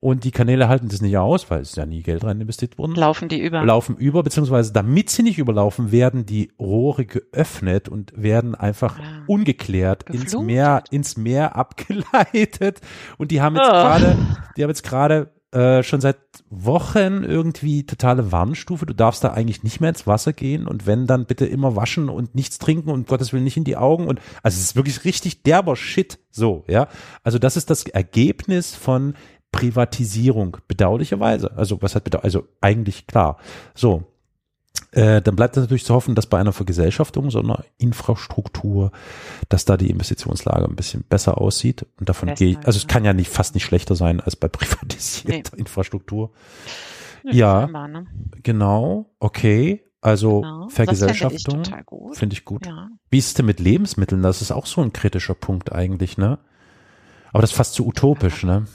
und 0.03 0.25
die 0.25 0.31
Kanäle 0.31 0.67
halten 0.67 0.89
das 0.89 1.01
nicht 1.01 1.17
aus, 1.17 1.49
weil 1.49 1.61
es 1.61 1.77
ja 1.77 1.85
nie 1.85 2.01
Geld 2.01 2.25
rein 2.25 2.41
investiert 2.41 2.77
wurde. 2.77 2.99
Laufen 2.99 3.29
die 3.29 3.39
über. 3.39 3.63
Laufen 3.63 3.95
über, 3.95 4.21
beziehungsweise 4.21 4.73
damit 4.73 5.09
sie 5.09 5.23
nicht 5.23 5.37
überlaufen, 5.37 5.93
werden 5.93 6.25
die 6.25 6.51
Rohre 6.59 7.05
geöffnet 7.05 7.87
und 7.87 8.11
werden 8.13 8.53
einfach 8.53 8.99
ja. 8.99 9.05
Ah. 9.05 9.23
ungeklärt 9.27 10.05
Geflucht. 10.05 10.33
ins 10.33 10.43
Meer, 10.43 10.83
ins 10.91 11.15
Meer 11.15 11.55
abgeleitet. 11.55 12.81
Und 13.17 13.31
die 13.31 13.41
haben 13.41 13.55
jetzt 13.55 13.69
oh. 13.69 13.71
gerade, 13.71 14.17
die 14.57 14.63
haben 14.63 14.69
jetzt 14.69 14.83
gerade 14.83 15.31
äh, 15.53 15.83
schon 15.83 16.01
seit 16.01 16.17
Wochen 16.49 17.23
irgendwie 17.23 17.85
totale 17.85 18.31
Warnstufe. 18.31 18.85
Du 18.85 18.93
darfst 18.93 19.23
da 19.23 19.33
eigentlich 19.33 19.63
nicht 19.63 19.79
mehr 19.79 19.89
ins 19.89 20.07
Wasser 20.07 20.33
gehen 20.33 20.67
und 20.67 20.87
wenn, 20.87 21.05
dann 21.05 21.27
bitte 21.27 21.45
immer 21.45 21.75
waschen 21.75 22.09
und 22.09 22.33
nichts 22.33 22.57
trinken 22.57 22.89
und 22.89 23.07
Gottes 23.07 23.33
Willen 23.33 23.43
nicht 23.43 23.57
in 23.57 23.63
die 23.63 23.77
Augen. 23.77 24.07
Und 24.07 24.19
also 24.41 24.57
es 24.57 24.63
ist 24.63 24.75
wirklich 24.75 25.05
richtig 25.05 25.43
derber 25.43 25.75
Shit 25.75 26.19
so, 26.31 26.63
ja. 26.67 26.87
Also 27.23 27.37
das 27.37 27.55
ist 27.55 27.69
das 27.69 27.85
Ergebnis 27.85 28.75
von 28.75 29.13
Privatisierung, 29.53 30.57
bedauerlicherweise. 30.67 31.55
Also 31.55 31.81
was 31.81 31.95
hat 31.95 32.03
bedauert, 32.03 32.25
also 32.25 32.45
eigentlich 32.59 33.07
klar. 33.07 33.37
So. 33.73 34.03
Äh, 34.91 35.21
dann 35.21 35.35
bleibt 35.35 35.55
natürlich 35.55 35.85
zu 35.85 35.93
hoffen, 35.93 36.15
dass 36.15 36.25
bei 36.25 36.39
einer 36.39 36.51
Vergesellschaftung 36.51 37.29
so 37.31 37.39
einer 37.39 37.63
Infrastruktur, 37.77 38.91
dass 39.47 39.65
da 39.65 39.77
die 39.77 39.89
Investitionslage 39.89 40.65
ein 40.65 40.75
bisschen 40.75 41.03
besser 41.03 41.39
aussieht. 41.39 41.85
Und 41.99 42.09
davon 42.09 42.33
gehe 42.33 42.51
ich, 42.51 42.57
also 42.65 42.77
es 42.77 42.87
kann 42.87 43.05
ja 43.05 43.13
nicht 43.13 43.29
fast 43.31 43.53
nicht 43.53 43.63
schlechter 43.63 43.95
sein 43.95 44.19
als 44.19 44.35
bei 44.35 44.47
privatisierter. 44.49 45.57
Infrastruktur. 45.57 46.31
Ja, 47.23 47.67
ne? 47.67 48.07
genau, 48.41 49.11
okay. 49.19 49.83
Also 50.01 50.41
genau. 50.41 50.67
Vergesellschaftung 50.69 51.63
finde 51.63 51.83
ich, 52.11 52.17
find 52.17 52.33
ich 52.33 52.43
gut. 52.43 52.65
Ja. 52.65 52.89
Wie 53.09 53.19
ist 53.19 53.27
es 53.27 53.33
denn 53.35 53.45
mit 53.45 53.59
Lebensmitteln? 53.59 54.21
Das 54.21 54.41
ist 54.41 54.51
auch 54.51 54.65
so 54.65 54.81
ein 54.81 54.91
kritischer 54.91 55.35
Punkt 55.35 55.71
eigentlich, 55.71 56.17
ne? 56.17 56.39
Aber 57.31 57.41
das 57.41 57.51
ist 57.51 57.55
fast 57.57 57.73
zu 57.75 57.87
utopisch, 57.87 58.43
ne? 58.43 58.65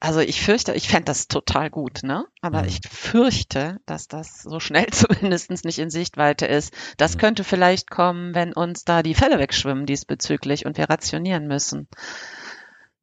Also 0.00 0.20
ich 0.20 0.40
fürchte, 0.40 0.72
ich 0.74 0.88
fände 0.88 1.04
das 1.04 1.28
total 1.28 1.70
gut, 1.70 2.02
ne? 2.02 2.26
Aber 2.40 2.62
mhm. 2.62 2.68
ich 2.68 2.80
fürchte, 2.88 3.80
dass 3.86 4.08
das 4.08 4.42
so 4.42 4.60
schnell 4.60 4.86
zumindest 4.90 5.50
nicht 5.64 5.78
in 5.78 5.90
Sichtweite 5.90 6.46
ist. 6.46 6.74
Das 6.96 7.14
mhm. 7.14 7.20
könnte 7.20 7.44
vielleicht 7.44 7.90
kommen, 7.90 8.34
wenn 8.34 8.52
uns 8.52 8.84
da 8.84 9.02
die 9.02 9.14
Fälle 9.14 9.38
wegschwimmen 9.38 9.86
diesbezüglich 9.86 10.66
und 10.66 10.76
wir 10.76 10.90
rationieren 10.90 11.46
müssen. 11.46 11.88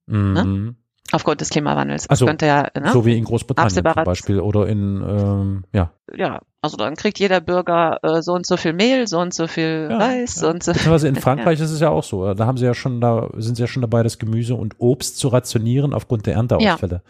Ne? 0.07 0.17
Mhm. 0.17 0.33
Ne? 0.33 0.75
Aufgrund 1.11 1.41
des 1.41 1.49
Klimawandels. 1.49 2.10
Also, 2.10 2.26
könnte 2.26 2.45
ja, 2.45 2.68
ne? 2.80 2.91
so 2.91 3.06
wie 3.06 3.18
in 3.18 3.23
Großbritannien 3.23 3.94
zum 3.94 4.03
Beispiel 4.03 4.40
oder 4.40 4.68
in, 4.68 5.02
ähm, 5.02 5.64
ja. 5.73 5.91
Ja, 6.15 6.41
also 6.61 6.77
dann 6.77 6.95
kriegt 6.95 7.19
jeder 7.19 7.41
Bürger 7.41 7.99
äh, 8.03 8.22
so 8.22 8.34
und 8.34 8.45
so 8.45 8.57
viel 8.57 8.73
Mehl, 8.73 9.07
so 9.07 9.19
und 9.19 9.34
so 9.34 9.48
viel 9.48 9.88
ja, 9.90 9.98
Reis, 9.98 10.36
ja. 10.36 10.41
so 10.41 10.49
und 10.49 10.64
so 10.64 10.73
Beziehungsweise 10.73 11.07
in 11.07 11.15
Frankreich 11.22 11.60
ja. 11.60 11.65
ist 11.65 11.72
es 11.72 11.80
ja 11.80 11.90
auch 11.90 12.03
so. 12.03 12.34
Da 12.34 12.45
haben 12.45 12.57
sie 12.57 12.65
ja 12.65 12.73
schon, 12.73 13.02
da 13.02 13.30
sind 13.38 13.56
sie 13.56 13.64
ja 13.64 13.68
schon 13.68 13.81
dabei, 13.81 14.03
das 14.03 14.19
Gemüse 14.19 14.56
und 14.56 14.76
Obst 14.77 15.18
zu 15.18 15.30
rationieren 15.30 15.94
aufgrund 15.94 16.26
der 16.26 16.36
Ernteausfälle. 16.36 17.02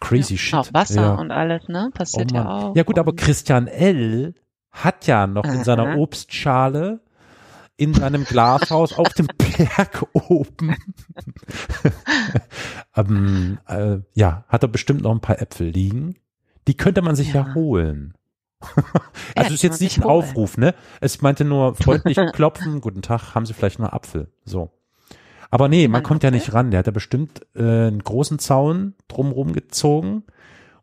Crazy 0.00 0.38
shit. 0.38 0.54
Auch 0.54 0.68
Wasser 0.72 1.18
und 1.18 1.30
alles, 1.30 1.68
ne? 1.68 1.90
Passiert 1.92 2.30
oh 2.32 2.36
ja 2.36 2.48
auch. 2.48 2.76
Ja 2.76 2.84
gut, 2.84 2.98
aber 2.98 3.14
Christian 3.14 3.66
L. 3.66 4.34
hat 4.70 5.06
ja 5.06 5.26
noch 5.26 5.44
in 5.44 5.64
seiner 5.64 5.98
Obstschale 5.98 7.00
in 7.76 7.94
seinem 7.94 8.24
Glashaus 8.24 8.92
auf 8.92 9.12
dem 9.14 9.26
Berg 9.38 10.06
oben. 10.12 10.76
ähm, 12.96 13.58
äh, 13.66 13.98
ja, 14.14 14.44
hat 14.48 14.62
er 14.62 14.68
bestimmt 14.68 15.02
noch 15.02 15.12
ein 15.12 15.20
paar 15.20 15.40
Äpfel 15.40 15.68
liegen. 15.68 16.16
Die 16.68 16.76
könnte 16.76 17.02
man 17.02 17.16
sich 17.16 17.32
ja, 17.32 17.46
ja 17.46 17.54
holen. 17.54 18.14
also 19.34 19.48
ja, 19.48 19.54
ist 19.54 19.62
jetzt 19.62 19.80
nicht 19.80 19.98
ein 19.98 20.04
Aufruf, 20.04 20.56
ne? 20.56 20.74
Es 21.00 21.20
meinte 21.20 21.44
nur 21.44 21.74
freundlich 21.74 22.18
klopfen, 22.32 22.80
guten 22.80 23.02
Tag, 23.02 23.34
haben 23.34 23.44
Sie 23.44 23.52
vielleicht 23.52 23.78
noch 23.78 23.92
Apfel? 23.92 24.32
So. 24.44 24.70
Aber 25.50 25.68
nee, 25.68 25.86
man 25.86 26.02
kommt 26.02 26.22
ja 26.22 26.30
nicht 26.30 26.52
ran. 26.52 26.70
Der 26.70 26.78
hat 26.78 26.86
ja 26.86 26.92
bestimmt 26.92 27.42
äh, 27.54 27.62
einen 27.62 28.02
großen 28.02 28.38
Zaun 28.38 28.94
drumherum 29.08 29.52
gezogen 29.52 30.24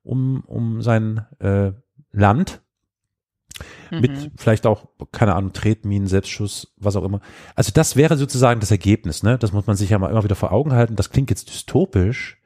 um, 0.04 0.44
um 0.46 0.82
sein 0.82 1.26
äh, 1.40 1.72
Land 2.12 2.62
mit 3.90 4.12
mhm. 4.12 4.32
vielleicht 4.36 4.66
auch, 4.66 4.88
keine 5.12 5.36
Ahnung, 5.36 5.54
Tretminen, 5.54 6.08
Selbstschuss, 6.08 6.74
was 6.78 6.96
auch 6.96 7.04
immer. 7.04 7.22
Also 7.56 7.72
das 7.74 7.96
wäre 7.96 8.18
sozusagen 8.18 8.60
das 8.60 8.72
Ergebnis, 8.72 9.24
ne? 9.24 9.38
Das 9.38 9.52
muss 9.52 9.68
man 9.68 9.76
sich 9.76 9.90
ja 9.90 10.00
mal 10.00 10.10
immer 10.10 10.24
wieder 10.24 10.36
vor 10.36 10.52
Augen 10.52 10.74
halten. 10.74 10.96
Das 10.96 11.10
klingt 11.10 11.30
jetzt 11.30 11.50
dystopisch, 11.50 12.42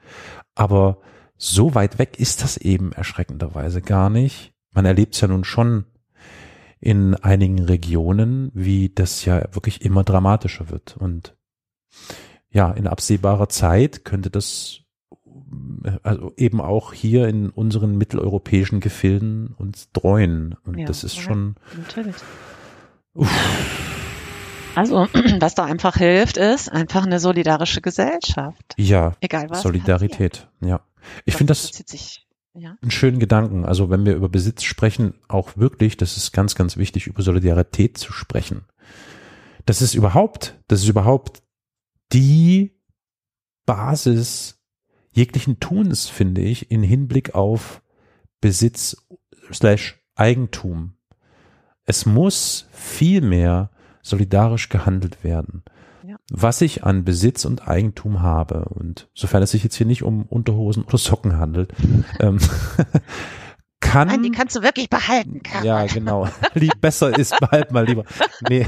aber 0.55 0.99
so 1.37 1.75
weit 1.75 1.99
weg 1.99 2.19
ist 2.19 2.43
das 2.43 2.57
eben 2.57 2.91
erschreckenderweise 2.91 3.81
gar 3.81 4.09
nicht. 4.09 4.53
Man 4.71 4.85
erlebt 4.85 5.15
es 5.15 5.21
ja 5.21 5.27
nun 5.27 5.43
schon 5.43 5.85
in 6.79 7.15
einigen 7.15 7.59
Regionen, 7.59 8.51
wie 8.53 8.89
das 8.89 9.25
ja 9.25 9.41
wirklich 9.53 9.83
immer 9.83 10.03
dramatischer 10.03 10.69
wird. 10.69 10.97
Und 10.97 11.35
ja, 12.49 12.71
in 12.71 12.87
absehbarer 12.87 13.49
Zeit 13.49 14.05
könnte 14.05 14.29
das 14.29 14.81
also 16.03 16.33
eben 16.37 16.61
auch 16.61 16.93
hier 16.93 17.27
in 17.27 17.49
unseren 17.49 17.97
mitteleuropäischen 17.97 18.79
Gefilden 18.79 19.53
uns 19.57 19.89
dreuen. 19.91 20.55
Und 20.65 20.77
ja, 20.79 20.85
das 20.85 21.03
ist 21.03 21.17
schon. 21.17 21.55
Natürlich. 21.77 22.15
Also, 24.75 25.07
was 25.39 25.55
da 25.55 25.65
einfach 25.65 25.95
hilft, 25.95 26.37
ist 26.37 26.69
einfach 26.69 27.05
eine 27.05 27.19
solidarische 27.19 27.81
Gesellschaft. 27.81 28.73
Ja. 28.77 29.13
Egal 29.21 29.49
was. 29.49 29.61
Solidarität, 29.61 30.31
passiert. 30.31 30.49
ja. 30.61 30.81
Ich 31.23 31.35
finde 31.35 31.51
das 31.51 31.67
sich, 31.67 32.27
ja. 32.53 32.77
einen 32.81 32.91
schönen 32.91 33.19
Gedanken. 33.19 33.65
Also, 33.65 33.89
wenn 33.89 34.05
wir 34.05 34.15
über 34.15 34.29
Besitz 34.29 34.63
sprechen, 34.63 35.15
auch 35.27 35.55
wirklich, 35.55 35.97
das 35.97 36.17
ist 36.17 36.31
ganz, 36.33 36.55
ganz 36.55 36.77
wichtig, 36.77 37.07
über 37.07 37.21
Solidarität 37.21 37.97
zu 37.97 38.11
sprechen. 38.11 38.65
Das 39.65 39.81
ist 39.81 39.93
überhaupt, 39.93 40.59
das 40.67 40.81
ist 40.81 40.89
überhaupt 40.89 41.41
die 42.11 42.75
Basis 43.65 44.54
jeglichen 45.15 45.59
Tuns, 45.59 46.07
finde 46.09 46.41
ich, 46.41 46.71
in 46.71 46.83
Hinblick 46.83 47.35
auf 47.35 47.81
Besitz 48.41 48.97
slash 49.51 49.99
Eigentum. 50.15 50.97
Es 51.85 52.05
muss 52.05 52.67
viel 52.71 53.21
mehr 53.21 53.71
solidarisch 54.01 54.69
gehandelt 54.69 55.23
werden. 55.23 55.63
Ja. 56.05 56.17
Was 56.29 56.61
ich 56.61 56.83
an 56.83 57.05
Besitz 57.05 57.45
und 57.45 57.67
Eigentum 57.67 58.21
habe 58.21 58.65
und 58.65 59.09
sofern 59.13 59.41
es 59.41 59.51
sich 59.51 59.63
jetzt 59.63 59.75
hier 59.75 59.87
nicht 59.87 60.03
um 60.03 60.23
Unterhosen 60.23 60.83
oder 60.83 60.97
Socken 60.97 61.37
handelt, 61.37 61.73
ähm, 62.19 62.37
kann. 63.79 64.09
Nein, 64.09 64.23
die 64.23 64.31
kannst 64.31 64.55
du 64.55 64.63
wirklich 64.63 64.89
behalten, 64.89 65.41
Karl. 65.43 65.65
Ja, 65.65 65.85
genau. 65.85 66.27
Lieb, 66.53 66.79
besser 66.81 67.17
ist, 67.17 67.39
behalt 67.39 67.71
mal 67.71 67.85
lieber. 67.85 68.03
Nee. 68.49 68.67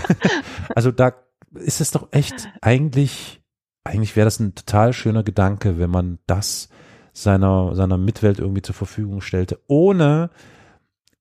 Also 0.75 0.91
da 0.91 1.13
ist 1.53 1.81
es 1.81 1.91
doch 1.91 2.07
echt 2.11 2.49
eigentlich 2.61 3.41
eigentlich 3.87 4.15
wäre 4.15 4.25
das 4.25 4.39
ein 4.39 4.55
total 4.55 4.93
schöner 4.93 5.23
Gedanke, 5.23 5.77
wenn 5.77 5.89
man 5.89 6.19
das 6.27 6.69
seiner, 7.13 7.75
seiner 7.75 7.97
Mitwelt 7.97 8.39
irgendwie 8.39 8.61
zur 8.61 8.75
Verfügung 8.75 9.21
stellte, 9.21 9.59
ohne 9.67 10.29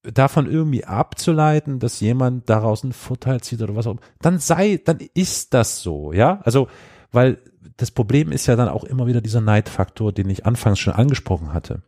davon 0.03 0.51
irgendwie 0.51 0.85
abzuleiten, 0.85 1.81
dass 1.81 2.01
jemand 2.01 2.49
daraus 2.49 2.85
einen 2.85 2.93
Vorteil 2.93 3.41
zieht 3.41 3.63
oder 3.63 3.75
was 3.75 3.87
auch 3.87 3.93
immer, 3.93 4.01
dann 4.21 4.39
sei, 4.39 4.81
dann 4.85 4.99
ist 5.15 5.55
das 5.55 5.83
so, 5.83 6.13
ja? 6.13 6.41
Also, 6.45 6.69
weil 7.11 7.39
das 7.77 7.91
Problem 7.91 8.31
ist 8.31 8.47
ja 8.47 8.57
dann 8.57 8.69
auch 8.69 8.85
immer 8.85 9.07
wieder 9.07 9.21
dieser 9.21 9.41
Neidfaktor, 9.41 10.13
den 10.13 10.31
ich 10.31 10.47
anfangs 10.47 10.79
schon 10.79 10.93
angesprochen 10.93 11.53
hatte. 11.53 11.83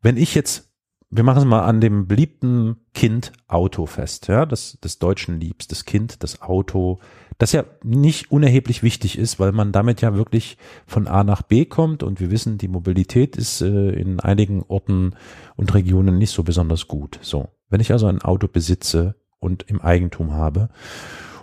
Wenn 0.00 0.16
ich 0.16 0.34
jetzt 0.34 0.72
wir 1.14 1.24
machen 1.24 1.40
es 1.40 1.44
mal 1.44 1.60
an 1.60 1.82
dem 1.82 2.08
beliebten 2.08 2.76
Kind 2.94 3.32
Auto 3.46 3.84
fest, 3.84 4.28
ja, 4.28 4.46
das 4.46 4.78
des 4.80 4.98
Deutschen 4.98 5.38
liebstes 5.38 5.84
Kind, 5.84 6.22
das 6.22 6.40
Auto, 6.40 7.00
das 7.38 7.52
ja 7.52 7.64
nicht 7.82 8.30
unerheblich 8.30 8.82
wichtig 8.82 9.18
ist, 9.18 9.40
weil 9.40 9.52
man 9.52 9.72
damit 9.72 10.00
ja 10.00 10.14
wirklich 10.14 10.56
von 10.86 11.06
A 11.06 11.24
nach 11.24 11.42
B 11.42 11.64
kommt 11.64 12.02
und 12.02 12.20
wir 12.20 12.30
wissen, 12.30 12.58
die 12.58 12.68
Mobilität 12.68 13.36
ist 13.36 13.60
äh, 13.60 13.90
in 13.90 14.20
einigen 14.20 14.62
Orten 14.62 15.14
und 15.56 15.74
Regionen 15.74 16.18
nicht 16.18 16.30
so 16.30 16.42
besonders 16.42 16.88
gut. 16.88 17.18
So, 17.22 17.48
wenn 17.68 17.80
ich 17.80 17.92
also 17.92 18.06
ein 18.06 18.22
Auto 18.22 18.48
besitze 18.48 19.14
und 19.38 19.64
im 19.64 19.80
Eigentum 19.80 20.32
habe 20.32 20.68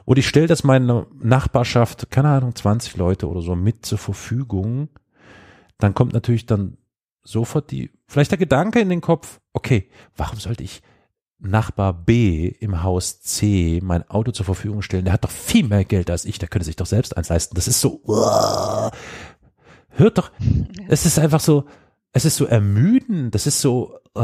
und 0.05 0.17
ich 0.17 0.27
stelle 0.27 0.47
das 0.47 0.63
meiner 0.63 1.07
Nachbarschaft, 1.21 2.09
keine 2.09 2.29
Ahnung, 2.29 2.55
20 2.55 2.97
Leute 2.97 3.29
oder 3.29 3.41
so 3.41 3.55
mit 3.55 3.85
zur 3.85 3.97
Verfügung, 3.97 4.89
dann 5.77 5.93
kommt 5.93 6.13
natürlich 6.13 6.45
dann 6.45 6.77
sofort 7.23 7.71
die, 7.71 7.91
vielleicht 8.07 8.31
der 8.31 8.37
Gedanke 8.37 8.79
in 8.79 8.89
den 8.89 9.01
Kopf, 9.01 9.39
okay, 9.53 9.89
warum 10.15 10.39
sollte 10.39 10.63
ich 10.63 10.81
Nachbar 11.39 11.93
B 11.93 12.47
im 12.47 12.83
Haus 12.83 13.21
C 13.21 13.79
mein 13.81 14.09
Auto 14.09 14.31
zur 14.31 14.45
Verfügung 14.45 14.81
stellen? 14.81 15.05
Der 15.05 15.13
hat 15.13 15.23
doch 15.23 15.31
viel 15.31 15.67
mehr 15.67 15.85
Geld 15.85 16.09
als 16.09 16.25
ich, 16.25 16.37
der 16.37 16.49
könnte 16.49 16.65
sich 16.65 16.75
doch 16.75 16.85
selbst 16.85 17.15
eins 17.15 17.29
leisten. 17.29 17.55
Das 17.55 17.67
ist 17.67 17.79
so, 17.79 18.01
uh, 18.05 18.89
hört 19.89 20.17
doch, 20.17 20.31
es 20.87 21.05
ist 21.05 21.17
einfach 21.17 21.39
so, 21.39 21.65
es 22.11 22.25
ist 22.25 22.35
so 22.35 22.45
ermüdend, 22.45 23.33
das 23.35 23.47
ist 23.47 23.61
so, 23.61 23.99
uh, 24.17 24.21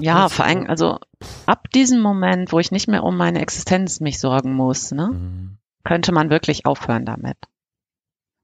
ja, 0.00 0.28
vor 0.28 0.44
allem, 0.44 0.68
also 0.68 0.98
ab 1.46 1.70
diesem 1.70 2.00
Moment, 2.00 2.52
wo 2.52 2.58
ich 2.58 2.70
nicht 2.70 2.88
mehr 2.88 3.02
um 3.02 3.16
meine 3.16 3.40
Existenz 3.40 4.00
mich 4.00 4.18
sorgen 4.18 4.54
muss, 4.54 4.92
ne, 4.92 5.10
mhm. 5.12 5.58
könnte 5.84 6.12
man 6.12 6.30
wirklich 6.30 6.66
aufhören 6.66 7.06
damit. 7.06 7.36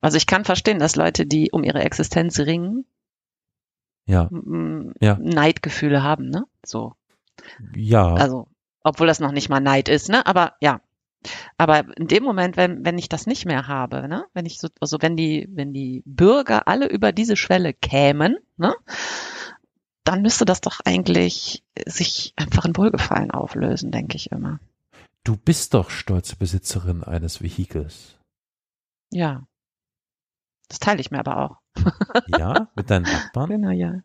Also 0.01 0.17
ich 0.17 0.27
kann 0.27 0.45
verstehen, 0.45 0.79
dass 0.79 0.97
Leute, 0.97 1.27
die 1.27 1.51
um 1.53 1.65
ihre 1.65 1.81
Existenz 1.81 2.39
ringen, 2.39 2.87
ja. 4.07 4.29
ja. 5.01 5.19
Neidgefühle 5.21 6.03
haben, 6.03 6.31
ne? 6.31 6.45
So. 6.65 6.95
Ja. 7.75 8.15
Also, 8.15 8.49
obwohl 8.83 9.07
das 9.07 9.21
noch 9.21 9.33
nicht 9.33 9.49
mal 9.49 9.61
Neid 9.61 9.89
ist, 9.89 10.09
ne? 10.09 10.27
Aber 10.27 10.55
ja. 10.61 10.81
Aber 11.59 11.85
in 11.97 12.07
dem 12.07 12.23
Moment, 12.23 12.57
wenn, 12.57 12.85
wenn 12.85 12.99
ich 12.99 13.09
das 13.09 13.27
nicht 13.27 13.47
mehr 13.47 13.67
habe, 13.67 14.09
ne? 14.09 14.27
Wenn 14.33 14.47
ich 14.47 14.59
so, 14.59 14.69
also 14.81 14.99
wenn 15.01 15.17
die, 15.17 15.49
wenn 15.51 15.73
die 15.73 16.03
Bürger 16.07 16.69
alle 16.69 16.89
über 16.89 17.11
diese 17.13 17.37
Schwelle 17.37 17.75
kämen, 17.75 18.39
ne? 18.57 18.75
Dann 20.05 20.23
müsste 20.23 20.45
das 20.45 20.61
doch 20.61 20.79
eigentlich 20.85 21.65
sich 21.85 22.33
einfach 22.37 22.65
in 22.65 22.77
Wohlgefallen 22.77 23.33
auflösen, 23.33 23.91
denke 23.91 24.17
ich 24.17 24.31
immer. 24.31 24.61
Du 25.25 25.37
bist 25.37 25.75
doch 25.75 25.91
stolze 25.91 26.37
Besitzerin 26.37 27.03
eines 27.03 27.43
Vehikels. 27.43 28.17
Ja. 29.11 29.49
Das 30.69 30.79
teile 30.79 31.01
ich 31.01 31.11
mir 31.11 31.21
aber 31.21 31.39
auch. 31.39 31.57
Ja, 32.27 32.69
mit 32.75 32.91
deinen 32.91 33.03
Nachbarn? 33.03 33.51
Genau, 33.51 33.71
ja. 33.71 34.01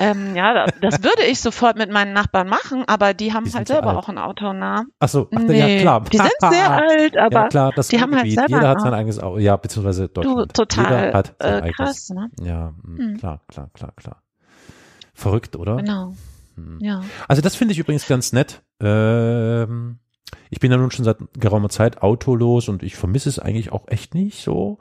ähm, 0.00 0.34
ja, 0.34 0.66
das 0.80 1.02
würde 1.02 1.24
ich 1.24 1.40
sofort 1.40 1.76
mit 1.76 1.90
meinen 1.90 2.12
Nachbarn 2.12 2.48
machen, 2.48 2.84
aber 2.86 3.14
die 3.14 3.32
haben 3.32 3.44
die 3.44 3.52
halt 3.52 3.68
selber 3.68 3.96
auch 3.96 4.08
ein 4.08 4.18
Auto 4.18 4.52
nah. 4.52 4.84
Ach 4.98 5.08
so, 5.08 5.28
ach, 5.34 5.38
nee, 5.40 5.76
ja 5.76 5.80
klar. 5.80 6.00
Die 6.10 6.16
sind 6.16 6.32
sehr 6.40 6.70
alt, 6.88 7.16
aber 7.16 7.42
ja, 7.42 7.48
klar, 7.48 7.72
das 7.76 7.88
die 7.88 8.00
haben 8.00 8.16
halt 8.16 8.30
selber 8.30 8.56
Jeder 8.56 8.68
hat 8.68 8.80
sein 8.80 8.94
eigenes 8.94 9.18
Auto, 9.18 9.38
ja, 9.38 9.56
beziehungsweise 9.56 10.08
Deutschland. 10.08 10.58
Du, 10.58 10.64
total 10.64 10.84
jeder 10.84 11.18
hat 11.18 11.36
sein 11.38 11.64
äh, 11.64 11.72
krass, 11.72 12.10
eigenes. 12.10 12.38
ne? 12.40 12.46
Ja, 12.48 12.74
mh, 12.82 12.98
hm. 12.98 13.16
klar, 13.18 13.40
klar, 13.46 13.70
klar, 13.74 13.92
klar. 13.94 14.22
Verrückt, 15.14 15.54
oder? 15.56 15.76
Genau. 15.76 16.14
Hm. 16.56 16.78
Ja. 16.80 17.02
Also 17.28 17.42
das 17.42 17.54
finde 17.54 17.72
ich 17.72 17.78
übrigens 17.78 18.06
ganz 18.08 18.32
nett. 18.32 18.62
Ähm, 18.80 19.98
ich 20.48 20.60
bin 20.60 20.70
ja 20.70 20.76
nun 20.76 20.90
schon 20.90 21.04
seit 21.04 21.18
geraumer 21.34 21.68
Zeit 21.68 22.02
autolos 22.02 22.68
und 22.68 22.82
ich 22.82 22.96
vermisse 22.96 23.28
es 23.28 23.38
eigentlich 23.38 23.72
auch 23.72 23.86
echt 23.88 24.14
nicht 24.14 24.42
so. 24.42 24.78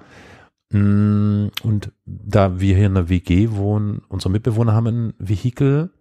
Mm, 0.71 1.47
und 1.63 1.91
da 2.05 2.59
wir 2.59 2.75
hier 2.75 2.87
in 2.87 2.93
der 2.95 3.09
WG 3.09 3.51
wohnen, 3.51 4.01
unsere 4.07 4.31
Mitbewohner 4.31 4.73
haben 4.73 4.87
ein 4.87 5.13
Vehikel 5.17 5.91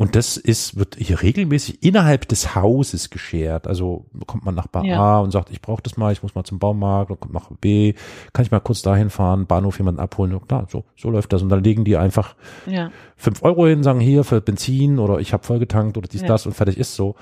und 0.00 0.16
das 0.16 0.38
ist, 0.38 0.78
wird 0.78 0.96
hier 0.98 1.20
regelmäßig 1.20 1.82
innerhalb 1.82 2.26
des 2.26 2.54
Hauses 2.54 3.10
geschert. 3.10 3.66
Also 3.66 4.06
kommt 4.26 4.46
man 4.46 4.54
nach 4.54 4.66
Bar 4.66 4.86
ja. 4.86 4.98
A 4.98 5.20
und 5.20 5.30
sagt, 5.30 5.50
ich 5.50 5.60
brauche 5.60 5.82
das 5.82 5.98
mal, 5.98 6.10
ich 6.10 6.22
muss 6.22 6.34
mal 6.34 6.42
zum 6.42 6.58
Baumarkt, 6.58 7.10
dann 7.10 7.20
kommt 7.20 7.34
nach 7.34 7.50
B, 7.60 7.92
kann 8.32 8.46
ich 8.46 8.50
mal 8.50 8.60
kurz 8.60 8.80
dahin 8.80 9.10
fahren, 9.10 9.44
Bahnhof 9.44 9.76
jemanden 9.76 10.00
abholen. 10.00 10.32
Und 10.32 10.48
klar, 10.48 10.66
so, 10.70 10.84
so 10.96 11.10
läuft 11.10 11.34
das. 11.34 11.42
Und 11.42 11.50
dann 11.50 11.62
legen 11.62 11.84
die 11.84 11.98
einfach 11.98 12.34
ja. 12.64 12.90
fünf 13.14 13.42
Euro 13.42 13.66
hin, 13.66 13.82
sagen 13.82 14.00
hier 14.00 14.24
für 14.24 14.40
Benzin 14.40 14.98
oder 14.98 15.18
ich 15.18 15.34
habe 15.34 15.44
vollgetankt 15.44 15.98
oder 15.98 16.08
dies, 16.08 16.22
ja. 16.22 16.28
das 16.28 16.46
und 16.46 16.54
fertig 16.54 16.78
ist 16.78 16.96
so. 16.96 17.14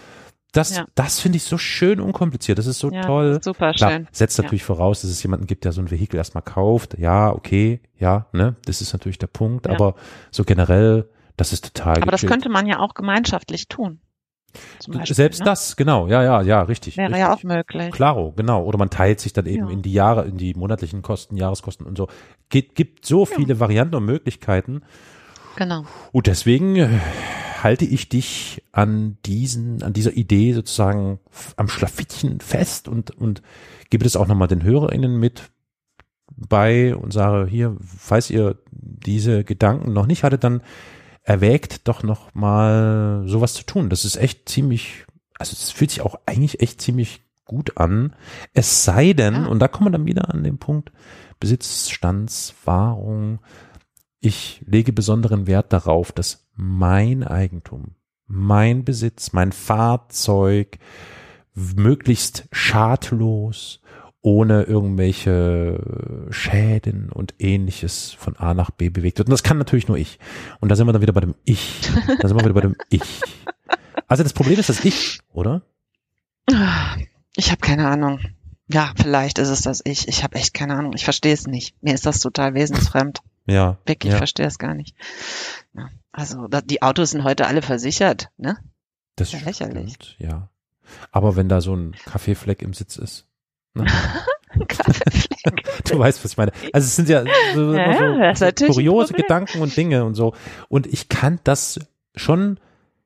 Das, 0.52 0.76
ja. 0.76 0.86
das 0.94 1.20
finde 1.20 1.36
ich 1.36 1.44
so 1.44 1.58
schön 1.58 2.00
unkompliziert. 2.00 2.58
Das 2.58 2.66
ist 2.66 2.78
so 2.78 2.90
ja, 2.90 3.02
toll. 3.02 3.38
Super 3.42 3.72
Klar, 3.72 3.90
schön. 3.90 4.08
Setzt 4.12 4.38
natürlich 4.38 4.62
ja. 4.62 4.66
voraus, 4.66 5.02
dass 5.02 5.10
es 5.10 5.22
jemanden 5.22 5.46
gibt, 5.46 5.64
der 5.64 5.72
so 5.72 5.82
ein 5.82 5.90
Vehikel 5.90 6.16
erstmal 6.16 6.42
kauft. 6.42 6.98
Ja, 6.98 7.30
okay, 7.32 7.80
ja, 7.98 8.26
ne, 8.32 8.56
das 8.64 8.80
ist 8.80 8.92
natürlich 8.92 9.18
der 9.18 9.26
Punkt. 9.26 9.66
Aber 9.66 9.94
so 10.30 10.44
generell, 10.44 11.10
das 11.36 11.52
ist 11.52 11.74
total. 11.74 12.00
Aber 12.00 12.10
das 12.10 12.24
könnte 12.24 12.48
man 12.48 12.66
ja 12.66 12.78
auch 12.78 12.94
gemeinschaftlich 12.94 13.68
tun. 13.68 14.00
Beispiel, 14.86 15.14
Selbst 15.14 15.40
ne? 15.40 15.44
das, 15.44 15.76
genau, 15.76 16.06
ja, 16.06 16.22
ja, 16.22 16.40
ja, 16.40 16.62
richtig. 16.62 16.96
Wäre 16.96 17.08
richtig. 17.08 17.20
ja 17.20 17.34
auch 17.34 17.42
möglich. 17.42 17.92
Klaro, 17.92 18.32
genau. 18.32 18.64
Oder 18.64 18.78
man 18.78 18.88
teilt 18.88 19.20
sich 19.20 19.34
dann 19.34 19.44
eben 19.44 19.68
in 19.68 19.82
die 19.82 19.92
Jahre, 19.92 20.24
in 20.24 20.38
die 20.38 20.54
monatlichen 20.54 21.02
Kosten, 21.02 21.36
Jahreskosten 21.36 21.86
und 21.86 21.98
so. 21.98 22.08
Gibt, 22.48 22.74
gibt 22.74 23.04
so 23.04 23.26
viele 23.26 23.60
Varianten 23.60 23.96
und 23.96 24.06
Möglichkeiten. 24.06 24.82
Genau. 25.56 25.84
Und 26.12 26.26
deswegen 26.26 26.76
äh, 26.76 26.88
halte 27.62 27.84
ich 27.84 28.08
dich 28.08 28.62
an 28.72 29.18
diesen, 29.24 29.82
an 29.82 29.92
dieser 29.92 30.12
Idee 30.12 30.52
sozusagen 30.52 31.20
am 31.56 31.68
Schlafittchen 31.68 32.40
fest 32.40 32.88
und, 32.88 33.12
und 33.12 33.42
gebe 33.90 34.04
das 34.04 34.16
auch 34.16 34.26
nochmal 34.26 34.48
den 34.48 34.62
HörerInnen 34.62 35.18
mit 35.18 35.50
bei 36.36 36.94
und 36.94 37.12
sage 37.12 37.48
hier, 37.48 37.76
falls 37.80 38.30
ihr 38.30 38.58
diese 38.70 39.44
Gedanken 39.44 39.92
noch 39.92 40.06
nicht 40.06 40.22
hattet, 40.22 40.44
dann 40.44 40.62
erwägt 41.22 41.88
doch 41.88 42.02
noch 42.02 42.34
mal 42.34 43.24
sowas 43.26 43.54
zu 43.54 43.64
tun. 43.64 43.90
Das 43.90 44.04
ist 44.04 44.16
echt 44.16 44.48
ziemlich, 44.48 45.06
also 45.38 45.52
es 45.52 45.70
fühlt 45.70 45.90
sich 45.90 46.00
auch 46.00 46.18
eigentlich 46.26 46.60
echt 46.60 46.80
ziemlich 46.80 47.22
gut 47.44 47.76
an. 47.76 48.14
Es 48.54 48.84
sei 48.84 49.12
denn, 49.12 49.34
ah. 49.34 49.48
und 49.48 49.58
da 49.58 49.68
kommen 49.68 49.88
wir 49.88 49.98
dann 49.98 50.06
wieder 50.06 50.32
an 50.32 50.44
den 50.44 50.58
Punkt, 50.58 50.92
Besitzstandswahrung. 51.40 53.40
Ich 54.20 54.62
lege 54.66 54.92
besonderen 54.92 55.46
Wert 55.46 55.72
darauf, 55.72 56.12
dass 56.12 56.47
mein 56.58 57.22
Eigentum, 57.22 57.94
mein 58.26 58.84
Besitz, 58.84 59.32
mein 59.32 59.52
Fahrzeug 59.52 60.78
möglichst 61.54 62.48
schadlos, 62.50 63.80
ohne 64.20 64.64
irgendwelche 64.64 66.26
Schäden 66.30 67.10
und 67.10 67.34
ähnliches 67.38 68.12
von 68.12 68.36
A 68.36 68.54
nach 68.54 68.70
B 68.70 68.90
bewegt 68.90 69.18
wird. 69.18 69.28
Und 69.28 69.32
das 69.32 69.44
kann 69.44 69.58
natürlich 69.58 69.86
nur 69.86 69.96
ich. 69.96 70.18
Und 70.60 70.68
da 70.68 70.76
sind 70.76 70.86
wir 70.86 70.92
dann 70.92 71.02
wieder 71.02 71.12
bei 71.12 71.20
dem 71.20 71.36
Ich. 71.44 71.88
Da 72.20 72.26
sind 72.26 72.36
wir 72.36 72.44
wieder 72.44 72.54
bei 72.54 72.60
dem 72.60 72.76
Ich. 72.90 73.22
Also 74.08 74.24
das 74.24 74.32
Problem 74.32 74.58
ist 74.58 74.68
das 74.68 74.84
Ich, 74.84 75.20
oder? 75.32 75.62
Ich 77.36 77.50
habe 77.50 77.60
keine 77.60 77.86
Ahnung. 77.86 78.18
Ja, 78.66 78.92
vielleicht 78.96 79.38
ist 79.38 79.48
es 79.48 79.62
das 79.62 79.80
Ich. 79.84 80.08
Ich 80.08 80.24
habe 80.24 80.34
echt 80.34 80.54
keine 80.54 80.74
Ahnung. 80.74 80.92
Ich 80.94 81.04
verstehe 81.04 81.32
es 81.32 81.46
nicht. 81.46 81.80
Mir 81.82 81.94
ist 81.94 82.04
das 82.04 82.18
total 82.18 82.54
wesensfremd. 82.54 83.22
Ja. 83.46 83.78
Wirklich, 83.86 84.10
ja. 84.10 84.16
ich 84.16 84.18
verstehe 84.18 84.46
es 84.46 84.58
gar 84.58 84.74
nicht. 84.74 84.96
Ja. 85.74 85.88
Also 86.18 86.48
die 86.48 86.82
Autos 86.82 87.10
sind 87.10 87.22
heute 87.22 87.46
alle 87.46 87.62
versichert, 87.62 88.30
ne? 88.38 88.58
Das 89.14 89.32
ist 89.32 89.40
ja 89.40 89.46
lächerlich. 89.46 89.94
Stimmt, 89.94 90.16
ja. 90.18 90.50
Aber 91.12 91.36
wenn 91.36 91.48
da 91.48 91.60
so 91.60 91.74
ein 91.74 91.92
Kaffeefleck 91.92 92.60
im 92.62 92.74
Sitz 92.74 92.96
ist. 92.96 93.26
Ne? 93.74 93.86
Kaffeefleck. 94.68 95.84
du 95.88 95.98
weißt, 95.98 96.24
was 96.24 96.32
ich 96.32 96.36
meine. 96.36 96.50
Also 96.72 96.86
es 96.86 96.96
sind 96.96 97.08
ja 97.08 97.22
so, 97.54 97.72
ja, 97.72 98.34
so, 98.34 98.46
kuriose 98.66 99.12
Gedanken 99.12 99.60
und 99.60 99.76
Dinge 99.76 100.04
und 100.04 100.14
so. 100.14 100.34
Und 100.68 100.88
ich 100.88 101.08
kann 101.08 101.38
das 101.44 101.78
schon 102.16 102.58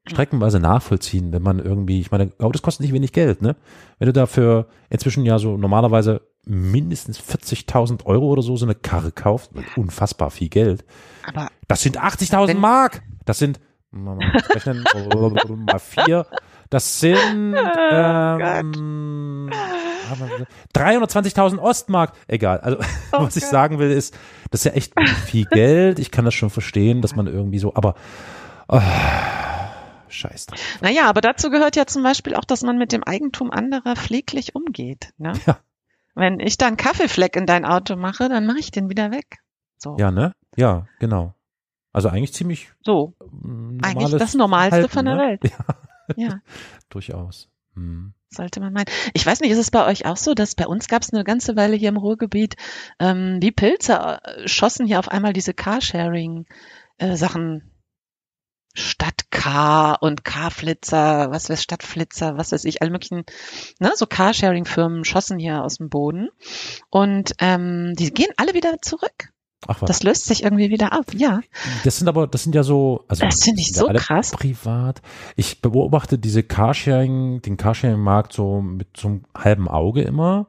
streckenweise 0.08 0.58
nachvollziehen, 0.58 1.32
wenn 1.32 1.42
man 1.42 1.58
irgendwie, 1.58 2.00
ich 2.00 2.10
meine, 2.10 2.32
Autos 2.38 2.62
kosten 2.62 2.82
nicht 2.82 2.94
wenig 2.94 3.12
Geld, 3.12 3.42
ne? 3.42 3.56
Wenn 3.98 4.06
du 4.06 4.12
dafür 4.12 4.68
inzwischen 4.88 5.26
ja 5.26 5.38
so 5.38 5.58
normalerweise 5.58 6.22
mindestens 6.44 7.20
40.000 7.20 8.04
Euro 8.06 8.26
oder 8.26 8.42
so 8.42 8.56
so 8.56 8.66
eine 8.66 8.74
Karre 8.74 9.12
kaufst, 9.12 9.52
unfassbar 9.76 10.30
viel 10.30 10.48
Geld. 10.48 10.84
Aber 11.26 11.48
das 11.68 11.82
sind 11.82 12.00
80.000 12.00 12.54
Mark. 12.54 13.02
Das 13.24 13.38
sind 13.38 13.60
mal, 13.90 14.18
rechnen, 14.50 14.84
mal 15.66 15.78
vier. 15.78 16.26
Das 16.70 17.00
sind 17.00 17.54
oh 17.54 17.58
ähm, 17.92 19.50
320.000 20.74 21.58
Ostmark. 21.58 22.14
Egal. 22.26 22.60
Also 22.60 22.78
oh 23.12 23.24
was 23.24 23.36
ich 23.36 23.44
sagen 23.44 23.78
will 23.78 23.90
ist, 23.90 24.14
das 24.50 24.60
ist 24.60 24.64
ja 24.64 24.72
echt 24.72 24.94
viel 25.26 25.44
Geld. 25.44 25.98
Ich 25.98 26.10
kann 26.10 26.24
das 26.24 26.34
schon 26.34 26.50
verstehen, 26.50 27.02
dass 27.02 27.14
man 27.14 27.26
irgendwie 27.26 27.58
so, 27.58 27.74
aber 27.74 27.94
oh, 28.68 28.80
Scheiß 30.08 30.46
drauf. 30.46 30.58
Naja, 30.80 31.08
aber 31.08 31.20
dazu 31.20 31.50
gehört 31.50 31.76
ja 31.76 31.86
zum 31.86 32.02
Beispiel 32.02 32.34
auch, 32.34 32.44
dass 32.44 32.62
man 32.62 32.78
mit 32.78 32.92
dem 32.92 33.04
Eigentum 33.04 33.50
anderer 33.50 33.94
pfleglich 33.96 34.54
umgeht. 34.54 35.12
Ne? 35.18 35.34
Ja. 35.46 35.58
Wenn 36.14 36.40
ich 36.40 36.58
da 36.58 36.66
einen 36.66 36.76
Kaffeefleck 36.76 37.36
in 37.36 37.46
dein 37.46 37.64
Auto 37.64 37.96
mache, 37.96 38.28
dann 38.28 38.44
mache 38.46 38.58
ich 38.58 38.70
den 38.70 38.90
wieder 38.90 39.10
weg. 39.10 39.38
So. 39.78 39.96
Ja, 39.98 40.10
ne? 40.10 40.34
Ja, 40.56 40.86
genau. 40.98 41.34
Also 41.92 42.08
eigentlich 42.08 42.32
ziemlich 42.32 42.72
so. 42.82 43.14
Eigentlich 43.82 44.18
das 44.18 44.34
Normalste 44.34 44.76
Halten, 44.76 44.88
von 44.88 45.04
der 45.04 45.16
ne? 45.16 45.20
Welt. 45.20 45.42
Ja. 45.44 45.66
ja. 46.16 46.40
Durchaus. 46.88 47.50
Hm. 47.74 48.14
Sollte 48.30 48.60
man 48.60 48.72
meinen. 48.72 48.86
Ich 49.12 49.26
weiß 49.26 49.40
nicht, 49.40 49.50
ist 49.50 49.58
es 49.58 49.70
bei 49.70 49.86
euch 49.86 50.06
auch 50.06 50.16
so, 50.16 50.32
dass 50.34 50.54
bei 50.54 50.66
uns 50.66 50.88
gab 50.88 51.02
es 51.02 51.12
eine 51.12 51.24
ganze 51.24 51.54
Weile 51.56 51.76
hier 51.76 51.90
im 51.90 51.98
Ruhrgebiet, 51.98 52.56
ähm, 52.98 53.40
die 53.40 53.52
Pilze 53.52 54.20
äh, 54.22 54.48
schossen 54.48 54.86
hier 54.86 54.98
auf 54.98 55.08
einmal 55.08 55.34
diese 55.34 55.52
Carsharing-Sachen 55.52 57.56
äh, 57.58 57.62
Stadtcar 58.74 60.02
und 60.02 60.24
Carflitzer, 60.24 61.30
was 61.30 61.50
weiß 61.50 61.62
Stadtflitzer, 61.62 62.36
was 62.36 62.52
weiß 62.52 62.64
ich, 62.64 62.80
alle 62.80 62.90
möglichen, 62.90 63.24
ne, 63.80 63.92
so 63.94 64.06
Carsharing-Firmen 64.06 65.04
schossen 65.04 65.38
hier 65.38 65.62
aus 65.62 65.76
dem 65.76 65.90
Boden 65.90 66.28
und 66.90 67.34
ähm, 67.38 67.94
die 67.98 68.12
gehen 68.12 68.32
alle 68.36 68.54
wieder 68.54 68.80
zurück. 68.80 69.30
Ach 69.68 69.80
was. 69.80 69.86
Das 69.86 70.02
löst 70.02 70.24
sich 70.24 70.42
irgendwie 70.42 70.70
wieder 70.70 70.92
ab, 70.92 71.06
ja. 71.14 71.40
Das 71.84 71.98
sind 71.98 72.08
aber, 72.08 72.26
das 72.26 72.42
sind 72.42 72.54
ja 72.54 72.64
so, 72.64 73.04
also 73.06 73.24
das 73.24 73.44
finde 73.44 73.60
ich 73.60 73.72
so 73.72 73.86
ja 73.86 73.94
krass. 73.94 74.32
Privat. 74.32 75.02
Ich 75.36 75.60
beobachte 75.60 76.18
diese 76.18 76.42
Carsharing, 76.42 77.42
den 77.42 77.56
Carsharing-Markt 77.56 78.32
so 78.32 78.60
mit 78.60 78.96
so 78.96 79.08
einem 79.08 79.24
halben 79.36 79.68
Auge 79.68 80.02
immer 80.02 80.48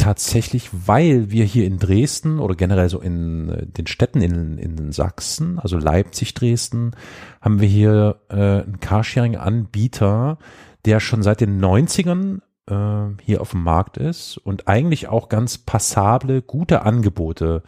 tatsächlich, 0.00 0.70
weil 0.86 1.30
wir 1.30 1.44
hier 1.44 1.66
in 1.66 1.78
Dresden 1.78 2.38
oder 2.38 2.54
generell 2.54 2.88
so 2.88 3.00
in 3.00 3.50
äh, 3.50 3.66
den 3.66 3.86
Städten 3.86 4.22
in, 4.22 4.56
in 4.56 4.92
Sachsen, 4.92 5.58
also 5.58 5.76
Leipzig, 5.76 6.32
Dresden, 6.32 6.92
haben 7.42 7.60
wir 7.60 7.68
hier 7.68 8.20
äh, 8.30 8.62
einen 8.62 8.80
Carsharing-Anbieter, 8.80 10.38
der 10.86 11.00
schon 11.00 11.22
seit 11.22 11.42
den 11.42 11.62
90ern 11.62 12.40
äh, 12.66 13.14
hier 13.22 13.42
auf 13.42 13.50
dem 13.50 13.62
Markt 13.62 13.98
ist 13.98 14.38
und 14.38 14.68
eigentlich 14.68 15.08
auch 15.08 15.28
ganz 15.28 15.58
passable, 15.58 16.40
gute 16.40 16.82
Angebote 16.82 17.62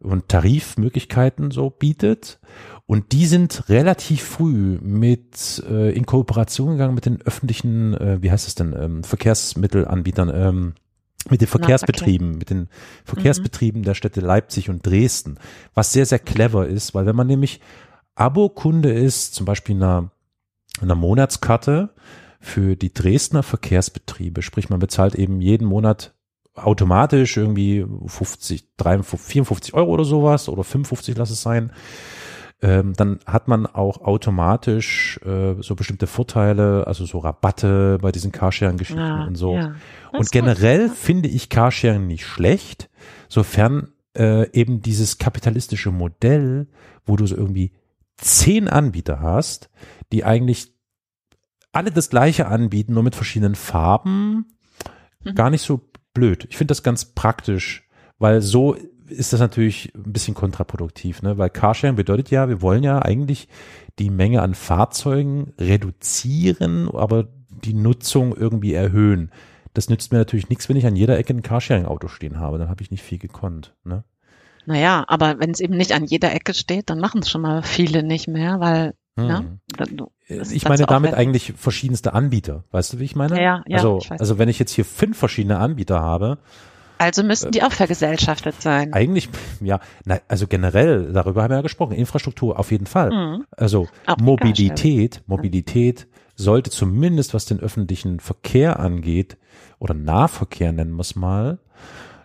und 0.00 0.28
Tarifmöglichkeiten 0.28 1.50
so 1.50 1.68
bietet. 1.68 2.40
Und 2.86 3.12
die 3.12 3.26
sind 3.26 3.68
relativ 3.68 4.22
früh 4.22 4.78
mit 4.80 5.62
äh, 5.68 5.92
in 5.92 6.06
Kooperation 6.06 6.72
gegangen 6.72 6.94
mit 6.94 7.04
den 7.04 7.20
öffentlichen, 7.20 7.94
äh, 7.94 8.22
wie 8.22 8.30
heißt 8.30 8.48
es 8.48 8.54
denn, 8.54 8.74
ähm, 8.76 9.04
Verkehrsmittelanbietern, 9.04 10.32
ähm, 10.34 10.74
mit 11.30 11.40
den 11.40 11.48
Verkehrsbetrieben, 11.48 12.38
mit 12.38 12.50
den 12.50 12.68
Verkehrsbetrieben 13.04 13.82
mhm. 13.82 13.84
der 13.84 13.94
Städte 13.94 14.20
Leipzig 14.20 14.70
und 14.70 14.86
Dresden, 14.86 15.38
was 15.74 15.92
sehr, 15.92 16.06
sehr 16.06 16.18
clever 16.18 16.66
ist, 16.66 16.94
weil 16.94 17.06
wenn 17.06 17.16
man 17.16 17.26
nämlich 17.26 17.60
Abo-Kunde 18.14 18.92
ist, 18.92 19.34
zum 19.34 19.46
Beispiel 19.46 19.76
einer, 19.76 20.10
einer 20.80 20.94
Monatskarte 20.94 21.90
für 22.40 22.76
die 22.76 22.92
Dresdner 22.92 23.42
Verkehrsbetriebe, 23.42 24.42
sprich 24.42 24.68
man 24.68 24.80
bezahlt 24.80 25.14
eben 25.14 25.40
jeden 25.40 25.66
Monat 25.66 26.14
automatisch 26.54 27.36
irgendwie 27.36 27.86
50, 28.06 28.76
53, 28.76 29.20
54 29.20 29.74
Euro 29.74 29.92
oder 29.92 30.04
sowas 30.04 30.48
oder 30.48 30.64
55 30.64 31.16
lass 31.16 31.30
es 31.30 31.40
sein, 31.40 31.72
ähm, 32.62 32.94
dann 32.94 33.18
hat 33.26 33.48
man 33.48 33.66
auch 33.66 34.02
automatisch 34.02 35.18
äh, 35.24 35.60
so 35.60 35.74
bestimmte 35.74 36.06
Vorteile, 36.06 36.86
also 36.86 37.04
so 37.04 37.18
Rabatte 37.18 37.98
bei 38.00 38.12
diesen 38.12 38.30
Carsharing-Geschichten 38.30 39.00
ja, 39.00 39.24
und 39.24 39.34
so. 39.34 39.56
Ja. 39.56 39.74
Und 40.12 40.30
generell 40.30 40.88
gut. 40.88 40.96
finde 40.96 41.28
ich 41.28 41.48
Carsharing 41.48 42.06
nicht 42.06 42.24
schlecht, 42.24 42.88
sofern 43.28 43.88
äh, 44.16 44.48
eben 44.52 44.80
dieses 44.80 45.18
kapitalistische 45.18 45.90
Modell, 45.90 46.68
wo 47.04 47.16
du 47.16 47.26
so 47.26 47.36
irgendwie 47.36 47.72
zehn 48.16 48.68
Anbieter 48.68 49.18
hast, 49.20 49.68
die 50.12 50.24
eigentlich 50.24 50.72
alle 51.72 51.90
das 51.90 52.10
gleiche 52.10 52.46
anbieten, 52.46 52.94
nur 52.94 53.02
mit 53.02 53.16
verschiedenen 53.16 53.56
Farben, 53.56 54.54
mhm. 55.24 55.34
gar 55.34 55.50
nicht 55.50 55.62
so 55.62 55.80
blöd. 56.14 56.46
Ich 56.48 56.56
finde 56.56 56.70
das 56.70 56.84
ganz 56.84 57.06
praktisch, 57.06 57.88
weil 58.18 58.40
so 58.40 58.76
ist 59.12 59.32
das 59.32 59.40
natürlich 59.40 59.92
ein 59.94 60.12
bisschen 60.12 60.34
kontraproduktiv, 60.34 61.22
ne? 61.22 61.38
Weil 61.38 61.50
Carsharing 61.50 61.96
bedeutet 61.96 62.30
ja, 62.30 62.48
wir 62.48 62.62
wollen 62.62 62.82
ja 62.82 63.00
eigentlich 63.00 63.48
die 63.98 64.10
Menge 64.10 64.42
an 64.42 64.54
Fahrzeugen 64.54 65.52
reduzieren, 65.58 66.88
aber 66.92 67.28
die 67.48 67.74
Nutzung 67.74 68.34
irgendwie 68.34 68.74
erhöhen. 68.74 69.30
Das 69.74 69.88
nützt 69.88 70.12
mir 70.12 70.18
natürlich 70.18 70.48
nichts, 70.48 70.68
wenn 70.68 70.76
ich 70.76 70.86
an 70.86 70.96
jeder 70.96 71.18
Ecke 71.18 71.32
ein 71.32 71.42
Carsharing-Auto 71.42 72.08
stehen 72.08 72.38
habe. 72.38 72.58
Dann 72.58 72.68
habe 72.68 72.82
ich 72.82 72.90
nicht 72.90 73.02
viel 73.02 73.18
gekonnt. 73.18 73.74
Ne? 73.84 74.04
Naja, 74.66 75.04
aber 75.08 75.38
wenn 75.38 75.50
es 75.50 75.60
eben 75.60 75.76
nicht 75.76 75.92
an 75.92 76.04
jeder 76.04 76.32
Ecke 76.34 76.54
steht, 76.54 76.90
dann 76.90 77.00
machen 77.00 77.22
es 77.22 77.30
schon 77.30 77.40
mal 77.40 77.62
viele 77.62 78.02
nicht 78.02 78.28
mehr, 78.28 78.60
weil 78.60 78.94
hm. 79.18 79.28
ja, 79.28 79.44
dann, 79.76 80.06
ich 80.28 80.64
meine 80.64 80.86
damit 80.86 81.14
eigentlich 81.14 81.52
verschiedenste 81.56 82.14
Anbieter. 82.14 82.64
Weißt 82.70 82.92
du, 82.92 82.98
wie 82.98 83.04
ich 83.04 83.16
meine? 83.16 83.42
Ja, 83.42 83.62
ja, 83.66 83.76
also, 83.76 84.00
also 84.08 84.38
wenn 84.38 84.48
ich 84.48 84.58
jetzt 84.58 84.72
hier 84.72 84.84
fünf 84.84 85.18
verschiedene 85.18 85.58
Anbieter 85.58 86.00
habe, 86.00 86.38
also 87.02 87.24
müssten 87.24 87.50
die 87.50 87.64
auch 87.64 87.72
vergesellschaftet 87.72 88.62
sein. 88.62 88.92
Eigentlich, 88.92 89.28
ja, 89.60 89.80
na, 90.04 90.20
also 90.28 90.46
generell, 90.46 91.12
darüber 91.12 91.42
haben 91.42 91.50
wir 91.50 91.56
ja 91.56 91.62
gesprochen, 91.62 91.94
Infrastruktur 91.94 92.58
auf 92.60 92.70
jeden 92.70 92.86
Fall. 92.86 93.10
Mhm. 93.10 93.44
Also 93.50 93.88
auch 94.06 94.18
Mobilität, 94.18 95.22
Mobilität 95.26 96.06
sollte 96.36 96.70
zumindest, 96.70 97.34
was 97.34 97.44
den 97.44 97.58
öffentlichen 97.58 98.20
Verkehr 98.20 98.78
angeht, 98.78 99.36
oder 99.80 99.94
Nahverkehr 99.94 100.70
nennen 100.70 100.94
wir 100.94 101.00
es 101.00 101.16
mal, 101.16 101.58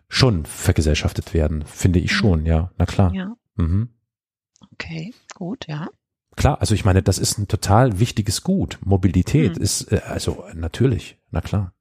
schon 0.10 0.46
vergesellschaftet 0.46 1.34
werden, 1.34 1.64
finde 1.66 1.98
ich 1.98 2.12
mhm. 2.12 2.16
schon, 2.16 2.46
ja, 2.46 2.72
na 2.78 2.86
klar. 2.86 3.12
Ja. 3.14 3.34
Mhm. 3.56 3.90
Okay, 4.74 5.12
gut, 5.34 5.66
ja. 5.68 5.88
Klar, 6.36 6.62
also 6.62 6.76
ich 6.76 6.86
meine, 6.86 7.02
das 7.02 7.18
ist 7.18 7.40
ein 7.40 7.48
total 7.48 8.00
wichtiges 8.00 8.44
Gut. 8.44 8.78
Mobilität 8.86 9.58
mhm. 9.58 9.64
ist, 9.64 9.92
äh, 9.92 10.02
also 10.06 10.44
natürlich, 10.54 11.18
na 11.32 11.42
klar. 11.42 11.74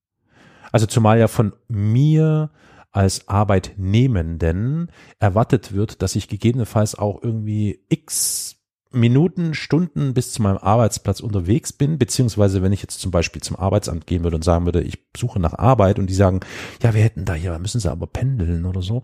Also 0.73 0.86
zumal 0.86 1.18
ja 1.18 1.28
von 1.28 1.52
mir 1.68 2.51
als 2.97 3.28
Arbeitnehmenden 3.28 4.90
erwartet 5.18 5.74
wird, 5.74 6.01
dass 6.01 6.16
ich 6.16 6.28
gegebenenfalls 6.28 6.94
auch 6.94 7.23
irgendwie 7.23 7.81
x 7.90 8.56
Minuten, 8.90 9.52
Stunden 9.52 10.14
bis 10.14 10.32
zu 10.32 10.40
meinem 10.40 10.56
Arbeitsplatz 10.56 11.20
unterwegs 11.20 11.74
bin, 11.74 11.98
beziehungsweise 11.98 12.62
wenn 12.62 12.73
ich 12.73 12.81
jetzt 12.81 12.98
zum 12.98 13.10
Beispiel 13.10 13.43
zum 13.43 13.56
Arbeitsamt 13.56 14.06
gehen 14.06 14.24
würde 14.24 14.36
und 14.36 14.44
sagen 14.44 14.64
würde, 14.64 14.81
ich 14.81 14.98
suche 15.14 15.39
nach 15.39 15.52
Arbeit 15.52 15.98
und 15.98 16.09
die 16.09 16.14
sagen, 16.14 16.40
ja, 16.82 16.94
wir 16.94 17.02
hätten 17.02 17.27
da 17.27 17.35
hier, 17.35 17.59
müssen 17.59 17.81
sie 17.81 17.90
aber 17.90 18.06
pendeln 18.06 18.64
oder 18.64 18.81
so, 18.81 19.02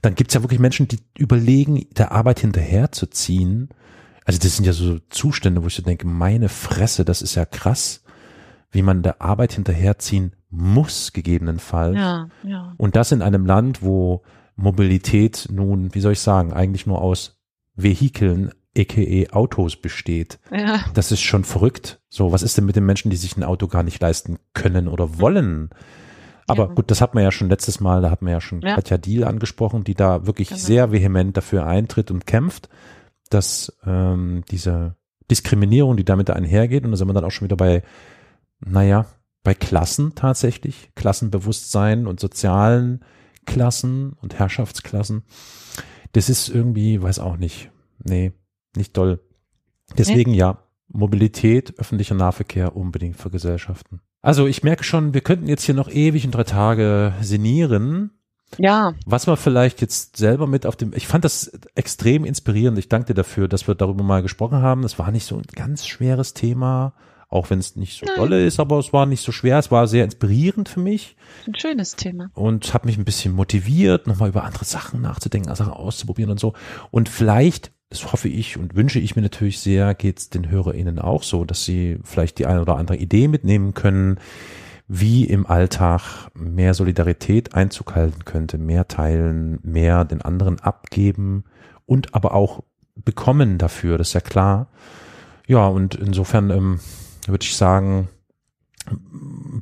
dann 0.00 0.14
gibt's 0.14 0.32
ja 0.32 0.42
wirklich 0.42 0.60
Menschen, 0.60 0.88
die 0.88 1.00
überlegen, 1.18 1.86
der 1.98 2.12
Arbeit 2.12 2.40
hinterherzuziehen. 2.40 3.68
Also 4.24 4.38
das 4.38 4.56
sind 4.56 4.64
ja 4.64 4.72
so 4.72 5.00
Zustände, 5.10 5.62
wo 5.62 5.66
ich 5.66 5.74
so 5.74 5.82
denke, 5.82 6.06
meine 6.06 6.48
Fresse, 6.48 7.04
das 7.04 7.20
ist 7.20 7.34
ja 7.34 7.44
krass, 7.44 8.04
wie 8.70 8.82
man 8.82 9.02
der 9.02 9.20
Arbeit 9.20 9.52
hinterherziehen 9.52 10.32
muss, 10.56 11.12
gegebenenfalls. 11.12 11.96
Ja, 11.96 12.28
ja. 12.42 12.74
Und 12.76 12.96
das 12.96 13.12
in 13.12 13.22
einem 13.22 13.46
Land, 13.46 13.82
wo 13.82 14.22
Mobilität 14.56 15.48
nun, 15.50 15.94
wie 15.94 16.00
soll 16.00 16.12
ich 16.12 16.20
sagen, 16.20 16.52
eigentlich 16.52 16.86
nur 16.86 17.00
aus 17.00 17.40
Vehikeln 17.74 18.52
aka 18.76 19.32
Autos 19.32 19.76
besteht. 19.76 20.38
Ja. 20.50 20.84
Das 20.94 21.12
ist 21.12 21.20
schon 21.20 21.44
verrückt. 21.44 22.00
So, 22.08 22.32
was 22.32 22.42
ist 22.42 22.56
denn 22.56 22.64
mit 22.64 22.76
den 22.76 22.86
Menschen, 22.86 23.10
die 23.10 23.16
sich 23.16 23.36
ein 23.36 23.44
Auto 23.44 23.68
gar 23.68 23.82
nicht 23.82 24.00
leisten 24.00 24.38
können 24.52 24.88
oder 24.88 25.18
wollen? 25.18 25.70
Aber 26.46 26.68
ja. 26.68 26.74
gut, 26.74 26.90
das 26.90 27.00
hat 27.00 27.14
man 27.14 27.24
ja 27.24 27.32
schon 27.32 27.48
letztes 27.48 27.80
Mal, 27.80 28.02
da 28.02 28.10
hat 28.10 28.22
man 28.22 28.32
ja 28.32 28.40
schon 28.40 28.60
ja. 28.60 28.74
Katja 28.74 28.98
Diel 28.98 29.24
angesprochen, 29.24 29.84
die 29.84 29.94
da 29.94 30.26
wirklich 30.26 30.48
genau. 30.48 30.60
sehr 30.60 30.92
vehement 30.92 31.36
dafür 31.36 31.66
eintritt 31.66 32.10
und 32.10 32.26
kämpft, 32.26 32.68
dass 33.30 33.76
ähm, 33.86 34.44
diese 34.50 34.96
Diskriminierung, 35.30 35.96
die 35.96 36.04
damit 36.04 36.30
einhergeht, 36.30 36.84
und 36.84 36.90
da 36.90 36.96
sind 36.96 37.08
wir 37.08 37.14
dann 37.14 37.24
auch 37.24 37.30
schon 37.30 37.46
wieder 37.46 37.56
bei, 37.56 37.82
naja, 38.60 39.06
bei 39.44 39.54
Klassen 39.54 40.14
tatsächlich, 40.16 40.90
Klassenbewusstsein 40.96 42.08
und 42.08 42.18
sozialen 42.18 43.04
Klassen 43.46 44.14
und 44.20 44.38
Herrschaftsklassen. 44.38 45.22
Das 46.12 46.28
ist 46.28 46.48
irgendwie, 46.48 47.00
weiß 47.00 47.20
auch 47.20 47.36
nicht. 47.36 47.70
Nee, 48.02 48.32
nicht 48.74 48.96
doll. 48.96 49.20
Deswegen 49.96 50.32
nee. 50.32 50.38
ja, 50.38 50.64
Mobilität, 50.88 51.78
öffentlicher 51.78 52.14
Nahverkehr 52.14 52.74
unbedingt 52.74 53.16
für 53.16 53.30
Gesellschaften. 53.30 54.00
Also 54.22 54.46
ich 54.46 54.62
merke 54.62 54.82
schon, 54.82 55.12
wir 55.12 55.20
könnten 55.20 55.46
jetzt 55.46 55.64
hier 55.64 55.74
noch 55.74 55.90
ewig 55.90 56.24
in 56.24 56.30
drei 56.30 56.44
Tage 56.44 57.12
sinnieren. 57.20 58.12
Ja. 58.58 58.94
Was 59.04 59.26
man 59.26 59.36
vielleicht 59.36 59.82
jetzt 59.82 60.16
selber 60.16 60.46
mit 60.46 60.64
auf 60.64 60.76
dem, 60.76 60.94
ich 60.94 61.06
fand 61.06 61.24
das 61.24 61.48
extrem 61.74 62.24
inspirierend. 62.24 62.78
Ich 62.78 62.88
danke 62.88 63.08
dir 63.08 63.14
dafür, 63.14 63.48
dass 63.48 63.66
wir 63.66 63.74
darüber 63.74 64.04
mal 64.04 64.22
gesprochen 64.22 64.62
haben. 64.62 64.82
Das 64.82 64.98
war 64.98 65.10
nicht 65.10 65.26
so 65.26 65.36
ein 65.36 65.44
ganz 65.54 65.86
schweres 65.86 66.32
Thema, 66.32 66.94
auch 67.34 67.50
wenn 67.50 67.58
es 67.58 67.76
nicht 67.76 67.98
so 67.98 68.06
Nein. 68.06 68.16
dolle 68.16 68.44
ist, 68.44 68.60
aber 68.60 68.78
es 68.78 68.92
war 68.92 69.06
nicht 69.06 69.22
so 69.22 69.32
schwer. 69.32 69.58
Es 69.58 69.70
war 69.70 69.86
sehr 69.86 70.04
inspirierend 70.04 70.68
für 70.68 70.80
mich. 70.80 71.16
Ein 71.46 71.54
schönes 71.56 71.96
Thema. 71.96 72.30
Und 72.34 72.72
hat 72.72 72.84
mich 72.84 72.96
ein 72.96 73.04
bisschen 73.04 73.34
motiviert, 73.34 74.06
nochmal 74.06 74.28
über 74.28 74.44
andere 74.44 74.64
Sachen 74.64 75.00
nachzudenken, 75.02 75.54
Sachen 75.54 75.72
auszuprobieren 75.72 76.30
und 76.30 76.40
so. 76.40 76.54
Und 76.90 77.08
vielleicht 77.08 77.72
das 77.90 78.12
hoffe 78.12 78.28
ich 78.28 78.56
und 78.56 78.74
wünsche 78.74 78.98
ich 78.98 79.14
mir 79.14 79.22
natürlich 79.22 79.60
sehr, 79.60 79.94
geht 79.94 80.18
es 80.18 80.30
den 80.30 80.50
HörerInnen 80.50 80.98
auch 80.98 81.22
so, 81.22 81.44
dass 81.44 81.64
sie 81.64 81.98
vielleicht 82.02 82.38
die 82.38 82.46
eine 82.46 82.60
oder 82.60 82.76
andere 82.76 82.96
Idee 82.96 83.28
mitnehmen 83.28 83.72
können, 83.72 84.18
wie 84.88 85.24
im 85.24 85.46
Alltag 85.46 86.28
mehr 86.34 86.74
Solidarität 86.74 87.54
Einzug 87.54 87.94
halten 87.94 88.24
könnte, 88.24 88.58
mehr 88.58 88.88
teilen, 88.88 89.60
mehr 89.62 90.04
den 90.04 90.22
anderen 90.22 90.58
abgeben 90.60 91.44
und 91.86 92.14
aber 92.14 92.34
auch 92.34 92.64
bekommen 92.96 93.58
dafür, 93.58 93.96
das 93.96 94.08
ist 94.08 94.14
ja 94.14 94.20
klar. 94.20 94.68
Ja, 95.46 95.66
und 95.68 95.94
insofern 95.94 96.50
ähm, 96.50 96.80
würde 97.28 97.44
ich 97.44 97.56
sagen, 97.56 98.08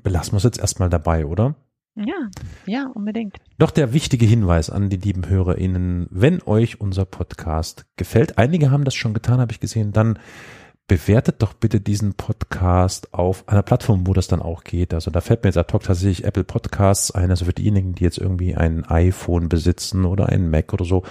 belassen 0.02 0.32
wir 0.32 0.38
es 0.38 0.44
jetzt 0.44 0.60
erstmal 0.60 0.90
dabei, 0.90 1.26
oder? 1.26 1.54
Ja, 1.94 2.30
ja, 2.64 2.90
unbedingt. 2.94 3.36
Doch 3.58 3.70
der 3.70 3.92
wichtige 3.92 4.24
Hinweis 4.24 4.70
an 4.70 4.88
die 4.88 4.96
lieben 4.96 5.28
HörerInnen, 5.28 6.06
wenn 6.10 6.40
euch 6.42 6.80
unser 6.80 7.04
Podcast 7.04 7.84
gefällt, 7.96 8.38
einige 8.38 8.70
haben 8.70 8.84
das 8.84 8.94
schon 8.94 9.12
getan, 9.12 9.40
habe 9.40 9.52
ich 9.52 9.60
gesehen, 9.60 9.92
dann 9.92 10.18
bewertet 10.88 11.42
doch 11.42 11.52
bitte 11.52 11.80
diesen 11.80 12.14
Podcast 12.14 13.14
auf 13.14 13.48
einer 13.48 13.62
Plattform, 13.62 14.06
wo 14.06 14.14
das 14.14 14.26
dann 14.26 14.42
auch 14.42 14.64
geht. 14.64 14.94
Also 14.94 15.10
da 15.10 15.20
fällt 15.20 15.42
mir 15.42 15.48
jetzt 15.48 15.58
ad 15.58 15.72
hoc 15.72 15.82
tatsächlich 15.82 16.24
Apple 16.24 16.44
Podcasts 16.44 17.10
ein, 17.10 17.30
also 17.30 17.44
für 17.44 17.52
diejenigen, 17.52 17.94
die 17.94 18.04
jetzt 18.04 18.18
irgendwie 18.18 18.54
ein 18.54 18.84
iPhone 18.84 19.48
besitzen 19.48 20.04
oder 20.04 20.28
ein 20.28 20.50
Mac 20.50 20.72
oder 20.72 20.84
so, 20.84 21.04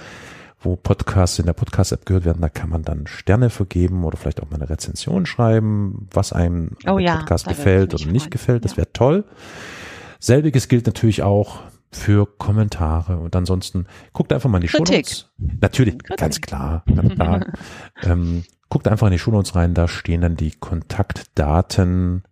wo 0.62 0.76
Podcasts 0.76 1.38
in 1.38 1.46
der 1.46 1.52
Podcast-App 1.52 2.06
gehört 2.06 2.24
werden, 2.24 2.40
da 2.40 2.48
kann 2.48 2.70
man 2.70 2.82
dann 2.82 3.06
Sterne 3.06 3.50
vergeben 3.50 4.04
oder 4.04 4.16
vielleicht 4.16 4.42
auch 4.42 4.50
mal 4.50 4.56
eine 4.56 4.70
Rezension 4.70 5.26
schreiben, 5.26 6.08
was 6.12 6.32
einem 6.32 6.76
oh, 6.86 6.98
ja, 6.98 7.16
Podcast 7.16 7.46
gefällt 7.48 7.94
oder 7.94 8.06
nicht 8.06 8.30
gefällt. 8.30 8.64
Das 8.64 8.76
wäre 8.76 8.92
toll. 8.92 9.24
Selbiges 10.18 10.68
gilt 10.68 10.86
natürlich 10.86 11.22
auch 11.22 11.60
für 11.90 12.26
Kommentare 12.26 13.18
und 13.18 13.36
ansonsten 13.36 13.86
guckt 14.12 14.32
einfach 14.32 14.48
mal 14.48 14.58
in 14.58 14.62
die. 14.62 14.68
Shownotes. 14.68 15.30
Natürlich, 15.60 15.98
Kritik. 15.98 16.16
ganz 16.16 16.40
klar, 16.40 16.84
ganz 16.94 17.14
klar. 17.14 17.46
ähm, 18.02 18.44
guckt 18.68 18.88
einfach 18.88 19.08
in 19.08 19.12
die 19.12 19.18
Shownotes 19.18 19.54
rein, 19.54 19.74
da 19.74 19.88
stehen 19.88 20.22
dann 20.22 20.36
die 20.36 20.52
Kontaktdaten, 20.52 22.22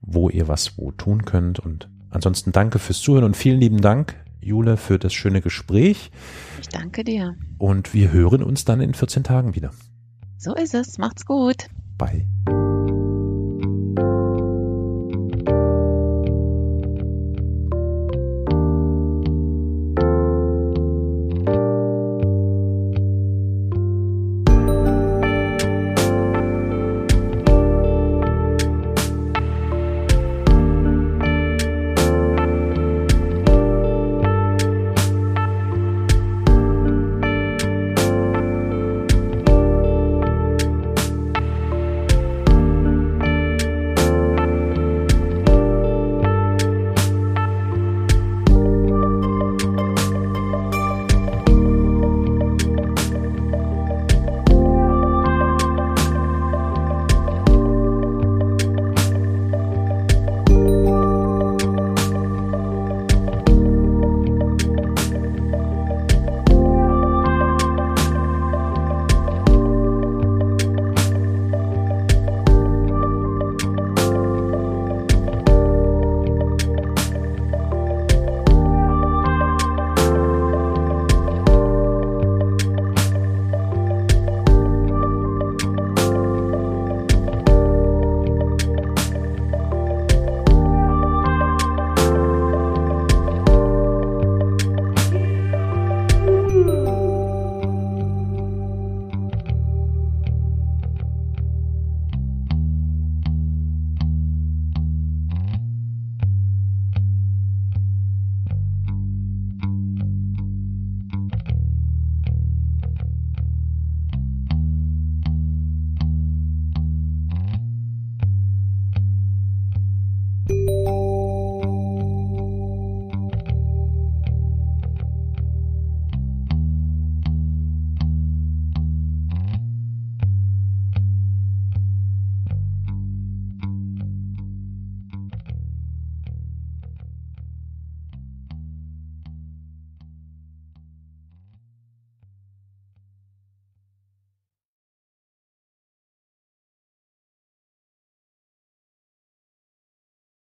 wo 0.00 0.30
ihr 0.30 0.48
was 0.48 0.78
wo 0.78 0.92
tun 0.92 1.26
könnt 1.26 1.58
und 1.58 1.90
ansonsten 2.10 2.52
danke 2.52 2.78
fürs 2.78 3.00
Zuhören 3.00 3.24
und 3.24 3.36
vielen 3.36 3.60
lieben 3.60 3.80
Dank, 3.82 4.16
Jule, 4.40 4.76
für 4.76 4.98
das 4.98 5.12
schöne 5.12 5.40
Gespräch. 5.40 6.10
Ich 6.60 6.68
danke 6.68 7.04
dir. 7.04 7.36
Und 7.58 7.94
wir 7.94 8.12
hören 8.12 8.42
uns 8.42 8.64
dann 8.64 8.80
in 8.80 8.94
14 8.94 9.24
Tagen 9.24 9.54
wieder. 9.54 9.70
So 10.38 10.54
ist 10.54 10.74
es. 10.74 10.98
Macht's 10.98 11.26
gut. 11.26 11.66
Bye. 11.98 12.26